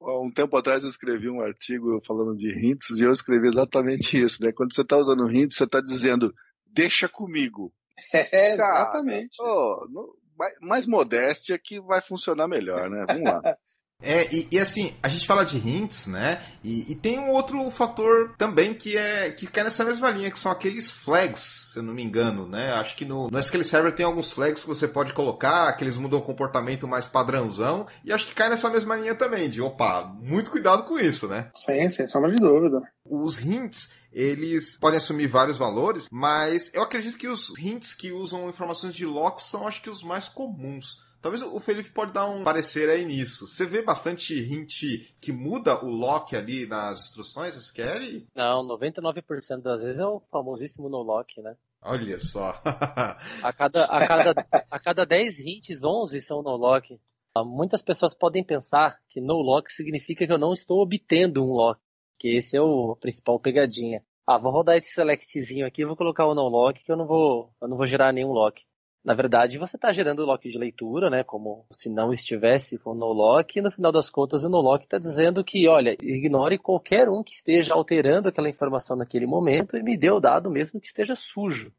Um 0.00 0.30
tempo 0.32 0.56
atrás 0.56 0.82
eu 0.82 0.90
escrevi 0.90 1.28
um 1.28 1.40
artigo 1.40 2.00
falando 2.06 2.34
de 2.34 2.50
hints 2.50 2.98
e 2.98 3.04
eu 3.04 3.12
escrevi 3.12 3.48
exatamente 3.48 4.22
isso, 4.22 4.42
né? 4.42 4.52
Quando 4.52 4.74
você 4.74 4.82
está 4.82 4.96
usando 4.96 5.30
hints, 5.30 5.56
você 5.56 5.64
está 5.64 5.80
dizendo, 5.80 6.34
deixa 6.66 7.08
comigo. 7.08 7.72
É, 8.12 8.52
exatamente. 8.52 9.38
Cara, 9.38 9.48
oh, 9.48 10.16
mais 10.60 10.86
modéstia 10.86 11.58
que 11.58 11.80
vai 11.80 12.00
funcionar 12.00 12.48
melhor, 12.48 12.88
né? 12.88 13.04
Vamos 13.08 13.24
lá. 13.24 13.40
É, 14.02 14.34
e, 14.34 14.48
e, 14.52 14.58
assim, 14.58 14.94
a 15.02 15.08
gente 15.08 15.26
fala 15.26 15.44
de 15.44 15.56
hints, 15.56 16.06
né? 16.06 16.42
E, 16.62 16.92
e, 16.92 16.94
tem 16.94 17.18
um 17.18 17.30
outro 17.30 17.70
fator 17.70 18.34
também 18.36 18.74
que 18.74 18.96
é 18.96 19.30
que 19.30 19.46
cai 19.46 19.64
nessa 19.64 19.84
mesma 19.84 20.10
linha, 20.10 20.30
que 20.30 20.38
são 20.38 20.52
aqueles 20.52 20.90
flags, 20.90 21.70
se 21.72 21.78
eu 21.78 21.82
não 21.82 21.94
me 21.94 22.02
engano, 22.02 22.46
né? 22.46 22.72
Acho 22.72 22.94
que 22.94 23.06
no, 23.06 23.30
no 23.30 23.38
SQL 23.38 23.64
Server 23.64 23.94
tem 23.94 24.04
alguns 24.04 24.30
flags 24.30 24.62
que 24.62 24.68
você 24.68 24.86
pode 24.86 25.14
colocar, 25.14 25.72
que 25.72 25.82
eles 25.82 25.96
mudam 25.96 26.18
o 26.18 26.22
comportamento 26.22 26.86
mais 26.86 27.06
padrãozão, 27.06 27.86
e 28.04 28.12
acho 28.12 28.26
que 28.26 28.34
cai 28.34 28.50
nessa 28.50 28.68
mesma 28.68 28.96
linha 28.96 29.14
também, 29.14 29.48
de 29.48 29.62
opa, 29.62 30.04
muito 30.20 30.50
cuidado 30.50 30.84
com 30.84 30.98
isso, 30.98 31.26
né? 31.26 31.50
Sim, 31.54 31.88
sem 31.88 32.06
sombra 32.06 32.30
de 32.30 32.36
dúvida. 32.36 32.78
Os 33.02 33.38
hints, 33.38 33.90
eles 34.12 34.78
podem 34.78 34.98
assumir 34.98 35.26
vários 35.26 35.56
valores, 35.56 36.06
mas 36.12 36.70
eu 36.74 36.82
acredito 36.82 37.16
que 37.16 37.28
os 37.28 37.58
hints 37.58 37.94
que 37.94 38.12
usam 38.12 38.48
informações 38.50 38.94
de 38.94 39.06
locks 39.06 39.46
são 39.46 39.66
acho 39.66 39.80
que 39.80 39.90
os 39.90 40.02
mais 40.02 40.28
comuns. 40.28 41.06
Talvez 41.26 41.42
o 41.42 41.58
Felipe 41.58 41.90
pode 41.90 42.12
dar 42.12 42.28
um 42.28 42.44
parecer 42.44 42.88
aí 42.88 43.04
nisso. 43.04 43.48
Você 43.48 43.66
vê 43.66 43.82
bastante 43.82 44.32
hint 44.32 45.10
que 45.20 45.32
muda 45.32 45.84
o 45.84 45.90
lock 45.90 46.36
ali 46.36 46.68
nas 46.68 47.06
instruções 47.06 47.56
SQL? 47.56 48.28
Não, 48.32 48.62
99% 48.62 49.60
das 49.60 49.82
vezes 49.82 49.98
é 50.00 50.06
o 50.06 50.20
famosíssimo 50.30 50.88
no 50.88 51.02
lock, 51.02 51.42
né? 51.42 51.56
Olha 51.82 52.20
só. 52.20 52.62
a, 53.42 53.52
cada, 53.52 53.86
a, 53.86 54.06
cada, 54.06 54.46
a 54.70 54.78
cada 54.78 55.04
10 55.04 55.40
hints, 55.40 55.82
11 55.82 56.20
são 56.20 56.44
no 56.44 56.54
lock. 56.54 56.96
Muitas 57.38 57.82
pessoas 57.82 58.14
podem 58.14 58.44
pensar 58.44 58.96
que 59.08 59.20
no 59.20 59.34
lock 59.42 59.68
significa 59.68 60.28
que 60.28 60.32
eu 60.32 60.38
não 60.38 60.52
estou 60.52 60.80
obtendo 60.80 61.42
um 61.42 61.50
lock, 61.50 61.80
que 62.20 62.36
esse 62.36 62.56
é 62.56 62.60
o 62.60 62.94
principal 62.94 63.40
pegadinha. 63.40 64.00
Ah, 64.24 64.38
vou 64.38 64.52
rodar 64.52 64.76
esse 64.76 64.92
selectzinho 64.92 65.66
aqui, 65.66 65.84
vou 65.84 65.96
colocar 65.96 66.24
o 66.24 66.36
no 66.36 66.48
lock 66.48 66.84
que 66.84 66.92
eu 66.92 66.96
não 66.96 67.04
vou, 67.04 67.52
eu 67.60 67.66
não 67.66 67.76
vou 67.76 67.86
gerar 67.86 68.12
nenhum 68.12 68.30
lock. 68.30 68.62
Na 69.06 69.14
verdade, 69.14 69.56
você 69.56 69.76
está 69.76 69.92
gerando 69.92 70.18
o 70.18 70.26
lock 70.26 70.50
de 70.50 70.58
leitura, 70.58 71.08
né? 71.08 71.22
Como 71.22 71.64
se 71.70 71.88
não 71.88 72.12
estivesse 72.12 72.76
com 72.76 72.90
o 72.90 72.94
no-lock, 72.94 73.56
e 73.56 73.62
no 73.62 73.70
final 73.70 73.92
das 73.92 74.10
contas 74.10 74.42
o 74.42 74.48
no-lock 74.48 74.84
está 74.84 74.98
dizendo 74.98 75.44
que, 75.44 75.68
olha, 75.68 75.96
ignore 76.02 76.58
qualquer 76.58 77.08
um 77.08 77.22
que 77.22 77.30
esteja 77.30 77.72
alterando 77.72 78.28
aquela 78.28 78.48
informação 78.48 78.96
naquele 78.96 79.24
momento 79.24 79.76
e 79.76 79.82
me 79.82 79.96
dê 79.96 80.10
o 80.10 80.18
dado 80.18 80.50
mesmo 80.50 80.80
que 80.80 80.88
esteja 80.88 81.14
sujo. 81.14 81.72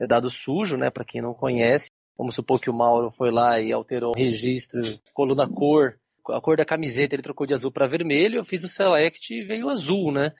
É 0.00 0.06
dado 0.06 0.30
sujo, 0.30 0.76
né? 0.76 0.90
Para 0.90 1.04
quem 1.04 1.20
não 1.20 1.34
conhece, 1.34 1.90
Vamos 2.16 2.36
supor 2.36 2.60
que 2.60 2.70
o 2.70 2.74
Mauro 2.74 3.10
foi 3.10 3.32
lá 3.32 3.60
e 3.60 3.72
alterou 3.72 4.12
o 4.12 4.16
registro, 4.16 4.80
coluna 5.12 5.48
cor, 5.48 5.98
a 6.30 6.40
cor 6.40 6.56
da 6.56 6.64
camiseta 6.64 7.14
ele 7.14 7.22
trocou 7.22 7.44
de 7.44 7.52
azul 7.52 7.72
para 7.72 7.88
vermelho, 7.88 8.36
eu 8.36 8.44
fiz 8.44 8.62
o 8.62 8.68
select 8.68 9.34
e 9.34 9.44
veio 9.44 9.68
azul, 9.68 10.12
né? 10.12 10.30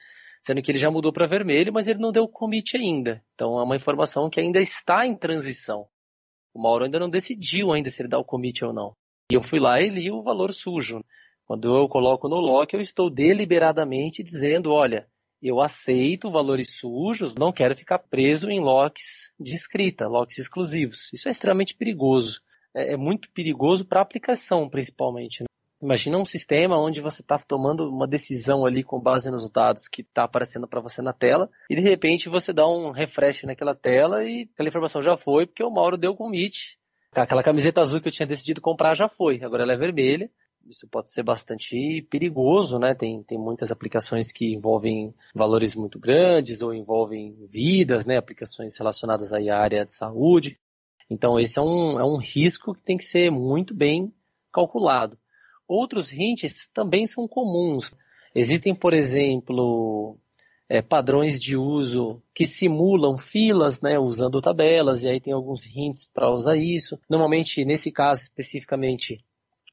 Sendo 0.40 0.62
que 0.62 0.70
ele 0.70 0.78
já 0.78 0.88
mudou 0.88 1.12
para 1.12 1.26
vermelho, 1.26 1.72
mas 1.72 1.88
ele 1.88 1.98
não 1.98 2.12
deu 2.12 2.28
commit 2.28 2.76
ainda. 2.76 3.20
Então 3.34 3.58
é 3.58 3.64
uma 3.64 3.74
informação 3.74 4.30
que 4.30 4.38
ainda 4.38 4.60
está 4.60 5.04
em 5.04 5.16
transição. 5.16 5.88
O 6.54 6.62
Mauro 6.62 6.84
ainda 6.84 7.00
não 7.00 7.10
decidiu 7.10 7.72
ainda 7.72 7.90
se 7.90 8.00
ele 8.00 8.08
dá 8.08 8.18
o 8.18 8.24
commit 8.24 8.64
ou 8.64 8.72
não. 8.72 8.94
E 9.30 9.34
eu 9.34 9.42
fui 9.42 9.58
lá 9.58 9.80
e 9.80 9.88
li 9.88 10.10
o 10.10 10.22
valor 10.22 10.52
sujo. 10.52 11.04
Quando 11.44 11.76
eu 11.76 11.88
coloco 11.88 12.28
no 12.28 12.36
lock, 12.36 12.72
eu 12.72 12.80
estou 12.80 13.10
deliberadamente 13.10 14.22
dizendo, 14.22 14.70
olha, 14.70 15.06
eu 15.42 15.60
aceito 15.60 16.30
valores 16.30 16.78
sujos, 16.78 17.36
não 17.36 17.52
quero 17.52 17.76
ficar 17.76 17.98
preso 17.98 18.48
em 18.50 18.60
locks 18.60 19.32
de 19.38 19.54
escrita, 19.54 20.08
locks 20.08 20.38
exclusivos. 20.38 21.12
Isso 21.12 21.28
é 21.28 21.30
extremamente 21.30 21.74
perigoso. 21.74 22.40
É, 22.74 22.94
é 22.94 22.96
muito 22.96 23.30
perigoso 23.32 23.84
para 23.84 24.00
a 24.00 24.02
aplicação, 24.02 24.68
principalmente. 24.70 25.42
Né? 25.42 25.46
Imagina 25.84 26.16
um 26.16 26.24
sistema 26.24 26.78
onde 26.78 27.02
você 27.02 27.20
está 27.20 27.38
tomando 27.38 27.86
uma 27.86 28.06
decisão 28.06 28.64
ali 28.64 28.82
com 28.82 28.98
base 28.98 29.30
nos 29.30 29.50
dados 29.50 29.86
que 29.86 30.00
está 30.00 30.24
aparecendo 30.24 30.66
para 30.66 30.80
você 30.80 31.02
na 31.02 31.12
tela 31.12 31.50
e 31.68 31.76
de 31.76 31.82
repente 31.82 32.30
você 32.30 32.54
dá 32.54 32.66
um 32.66 32.90
refresh 32.90 33.44
naquela 33.44 33.74
tela 33.74 34.24
e 34.24 34.48
aquela 34.54 34.68
informação 34.70 35.02
já 35.02 35.14
foi 35.14 35.46
porque 35.46 35.62
o 35.62 35.70
Mauro 35.70 35.98
deu 35.98 36.16
commit. 36.16 36.78
Aquela 37.12 37.42
camiseta 37.42 37.82
azul 37.82 38.00
que 38.00 38.08
eu 38.08 38.12
tinha 38.12 38.26
decidido 38.26 38.62
comprar 38.62 38.94
já 38.94 39.10
foi, 39.10 39.44
agora 39.44 39.62
ela 39.62 39.74
é 39.74 39.76
vermelha 39.76 40.30
isso 40.66 40.88
pode 40.88 41.10
ser 41.10 41.22
bastante 41.22 42.00
perigoso, 42.10 42.78
né? 42.78 42.94
Tem, 42.94 43.22
tem 43.22 43.38
muitas 43.38 43.70
aplicações 43.70 44.32
que 44.32 44.54
envolvem 44.54 45.14
valores 45.34 45.74
muito 45.74 45.98
grandes 45.98 46.62
ou 46.62 46.72
envolvem 46.72 47.36
vidas, 47.44 48.06
né? 48.06 48.16
Aplicações 48.16 48.76
relacionadas 48.78 49.32
à 49.32 49.38
área 49.54 49.84
de 49.84 49.92
saúde. 49.92 50.58
Então, 51.10 51.38
esse 51.38 51.58
é 51.58 51.62
um, 51.62 52.00
é 52.00 52.04
um 52.04 52.16
risco 52.16 52.74
que 52.74 52.82
tem 52.82 52.96
que 52.96 53.04
ser 53.04 53.30
muito 53.30 53.74
bem 53.74 54.10
calculado. 54.50 55.18
Outros 55.66 56.12
hints 56.12 56.68
também 56.72 57.06
são 57.06 57.26
comuns. 57.26 57.94
Existem, 58.34 58.74
por 58.74 58.92
exemplo, 58.92 60.18
é, 60.68 60.82
padrões 60.82 61.40
de 61.40 61.56
uso 61.56 62.22
que 62.34 62.46
simulam 62.46 63.16
filas, 63.16 63.80
né, 63.80 63.98
usando 63.98 64.40
tabelas, 64.40 65.04
e 65.04 65.08
aí 65.08 65.20
tem 65.20 65.32
alguns 65.32 65.64
hints 65.66 66.04
para 66.04 66.30
usar 66.30 66.56
isso. 66.56 66.98
Normalmente, 67.08 67.64
nesse 67.64 67.90
caso 67.90 68.22
especificamente, 68.22 69.24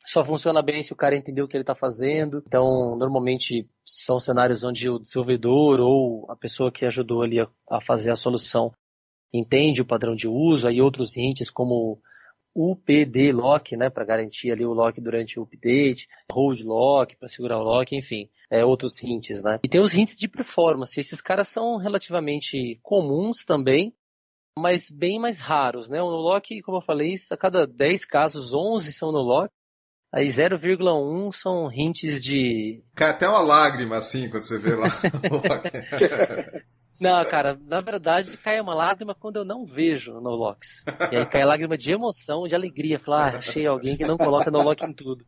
só 0.05 0.23
funciona 0.23 0.61
bem 0.61 0.81
se 0.81 0.93
o 0.93 0.95
cara 0.95 1.15
entendeu 1.15 1.45
o 1.45 1.47
que 1.47 1.55
ele 1.55 1.63
está 1.63 1.75
fazendo. 1.75 2.43
Então, 2.45 2.95
normalmente 2.97 3.69
são 3.85 4.19
cenários 4.19 4.63
onde 4.63 4.89
o 4.89 4.99
desenvolvedor 4.99 5.79
ou 5.79 6.29
a 6.29 6.35
pessoa 6.35 6.71
que 6.71 6.85
ajudou 6.85 7.21
ali 7.21 7.39
a, 7.39 7.47
a 7.69 7.81
fazer 7.81 8.11
a 8.11 8.15
solução 8.15 8.71
entende 9.33 9.81
o 9.81 9.85
padrão 9.85 10.15
de 10.15 10.27
uso. 10.27 10.67
Aí 10.67 10.81
outros 10.81 11.15
hints 11.15 11.49
como 11.49 12.01
UPD 12.55 13.31
lock, 13.31 13.75
né, 13.77 13.89
para 13.89 14.05
garantir 14.05 14.51
ali 14.51 14.65
o 14.65 14.73
lock 14.73 14.99
durante 14.99 15.39
o 15.39 15.43
update, 15.43 16.07
hold 16.31 16.61
lock 16.61 17.15
para 17.15 17.27
segurar 17.27 17.59
o 17.59 17.63
lock, 17.63 17.95
enfim, 17.95 18.29
é, 18.49 18.65
outros 18.65 19.01
hints, 19.01 19.43
né. 19.43 19.59
E 19.63 19.69
tem 19.69 19.79
os 19.79 19.93
hints 19.93 20.17
de 20.17 20.27
performance. 20.27 20.99
Esses 20.99 21.21
caras 21.21 21.47
são 21.47 21.77
relativamente 21.77 22.79
comuns 22.81 23.45
também, 23.45 23.95
mas 24.57 24.89
bem 24.89 25.19
mais 25.19 25.39
raros, 25.39 25.89
né? 25.89 26.01
O 26.01 26.09
no 26.09 26.17
lock, 26.17 26.61
como 26.61 26.77
eu 26.77 26.81
falei, 26.81 27.13
a 27.31 27.37
cada 27.37 27.65
10 27.65 28.05
casos, 28.05 28.53
11 28.53 28.91
são 28.91 29.11
no 29.11 29.19
lock. 29.19 29.49
Aí 30.13 30.27
0,1 30.27 31.31
são 31.31 31.71
hints 31.71 32.21
de. 32.21 32.83
Cai 32.93 33.11
até 33.11 33.29
uma 33.29 33.39
lágrima 33.39 33.95
assim 33.95 34.29
quando 34.29 34.43
você 34.43 34.57
vê 34.57 34.75
lá. 34.75 34.89
não, 37.01 37.23
cara, 37.23 37.59
na 37.65 37.79
verdade 37.79 38.37
cai 38.37 38.61
uma 38.61 38.75
lágrima 38.75 39.15
quando 39.15 39.37
eu 39.37 39.43
não 39.43 39.65
vejo 39.65 40.13
no 40.21 40.29
Lox. 40.29 40.85
E 41.11 41.17
aí 41.17 41.25
cai 41.25 41.41
a 41.41 41.47
lágrima 41.47 41.75
de 41.75 41.91
emoção, 41.91 42.47
de 42.47 42.53
alegria. 42.53 42.99
Falar, 42.99 43.33
ah, 43.33 43.37
achei 43.39 43.65
alguém 43.65 43.97
que 43.97 44.05
não 44.05 44.17
coloca 44.17 44.51
no 44.51 44.61
Lock 44.61 44.85
em 44.85 44.93
tudo. 44.93 45.25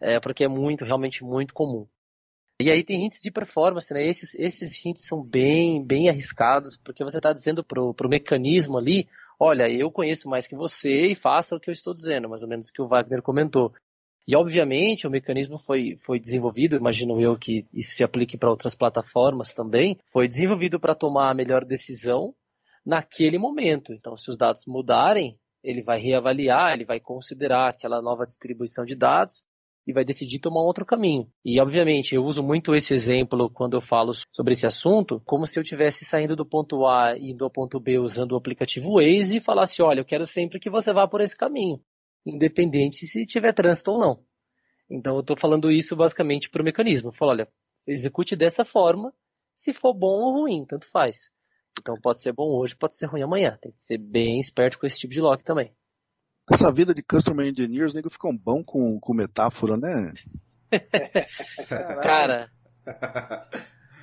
É, 0.00 0.20
porque 0.20 0.44
é 0.44 0.48
muito, 0.48 0.84
realmente 0.84 1.24
muito 1.24 1.52
comum. 1.52 1.86
E 2.60 2.70
aí 2.70 2.84
tem 2.84 3.04
hints 3.04 3.20
de 3.20 3.30
performance, 3.30 3.92
né? 3.92 4.06
Esses, 4.06 4.34
esses 4.36 4.84
hints 4.84 5.04
são 5.04 5.22
bem, 5.22 5.84
bem 5.84 6.08
arriscados, 6.08 6.76
porque 6.76 7.02
você 7.02 7.18
está 7.18 7.32
dizendo 7.32 7.64
pro, 7.64 7.92
pro 7.92 8.08
mecanismo 8.08 8.78
ali, 8.78 9.08
olha, 9.38 9.68
eu 9.68 9.90
conheço 9.90 10.28
mais 10.28 10.46
que 10.46 10.54
você 10.54 11.08
e 11.08 11.14
faça 11.14 11.56
o 11.56 11.60
que 11.60 11.68
eu 11.68 11.72
estou 11.72 11.92
dizendo, 11.92 12.28
mais 12.28 12.42
ou 12.42 12.48
menos 12.48 12.68
o 12.68 12.72
que 12.72 12.80
o 12.80 12.86
Wagner 12.86 13.20
comentou. 13.20 13.74
E 14.28 14.34
obviamente 14.34 15.06
o 15.06 15.10
mecanismo 15.10 15.56
foi, 15.56 15.96
foi 15.98 16.18
desenvolvido, 16.18 16.76
imagino 16.76 17.20
eu 17.20 17.38
que 17.38 17.64
isso 17.72 17.94
se 17.94 18.02
aplique 18.02 18.36
para 18.36 18.50
outras 18.50 18.74
plataformas 18.74 19.54
também, 19.54 19.96
foi 20.10 20.26
desenvolvido 20.26 20.80
para 20.80 20.96
tomar 20.96 21.30
a 21.30 21.34
melhor 21.34 21.64
decisão 21.64 22.34
naquele 22.84 23.38
momento. 23.38 23.92
Então, 23.92 24.16
se 24.16 24.28
os 24.28 24.36
dados 24.36 24.64
mudarem, 24.66 25.38
ele 25.62 25.82
vai 25.82 26.00
reavaliar, 26.00 26.72
ele 26.72 26.84
vai 26.84 26.98
considerar 26.98 27.68
aquela 27.68 28.02
nova 28.02 28.24
distribuição 28.24 28.84
de 28.84 28.96
dados 28.96 29.42
e 29.86 29.92
vai 29.92 30.04
decidir 30.04 30.40
tomar 30.40 30.62
outro 30.62 30.84
caminho. 30.84 31.28
E, 31.44 31.60
obviamente, 31.60 32.14
eu 32.14 32.24
uso 32.24 32.42
muito 32.42 32.74
esse 32.74 32.92
exemplo 32.92 33.48
quando 33.48 33.74
eu 33.74 33.80
falo 33.80 34.10
sobre 34.32 34.52
esse 34.52 34.66
assunto, 34.66 35.22
como 35.24 35.46
se 35.46 35.58
eu 35.58 35.62
estivesse 35.62 36.04
saindo 36.04 36.34
do 36.34 36.44
ponto 36.44 36.84
A 36.84 37.16
e 37.16 37.30
indo 37.30 37.44
ao 37.44 37.50
ponto 37.50 37.78
B 37.78 37.98
usando 37.98 38.32
o 38.32 38.36
aplicativo 38.36 38.94
Waze 38.94 39.36
e 39.36 39.40
falasse, 39.40 39.80
olha, 39.82 40.00
eu 40.00 40.04
quero 40.04 40.26
sempre 40.26 40.58
que 40.58 40.68
você 40.68 40.92
vá 40.92 41.06
por 41.06 41.20
esse 41.20 41.36
caminho, 41.36 41.80
independente 42.26 43.06
se 43.06 43.24
tiver 43.24 43.52
trânsito 43.52 43.92
ou 43.92 44.00
não. 44.00 44.24
Então, 44.90 45.14
eu 45.14 45.20
estou 45.20 45.36
falando 45.36 45.70
isso 45.70 45.96
basicamente 45.96 46.50
para 46.50 46.62
o 46.62 46.64
mecanismo. 46.64 47.08
Eu 47.08 47.12
falo, 47.12 47.32
olha, 47.32 47.48
execute 47.86 48.36
dessa 48.36 48.64
forma, 48.64 49.12
se 49.54 49.72
for 49.72 49.94
bom 49.94 50.20
ou 50.22 50.40
ruim, 50.40 50.64
tanto 50.64 50.86
faz. 50.90 51.30
Então, 51.78 51.96
pode 52.00 52.20
ser 52.20 52.32
bom 52.32 52.48
hoje, 52.56 52.76
pode 52.76 52.96
ser 52.96 53.06
ruim 53.06 53.22
amanhã. 53.22 53.58
Tem 53.60 53.72
que 53.72 53.82
ser 53.82 53.98
bem 53.98 54.38
esperto 54.38 54.78
com 54.78 54.86
esse 54.86 54.98
tipo 54.98 55.12
de 55.12 55.20
lock 55.20 55.42
também. 55.44 55.74
Essa 56.50 56.70
vida 56.72 56.94
de 56.94 57.02
customer 57.02 57.46
engineers, 57.46 57.92
nego 57.92 58.08
ficam 58.08 58.36
bom 58.36 58.62
com, 58.62 58.98
com 59.00 59.14
metáfora, 59.14 59.76
né? 59.76 60.12
Cara, 62.02 62.50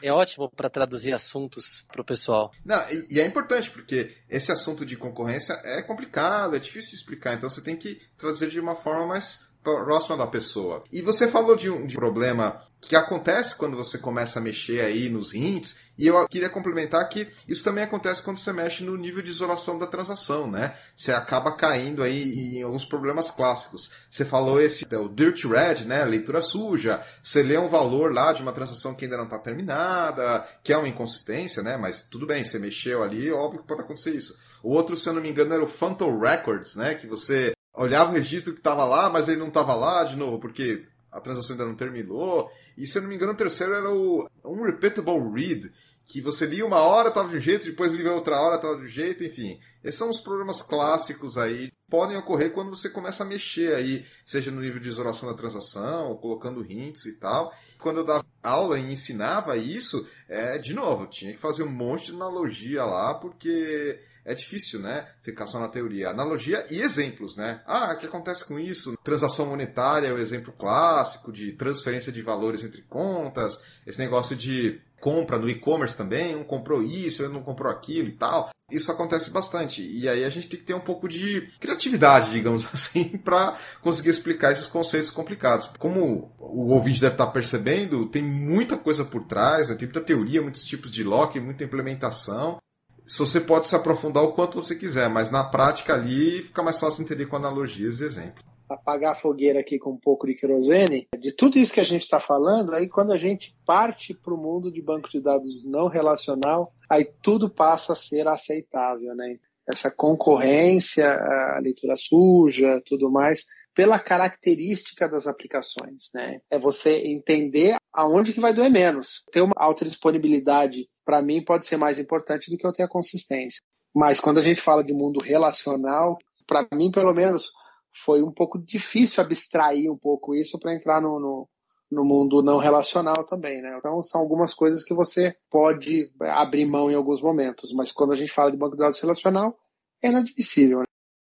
é 0.04 0.12
ótimo 0.12 0.50
para 0.50 0.70
traduzir 0.70 1.14
assuntos 1.14 1.86
para 1.88 2.02
o 2.02 2.06
pessoal. 2.06 2.52
Não, 2.66 2.78
e, 2.90 3.16
e, 3.16 3.22
é 3.22 3.26
importante 3.26 3.72
porque 3.72 4.12
esse 4.30 4.52
assunto 4.52 4.86
de 4.86 4.98
concorrência 4.98 5.54
é 5.64 5.82
complicado, 5.82 6.58
é 6.58 6.60
difícil 6.60 6.90
de 6.90 6.98
explicar, 6.98 7.36
então 7.36 7.50
você 7.50 7.62
tem 7.62 7.78
que 7.78 8.02
traduzir 8.18 8.50
de 8.50 8.60
uma 8.60 8.76
forma 8.76 9.08
mais 9.08 9.48
próxima 9.64 10.18
da 10.18 10.28
pessoa. 10.28 10.84
E 10.92 11.02
você 11.02 11.28
falou 11.28 11.56
de 11.56 11.70
um, 11.70 11.88
de 11.88 11.96
um 11.96 12.00
problema 12.00 12.62
que 12.82 12.96
acontece 12.96 13.56
quando 13.56 13.78
você 13.78 13.98
começa 13.98 14.40
a 14.40 14.42
mexer 14.42 14.82
aí 14.82 15.10
nos 15.10 15.34
hints, 15.34 15.80
e 15.98 16.08
eu 16.08 16.28
queria 16.28 16.50
complementar 16.50 17.08
que 17.08 17.28
isso 17.48 17.64
também 17.64 17.84
acontece 17.84 18.22
quando 18.22 18.40
você 18.40 18.52
mexe 18.52 18.84
no 18.84 18.98
nível 18.98 19.22
de 19.22 19.32
isolação 19.32 19.78
da 19.80 19.88
transação, 19.88 20.50
né? 20.50 20.76
Você 20.96 21.12
acaba 21.14 21.56
caindo 21.56 22.04
aí 22.04 22.58
em 22.58 22.64
alguns 22.64 22.84
problemas 22.84 23.32
clássicos. 23.32 23.92
Você 24.10 24.26
falou 24.26 24.60
esse, 24.60 24.86
o 24.96 25.08
dirt 25.08 25.46
red, 25.46 25.86
né? 25.86 26.04
Leitura 26.04 26.42
suja. 26.42 27.02
Você 27.22 27.44
lê 27.44 27.58
um 27.58 27.70
valor 27.70 28.12
lá 28.12 28.34
de 28.34 28.42
uma 28.42 28.52
transação 28.52 28.94
que 28.94 29.06
ainda 29.06 29.18
não 29.18 29.26
está 29.26 29.40
terminada, 29.40 30.46
que 30.64 30.74
é 30.74 30.78
uma 30.78 30.90
inconsistência, 30.90 31.62
né? 31.62 31.78
Mas 31.78 32.02
tudo 32.02 32.26
bem, 32.26 32.44
você 32.44 32.60
mexeu 32.60 33.04
ali, 33.04 33.32
óbvio 33.32 33.62
que 33.62 33.68
pode 33.68 33.82
acontecer 33.82 34.16
isso. 34.16 34.36
O 34.62 34.74
outro, 34.74 34.98
se 34.98 35.08
eu 35.08 35.14
não 35.14 35.22
me 35.22 35.30
engano, 35.30 35.54
era 35.54 35.64
o 35.64 35.68
Phantom 35.68 36.20
Records, 36.20 36.76
né? 36.76 36.96
Que 36.96 37.08
você 37.08 37.54
olhava 37.74 38.12
o 38.12 38.14
registro 38.14 38.54
que 38.54 38.60
estava 38.60 38.86
lá, 38.86 39.10
mas 39.10 39.28
ele 39.28 39.40
não 39.40 39.48
estava 39.48 39.76
lá 39.76 40.04
de 40.04 40.16
novo, 40.16 40.40
porque 40.40 40.82
a 41.12 41.20
transação 41.20 41.54
ainda 41.54 41.66
não 41.66 41.76
terminou. 41.76 42.50
E 42.78 42.88
se 42.88 42.98
eu 42.98 43.02
não 43.02 43.10
me 43.10 43.16
engano, 43.16 43.34
o 43.34 43.38
terceiro 43.38 43.74
era 43.74 43.90
o 43.90 44.28
Unrepeatable 44.44 45.32
Read, 45.34 45.72
que 46.06 46.22
você 46.22 46.46
lia 46.46 46.66
uma 46.66 46.80
hora, 46.80 47.10
estava 47.10 47.30
de 47.30 47.38
um 47.38 47.40
jeito, 47.40 47.66
depois 47.66 47.92
lia 47.92 48.12
outra 48.12 48.40
hora, 48.40 48.58
estava 48.58 48.78
de 48.78 48.84
um 48.84 48.88
jeito, 48.88 49.24
enfim. 49.24 49.60
Esses 49.84 49.98
são 49.98 50.10
os 50.10 50.20
problemas 50.20 50.62
clássicos 50.62 51.38
aí. 51.38 51.72
Podem 51.90 52.18
ocorrer 52.18 52.52
quando 52.52 52.76
você 52.76 52.90
começa 52.90 53.24
a 53.24 53.28
mexer 53.28 53.76
aí, 53.76 54.06
seja 54.26 54.52
no 54.52 54.62
nível 54.62 54.82
de 54.82 54.90
isolação 54.90 55.30
da 55.30 55.36
transação, 55.36 56.10
ou 56.10 56.18
colocando 56.18 56.66
hints 56.70 57.06
e 57.06 57.14
tal. 57.14 57.54
Quando 57.80 57.98
eu 57.98 58.06
dava 58.06 58.26
aula 58.42 58.80
e 58.80 58.92
ensinava 58.92 59.56
isso, 59.56 60.08
é, 60.28 60.58
de 60.58 60.74
novo, 60.74 61.08
tinha 61.08 61.32
que 61.32 61.40
fazer 61.40 61.64
um 61.64 61.72
monte 61.72 62.08
de 62.08 62.14
analogia 62.14 62.84
lá, 62.84 63.14
porque 63.14 64.00
é 64.26 64.34
difícil, 64.34 64.80
né? 64.80 65.06
Ficar 65.22 65.48
só 65.48 65.60
na 65.60 65.68
teoria. 65.68 66.10
Analogia 66.10 66.66
e 66.70 66.82
exemplos, 66.82 67.36
né? 67.36 67.62
Ah, 67.66 67.94
o 67.94 67.98
que 67.98 68.06
acontece 68.06 68.46
com 68.46 68.60
isso? 68.60 68.98
Transação 69.04 69.48
monetária 69.48 70.08
é 70.08 70.14
o 70.14 70.18
exemplo 70.18 70.54
clássico 70.54 71.32
de 71.32 71.54
transferência 71.54 72.12
de 72.12 72.22
valores 72.22 72.64
entre 72.64 72.82
contas, 72.84 73.60
esse 73.86 74.00
negócio 74.00 74.36
de 74.36 74.82
compra 75.02 75.38
no 75.38 75.50
e-commerce 75.50 75.98
também, 75.98 76.34
um 76.34 76.46
comprou 76.46 76.82
isso, 76.82 77.28
não 77.28 77.44
comprou 77.44 77.70
aquilo 77.70 78.08
e 78.08 78.14
tal. 78.14 78.50
Isso 78.72 78.90
acontece 78.90 79.30
bastante. 79.30 79.82
E 79.82 80.08
aí 80.08 80.24
a 80.24 80.30
gente 80.30 80.48
tem 80.48 80.58
que 80.58 80.66
ter 80.66 80.74
um 80.74 80.80
pouco 80.80 81.10
de 81.10 81.42
criatividade, 81.60 82.32
digamos 82.32 82.66
assim, 82.74 83.18
para 83.18 83.58
conseguir 83.82 84.10
explicar 84.10 84.54
esses 84.54 84.68
conceitos 84.68 85.12
complicados. 85.12 85.70
Como 85.78 86.34
o 86.40 86.70
ouvinte 86.70 87.02
deve 87.02 87.16
estar 87.16 87.28
percebendo, 87.28 88.08
tem 88.08 88.24
muita 88.24 88.78
coisa 88.78 89.04
por 89.04 89.26
trás, 89.26 89.68
né? 89.68 89.76
tem 89.76 89.88
muita 89.88 90.00
teoria, 90.00 90.42
muitos 90.42 90.64
tipos 90.64 90.90
de 90.90 91.04
lock, 91.04 91.38
muita 91.40 91.66
implementação 91.66 92.58
você 93.06 93.40
pode 93.40 93.68
se 93.68 93.76
aprofundar 93.76 94.24
o 94.24 94.34
quanto 94.34 94.62
você 94.62 94.76
quiser, 94.76 95.10
mas 95.10 95.30
na 95.30 95.44
prática 95.44 95.94
ali 95.94 96.42
fica 96.42 96.64
mais 96.64 96.80
fácil 96.80 97.04
entender 97.04 97.26
com 97.26 97.36
analogias 97.36 98.00
e 98.00 98.06
exemplos. 98.06 98.44
Apagar 98.70 99.12
a 99.12 99.16
fogueira 99.16 99.60
aqui 99.60 99.78
com 99.78 99.92
um 99.92 99.98
pouco 99.98 100.26
de 100.26 100.34
querosene, 100.34 101.08
de 101.20 101.32
tudo 101.32 101.60
isso 101.60 101.74
que 101.74 101.82
a 101.82 101.86
gente 101.86 102.02
está 102.02 102.20
falando, 102.20 102.74
aí 102.74 102.88
quando 102.88 103.12
a 103.12 103.18
gente 103.18 103.56
parte 103.66 104.14
para 104.14 104.34
o 104.34 104.38
mundo 104.38 104.72
de 104.72 104.82
banco 104.82 105.10
de 105.10 105.22
dados 105.22 105.64
não 105.64 105.88
relacional, 105.88 106.74
aí 106.90 107.06
tudo 107.22 107.50
passa 107.50 107.94
a 107.94 107.96
ser 107.96 108.28
aceitável, 108.28 109.14
né? 109.16 109.38
essa 109.68 109.90
concorrência, 109.90 111.10
a 111.10 111.60
leitura 111.62 111.96
suja, 111.96 112.82
tudo 112.86 113.10
mais, 113.10 113.46
pela 113.74 114.00
característica 114.00 115.10
das 115.10 115.28
aplicações, 115.28 116.10
né? 116.14 116.40
É 116.50 116.60
você 116.60 116.98
entender 117.08 117.76
aonde 117.92 118.34
que 118.34 118.40
vai 118.40 118.54
doer 118.54 118.70
menos. 118.70 119.24
Ter 119.32 119.42
uma 119.42 119.56
alta 119.58 119.84
disponibilidade, 119.84 120.88
para 121.04 121.22
mim, 121.22 121.44
pode 121.44 121.66
ser 121.66 121.78
mais 121.78 122.00
importante 122.00 122.52
do 122.52 122.58
que 122.58 122.66
eu 122.66 122.72
ter 122.72 122.84
a 122.84 122.88
consistência. 122.88 123.60
Mas 123.94 124.20
quando 124.20 124.40
a 124.40 124.42
gente 124.42 124.62
fala 124.62 124.84
de 124.84 124.94
mundo 124.94 125.24
relacional, 125.24 126.18
para 126.48 126.68
mim, 126.74 126.92
pelo 126.92 127.14
menos, 127.14 127.52
foi 127.96 128.24
um 128.24 128.32
pouco 128.32 128.60
difícil 128.60 129.24
abstrair 129.24 129.92
um 129.92 129.98
pouco 129.98 130.36
isso 130.36 130.60
para 130.60 130.74
entrar 130.74 131.02
no, 131.02 131.20
no, 131.20 131.50
no, 131.92 132.06
mundo 132.06 132.42
não 132.42 132.58
relacional 132.58 133.24
também, 133.24 133.62
né? 133.62 133.76
Então, 133.78 134.02
são 134.02 134.22
algumas 134.22 134.54
coisas 134.54 134.84
que 134.84 134.94
você 134.94 135.36
pode 135.50 136.12
abrir 136.22 136.66
mão 136.66 136.90
em 136.90 136.96
alguns 136.96 137.22
momentos, 137.22 137.72
mas 137.74 137.92
quando 137.92 138.14
a 138.14 138.16
gente 138.16 138.32
fala 138.32 138.52
de 138.52 138.58
banco 138.58 138.76
de 138.76 138.82
dados 138.82 139.00
relacional, 139.00 139.56
é 140.02 140.10
inadmissível, 140.10 140.80
né? 140.80 140.86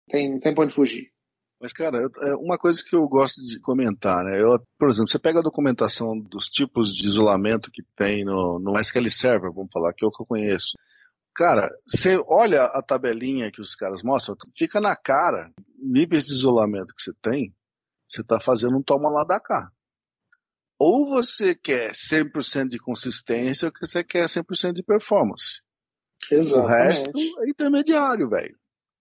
Tem, 0.08 0.30
não 0.30 0.38
tem 0.38 0.54
pra 0.54 0.64
onde 0.64 0.74
fugir. 0.74 1.13
Mas, 1.64 1.72
cara, 1.72 2.10
é 2.20 2.34
uma 2.34 2.58
coisa 2.58 2.84
que 2.84 2.94
eu 2.94 3.08
gosto 3.08 3.40
de 3.40 3.58
comentar, 3.58 4.22
né? 4.22 4.38
Eu, 4.38 4.62
por 4.78 4.90
exemplo, 4.90 5.08
você 5.08 5.18
pega 5.18 5.38
a 5.38 5.42
documentação 5.42 6.14
dos 6.14 6.44
tipos 6.48 6.94
de 6.94 7.08
isolamento 7.08 7.70
que 7.70 7.82
tem 7.96 8.22
no, 8.22 8.58
no 8.58 8.78
SQL 8.78 9.08
Server, 9.08 9.50
vamos 9.50 9.70
falar, 9.72 9.94
que 9.94 10.04
é 10.04 10.06
o 10.06 10.10
que 10.10 10.22
eu 10.22 10.26
conheço. 10.26 10.76
Cara, 11.34 11.74
você 11.86 12.22
olha 12.28 12.64
a 12.64 12.82
tabelinha 12.82 13.50
que 13.50 13.62
os 13.62 13.74
caras 13.74 14.02
mostram, 14.02 14.36
fica 14.54 14.78
na 14.78 14.94
cara, 14.94 15.50
níveis 15.78 16.26
de 16.26 16.34
isolamento 16.34 16.94
que 16.94 17.02
você 17.02 17.14
tem, 17.22 17.54
você 18.06 18.20
está 18.20 18.38
fazendo 18.38 18.76
um 18.76 18.82
toma 18.82 19.08
lá 19.08 19.24
da 19.24 19.40
cá. 19.40 19.70
Ou 20.78 21.08
você 21.08 21.54
quer 21.54 21.92
100% 21.92 22.68
de 22.68 22.78
consistência, 22.78 23.68
ou 23.68 23.72
você 23.80 24.04
quer 24.04 24.26
100% 24.26 24.74
de 24.74 24.82
performance. 24.82 25.62
Exatamente. 26.30 27.08
O 27.08 27.20
resto 27.22 27.40
é 27.40 27.48
intermediário, 27.48 28.28
velho. 28.28 28.54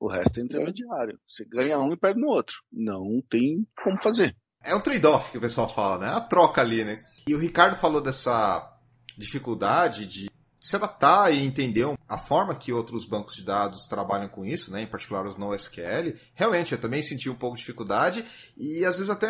O 0.04 0.10
resto 0.10 0.38
é 0.38 0.44
intermediário. 0.44 1.18
Você 1.26 1.46
ganha 1.46 1.80
um 1.80 1.94
e 1.94 1.98
perde 1.98 2.20
no 2.20 2.28
outro. 2.28 2.58
Não 2.70 3.24
tem 3.30 3.66
como 3.82 3.98
fazer. 4.04 4.36
É 4.62 4.76
um 4.76 4.82
trade-off 4.82 5.32
que 5.32 5.38
o 5.38 5.42
pessoal 5.42 5.74
fala, 5.74 5.98
né? 5.98 6.08
A 6.10 6.20
troca 6.20 6.60
ali, 6.60 6.84
né? 6.84 7.06
E 7.26 7.34
o 7.34 7.40
Ricardo 7.40 7.78
falou 7.78 8.02
dessa 8.02 8.70
dificuldade 9.18 10.06
de 10.06 10.30
se 10.64 10.78
adaptar 10.78 11.30
e 11.34 11.44
entender 11.44 11.86
a 12.08 12.18
forma 12.18 12.56
que 12.56 12.72
outros 12.72 13.06
bancos 13.06 13.36
de 13.36 13.44
dados 13.44 13.86
trabalham 13.86 14.30
com 14.30 14.46
isso, 14.46 14.72
né, 14.72 14.84
em 14.84 14.88
particular 14.88 15.26
os 15.26 15.36
NoSQL. 15.36 16.18
Realmente, 16.34 16.72
eu 16.72 16.78
também 16.78 17.02
senti 17.02 17.30
um 17.30 17.36
pouco 17.36 17.58
de 17.58 17.64
dificuldade 17.64 18.24
e 18.56 18.86
às 18.86 18.96
vezes 18.98 19.10
até 19.10 19.28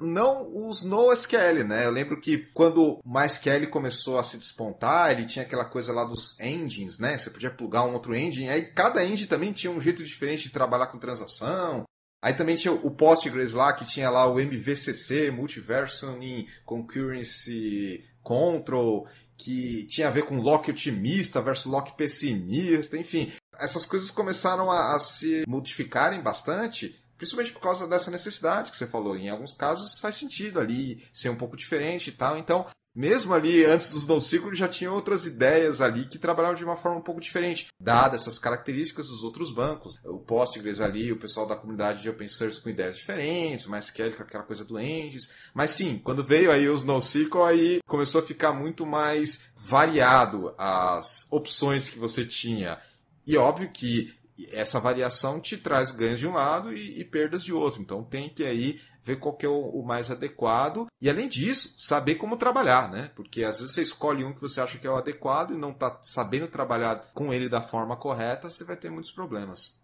não 0.00 0.50
os 0.66 0.82
NoSQL, 0.82 1.64
né? 1.68 1.84
Eu 1.84 1.90
lembro 1.90 2.18
que 2.18 2.46
quando 2.54 2.82
o 2.82 3.00
MySQL 3.04 3.68
começou 3.68 4.18
a 4.18 4.22
se 4.22 4.38
despontar, 4.38 5.10
ele 5.10 5.26
tinha 5.26 5.44
aquela 5.44 5.66
coisa 5.66 5.92
lá 5.92 6.02
dos 6.02 6.40
engines, 6.40 6.98
né? 6.98 7.18
Você 7.18 7.28
podia 7.28 7.50
plugar 7.50 7.84
um 7.84 7.92
outro 7.92 8.16
engine, 8.16 8.48
aí 8.48 8.72
cada 8.72 9.04
engine 9.04 9.28
também 9.28 9.52
tinha 9.52 9.70
um 9.70 9.82
jeito 9.82 10.02
diferente 10.02 10.44
de 10.44 10.50
trabalhar 10.50 10.86
com 10.86 10.98
transação. 10.98 11.84
Aí 12.22 12.32
também 12.34 12.56
tinha 12.56 12.72
o 12.72 12.90
Postgres 12.90 13.52
lá, 13.52 13.72
que 13.72 13.84
tinha 13.84 14.08
lá 14.08 14.26
o 14.26 14.38
MVCC, 14.38 15.30
Multiversioning 15.30 16.46
Concurrency 16.64 18.04
Control, 18.22 19.06
que 19.36 19.84
tinha 19.86 20.08
a 20.08 20.10
ver 20.10 20.24
com 20.24 20.40
lock 20.40 20.70
otimista 20.70 21.40
versus 21.40 21.66
lock 21.66 21.96
pessimista, 21.96 22.96
enfim. 22.96 23.32
Essas 23.58 23.84
coisas 23.86 24.10
começaram 24.10 24.70
a, 24.70 24.96
a 24.96 25.00
se 25.00 25.44
modificarem 25.46 26.22
bastante 26.22 26.98
principalmente 27.20 27.52
por 27.52 27.60
causa 27.60 27.86
dessa 27.86 28.10
necessidade 28.10 28.70
que 28.70 28.78
você 28.78 28.86
falou. 28.86 29.14
Em 29.14 29.28
alguns 29.28 29.52
casos 29.52 29.98
faz 29.98 30.14
sentido 30.14 30.58
ali 30.58 31.06
ser 31.12 31.28
um 31.28 31.36
pouco 31.36 31.54
diferente 31.54 32.08
e 32.08 32.12
tal. 32.12 32.38
Então, 32.38 32.66
mesmo 32.94 33.32
ali 33.32 33.64
antes 33.64 33.92
dos 33.92 34.06
NoSQL 34.06 34.54
já 34.54 34.68
tinha 34.68 34.92
outras 34.92 35.26
ideias 35.26 35.80
ali 35.80 36.06
que 36.06 36.18
trabalhavam 36.18 36.56
de 36.56 36.64
uma 36.64 36.76
forma 36.76 36.98
um 36.98 37.02
pouco 37.02 37.20
diferente, 37.20 37.68
dadas 37.80 38.22
essas 38.22 38.38
características 38.38 39.08
dos 39.08 39.22
outros 39.22 39.52
bancos. 39.52 39.98
O 40.04 40.18
Postgres 40.18 40.80
ali, 40.80 41.12
o 41.12 41.18
pessoal 41.18 41.46
da 41.46 41.56
comunidade 41.56 42.02
de 42.02 42.10
open 42.10 42.28
source 42.28 42.60
com 42.60 42.68
ideias 42.68 42.96
diferentes, 42.96 43.66
o 43.66 43.70
MySQL 43.70 44.16
com 44.16 44.22
aquela 44.22 44.44
coisa 44.44 44.64
do 44.64 44.78
Engines. 44.78 45.30
Mas 45.54 45.70
sim, 45.70 46.00
quando 46.02 46.24
veio 46.24 46.50
aí 46.50 46.68
os 46.68 46.84
NoSQL, 46.84 47.44
aí 47.44 47.80
começou 47.86 48.20
a 48.20 48.24
ficar 48.24 48.52
muito 48.52 48.84
mais 48.84 49.42
variado 49.56 50.54
as 50.58 51.26
opções 51.30 51.88
que 51.88 51.98
você 51.98 52.24
tinha. 52.24 52.78
E 53.26 53.36
óbvio 53.36 53.70
que 53.70 54.12
essa 54.50 54.80
variação 54.80 55.40
te 55.40 55.56
traz 55.56 55.90
ganhos 55.90 56.20
de 56.20 56.26
um 56.26 56.34
lado 56.34 56.72
e, 56.72 57.00
e, 57.00 57.04
perdas 57.04 57.42
de 57.42 57.52
outro. 57.52 57.82
Então 57.82 58.02
tem 58.04 58.28
que 58.28 58.44
aí 58.44 58.80
ver 59.04 59.18
qual 59.18 59.36
é 59.40 59.48
o, 59.48 59.80
o, 59.80 59.84
mais 59.84 60.10
adequado. 60.10 60.86
E 61.00 61.08
além 61.08 61.28
disso, 61.28 61.74
saber 61.76 62.16
como 62.16 62.36
trabalhar, 62.36 62.90
né? 62.90 63.10
Porque 63.14 63.42
às 63.44 63.58
vezes 63.58 63.74
você 63.74 63.82
escolhe 63.82 64.24
um 64.24 64.32
que 64.32 64.40
você 64.40 64.60
acha 64.60 64.78
que 64.78 64.86
é 64.86 64.90
o 64.90 64.96
adequado 64.96 65.52
e 65.52 65.58
não 65.58 65.70
está 65.70 65.98
sabendo 66.02 66.48
trabalhar 66.48 67.10
com 67.14 67.32
ele 67.32 67.48
da 67.48 67.60
forma 67.60 67.96
correta, 67.96 68.48
você 68.48 68.64
vai 68.64 68.76
ter 68.76 68.90
muitos 68.90 69.10
problemas. 69.10 69.78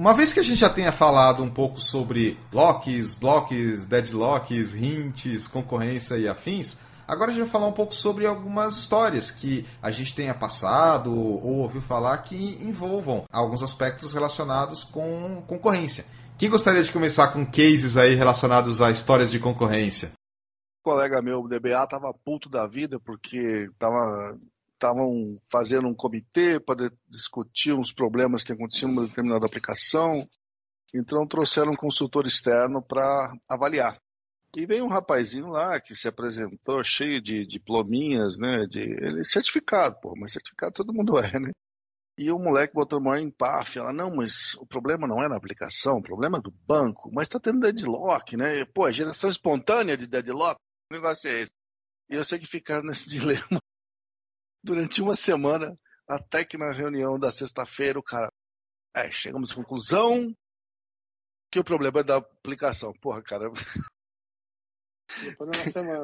Uma 0.00 0.14
vez 0.14 0.32
que 0.32 0.40
a 0.40 0.42
gente 0.42 0.56
já 0.56 0.70
tenha 0.70 0.92
falado 0.92 1.42
um 1.42 1.50
pouco 1.50 1.78
sobre 1.78 2.38
locks, 2.50 3.12
blocks, 3.12 3.84
deadlocks, 3.84 4.74
hints, 4.74 5.46
concorrência 5.46 6.16
e 6.16 6.26
afins, 6.26 6.78
agora 7.06 7.30
a 7.30 7.34
gente 7.34 7.42
vai 7.42 7.50
falar 7.50 7.66
um 7.66 7.72
pouco 7.74 7.94
sobre 7.94 8.26
algumas 8.26 8.78
histórias 8.78 9.30
que 9.30 9.66
a 9.82 9.90
gente 9.90 10.14
tenha 10.14 10.32
passado 10.32 11.14
ou 11.14 11.58
ouviu 11.58 11.82
falar 11.82 12.16
que 12.22 12.56
envolvam 12.62 13.26
alguns 13.30 13.62
aspectos 13.62 14.14
relacionados 14.14 14.84
com 14.84 15.44
concorrência. 15.46 16.06
Quem 16.38 16.48
gostaria 16.48 16.82
de 16.82 16.90
começar 16.90 17.28
com 17.34 17.44
cases 17.44 17.98
aí 17.98 18.14
relacionados 18.14 18.80
a 18.80 18.90
histórias 18.90 19.30
de 19.30 19.38
concorrência? 19.38 20.12
Um 20.78 20.92
colega 20.92 21.20
meu, 21.20 21.42
o 21.42 21.46
DBA, 21.46 21.84
estava 21.84 22.10
puto 22.24 22.48
da 22.48 22.66
vida 22.66 22.98
porque 22.98 23.68
estava 23.70 24.34
estavam 24.80 25.38
fazendo 25.46 25.86
um 25.86 25.94
comitê 25.94 26.58
para 26.58 26.90
discutir 27.06 27.74
uns 27.74 27.92
problemas 27.92 28.42
que 28.42 28.52
aconteciam 28.52 28.90
numa 28.90 29.06
determinada 29.06 29.44
aplicação. 29.44 30.26
Então 30.94 31.26
trouxeram 31.26 31.72
um 31.72 31.76
consultor 31.76 32.26
externo 32.26 32.82
para 32.82 33.32
avaliar. 33.48 34.00
E 34.56 34.66
veio 34.66 34.84
um 34.84 34.88
rapazinho 34.88 35.48
lá 35.48 35.78
que 35.80 35.94
se 35.94 36.08
apresentou 36.08 36.82
cheio 36.82 37.22
de 37.22 37.46
diplominhas, 37.46 38.36
né? 38.36 38.66
De, 38.66 38.80
ele 38.80 39.20
é 39.20 39.24
certificado, 39.24 40.00
pô, 40.00 40.14
mas 40.16 40.32
certificado 40.32 40.72
todo 40.72 40.92
mundo 40.92 41.18
é, 41.18 41.38
né? 41.38 41.52
E 42.18 42.32
o 42.32 42.38
moleque 42.38 42.74
botou 42.74 42.98
o 42.98 43.02
maior 43.02 43.22
empáfia 43.22 43.82
lá, 43.82 43.92
não, 43.92 44.14
mas 44.16 44.54
o 44.54 44.66
problema 44.66 45.06
não 45.06 45.22
é 45.22 45.28
na 45.28 45.36
aplicação, 45.36 45.98
o 45.98 46.02
problema 46.02 46.38
é 46.38 46.42
do 46.42 46.50
banco, 46.66 47.10
mas 47.12 47.26
está 47.26 47.38
tendo 47.38 47.60
deadlock, 47.60 48.36
né? 48.36 48.64
Pô, 48.64 48.88
é 48.88 48.92
geração 48.92 49.30
espontânea 49.30 49.96
de 49.96 50.06
deadlock, 50.06 50.58
o 50.90 50.94
negócio 50.94 51.30
é 51.30 51.42
esse. 51.42 51.52
E 52.10 52.16
eu 52.16 52.24
sei 52.24 52.38
que 52.38 52.46
ficaram 52.46 52.82
nesse 52.82 53.08
dilema 53.08 53.60
durante 54.62 55.02
uma 55.02 55.14
semana, 55.14 55.78
até 56.06 56.44
que 56.44 56.58
na 56.58 56.72
reunião 56.72 57.18
da 57.18 57.30
sexta-feira 57.30 57.98
o 57.98 58.02
cara. 58.02 58.32
É, 58.94 59.10
chegamos 59.10 59.52
à 59.52 59.54
conclusão 59.54 60.34
que 61.50 61.58
o 61.60 61.64
problema 61.64 62.00
é 62.00 62.04
da 62.04 62.16
aplicação. 62.16 62.92
Porra, 63.00 63.22
cara. 63.22 63.50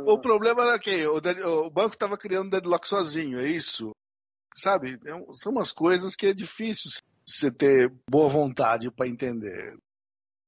o 0.07 0.20
problema 0.20 0.62
era 0.62 0.78
que 0.78 1.07
o, 1.07 1.16
o 1.66 1.70
banco 1.70 1.95
estava 1.95 2.16
criando 2.16 2.51
deadlock 2.51 2.87
sozinho, 2.87 3.41
é 3.41 3.49
isso? 3.49 3.91
Sabe? 4.55 4.99
É 5.05 5.35
são 5.35 5.53
umas 5.53 5.73
coisas 5.73 6.15
que 6.16 6.27
é 6.27 6.33
difícil 6.33 6.91
você 7.27 7.51
ter 7.51 7.93
boa 8.09 8.28
vontade 8.28 8.91
para 8.91 9.09
entender. 9.09 9.77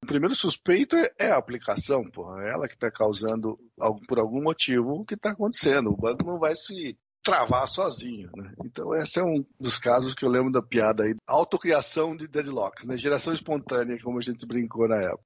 O 0.03 0.07
primeiro 0.07 0.35
suspeito 0.35 0.97
é, 0.97 1.13
é 1.19 1.31
a 1.31 1.37
aplicação, 1.37 2.09
porra. 2.11 2.43
É 2.45 2.51
ela 2.53 2.69
que 2.69 2.75
está 2.75 2.91
causando, 2.91 3.59
por 4.07 4.19
algum 4.19 4.43
motivo, 4.43 4.93
o 4.93 5.05
que 5.05 5.15
está 5.15 5.33
acontecendo. 5.33 5.91
O 5.91 5.97
banco 5.97 6.25
não 6.25 6.39
vai 6.39 6.55
se 6.55 6.97
travar 7.29 7.69
sozinho, 7.69 8.31
né? 8.35 8.55
Então 8.65 8.95
esse 8.95 9.21
é 9.21 9.23
um 9.23 9.45
dos 9.61 9.79
casos 9.79 10.15
que 10.15 10.25
eu 10.25 10.31
lembro 10.31 10.51
da 10.51 10.63
piada 10.63 11.03
aí, 11.03 11.15
autocriação 11.27 12.17
de 12.17 12.27
deadlocks, 12.27 12.87
né? 12.87 12.97
Geração 12.97 13.35
espontânea, 13.35 14.03
como 14.03 14.17
a 14.17 14.23
gente 14.23 14.47
brincou 14.47 14.89
na 14.89 14.97
época. 14.97 15.25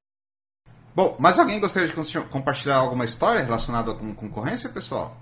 Bom, 0.97 1.17
mais 1.21 1.39
alguém 1.39 1.61
gostaria 1.61 1.89
de 1.89 2.21
compartilhar 2.29 2.77
alguma 2.77 3.05
história 3.05 3.41
relacionada 3.41 3.95
com 3.95 4.13
concorrência, 4.17 4.69
pessoal? 4.69 5.17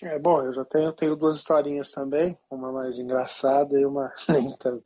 É, 0.00 0.16
bom, 0.16 0.42
eu 0.42 0.52
já 0.52 0.64
tenho, 0.64 0.92
tenho 0.92 1.16
duas 1.16 1.38
historinhas 1.38 1.90
também, 1.90 2.38
uma 2.48 2.70
mais 2.70 2.98
engraçada 2.98 3.78
e 3.80 3.84
uma 3.84 4.12
nem 4.30 4.56
tanto. 4.56 4.84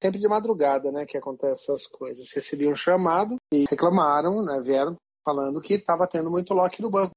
Sempre 0.00 0.20
de 0.20 0.28
madrugada, 0.28 0.92
né, 0.92 1.04
que 1.04 1.18
acontece 1.18 1.64
essas 1.64 1.86
coisas. 1.88 2.32
Recebi 2.32 2.68
um 2.68 2.76
chamado 2.76 3.36
e 3.52 3.64
reclamaram, 3.68 4.44
né, 4.44 4.60
vieram 4.64 4.96
falando 5.24 5.60
que 5.60 5.74
estava 5.74 6.06
tendo 6.06 6.30
muito 6.30 6.54
lock 6.54 6.80
no 6.80 6.90
banco. 6.90 7.12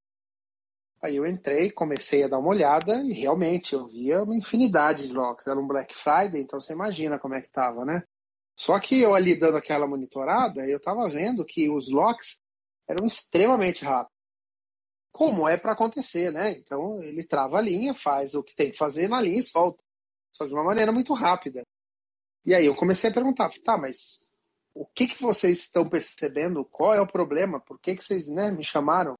Aí 1.05 1.17
eu 1.17 1.25
entrei, 1.27 1.69
comecei 1.69 2.23
a 2.23 2.27
dar 2.27 2.39
uma 2.39 2.49
olhada 2.49 2.95
e 3.03 3.13
realmente 3.13 3.73
eu 3.73 3.87
via 3.87 4.23
uma 4.23 4.35
infinidade 4.35 5.07
de 5.07 5.13
locks. 5.13 5.45
Era 5.45 5.59
um 5.59 5.67
Black 5.67 5.93
Friday, 5.93 6.41
então 6.41 6.59
você 6.59 6.73
imagina 6.73 7.19
como 7.19 7.35
é 7.35 7.41
que 7.41 7.49
tava, 7.51 7.85
né? 7.85 8.03
Só 8.57 8.79
que 8.79 9.01
eu 9.01 9.13
ali 9.13 9.35
dando 9.35 9.55
aquela 9.55 9.85
monitorada, 9.85 10.65
eu 10.67 10.77
estava 10.77 11.07
vendo 11.07 11.45
que 11.45 11.69
os 11.69 11.91
locks 11.91 12.41
eram 12.89 13.05
extremamente 13.05 13.85
rápidos. 13.85 14.17
Como 15.11 15.47
é 15.47 15.57
para 15.57 15.73
acontecer, 15.73 16.31
né? 16.31 16.53
Então 16.53 17.03
ele 17.03 17.23
trava 17.23 17.59
a 17.59 17.61
linha, 17.61 17.93
faz 17.93 18.33
o 18.33 18.43
que 18.43 18.55
tem 18.55 18.71
que 18.71 18.77
fazer 18.77 19.07
na 19.07 19.21
linha 19.21 19.39
e 19.39 19.43
solta. 19.43 19.83
Só 20.31 20.47
de 20.47 20.53
uma 20.53 20.63
maneira 20.63 20.91
muito 20.91 21.13
rápida. 21.13 21.61
E 22.43 22.55
aí 22.55 22.65
eu 22.65 22.73
comecei 22.73 23.11
a 23.11 23.13
perguntar, 23.13 23.51
tá, 23.63 23.77
mas 23.77 24.25
o 24.73 24.87
que, 24.87 25.07
que 25.07 25.21
vocês 25.21 25.59
estão 25.59 25.87
percebendo? 25.87 26.65
Qual 26.65 26.95
é 26.95 26.99
o 26.99 27.07
problema? 27.07 27.59
Por 27.59 27.79
que, 27.79 27.95
que 27.95 28.03
vocês 28.03 28.27
né, 28.27 28.49
me 28.49 28.63
chamaram? 28.63 29.14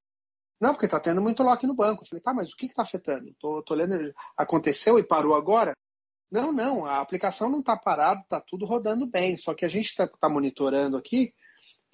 Não, 0.60 0.72
porque 0.72 0.86
está 0.86 1.00
tendo 1.00 1.22
muito 1.22 1.44
lock 1.44 1.66
no 1.68 1.76
banco. 1.76 2.04
Eu 2.04 2.08
falei, 2.08 2.22
tá, 2.22 2.34
mas 2.34 2.52
o 2.52 2.56
que 2.56 2.68
está 2.68 2.84
afetando? 2.84 3.34
Tô, 3.40 3.62
tô 3.64 3.74
lendo, 3.74 4.14
aconteceu 4.38 4.98
e 4.98 5.04
parou 5.04 5.36
agora? 5.36 5.74
Não, 6.32 6.52
não, 6.52 6.86
a 6.86 7.00
aplicação 7.00 7.50
não 7.50 7.60
está 7.60 7.78
parada, 7.78 8.22
está 8.22 8.42
tudo 8.42 8.66
rodando 8.66 9.06
bem. 9.10 9.38
Só 9.38 9.54
que 9.54 9.66
a 9.66 9.68
gente 9.68 9.88
está 9.88 10.08
tá 10.08 10.30
monitorando 10.30 10.98
aqui 10.98 11.34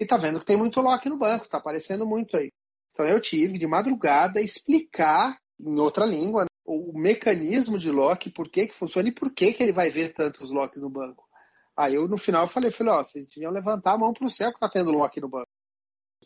e 0.00 0.04
está 0.04 0.16
vendo 0.16 0.40
que 0.40 0.46
tem 0.46 0.56
muito 0.56 0.80
lock 0.80 1.08
no 1.08 1.18
banco, 1.18 1.44
está 1.44 1.58
aparecendo 1.58 2.06
muito 2.06 2.36
aí. 2.36 2.50
Então 2.92 3.06
eu 3.06 3.20
tive 3.20 3.58
de 3.58 3.66
madrugada 3.66 4.40
explicar 4.40 5.38
em 5.60 5.78
outra 5.78 6.04
língua 6.04 6.46
o 6.64 6.98
mecanismo 6.98 7.78
de 7.78 7.90
lock, 7.90 8.30
por 8.30 8.48
que, 8.48 8.68
que 8.68 8.74
funciona 8.74 9.08
e 9.08 9.14
por 9.14 9.32
que, 9.32 9.52
que 9.52 9.62
ele 9.62 9.72
vai 9.72 9.90
ver 9.90 10.14
tantos 10.14 10.50
locks 10.50 10.80
no 10.80 10.90
banco. 10.90 11.24
Aí 11.76 11.94
eu 11.94 12.06
no 12.06 12.16
final 12.16 12.46
falei, 12.46 12.70
falei, 12.70 12.92
ó, 12.92 13.02
vocês 13.02 13.26
deviam 13.26 13.50
levantar 13.50 13.92
a 13.92 13.98
mão 13.98 14.12
para 14.12 14.26
o 14.26 14.30
céu 14.30 14.50
que 14.50 14.56
está 14.56 14.68
tendo 14.68 14.92
lock 14.92 15.20
no 15.20 15.28
banco. 15.28 15.48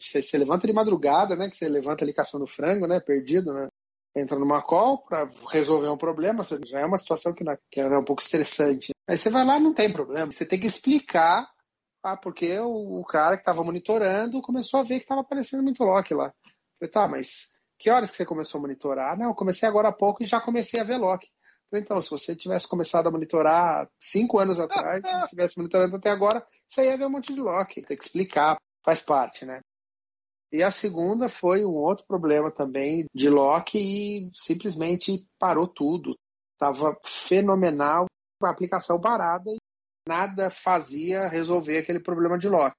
Você, 0.00 0.22
você, 0.22 0.38
levanta 0.38 0.66
de 0.66 0.72
madrugada, 0.72 1.36
né? 1.36 1.48
Que 1.48 1.56
você 1.56 1.68
levanta 1.68 2.04
ali 2.04 2.12
caçando 2.12 2.46
frango, 2.46 2.86
né? 2.86 3.00
Perdido, 3.00 3.52
né? 3.52 3.68
Entra 4.14 4.38
numa 4.38 4.62
call 4.62 5.04
para 5.04 5.30
resolver 5.50 5.88
um 5.88 5.96
problema, 5.96 6.42
já 6.64 6.80
é 6.80 6.86
uma 6.86 6.96
situação 6.96 7.34
que, 7.34 7.46
é, 7.48 7.58
que 7.70 7.80
é 7.80 7.98
um 7.98 8.04
pouco 8.04 8.22
estressante. 8.22 8.92
Aí 9.06 9.16
você 9.16 9.28
vai 9.28 9.44
lá, 9.44 9.60
não 9.60 9.74
tem 9.74 9.92
problema. 9.92 10.32
Você 10.32 10.46
tem 10.46 10.58
que 10.58 10.66
explicar, 10.66 11.46
ah, 12.02 12.16
porque 12.16 12.58
o, 12.58 13.00
o 13.00 13.04
cara 13.04 13.36
que 13.36 13.42
estava 13.42 13.62
monitorando 13.62 14.40
começou 14.40 14.80
a 14.80 14.82
ver 14.82 14.96
que 14.96 15.04
estava 15.04 15.20
aparecendo 15.20 15.62
muito 15.62 15.84
lock 15.84 16.14
lá. 16.14 16.32
falei, 16.78 16.90
tá, 16.90 17.06
mas 17.06 17.56
que 17.78 17.90
horas 17.90 18.10
que 18.10 18.16
você 18.16 18.24
começou 18.24 18.58
a 18.58 18.62
monitorar? 18.62 19.18
Não, 19.18 19.28
eu 19.28 19.34
comecei 19.34 19.68
agora 19.68 19.88
há 19.88 19.92
pouco 19.92 20.22
e 20.22 20.26
já 20.26 20.40
comecei 20.40 20.80
a 20.80 20.84
ver 20.84 20.96
lock. 20.96 21.28
então, 21.74 22.00
se 22.00 22.10
você 22.10 22.34
tivesse 22.34 22.66
começado 22.66 23.06
a 23.08 23.10
monitorar 23.10 23.88
cinco 24.00 24.38
anos 24.38 24.58
atrás, 24.58 25.02
se 25.02 25.24
estivesse 25.24 25.58
monitorando 25.58 25.96
até 25.96 26.10
agora, 26.10 26.46
você 26.66 26.86
ia 26.86 26.96
ver 26.96 27.06
um 27.06 27.10
monte 27.10 27.34
de 27.34 27.40
lock. 27.40 27.82
Tem 27.82 27.96
que 27.96 28.04
explicar, 28.04 28.56
faz 28.82 29.02
parte, 29.02 29.44
né? 29.44 29.60
E 30.52 30.62
a 30.62 30.70
segunda 30.70 31.28
foi 31.28 31.64
um 31.64 31.74
outro 31.74 32.04
problema 32.06 32.50
também 32.50 33.06
de 33.14 33.28
lock 33.28 33.78
e 33.78 34.30
simplesmente 34.34 35.26
parou 35.38 35.66
tudo. 35.66 36.16
Estava 36.52 36.96
fenomenal, 37.04 38.06
a 38.42 38.50
aplicação 38.50 39.00
parada 39.00 39.50
e 39.50 39.56
nada 40.08 40.50
fazia 40.50 41.28
resolver 41.28 41.78
aquele 41.78 42.00
problema 42.00 42.38
de 42.38 42.48
lock. 42.48 42.74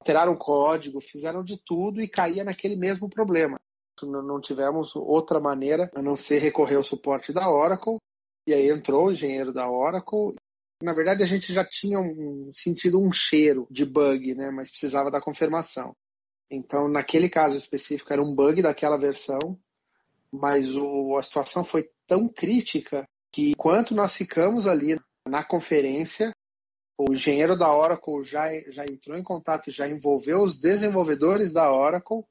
Alteraram 0.00 0.32
o 0.32 0.38
código, 0.38 1.00
fizeram 1.00 1.42
de 1.42 1.60
tudo 1.64 2.00
e 2.00 2.08
caía 2.08 2.44
naquele 2.44 2.76
mesmo 2.76 3.08
problema. 3.08 3.58
Não 4.02 4.40
tivemos 4.40 4.94
outra 4.94 5.40
maneira 5.40 5.90
a 5.94 6.02
não 6.02 6.16
ser 6.16 6.38
recorrer 6.38 6.76
ao 6.76 6.84
suporte 6.84 7.32
da 7.32 7.50
Oracle. 7.50 7.98
E 8.46 8.54
aí 8.54 8.70
entrou 8.70 9.06
o 9.06 9.12
engenheiro 9.12 9.52
da 9.52 9.70
Oracle. 9.70 10.34
Na 10.82 10.94
verdade, 10.94 11.22
a 11.22 11.26
gente 11.26 11.52
já 11.52 11.64
tinha 11.64 11.98
um, 11.98 12.50
sentido 12.54 13.00
um 13.00 13.10
cheiro 13.10 13.66
de 13.70 13.84
bug, 13.84 14.34
né? 14.34 14.50
mas 14.50 14.70
precisava 14.70 15.10
da 15.10 15.20
confirmação. 15.20 15.94
Então, 16.50 16.88
naquele 16.88 17.28
caso 17.28 17.56
específico, 17.56 18.12
era 18.12 18.22
um 18.22 18.34
bug 18.34 18.62
daquela 18.62 18.96
versão, 18.96 19.58
mas 20.32 20.74
o, 20.74 21.16
a 21.16 21.22
situação 21.22 21.62
foi 21.62 21.90
tão 22.06 22.28
crítica 22.28 23.06
que, 23.30 23.50
enquanto 23.50 23.94
nós 23.94 24.16
ficamos 24.16 24.66
ali 24.66 24.98
na 25.26 25.44
conferência, 25.44 26.32
o 26.96 27.12
engenheiro 27.12 27.56
da 27.56 27.72
Oracle 27.72 28.22
já, 28.22 28.48
já 28.68 28.84
entrou 28.84 29.16
em 29.16 29.22
contato, 29.22 29.70
já 29.70 29.86
envolveu 29.86 30.40
os 30.40 30.58
desenvolvedores 30.58 31.52
da 31.52 31.70
Oracle 31.70 32.24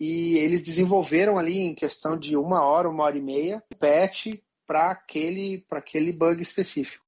e 0.00 0.36
eles 0.38 0.62
desenvolveram 0.62 1.38
ali 1.38 1.58
em 1.58 1.74
questão 1.74 2.18
de 2.18 2.36
uma 2.36 2.64
hora, 2.64 2.88
uma 2.88 3.04
hora 3.04 3.18
e 3.18 3.22
meia, 3.22 3.62
um 3.72 3.76
patch 3.78 4.28
para 4.66 4.90
aquele, 4.90 5.64
aquele 5.70 6.12
bug 6.12 6.42
específico. 6.42 7.04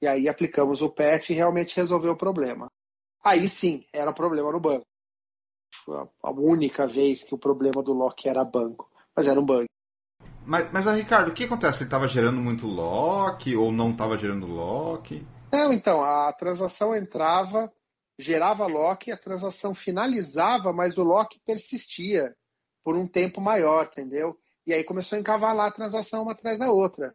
E 0.00 0.08
aí 0.08 0.26
aplicamos 0.26 0.80
o 0.82 0.90
patch 0.90 1.30
e 1.30 1.34
realmente 1.34 1.76
resolveu 1.76 2.12
o 2.12 2.16
problema. 2.16 2.68
Aí 3.22 3.48
sim, 3.48 3.84
era 3.92 4.12
problema 4.12 4.50
no 4.50 4.58
banco 4.58 4.86
a 6.22 6.30
única 6.30 6.86
vez 6.86 7.22
que 7.22 7.34
o 7.34 7.38
problema 7.38 7.82
do 7.82 7.92
lock 7.92 8.28
era 8.28 8.44
banco, 8.44 8.90
mas 9.14 9.26
era 9.26 9.40
um 9.40 9.44
bug. 9.44 9.66
Mas, 10.44 10.70
mas 10.72 10.86
Ricardo, 10.86 11.28
o 11.28 11.32
que 11.32 11.44
acontece? 11.44 11.78
Ele 11.78 11.84
estava 11.84 12.08
gerando 12.08 12.40
muito 12.40 12.66
lock 12.66 13.54
ou 13.54 13.70
não 13.70 13.90
estava 13.90 14.18
gerando 14.18 14.46
lock? 14.46 15.24
Não, 15.52 15.72
então, 15.72 16.02
a 16.02 16.32
transação 16.32 16.94
entrava, 16.94 17.72
gerava 18.18 18.66
lock, 18.66 19.10
a 19.12 19.16
transação 19.16 19.74
finalizava, 19.74 20.72
mas 20.72 20.98
o 20.98 21.04
lock 21.04 21.40
persistia 21.46 22.34
por 22.82 22.96
um 22.96 23.06
tempo 23.06 23.40
maior, 23.40 23.86
entendeu? 23.86 24.36
E 24.66 24.72
aí 24.72 24.82
começou 24.84 25.16
a 25.16 25.20
encavalar 25.20 25.68
a 25.68 25.72
transação 25.72 26.22
uma 26.22 26.32
atrás 26.32 26.58
da 26.58 26.70
outra. 26.70 27.14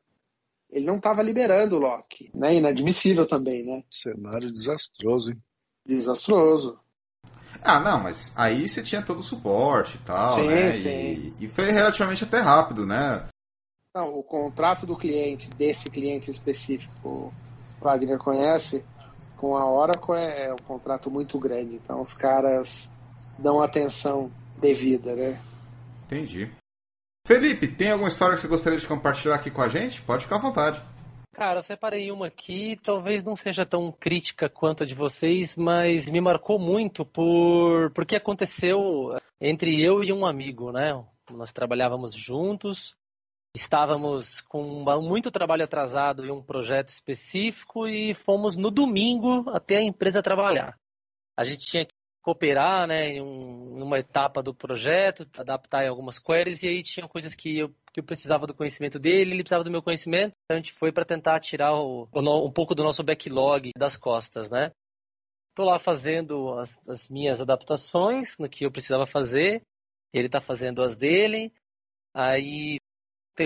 Ele 0.70 0.86
não 0.86 0.98
estava 0.98 1.22
liberando 1.22 1.78
o 1.78 1.80
lock, 1.80 2.30
né? 2.34 2.56
Inadmissível 2.56 3.26
também, 3.26 3.66
né? 3.66 3.84
Cenário 4.04 4.52
desastroso, 4.52 5.32
hein? 5.32 5.42
Desastroso. 5.86 6.80
Ah, 7.68 7.82
não, 7.82 8.02
mas 8.02 8.32
aí 8.34 8.66
você 8.66 8.82
tinha 8.82 9.02
todo 9.02 9.20
o 9.20 9.24
suporte 9.24 9.98
e 9.98 10.00
tal, 10.00 10.40
sim, 10.40 10.48
né? 10.48 10.74
Sim. 10.74 11.34
E, 11.38 11.46
e 11.46 11.48
foi 11.50 11.70
relativamente 11.70 12.24
até 12.24 12.40
rápido, 12.40 12.86
né? 12.86 13.28
Não, 13.94 14.18
o 14.18 14.24
contrato 14.24 14.86
do 14.86 14.96
cliente, 14.96 15.50
desse 15.50 15.90
cliente 15.90 16.32
específico, 16.32 16.94
o 17.04 17.34
Wagner 17.84 18.18
conhece, 18.18 18.86
com 19.36 19.58
a 19.58 19.70
Oracle 19.70 20.16
é, 20.16 20.46
é 20.46 20.54
um 20.54 20.64
contrato 20.66 21.12
muito 21.12 21.38
grande. 21.38 21.76
Então 21.76 22.02
os 22.02 22.14
caras 22.14 22.96
dão 23.38 23.62
atenção 23.62 24.32
devida, 24.58 25.14
né? 25.14 25.38
Entendi. 26.06 26.50
Felipe, 27.26 27.68
tem 27.68 27.92
alguma 27.92 28.08
história 28.08 28.36
que 28.36 28.42
você 28.42 28.48
gostaria 28.48 28.80
de 28.80 28.88
compartilhar 28.88 29.36
aqui 29.36 29.52
com 29.52 29.62
a 29.62 29.68
gente? 29.68 30.02
Pode 30.02 30.24
ficar 30.24 30.38
à 30.38 30.40
vontade. 30.40 30.82
Cara, 31.38 31.60
eu 31.60 31.62
separei 31.62 32.12
uma 32.12 32.26
aqui, 32.26 32.76
talvez 32.78 33.24
não 33.24 33.36
seja 33.36 33.64
tão 33.64 33.92
crítica 33.92 34.50
quanto 34.50 34.82
a 34.82 34.86
de 34.88 34.96
vocês, 34.96 35.56
mas 35.56 36.10
me 36.10 36.20
marcou 36.20 36.58
muito 36.58 37.06
por 37.06 37.92
porque 37.92 38.16
aconteceu 38.16 39.16
entre 39.40 39.80
eu 39.80 40.04
e 40.04 40.12
um 40.12 40.26
amigo, 40.26 40.72
né? 40.72 40.94
Nós 41.30 41.52
trabalhávamos 41.52 42.16
juntos, 42.16 42.96
estávamos 43.56 44.42
com 44.42 44.84
muito 45.00 45.30
trabalho 45.30 45.64
atrasado 45.64 46.26
em 46.26 46.32
um 46.32 46.42
projeto 46.42 46.88
específico 46.88 47.88
e 47.88 48.16
fomos 48.16 48.58
no 48.58 48.72
domingo 48.72 49.48
até 49.52 49.78
a 49.78 49.84
empresa 49.84 50.24
trabalhar. 50.24 50.76
A 51.38 51.44
gente 51.44 51.68
tinha 51.68 51.86
cooperar 52.28 52.86
né, 52.86 53.12
em, 53.12 53.22
um, 53.22 53.82
uma 53.82 54.00
etapa 54.00 54.44
do 54.44 54.54
projeto, 54.54 55.26
adaptar 55.38 55.86
em 55.86 55.88
algumas 55.88 56.20
queries, 56.20 56.62
e 56.62 56.68
aí 56.68 56.84
tinha 56.84 57.08
coisas 57.08 57.34
que 57.34 57.58
eu, 57.58 57.70
que 57.94 58.02
eu 58.02 58.04
precisava 58.04 58.46
do 58.46 58.54
conhecimento 58.54 59.00
dele, 59.00 59.32
ele 59.32 59.44
precisava 59.44 59.64
do 59.64 59.72
meu 59.72 59.82
conhecimento, 59.82 60.36
então 60.44 60.58
a 60.58 60.60
gente 60.60 60.74
foi 60.74 60.92
para 60.92 61.06
tentar 61.06 61.40
tirar 61.40 61.74
o, 61.74 62.06
o, 62.12 62.46
um 62.46 62.52
pouco 62.52 62.76
do 62.76 62.84
nosso 62.84 63.02
backlog 63.02 63.72
das 63.78 63.96
costas, 63.96 64.50
né? 64.50 64.74
Estou 65.52 65.68
lá 65.68 65.80
fazendo 65.80 66.60
as, 66.60 66.78
as, 66.86 67.08
minhas 67.08 67.40
adaptações 67.40 68.38
no 68.38 68.50
que 68.50 68.66
eu 68.66 68.72
precisava 68.72 69.08
fazer, 69.08 69.62
ele 70.14 70.26
está 70.26 70.42
fazendo 70.42 70.84
as 70.84 70.98
dele, 70.98 71.54
aí 72.14 72.78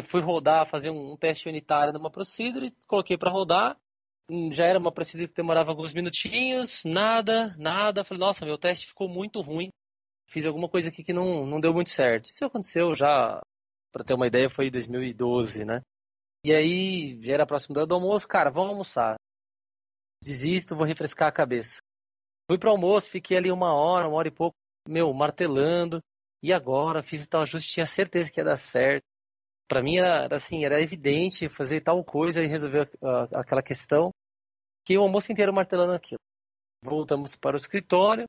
fui 0.06 0.22
rodar, 0.22 0.66
fazer 0.66 0.90
um, 0.90 1.12
um 1.12 1.18
teste 1.18 1.48
unitário 1.48 1.94
numa 1.94 2.10
procedure, 2.10 2.74
coloquei 2.88 3.16
para 3.16 3.30
rodar, 3.30 3.78
já 4.52 4.66
era 4.66 4.80
uma 4.80 4.92
procedura 4.92 5.28
que 5.28 5.36
demorava 5.36 5.72
alguns 5.72 5.94
minutinhos, 5.94 6.84
nada, 6.86 7.56
nada. 7.58 8.04
Falei, 8.04 8.20
nossa, 8.20 8.46
meu 8.46 8.58
teste 8.58 8.88
ficou 8.88 9.10
muito 9.10 9.42
ruim. 9.42 9.70
Fiz 10.28 10.46
alguma 10.46 10.70
coisa 10.70 10.90
aqui 10.90 11.04
que 11.04 11.14
não, 11.14 11.46
não 11.46 11.60
deu 11.60 11.74
muito 11.74 11.90
certo. 11.90 12.26
Isso 12.26 12.46
aconteceu 12.46 12.94
já, 12.96 13.42
para 13.92 14.04
ter 14.04 14.14
uma 14.14 14.28
ideia, 14.28 14.50
foi 14.50 14.68
em 14.68 14.72
2012, 14.72 15.66
né? 15.66 15.82
E 16.46 16.54
aí, 16.54 17.22
já 17.22 17.34
era 17.34 17.46
próximo 17.46 17.86
do 17.86 17.94
almoço, 17.94 18.28
cara, 18.28 18.50
vamos 18.50 18.72
almoçar. 18.72 19.16
Desisto, 20.24 20.76
vou 20.76 20.86
refrescar 20.86 21.28
a 21.28 21.32
cabeça. 21.32 21.80
Fui 22.50 22.58
para 22.58 22.70
o 22.70 22.74
almoço, 22.74 23.10
fiquei 23.10 23.38
ali 23.38 23.52
uma 23.52 23.74
hora, 23.74 24.08
uma 24.08 24.18
hora 24.18 24.28
e 24.28 24.32
pouco, 24.32 24.56
meu, 24.88 25.14
martelando. 25.14 26.00
E 26.42 26.54
agora, 26.54 27.04
fiz 27.04 27.28
tal 27.28 27.42
ajuste, 27.42 27.74
tinha 27.74 27.86
certeza 27.86 28.32
que 28.32 28.40
ia 28.40 28.46
dar 28.46 28.58
certo 28.58 29.04
para 29.72 29.82
mim 29.82 30.00
era, 30.00 30.28
assim, 30.36 30.66
era 30.66 30.82
evidente 30.82 31.48
fazer 31.48 31.80
tal 31.80 32.04
coisa 32.04 32.44
e 32.44 32.46
resolver 32.46 32.92
uh, 33.02 33.34
aquela 33.34 33.64
questão. 33.64 34.12
Que 34.86 34.98
o 34.98 35.02
almoço 35.02 35.32
inteiro 35.32 35.54
martelando 35.54 35.94
aquilo. 35.94 36.20
Voltamos 36.84 37.36
para 37.36 37.56
o 37.56 37.60
escritório 37.60 38.26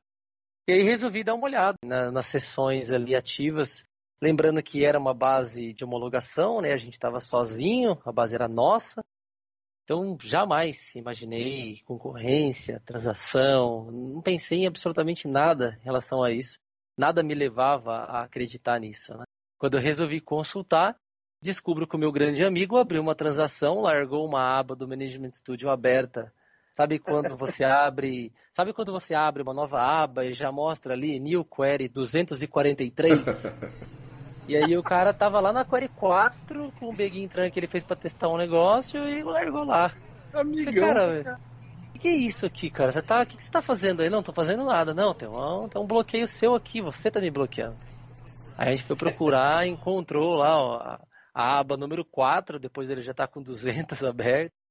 e 0.69 0.73
aí 0.73 0.83
resolvi 0.83 1.25
dar 1.25 1.35
uma 1.35 1.47
olhada 1.47 1.77
na, 1.85 2.11
nas 2.11 2.27
sessões 2.27 2.93
ali 2.93 3.17
ativas, 3.17 3.85
lembrando 4.23 4.63
que 4.63 4.85
era 4.85 4.99
uma 4.99 5.13
base 5.13 5.73
de 5.73 5.85
homologação, 5.85 6.61
né? 6.61 6.73
A 6.73 6.77
gente 6.77 6.93
estava 6.93 7.19
sozinho, 7.19 8.01
a 8.05 8.13
base 8.13 8.35
era 8.35 8.47
nossa. 8.47 9.03
Então 9.85 10.17
jamais 10.21 10.95
imaginei 10.95 11.81
concorrência, 11.85 12.81
transação, 12.87 13.91
não 13.91 14.23
pensei 14.23 14.61
em 14.61 14.67
absolutamente 14.67 15.27
nada 15.27 15.77
em 15.81 15.85
relação 15.85 16.23
a 16.23 16.31
isso. 16.31 16.59
Nada 16.97 17.23
me 17.23 17.35
levava 17.35 18.05
a 18.05 18.23
acreditar 18.23 18.79
nisso. 18.79 19.17
Né? 19.17 19.25
Quando 19.59 19.75
eu 19.75 19.81
resolvi 19.81 20.21
consultar, 20.21 20.97
descubro 21.43 21.89
que 21.89 21.97
o 21.97 21.99
meu 21.99 22.13
grande 22.13 22.45
amigo 22.45 22.77
abriu 22.77 23.03
uma 23.03 23.17
transação, 23.17 23.81
largou 23.81 24.25
uma 24.25 24.59
aba 24.59 24.77
do 24.77 24.87
Management 24.87 25.33
Studio 25.33 25.71
aberta. 25.71 26.33
Sabe 26.73 26.99
quando 26.99 27.37
você 27.37 27.65
abre, 27.65 28.33
sabe 28.51 28.73
quando 28.73 28.93
você 28.93 29.15
abre 29.15 29.43
uma 29.43 29.53
nova 29.53 29.79
aba 29.79 30.25
e 30.25 30.33
já 30.33 30.51
mostra 30.51 30.95
ali 30.95 31.21
New 31.21 31.45
Query 31.45 31.87
243? 31.87 33.57
e 34.49 34.57
aí 34.57 34.77
o 34.77 34.83
cara 34.83 35.13
tava 35.13 35.39
lá 35.39 35.53
na 35.53 35.67
Query 35.67 35.89
4 35.89 36.73
com 36.81 36.89
o 36.89 36.95
begin 36.95 37.29
tran 37.29 37.51
que 37.51 37.61
ele 37.61 37.67
fez 37.67 37.85
para 37.85 37.97
testar 37.97 38.29
um 38.29 38.39
negócio 38.39 39.07
e 39.07 39.23
largou 39.23 39.65
lá. 39.65 39.93
Amigão. 40.33 40.73
Falei, 40.73 41.23
cara, 41.23 41.41
o 41.91 41.93
que, 41.93 41.99
que 41.99 42.09
é 42.09 42.13
isso 42.13 42.47
aqui, 42.47 42.71
cara? 42.71 42.91
Você 42.91 43.03
tá, 43.03 43.21
o 43.21 43.27
que, 43.27 43.37
que 43.37 43.45
você 43.45 43.53
tá 43.53 43.61
fazendo 43.61 44.01
aí? 44.01 44.09
Não, 44.09 44.23
tô 44.23 44.33
fazendo 44.33 44.65
nada. 44.65 44.95
Não, 44.95 45.13
tem 45.13 45.29
um, 45.29 45.69
tem 45.69 45.81
um 45.81 45.87
bloqueio 45.87 46.27
seu 46.27 46.55
aqui, 46.55 46.81
você 46.81 47.11
tá 47.11 47.21
me 47.21 47.31
bloqueando. 47.31 47.77
Aí 48.57 48.69
a 48.69 48.75
gente 48.75 48.85
foi 48.85 48.97
procurar, 48.97 49.67
encontrou 49.69 50.37
lá 50.37 50.57
ó, 50.59 50.77
a, 50.77 51.01
a, 51.35 51.59
aba 51.61 51.77
número 51.77 52.03
4, 52.03 52.59
depois 52.59 52.89
ele 52.89 53.03
já 53.03 53.13
tá 53.13 53.27
com 53.27 53.43
200 53.43 54.03
aberto. 54.05 54.62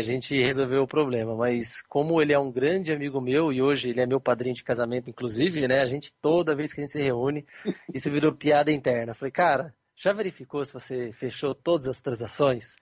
A 0.00 0.02
gente 0.02 0.34
resolveu 0.42 0.82
o 0.82 0.86
problema, 0.86 1.36
mas 1.36 1.82
como 1.82 2.22
ele 2.22 2.32
é 2.32 2.38
um 2.38 2.50
grande 2.50 2.90
amigo 2.90 3.20
meu 3.20 3.52
e 3.52 3.60
hoje 3.60 3.90
ele 3.90 4.00
é 4.00 4.06
meu 4.06 4.18
padrinho 4.18 4.54
de 4.54 4.64
casamento, 4.64 5.10
inclusive, 5.10 5.68
né? 5.68 5.82
A 5.82 5.84
gente 5.84 6.10
toda 6.22 6.56
vez 6.56 6.72
que 6.72 6.80
a 6.80 6.82
gente 6.82 6.92
se 6.92 7.02
reúne, 7.02 7.44
isso 7.92 8.10
virou 8.10 8.34
piada 8.34 8.72
interna. 8.72 9.10
Eu 9.10 9.14
falei, 9.14 9.30
cara, 9.30 9.74
já 9.94 10.10
verificou 10.14 10.64
se 10.64 10.72
você 10.72 11.12
fechou 11.12 11.54
todas 11.54 11.86
as 11.86 12.00
transações? 12.00 12.76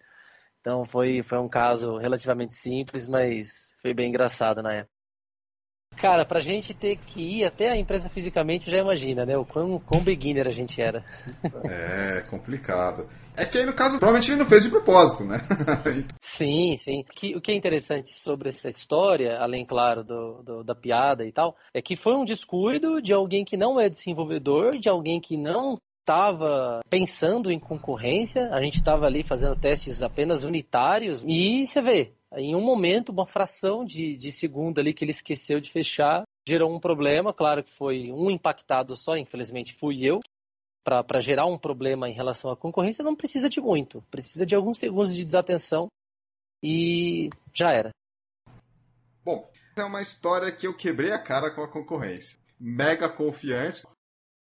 Então 0.60 0.84
foi, 0.84 1.20
foi 1.24 1.38
um 1.38 1.48
caso 1.48 1.96
relativamente 1.96 2.54
simples, 2.54 3.08
mas 3.08 3.74
foi 3.82 3.92
bem 3.92 4.10
engraçado 4.10 4.62
na 4.62 4.74
época. 4.74 4.97
Cara, 6.00 6.24
pra 6.24 6.40
gente 6.40 6.72
ter 6.74 6.96
que 6.96 7.40
ir 7.40 7.44
até 7.44 7.70
a 7.70 7.76
empresa 7.76 8.08
fisicamente, 8.08 8.70
já 8.70 8.78
imagina, 8.78 9.26
né? 9.26 9.36
O 9.36 9.44
quão, 9.44 9.80
quão 9.80 10.00
beginner 10.00 10.46
a 10.46 10.50
gente 10.50 10.80
era. 10.80 11.04
É, 11.64 12.20
complicado. 12.30 13.08
É 13.36 13.44
que 13.44 13.58
aí, 13.58 13.66
no 13.66 13.72
caso, 13.72 13.98
provavelmente 13.98 14.30
ele 14.30 14.38
não 14.38 14.46
fez 14.46 14.64
de 14.64 14.70
propósito, 14.70 15.24
né? 15.24 15.40
sim, 16.20 16.76
sim. 16.76 17.04
Que, 17.12 17.36
o 17.36 17.40
que 17.40 17.52
é 17.52 17.54
interessante 17.54 18.10
sobre 18.10 18.48
essa 18.48 18.68
história, 18.68 19.38
além, 19.38 19.64
claro, 19.64 20.02
do, 20.02 20.42
do, 20.42 20.64
da 20.64 20.74
piada 20.74 21.24
e 21.24 21.32
tal, 21.32 21.56
é 21.74 21.80
que 21.80 21.96
foi 21.96 22.14
um 22.14 22.24
descuido 22.24 23.00
de 23.00 23.12
alguém 23.12 23.44
que 23.44 23.56
não 23.56 23.80
é 23.80 23.88
desenvolvedor, 23.88 24.78
de 24.78 24.88
alguém 24.88 25.20
que 25.20 25.36
não 25.36 25.76
estava 26.00 26.80
pensando 26.88 27.50
em 27.50 27.60
concorrência, 27.60 28.48
a 28.50 28.62
gente 28.62 28.76
estava 28.76 29.04
ali 29.04 29.22
fazendo 29.22 29.54
testes 29.54 30.02
apenas 30.02 30.42
unitários 30.42 31.22
e 31.28 31.66
você 31.66 31.82
vê, 31.82 32.12
em 32.36 32.54
um 32.54 32.60
momento, 32.60 33.10
uma 33.10 33.26
fração 33.26 33.84
de, 33.84 34.16
de 34.16 34.30
segundo 34.30 34.78
ali 34.78 34.92
que 34.92 35.04
ele 35.04 35.12
esqueceu 35.12 35.60
de 35.60 35.70
fechar 35.70 36.24
gerou 36.46 36.74
um 36.74 36.80
problema. 36.80 37.32
Claro 37.32 37.62
que 37.62 37.70
foi 37.70 38.10
um 38.10 38.30
impactado 38.30 38.96
só, 38.96 39.16
infelizmente 39.16 39.74
fui 39.74 40.04
eu. 40.04 40.20
Para 40.84 41.20
gerar 41.20 41.44
um 41.44 41.58
problema 41.58 42.08
em 42.08 42.14
relação 42.14 42.50
à 42.50 42.56
concorrência, 42.56 43.04
não 43.04 43.14
precisa 43.14 43.46
de 43.48 43.60
muito, 43.60 44.00
precisa 44.10 44.46
de 44.46 44.54
alguns 44.54 44.78
segundos 44.78 45.14
de 45.14 45.22
desatenção 45.22 45.88
e 46.62 47.28
já 47.52 47.70
era. 47.72 47.90
Bom, 49.22 49.46
é 49.76 49.84
uma 49.84 50.00
história 50.00 50.50
que 50.50 50.66
eu 50.66 50.74
quebrei 50.74 51.12
a 51.12 51.18
cara 51.18 51.50
com 51.50 51.62
a 51.62 51.68
concorrência. 51.68 52.38
Mega 52.58 53.06
confiante, 53.06 53.86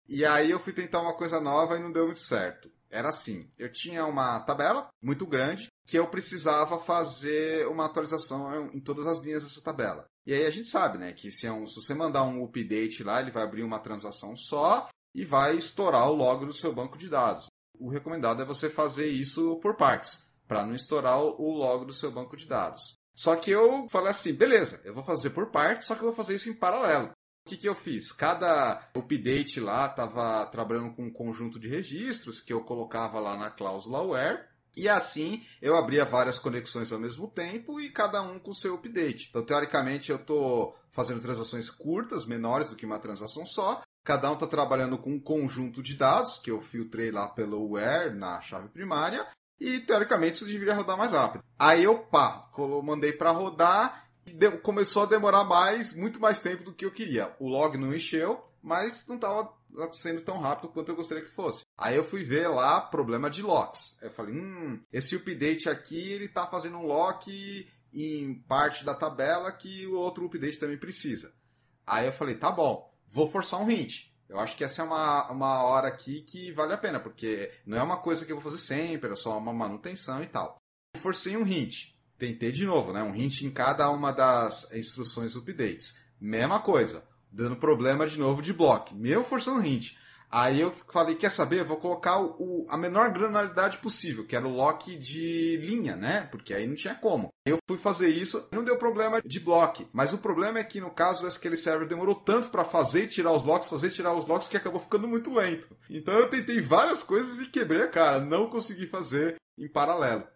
e 0.07 0.23
aí 0.23 0.51
eu 0.51 0.59
fui 0.59 0.71
tentar 0.71 1.01
uma 1.01 1.15
coisa 1.15 1.41
nova 1.41 1.77
e 1.77 1.81
não 1.81 1.91
deu 1.91 2.05
muito 2.05 2.19
certo. 2.19 2.71
Era 2.91 3.09
assim, 3.09 3.49
eu 3.57 3.71
tinha 3.71 4.05
uma 4.05 4.39
tabela 4.41 4.87
muito 5.01 5.25
grande 5.25 5.71
que 5.85 5.97
eu 5.97 6.07
precisava 6.07 6.79
fazer 6.79 7.67
uma 7.67 7.85
atualização 7.85 8.71
em 8.73 8.79
todas 8.79 9.05
as 9.05 9.19
linhas 9.19 9.43
dessa 9.43 9.61
tabela. 9.61 10.07
E 10.25 10.33
aí 10.33 10.45
a 10.45 10.49
gente 10.49 10.67
sabe, 10.67 10.97
né, 10.97 11.13
que 11.13 11.29
se, 11.29 11.45
é 11.45 11.51
um, 11.51 11.67
se 11.67 11.75
você 11.75 11.93
mandar 11.93 12.23
um 12.23 12.43
update 12.43 13.03
lá, 13.03 13.21
ele 13.21 13.31
vai 13.31 13.43
abrir 13.43 13.63
uma 13.63 13.79
transação 13.79 14.35
só 14.35 14.89
e 15.13 15.23
vai 15.23 15.55
estourar 15.55 16.09
o 16.09 16.15
log 16.15 16.45
do 16.45 16.53
seu 16.53 16.73
banco 16.73 16.97
de 16.97 17.07
dados. 17.07 17.47
O 17.79 17.89
recomendado 17.89 18.41
é 18.41 18.45
você 18.45 18.69
fazer 18.69 19.07
isso 19.07 19.59
por 19.61 19.75
partes, 19.75 20.19
para 20.47 20.65
não 20.65 20.73
estourar 20.73 21.21
o 21.21 21.51
log 21.51 21.85
do 21.85 21.93
seu 21.93 22.11
banco 22.11 22.35
de 22.35 22.47
dados. 22.47 22.97
Só 23.15 23.35
que 23.35 23.51
eu 23.51 23.87
falei 23.89 24.09
assim, 24.09 24.33
beleza, 24.33 24.81
eu 24.83 24.93
vou 24.93 25.03
fazer 25.03 25.29
por 25.29 25.51
partes, 25.51 25.87
só 25.87 25.95
que 25.95 26.01
eu 26.01 26.07
vou 26.07 26.15
fazer 26.15 26.35
isso 26.35 26.49
em 26.49 26.53
paralelo. 26.53 27.11
O 27.45 27.49
que, 27.49 27.57
que 27.57 27.69
eu 27.69 27.75
fiz? 27.75 28.11
Cada 28.11 28.89
update 28.95 29.59
lá 29.59 29.85
estava 29.85 30.47
trabalhando 30.47 30.95
com 30.95 31.03
um 31.03 31.13
conjunto 31.13 31.59
de 31.59 31.69
registros 31.69 32.41
que 32.41 32.51
eu 32.51 32.63
colocava 32.63 33.19
lá 33.19 33.37
na 33.37 33.51
cláusula 33.51 34.01
where. 34.01 34.43
E 34.75 34.89
assim 34.89 35.43
eu 35.61 35.75
abria 35.75 36.05
várias 36.05 36.37
conexões 36.37 36.91
ao 36.91 36.99
mesmo 36.99 37.27
tempo 37.27 37.79
e 37.79 37.89
cada 37.89 38.21
um 38.21 38.39
com 38.39 38.53
seu 38.53 38.75
update. 38.75 39.27
Então, 39.29 39.43
teoricamente, 39.43 40.11
eu 40.11 40.17
estou 40.17 40.75
fazendo 40.91 41.21
transações 41.21 41.69
curtas, 41.69 42.25
menores 42.25 42.69
do 42.69 42.75
que 42.75 42.85
uma 42.85 42.99
transação 42.99 43.45
só. 43.45 43.81
Cada 44.03 44.29
um 44.29 44.35
está 44.35 44.45
trabalhando 44.45 44.97
com 44.97 45.11
um 45.11 45.19
conjunto 45.19 45.81
de 45.81 45.95
dados 45.95 46.39
que 46.39 46.51
eu 46.51 46.61
filtrei 46.61 47.11
lá 47.11 47.27
pelo 47.27 47.71
where 47.71 48.13
na 48.13 48.39
chave 48.41 48.69
primária. 48.69 49.25
E 49.59 49.79
teoricamente 49.79 50.35
isso 50.35 50.45
deveria 50.45 50.75
rodar 50.75 50.97
mais 50.97 51.11
rápido. 51.11 51.43
Aí 51.57 51.83
eu 51.83 51.99
pá, 51.99 52.49
mandei 52.83 53.13
para 53.13 53.31
rodar 53.31 54.05
começou 54.63 55.03
a 55.03 55.05
demorar 55.05 55.43
mais, 55.43 55.93
muito 55.93 56.19
mais 56.19 56.39
tempo 56.39 56.63
do 56.63 56.73
que 56.73 56.85
eu 56.85 56.91
queria. 56.91 57.33
O 57.39 57.47
log 57.47 57.77
não 57.77 57.93
encheu, 57.93 58.43
mas 58.65 59.05
não 59.07 59.15
estava 59.15 59.53
sendo 59.91 60.21
tão 60.21 60.39
rápido 60.39 60.69
quanto 60.69 60.89
eu 60.89 60.95
gostaria 60.95 61.23
que 61.23 61.29
fosse. 61.29 61.63
Aí 61.77 61.95
eu 61.95 62.03
fui 62.03 62.23
ver 62.23 62.47
lá 62.47 62.81
problema 62.81 63.29
de 63.29 63.43
locks. 63.43 63.95
Eu 64.01 64.09
falei, 64.09 64.33
hum, 64.33 64.81
esse 64.91 65.15
update 65.15 65.69
aqui 65.69 66.11
ele 66.11 66.25
está 66.25 66.47
fazendo 66.47 66.79
um 66.79 66.85
lock 66.85 67.69
em 67.93 68.33
parte 68.47 68.83
da 68.83 68.95
tabela 68.95 69.51
que 69.51 69.85
o 69.85 69.95
outro 69.95 70.25
update 70.25 70.57
também 70.57 70.79
precisa. 70.79 71.31
Aí 71.85 72.07
eu 72.07 72.13
falei, 72.13 72.35
tá 72.35 72.51
bom, 72.51 72.91
vou 73.07 73.29
forçar 73.29 73.61
um 73.61 73.69
hint. 73.69 74.07
Eu 74.27 74.39
acho 74.39 74.57
que 74.57 74.63
essa 74.63 74.81
é 74.81 74.85
uma, 74.85 75.31
uma 75.31 75.63
hora 75.63 75.87
aqui 75.87 76.21
que 76.23 76.51
vale 76.51 76.73
a 76.73 76.77
pena, 76.77 76.99
porque 76.99 77.51
não 77.67 77.77
é 77.77 77.83
uma 77.83 77.97
coisa 77.97 78.25
que 78.25 78.31
eu 78.31 78.37
vou 78.37 78.51
fazer 78.51 78.57
sempre, 78.57 79.11
é 79.11 79.15
só 79.15 79.37
uma 79.37 79.53
manutenção 79.53 80.23
e 80.23 80.27
tal. 80.27 80.57
Forcei 80.97 81.37
um 81.37 81.45
hint 81.45 81.95
tentei 82.17 82.51
de 82.51 82.65
novo, 82.65 82.93
né? 82.93 83.03
Um 83.03 83.15
hint 83.15 83.41
em 83.41 83.51
cada 83.51 83.89
uma 83.89 84.11
das 84.11 84.71
instruções 84.73 85.35
updates. 85.35 85.97
Mesma 86.19 86.61
coisa, 86.61 87.03
dando 87.31 87.55
problema 87.55 88.07
de 88.07 88.19
novo 88.19 88.41
de 88.41 88.53
bloco, 88.53 88.95
mesmo 88.95 89.23
forçando 89.23 89.65
hint. 89.65 89.93
Aí 90.31 90.59
eu 90.59 90.71
falei, 90.91 91.15
quer 91.15 91.31
saber? 91.31 91.63
Vou 91.63 91.77
colocar 91.77 92.19
o, 92.19 92.65
a 92.67 92.77
menor 92.77 93.11
granularidade 93.11 93.77
possível, 93.77 94.25
que 94.25 94.35
era 94.35 94.45
o 94.45 94.53
lock 94.53 94.97
de 94.97 95.57
linha, 95.57 95.95
né? 95.95 96.27
Porque 96.31 96.53
aí 96.53 96.67
não 96.67 96.75
tinha 96.75 96.95
como. 96.95 97.29
Eu 97.45 97.57
fui 97.69 97.77
fazer 97.77 98.09
isso, 98.09 98.45
não 98.51 98.63
deu 98.63 98.77
problema 98.77 99.21
de 99.21 99.39
bloco. 99.39 99.87
Mas 99.93 100.11
o 100.13 100.17
problema 100.17 100.59
é 100.59 100.63
que 100.63 100.81
no 100.81 100.91
caso 100.91 101.23
o 101.23 101.27
SQL 101.27 101.55
Server 101.55 101.87
demorou 101.87 102.15
tanto 102.15 102.49
para 102.49 102.65
fazer 102.65 103.03
e 103.03 103.07
tirar 103.07 103.31
os 103.31 103.45
locks, 103.45 103.69
fazer 103.69 103.87
e 103.87 103.91
tirar 103.91 104.13
os 104.13 104.27
locks, 104.27 104.47
que 104.47 104.57
acabou 104.57 104.81
ficando 104.81 105.07
muito 105.07 105.33
lento. 105.33 105.69
Então 105.89 106.13
eu 106.15 106.29
tentei 106.29 106.59
várias 106.59 107.01
coisas 107.01 107.39
e 107.39 107.49
quebrei 107.49 107.83
a 107.83 107.87
cara. 107.87 108.19
Não 108.19 108.49
consegui 108.49 108.87
fazer 108.87 109.37
em 109.57 109.69
paralelo. 109.69 110.27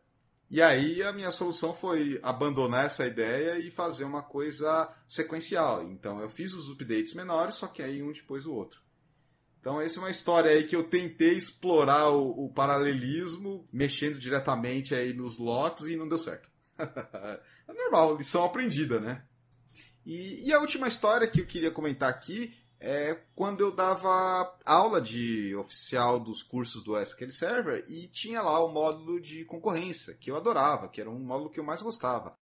E 0.50 0.64
aí 0.64 1.04
a 1.04 1.14
minha 1.14 1.32
solução 1.32 1.74
foi 1.74 2.20
abandonar 2.24 2.86
essa 2.86 3.06
ideia 3.06 3.60
e 3.60 3.70
fazer 3.70 4.04
uma 4.04 4.24
coisa 4.24 4.92
sequencial. 5.08 5.84
Então 5.84 6.20
eu 6.20 6.30
fiz 6.30 6.54
os 6.54 6.72
updates 6.72 7.14
menores, 7.14 7.56
só 7.56 7.68
que 7.68 7.84
aí 7.84 8.02
um 8.02 8.12
depois 8.12 8.46
do 8.46 8.54
outro. 8.54 8.82
Então 9.60 9.80
essa 9.80 9.98
é 9.98 10.00
uma 10.00 10.10
história 10.10 10.50
aí 10.50 10.64
que 10.64 10.76
eu 10.76 10.84
tentei 10.84 11.34
explorar 11.34 12.10
o, 12.10 12.46
o 12.46 12.54
paralelismo, 12.54 13.68
mexendo 13.72 14.18
diretamente 14.18 14.96
aí 14.96 15.14
nos 15.14 15.38
logs 15.38 15.86
e 15.86 15.96
não 15.96 16.08
deu 16.08 16.18
certo. 16.18 16.50
é 16.80 17.74
normal, 17.74 18.18
lição 18.18 18.44
aprendida, 18.44 19.00
né? 19.00 19.24
E, 20.04 20.48
e 20.48 20.54
a 20.54 20.60
última 20.60 20.88
história 20.88 21.28
que 21.28 21.42
eu 21.42 21.46
queria 21.46 21.70
comentar 21.70 22.10
aqui 22.10 22.58
é 22.80 23.16
quando 23.36 23.62
eu 23.62 23.72
dava 23.72 24.58
aula 24.66 25.02
de 25.02 25.54
oficial 25.56 26.20
dos 26.20 26.42
cursos 26.42 26.84
do 26.84 26.98
SQL 26.98 27.32
Server 27.32 27.86
e 27.88 28.08
tinha 28.08 28.42
lá 28.42 28.64
o 28.64 28.72
módulo 28.72 29.20
de 29.20 29.44
concorrência, 29.46 30.14
que 30.14 30.32
eu 30.32 30.38
adorava, 30.38 30.88
que 30.88 31.02
era 31.02 31.10
um 31.10 31.20
módulo 31.20 31.50
que 31.50 31.60
eu 31.60 31.64
mais 31.64 31.82
gostava. 31.82 32.38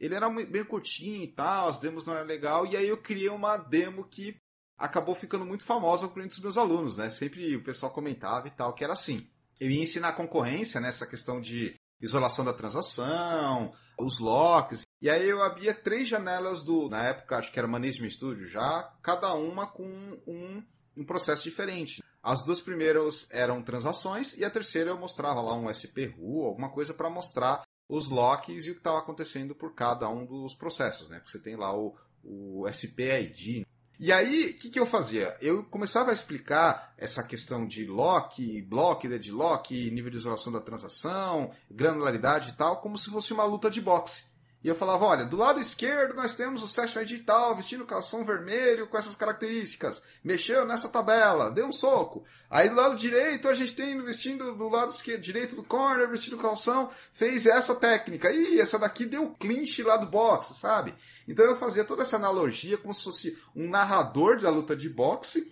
Ele 0.00 0.14
era 0.14 0.28
bem 0.28 0.64
curtinho 0.64 1.22
e 1.22 1.28
tal, 1.28 1.68
as 1.68 1.78
demos 1.78 2.06
não 2.06 2.14
eram 2.14 2.26
legal, 2.26 2.66
e 2.66 2.76
aí 2.76 2.88
eu 2.88 3.00
criei 3.00 3.28
uma 3.28 3.56
demo 3.56 4.04
que 4.04 4.36
acabou 4.76 5.14
ficando 5.14 5.44
muito 5.44 5.64
famosa 5.64 6.06
entre 6.06 6.26
os 6.26 6.40
meus 6.40 6.56
alunos, 6.56 6.96
né? 6.96 7.08
Sempre 7.10 7.54
o 7.54 7.62
pessoal 7.62 7.92
comentava 7.92 8.48
e 8.48 8.50
tal, 8.50 8.74
que 8.74 8.82
era 8.82 8.94
assim. 8.94 9.28
Eu 9.60 9.70
ia 9.70 9.82
ensinar 9.82 10.14
concorrência, 10.14 10.80
nessa 10.80 11.04
né? 11.04 11.10
questão 11.10 11.40
de 11.40 11.76
isolação 12.02 12.44
da 12.44 12.52
transação, 12.52 13.72
os 13.98 14.18
locks. 14.18 14.84
E 15.00 15.08
aí 15.08 15.28
eu 15.28 15.42
abria 15.42 15.72
três 15.72 16.08
janelas 16.08 16.62
do, 16.62 16.88
na 16.88 17.04
época 17.04 17.38
acho 17.38 17.52
que 17.52 17.58
era 17.58 17.68
Management 17.68 18.10
Studio 18.10 18.46
já, 18.46 18.92
cada 19.00 19.32
uma 19.34 19.66
com 19.66 19.86
um, 20.26 20.62
um 20.96 21.04
processo 21.04 21.44
diferente. 21.44 22.02
As 22.22 22.42
duas 22.42 22.60
primeiras 22.60 23.28
eram 23.30 23.62
transações 23.62 24.36
e 24.36 24.44
a 24.44 24.50
terceira 24.50 24.90
eu 24.90 24.98
mostrava 24.98 25.40
lá 25.40 25.54
um 25.54 25.70
SPRU, 25.70 26.44
alguma 26.44 26.70
coisa 26.70 26.92
para 26.92 27.08
mostrar 27.10 27.62
os 27.88 28.08
locks 28.08 28.66
e 28.66 28.70
o 28.70 28.74
que 28.74 28.80
estava 28.80 28.98
acontecendo 28.98 29.54
por 29.54 29.74
cada 29.74 30.08
um 30.08 30.24
dos 30.24 30.54
processos, 30.54 31.08
né? 31.08 31.18
Porque 31.18 31.32
você 31.32 31.40
tem 31.40 31.56
lá 31.56 31.76
o, 31.76 31.94
o 32.22 32.66
SPID, 32.68 33.66
e 34.04 34.10
aí, 34.10 34.46
o 34.46 34.54
que, 34.54 34.68
que 34.68 34.80
eu 34.80 34.84
fazia? 34.84 35.36
Eu 35.40 35.62
começava 35.62 36.10
a 36.10 36.12
explicar 36.12 36.92
essa 36.98 37.22
questão 37.22 37.64
de 37.64 37.86
lock, 37.86 38.60
block, 38.62 39.06
deadlock, 39.06 39.72
nível 39.92 40.10
de 40.10 40.16
isolação 40.16 40.52
da 40.52 40.60
transação, 40.60 41.52
granularidade 41.70 42.50
e 42.50 42.52
tal, 42.54 42.80
como 42.80 42.98
se 42.98 43.08
fosse 43.10 43.32
uma 43.32 43.44
luta 43.44 43.70
de 43.70 43.80
boxe. 43.80 44.24
E 44.64 44.66
eu 44.66 44.74
falava, 44.74 45.04
olha, 45.04 45.24
do 45.24 45.36
lado 45.36 45.60
esquerdo 45.60 46.16
nós 46.16 46.34
temos 46.34 46.64
o 46.64 46.66
Session 46.66 47.04
digital 47.04 47.54
vestindo 47.54 47.86
calção 47.86 48.24
vermelho 48.24 48.88
com 48.88 48.98
essas 48.98 49.14
características. 49.14 50.02
Mexeu 50.24 50.66
nessa 50.66 50.88
tabela, 50.88 51.52
deu 51.52 51.66
um 51.68 51.72
soco. 51.72 52.24
Aí 52.50 52.68
do 52.68 52.74
lado 52.74 52.96
direito 52.96 53.48
a 53.48 53.54
gente 53.54 53.72
tem 53.72 54.02
vestindo 54.02 54.52
do 54.56 54.68
lado 54.68 54.90
esquerdo, 54.90 55.20
direito 55.20 55.54
do 55.54 55.62
corner, 55.62 56.08
vestindo 56.08 56.38
calção, 56.38 56.90
fez 57.12 57.46
essa 57.46 57.76
técnica. 57.76 58.32
Ih, 58.32 58.60
essa 58.60 58.80
daqui 58.80 59.04
deu 59.04 59.30
clinch 59.30 59.80
lá 59.84 59.96
do 59.96 60.08
boxe, 60.08 60.54
sabe? 60.54 60.92
Então 61.26 61.44
eu 61.44 61.56
fazia 61.56 61.84
toda 61.84 62.02
essa 62.02 62.16
analogia 62.16 62.78
como 62.78 62.94
se 62.94 63.04
fosse 63.04 63.38
um 63.54 63.68
narrador 63.68 64.40
da 64.40 64.50
luta 64.50 64.76
de 64.76 64.88
boxe, 64.88 65.50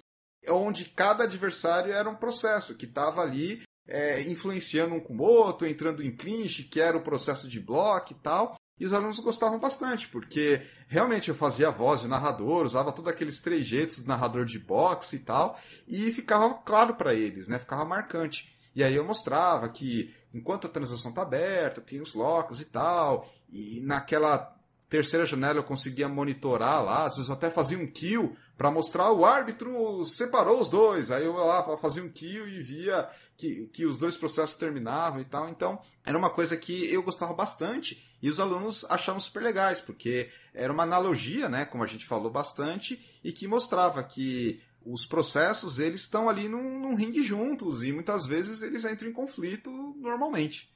onde 0.48 0.86
cada 0.86 1.24
adversário 1.24 1.92
era 1.92 2.09
um 2.09 2.14
processo 2.14 2.74
que 2.74 2.86
estava 2.86 3.22
ali 3.22 3.62
é, 3.86 4.22
influenciando 4.22 4.94
um 4.94 5.01
com 5.01 5.16
o 5.16 5.22
outro, 5.22 5.66
entrando 5.66 6.02
em 6.02 6.14
clinch, 6.14 6.64
que 6.64 6.80
era 6.80 6.97
o 6.97 7.02
processo 7.02 7.48
de 7.48 7.60
bloco 7.60 8.12
e 8.12 8.16
tal. 8.16 8.56
E 8.78 8.86
os 8.86 8.94
alunos 8.94 9.20
gostavam 9.20 9.59
bastante, 9.59 10.09
porque 10.09 10.62
realmente 10.88 11.28
eu 11.28 11.34
fazia 11.34 11.68
a 11.68 11.72
voz 11.72 12.01
de 12.01 12.09
narrador, 12.09 12.64
usava 12.64 12.92
todos 12.92 13.12
aqueles 13.12 13.38
trejeitos 13.40 13.97
de 13.97 14.09
narrador 14.09 14.47
de 14.47 14.59
boxe 14.59 15.16
e 15.16 15.18
tal, 15.18 15.60
e 15.86 16.10
ficava 16.10 16.55
claro 16.55 16.94
para 16.94 17.12
eles, 17.12 17.47
né? 17.47 17.59
Ficava 17.59 17.84
marcante. 17.84 18.56
E 18.74 18.82
aí 18.82 18.94
eu 18.94 19.05
mostrava 19.05 19.68
que 19.68 20.14
enquanto 20.32 20.66
a 20.66 20.70
transação 20.70 21.10
está 21.10 21.20
aberta, 21.20 21.82
tem 21.82 22.01
os 22.01 22.14
locos 22.14 22.59
e 22.59 22.64
tal, 22.64 23.28
e 23.51 23.80
naquela 23.82 24.56
terceira 24.91 25.25
janela 25.25 25.61
eu 25.61 25.65
conseguia 25.65 26.09
monitorar 26.09 26.85
lá, 26.85 27.07
às 27.07 27.15
vezes 27.15 27.29
eu 27.29 27.35
até 27.35 27.49
fazia 27.49 27.79
um 27.79 27.87
kill 27.87 28.37
para 28.59 28.73
mostrar 28.73 29.12
o 29.12 29.25
árbitro 29.25 30.05
separou 30.05 30.61
os 30.61 30.69
dois. 30.69 31.11
Aí 31.12 31.25
eu 31.25 31.33
lá 31.33 31.79
fazia 31.79 32.03
um 32.03 32.11
kill 32.11 32.47
e 32.49 32.61
via 32.61 33.09
que, 33.37 33.67
que 33.73 33.87
os 33.87 33.97
dois 33.97 34.17
processos 34.17 34.57
terminavam 34.57 35.21
e 35.21 35.25
tal. 35.25 35.49
Então, 35.49 35.81
era 36.05 36.19
uma 36.19 36.29
coisa 36.29 36.57
que 36.57 36.93
eu 36.93 37.03
gostava 37.05 37.33
bastante 37.33 38.05
e 38.21 38.29
os 38.29 38.41
alunos 38.41 38.85
achavam 38.91 39.21
super 39.21 39.43
legais, 39.43 39.81
porque 39.81 40.29
era 40.53 40.73
uma 40.73 40.83
analogia, 40.83 41.49
né, 41.49 41.65
como 41.65 41.85
a 41.85 41.87
gente 41.87 42.05
falou 42.05 42.31
bastante, 42.31 43.03
e 43.25 43.33
que 43.33 43.47
mostrava 43.47 44.03
que 44.03 44.61
os 44.85 45.07
processos 45.07 45.79
eles 45.79 46.01
estão 46.01 46.29
ali 46.29 46.49
num, 46.49 46.81
num 46.81 46.95
ringue 46.97 47.23
juntos 47.23 47.85
e 47.85 47.93
muitas 47.93 48.27
vezes 48.27 48.61
eles 48.61 48.85
entram 48.85 49.09
em 49.09 49.12
conflito 49.12 49.71
normalmente. 49.97 50.69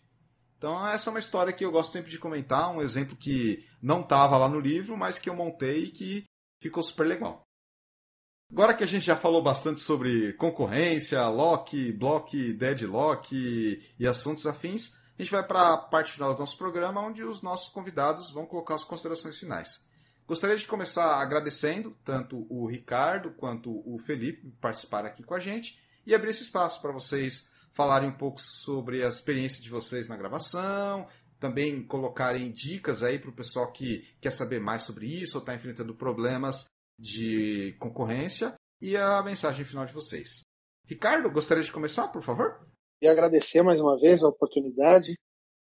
Então 0.58 0.86
essa 0.88 1.08
é 1.08 1.12
uma 1.12 1.18
história 1.18 1.52
que 1.52 1.64
eu 1.64 1.70
gosto 1.70 1.92
sempre 1.92 2.10
de 2.10 2.18
comentar, 2.18 2.70
um 2.70 2.80
exemplo 2.80 3.16
que 3.16 3.66
não 3.82 4.00
estava 4.00 4.36
lá 4.36 4.48
no 4.48 4.60
livro, 4.60 4.96
mas 4.96 5.18
que 5.18 5.28
eu 5.28 5.34
montei 5.34 5.84
e 5.84 5.90
que 5.90 6.24
ficou 6.60 6.82
super 6.82 7.06
legal. 7.06 7.42
Agora 8.50 8.74
que 8.74 8.84
a 8.84 8.86
gente 8.86 9.04
já 9.04 9.16
falou 9.16 9.42
bastante 9.42 9.80
sobre 9.80 10.32
concorrência, 10.34 11.26
lock, 11.28 11.92
block, 11.92 12.52
deadlock 12.52 13.34
e 13.98 14.06
assuntos 14.06 14.46
afins, 14.46 14.94
a 15.18 15.22
gente 15.22 15.32
vai 15.32 15.46
para 15.46 15.74
a 15.74 15.76
parte 15.76 16.12
final 16.12 16.34
do 16.34 16.40
nosso 16.40 16.56
programa, 16.56 17.00
onde 17.00 17.22
os 17.22 17.42
nossos 17.42 17.68
convidados 17.68 18.30
vão 18.30 18.46
colocar 18.46 18.74
as 18.74 18.84
considerações 18.84 19.38
finais. 19.38 19.84
Gostaria 20.26 20.56
de 20.56 20.66
começar 20.66 21.20
agradecendo 21.20 21.96
tanto 22.04 22.46
o 22.48 22.66
Ricardo 22.66 23.30
quanto 23.32 23.70
o 23.70 23.98
Felipe 23.98 24.42
por 24.42 24.60
participar 24.60 25.04
aqui 25.04 25.22
com 25.22 25.34
a 25.34 25.40
gente 25.40 25.78
e 26.06 26.14
abrir 26.14 26.30
esse 26.30 26.44
espaço 26.44 26.80
para 26.80 26.92
vocês 26.92 27.48
falarem 27.74 28.08
um 28.08 28.16
pouco 28.16 28.40
sobre 28.40 29.04
a 29.04 29.08
experiência 29.08 29.62
de 29.62 29.68
vocês 29.68 30.08
na 30.08 30.16
gravação, 30.16 31.06
também 31.38 31.84
colocarem 31.86 32.50
dicas 32.50 33.02
aí 33.02 33.18
para 33.18 33.30
o 33.30 33.34
pessoal 33.34 33.70
que 33.72 34.02
quer 34.20 34.30
saber 34.30 34.60
mais 34.60 34.82
sobre 34.82 35.06
isso 35.06 35.36
ou 35.36 35.40
está 35.42 35.54
enfrentando 35.54 35.94
problemas 35.94 36.64
de 36.98 37.76
concorrência 37.78 38.54
e 38.80 38.96
a 38.96 39.22
mensagem 39.22 39.64
final 39.64 39.84
de 39.84 39.92
vocês. 39.92 40.42
Ricardo, 40.86 41.30
gostaria 41.30 41.62
de 41.62 41.72
começar, 41.72 42.08
por 42.08 42.22
favor? 42.22 42.66
E 43.02 43.08
agradecer 43.08 43.62
mais 43.62 43.80
uma 43.80 43.98
vez 43.98 44.22
a 44.22 44.28
oportunidade 44.28 45.14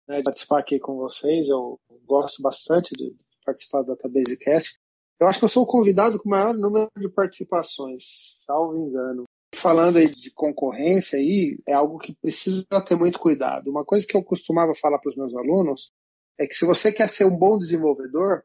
né, 0.07 0.19
de 0.19 0.23
participar 0.23 0.61
aqui 0.61 0.79
com 0.79 0.97
vocês. 0.97 1.49
Eu 1.49 1.79
gosto 2.05 2.43
bastante 2.43 2.95
de 2.95 3.17
participar 3.45 3.83
do 3.83 3.89
Database 3.89 4.37
Cast. 4.39 4.79
Eu 5.19 5.27
acho 5.27 5.39
que 5.39 5.45
eu 5.45 5.49
sou 5.49 5.63
o 5.63 5.67
convidado 5.67 6.19
com 6.19 6.29
o 6.29 6.33
maior 6.33 6.55
número 6.55 6.91
de 6.99 7.09
participações, 7.09 8.03
salvo 8.45 8.77
engano. 8.77 9.25
Falando 9.67 9.97
aí 9.97 10.09
de 10.09 10.31
concorrência 10.31 11.19
aí, 11.19 11.59
é 11.67 11.73
algo 11.73 11.99
que 11.99 12.15
precisa 12.15 12.65
ter 12.87 12.95
muito 12.95 13.19
cuidado. 13.19 13.69
Uma 13.69 13.85
coisa 13.85 14.07
que 14.07 14.17
eu 14.17 14.23
costumava 14.23 14.77
falar 14.77 14.97
para 15.01 15.09
os 15.09 15.17
meus 15.17 15.35
alunos 15.35 15.93
é 16.39 16.47
que 16.47 16.55
se 16.55 16.65
você 16.65 16.93
quer 16.93 17.11
ser 17.11 17.25
um 17.25 17.37
bom 17.37 17.59
desenvolvedor, 17.59 18.45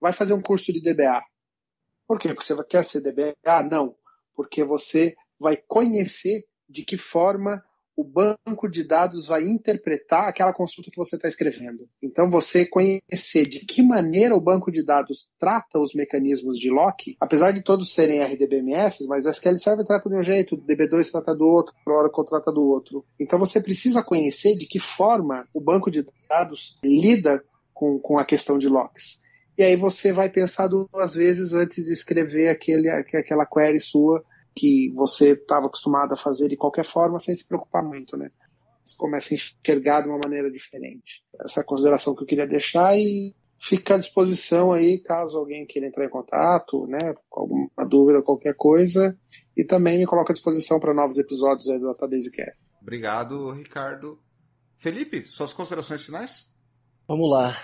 vai 0.00 0.12
fazer 0.12 0.34
um 0.34 0.42
curso 0.42 0.72
de 0.72 0.80
DBA. 0.80 1.22
Por 2.08 2.18
quê? 2.18 2.34
Porque 2.34 2.52
você 2.52 2.64
quer 2.64 2.84
ser 2.84 3.00
DBA? 3.00 3.36
Não. 3.70 3.94
Porque 4.34 4.64
você 4.64 5.14
vai 5.38 5.56
conhecer 5.56 6.44
de 6.68 6.84
que 6.84 6.96
forma 6.96 7.64
o 7.98 8.04
banco 8.04 8.70
de 8.70 8.84
dados 8.84 9.26
vai 9.26 9.42
interpretar 9.42 10.28
aquela 10.28 10.52
consulta 10.52 10.88
que 10.88 10.96
você 10.96 11.16
está 11.16 11.28
escrevendo. 11.28 11.88
Então, 12.00 12.30
você 12.30 12.64
conhecer 12.64 13.44
de 13.44 13.66
que 13.66 13.82
maneira 13.82 14.36
o 14.36 14.40
banco 14.40 14.70
de 14.70 14.86
dados 14.86 15.28
trata 15.36 15.80
os 15.80 15.94
mecanismos 15.94 16.56
de 16.56 16.70
lock, 16.70 17.16
apesar 17.20 17.50
de 17.50 17.60
todos 17.60 17.92
serem 17.92 18.22
RDBMS, 18.22 19.04
mas 19.08 19.26
SQL 19.26 19.58
Server 19.58 19.84
trata 19.84 20.08
de 20.08 20.14
um 20.14 20.22
jeito, 20.22 20.54
o 20.54 20.58
DB2 20.58 21.10
trata 21.10 21.34
do 21.34 21.44
outro, 21.44 21.74
o 21.84 21.90
Oracle 21.90 22.24
trata 22.24 22.52
do 22.52 22.62
outro. 22.62 23.04
Então, 23.18 23.36
você 23.36 23.60
precisa 23.60 24.00
conhecer 24.00 24.56
de 24.56 24.66
que 24.66 24.78
forma 24.78 25.48
o 25.52 25.60
banco 25.60 25.90
de 25.90 26.06
dados 26.28 26.78
lida 26.84 27.42
com, 27.74 27.98
com 27.98 28.16
a 28.16 28.24
questão 28.24 28.58
de 28.58 28.68
locks 28.68 29.26
e 29.58 29.62
aí 29.64 29.74
você 29.74 30.12
vai 30.12 30.30
pensar 30.30 30.68
duas 30.68 31.16
vezes 31.16 31.52
antes 31.52 31.86
de 31.86 31.92
escrever 31.92 32.48
aquele, 32.48 32.88
aquela 32.88 33.44
query 33.44 33.80
sua 33.80 34.24
que 34.58 34.90
você 34.92 35.34
estava 35.34 35.66
acostumado 35.66 36.12
a 36.12 36.16
fazer 36.16 36.48
de 36.48 36.56
qualquer 36.56 36.84
forma 36.84 37.20
sem 37.20 37.32
se 37.32 37.46
preocupar 37.46 37.84
muito, 37.84 38.16
né? 38.16 38.30
Você 38.84 38.96
começa 38.96 39.32
a 39.32 39.36
enxergar 39.36 40.00
de 40.00 40.08
uma 40.08 40.18
maneira 40.22 40.50
diferente. 40.50 41.22
Essa 41.44 41.60
é 41.60 41.62
a 41.62 41.66
consideração 41.66 42.16
que 42.16 42.22
eu 42.22 42.26
queria 42.26 42.46
deixar 42.46 42.98
e 42.98 43.34
fica 43.60 43.94
à 43.94 43.98
disposição 43.98 44.72
aí 44.72 45.00
caso 45.00 45.38
alguém 45.38 45.64
queira 45.64 45.86
entrar 45.86 46.04
em 46.04 46.10
contato, 46.10 46.86
né, 46.86 47.14
com 47.28 47.40
alguma 47.40 47.88
dúvida, 47.88 48.22
qualquer 48.22 48.54
coisa, 48.56 49.16
e 49.56 49.64
também 49.64 49.98
me 49.98 50.06
coloca 50.06 50.32
à 50.32 50.34
disposição 50.34 50.80
para 50.80 50.94
novos 50.94 51.18
episódios 51.18 51.68
aí 51.68 51.78
do 51.78 51.86
Database 51.86 52.30
Cast. 52.32 52.64
Obrigado, 52.80 53.50
Ricardo. 53.50 54.18
Felipe, 54.76 55.24
suas 55.24 55.52
considerações 55.52 56.04
finais? 56.04 56.46
Vamos 57.06 57.30
lá. 57.30 57.56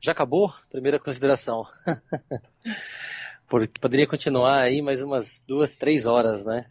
Já 0.00 0.12
acabou? 0.12 0.52
Primeira 0.70 1.00
consideração. 1.00 1.64
Porque 3.52 3.78
poderia 3.78 4.06
continuar 4.06 4.62
aí 4.62 4.80
mais 4.80 5.02
umas 5.02 5.44
duas, 5.46 5.76
três 5.76 6.06
horas, 6.06 6.42
né? 6.42 6.70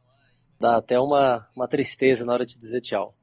Dá 0.59 0.77
até 0.77 0.99
uma, 0.99 1.47
uma 1.55 1.67
tristeza 1.67 2.25
na 2.25 2.33
hora 2.33 2.43
de 2.43 2.57
dizer 2.57 2.81
tchau. 2.81 3.15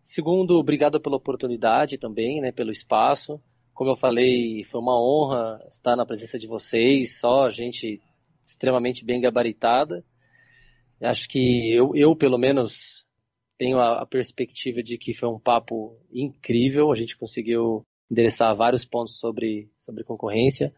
Segundo, 0.00 0.52
obrigado 0.60 1.00
pela 1.00 1.16
oportunidade 1.16 1.98
também, 1.98 2.40
né? 2.40 2.52
Pelo 2.52 2.70
espaço. 2.70 3.42
Como 3.72 3.90
eu 3.90 3.96
falei, 3.96 4.62
foi 4.62 4.80
uma 4.80 4.96
honra 4.96 5.60
estar 5.68 5.96
na 5.96 6.06
presença 6.06 6.38
de 6.38 6.46
vocês, 6.46 7.18
só 7.18 7.50
gente 7.50 8.00
extremamente 8.40 9.04
bem 9.04 9.20
gabaritada. 9.20 10.04
Acho 11.02 11.28
que 11.28 11.74
eu, 11.74 11.96
eu 11.96 12.14
pelo 12.14 12.38
menos, 12.38 13.04
tenho 13.58 13.80
a, 13.80 14.02
a 14.02 14.06
perspectiva 14.06 14.84
de 14.84 14.98
que 14.98 15.12
foi 15.12 15.28
um 15.28 15.40
papo 15.40 15.98
incrível. 16.12 16.92
A 16.92 16.94
gente 16.94 17.18
conseguiu 17.18 17.84
endereçar 18.08 18.54
vários 18.54 18.84
pontos 18.84 19.18
sobre, 19.18 19.68
sobre 19.76 20.04
concorrência. 20.04 20.72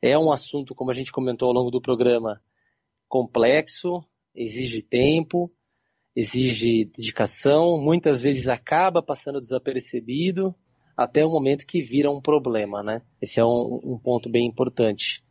É 0.00 0.18
um 0.18 0.30
assunto, 0.30 0.74
como 0.74 0.90
a 0.90 0.94
gente 0.94 1.12
comentou 1.12 1.48
ao 1.48 1.54
longo 1.54 1.70
do 1.70 1.80
programa, 1.80 2.40
complexo, 3.08 4.04
exige 4.34 4.82
tempo, 4.82 5.50
exige 6.14 6.84
dedicação, 6.84 7.80
muitas 7.80 8.20
vezes 8.20 8.48
acaba 8.48 9.02
passando 9.02 9.40
desapercebido 9.40 10.54
até 10.96 11.24
o 11.24 11.30
momento 11.30 11.66
que 11.66 11.80
vira 11.80 12.10
um 12.10 12.20
problema, 12.20 12.82
né? 12.82 13.02
Esse 13.22 13.38
é 13.38 13.44
um, 13.44 13.80
um 13.84 13.98
ponto 13.98 14.28
bem 14.28 14.46
importante. 14.46 15.24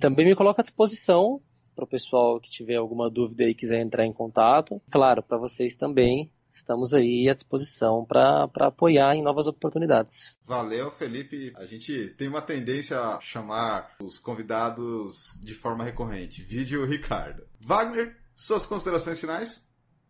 Também 0.00 0.26
me 0.26 0.34
coloco 0.34 0.60
à 0.60 0.62
disposição 0.62 1.40
para 1.74 1.84
o 1.84 1.88
pessoal 1.88 2.40
que 2.40 2.50
tiver 2.50 2.76
alguma 2.76 3.08
dúvida 3.08 3.44
e 3.44 3.54
quiser 3.54 3.80
entrar 3.80 4.04
em 4.04 4.12
contato. 4.12 4.80
Claro, 4.90 5.22
para 5.22 5.38
vocês 5.38 5.76
também, 5.76 6.30
estamos 6.54 6.94
aí 6.94 7.28
à 7.28 7.34
disposição 7.34 8.04
para 8.04 8.48
apoiar 8.60 9.14
em 9.14 9.22
novas 9.22 9.46
oportunidades. 9.46 10.36
Valeu, 10.44 10.90
Felipe. 10.92 11.52
A 11.56 11.66
gente 11.66 12.14
tem 12.16 12.28
uma 12.28 12.40
tendência 12.40 12.98
a 12.98 13.20
chamar 13.20 13.94
os 14.00 14.18
convidados 14.18 15.38
de 15.42 15.54
forma 15.54 15.84
recorrente. 15.84 16.42
Vídeo 16.42 16.84
Ricardo. 16.86 17.42
Wagner, 17.60 18.16
suas 18.36 18.64
considerações 18.64 19.20
finais? 19.20 19.64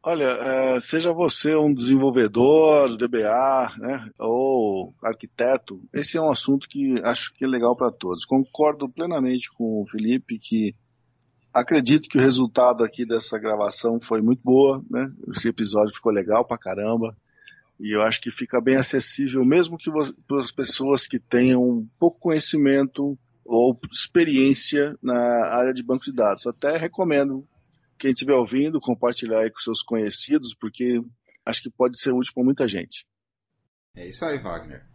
Olha, 0.06 0.24
é, 0.24 0.80
seja 0.80 1.14
você 1.14 1.56
um 1.56 1.72
desenvolvedor, 1.72 2.94
DBA, 2.94 3.72
né, 3.78 4.10
ou 4.18 4.94
arquiteto, 5.02 5.80
esse 5.94 6.18
é 6.18 6.20
um 6.20 6.30
assunto 6.30 6.68
que 6.68 7.00
acho 7.02 7.32
que 7.32 7.42
é 7.42 7.48
legal 7.48 7.74
para 7.74 7.90
todos. 7.90 8.26
Concordo 8.26 8.86
plenamente 8.86 9.48
com 9.56 9.80
o 9.80 9.86
Felipe 9.86 10.38
que 10.38 10.74
acredito 11.54 12.08
que 12.08 12.18
o 12.18 12.20
resultado 12.20 12.82
aqui 12.82 13.06
dessa 13.06 13.38
gravação 13.38 14.00
foi 14.00 14.20
muito 14.20 14.42
boa, 14.42 14.84
né? 14.90 15.10
Esse 15.34 15.48
episódio 15.48 15.94
ficou 15.94 16.12
legal 16.12 16.44
pra 16.44 16.58
caramba. 16.58 17.16
E 17.78 17.94
eu 17.94 18.02
acho 18.02 18.20
que 18.20 18.30
fica 18.30 18.60
bem 18.60 18.76
acessível, 18.76 19.44
mesmo 19.44 19.78
que 19.78 19.90
para 20.26 20.40
as 20.40 20.50
pessoas 20.50 21.06
que 21.06 21.18
tenham 21.18 21.88
pouco 21.98 22.18
conhecimento 22.18 23.18
ou 23.44 23.78
experiência 23.92 24.96
na 25.02 25.16
área 25.48 25.72
de 25.72 25.82
banco 25.82 26.04
de 26.04 26.12
dados. 26.12 26.46
Até 26.46 26.76
recomendo 26.76 27.46
quem 27.98 28.10
estiver 28.10 28.34
ouvindo 28.34 28.80
compartilhar 28.80 29.40
aí 29.40 29.50
com 29.50 29.58
seus 29.58 29.82
conhecidos, 29.82 30.54
porque 30.54 31.00
acho 31.44 31.62
que 31.62 31.70
pode 31.70 31.98
ser 31.98 32.12
útil 32.12 32.32
para 32.34 32.44
muita 32.44 32.68
gente. 32.68 33.06
É 33.96 34.06
isso 34.08 34.24
aí, 34.24 34.38
Wagner. 34.38 34.86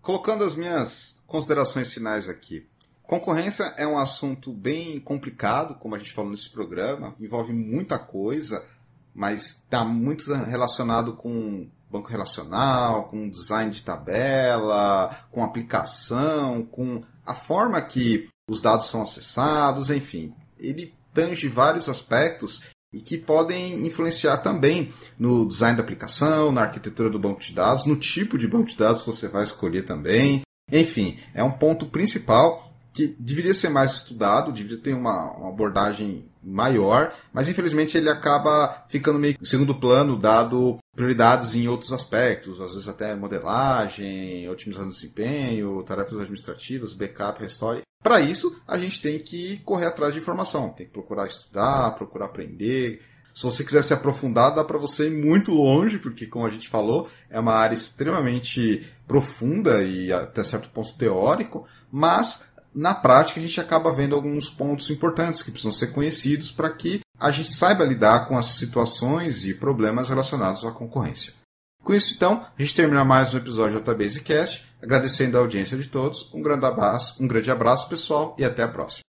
Colocando 0.00 0.44
as 0.44 0.56
minhas 0.56 1.22
considerações 1.26 1.92
finais 1.92 2.28
aqui. 2.28 2.69
Concorrência 3.10 3.74
é 3.76 3.84
um 3.84 3.98
assunto 3.98 4.52
bem 4.52 5.00
complicado, 5.00 5.74
como 5.80 5.96
a 5.96 5.98
gente 5.98 6.12
falou 6.12 6.30
nesse 6.30 6.48
programa, 6.48 7.12
envolve 7.18 7.52
muita 7.52 7.98
coisa, 7.98 8.64
mas 9.12 9.46
está 9.46 9.84
muito 9.84 10.32
relacionado 10.32 11.16
com 11.16 11.68
banco 11.90 12.06
relacional, 12.08 13.08
com 13.08 13.28
design 13.28 13.72
de 13.72 13.82
tabela, 13.82 15.10
com 15.32 15.42
aplicação, 15.42 16.64
com 16.64 17.02
a 17.26 17.34
forma 17.34 17.82
que 17.82 18.28
os 18.48 18.60
dados 18.60 18.86
são 18.86 19.02
acessados, 19.02 19.90
enfim. 19.90 20.32
Ele 20.56 20.94
tange 21.12 21.48
vários 21.48 21.88
aspectos 21.88 22.62
e 22.92 23.00
que 23.00 23.18
podem 23.18 23.88
influenciar 23.88 24.36
também 24.36 24.94
no 25.18 25.48
design 25.48 25.76
da 25.76 25.82
aplicação, 25.82 26.52
na 26.52 26.62
arquitetura 26.62 27.10
do 27.10 27.18
banco 27.18 27.40
de 27.40 27.52
dados, 27.52 27.86
no 27.86 27.96
tipo 27.96 28.38
de 28.38 28.46
banco 28.46 28.68
de 28.68 28.76
dados 28.76 29.02
que 29.02 29.08
você 29.08 29.26
vai 29.26 29.42
escolher 29.42 29.82
também, 29.82 30.42
Enfim, 30.72 31.18
é 31.34 31.42
um 31.42 31.50
ponto 31.50 31.86
principal 31.86 32.69
que 33.00 33.16
deveria 33.18 33.54
ser 33.54 33.70
mais 33.70 33.92
estudado, 33.92 34.52
deveria 34.52 34.76
ter 34.76 34.94
uma, 34.94 35.32
uma, 35.32 35.48
abordagem 35.48 36.28
maior, 36.42 37.14
mas 37.32 37.48
infelizmente 37.48 37.96
ele 37.96 38.10
acaba 38.10 38.84
ficando 38.88 39.18
meio 39.18 39.36
em 39.40 39.44
segundo 39.44 39.74
plano, 39.74 40.18
dado 40.18 40.78
prioridades 40.94 41.54
em 41.54 41.66
outros 41.66 41.92
aspectos, 41.92 42.60
às 42.60 42.74
vezes 42.74 42.88
até 42.88 43.14
modelagem, 43.14 44.48
otimizando 44.50 44.90
desempenho, 44.90 45.82
tarefas 45.82 46.18
administrativas, 46.18 46.92
backup, 46.92 47.40
restore. 47.40 47.82
Para 48.02 48.20
isso, 48.20 48.60
a 48.66 48.78
gente 48.78 49.00
tem 49.00 49.18
que 49.18 49.58
correr 49.64 49.86
atrás 49.86 50.12
de 50.12 50.20
informação, 50.20 50.70
tem 50.70 50.86
que 50.86 50.92
procurar 50.92 51.26
estudar, 51.26 51.92
procurar 51.92 52.26
aprender, 52.26 53.00
se 53.34 53.44
você 53.44 53.64
quiser 53.64 53.82
se 53.82 53.94
aprofundar, 53.94 54.54
dá 54.54 54.64
para 54.64 54.78
você 54.78 55.06
ir 55.06 55.24
muito 55.24 55.52
longe, 55.52 55.98
porque, 55.98 56.26
como 56.26 56.44
a 56.44 56.50
gente 56.50 56.68
falou, 56.68 57.08
é 57.28 57.38
uma 57.38 57.54
área 57.54 57.74
extremamente 57.74 58.86
profunda 59.06 59.82
e 59.82 60.12
até 60.12 60.42
certo 60.42 60.70
ponto 60.70 60.94
teórico, 60.94 61.66
mas 61.90 62.44
na 62.74 62.94
prática 62.94 63.40
a 63.40 63.42
gente 63.42 63.60
acaba 63.60 63.92
vendo 63.92 64.14
alguns 64.14 64.48
pontos 64.48 64.90
importantes 64.90 65.42
que 65.42 65.50
precisam 65.50 65.72
ser 65.72 65.88
conhecidos 65.88 66.52
para 66.52 66.70
que 66.70 67.00
a 67.18 67.30
gente 67.30 67.52
saiba 67.52 67.84
lidar 67.84 68.26
com 68.26 68.38
as 68.38 68.46
situações 68.46 69.44
e 69.44 69.54
problemas 69.54 70.08
relacionados 70.08 70.64
à 70.64 70.70
concorrência. 70.70 71.34
Com 71.82 71.94
isso, 71.94 72.14
então, 72.14 72.46
a 72.58 72.62
gente 72.62 72.74
termina 72.74 73.04
mais 73.04 73.32
um 73.32 73.38
episódio 73.38 73.78
do 73.78 73.84
Database 73.84 74.20
Cast, 74.20 74.66
agradecendo 74.82 75.36
a 75.36 75.40
audiência 75.40 75.76
de 75.76 75.88
todos, 75.88 76.32
um 76.32 76.42
grande 76.42 76.66
abraço, 76.66 77.22
um 77.22 77.26
grande 77.26 77.50
abraço 77.50 77.88
pessoal 77.88 78.36
e 78.38 78.44
até 78.44 78.62
a 78.62 78.68
próxima. 78.68 79.09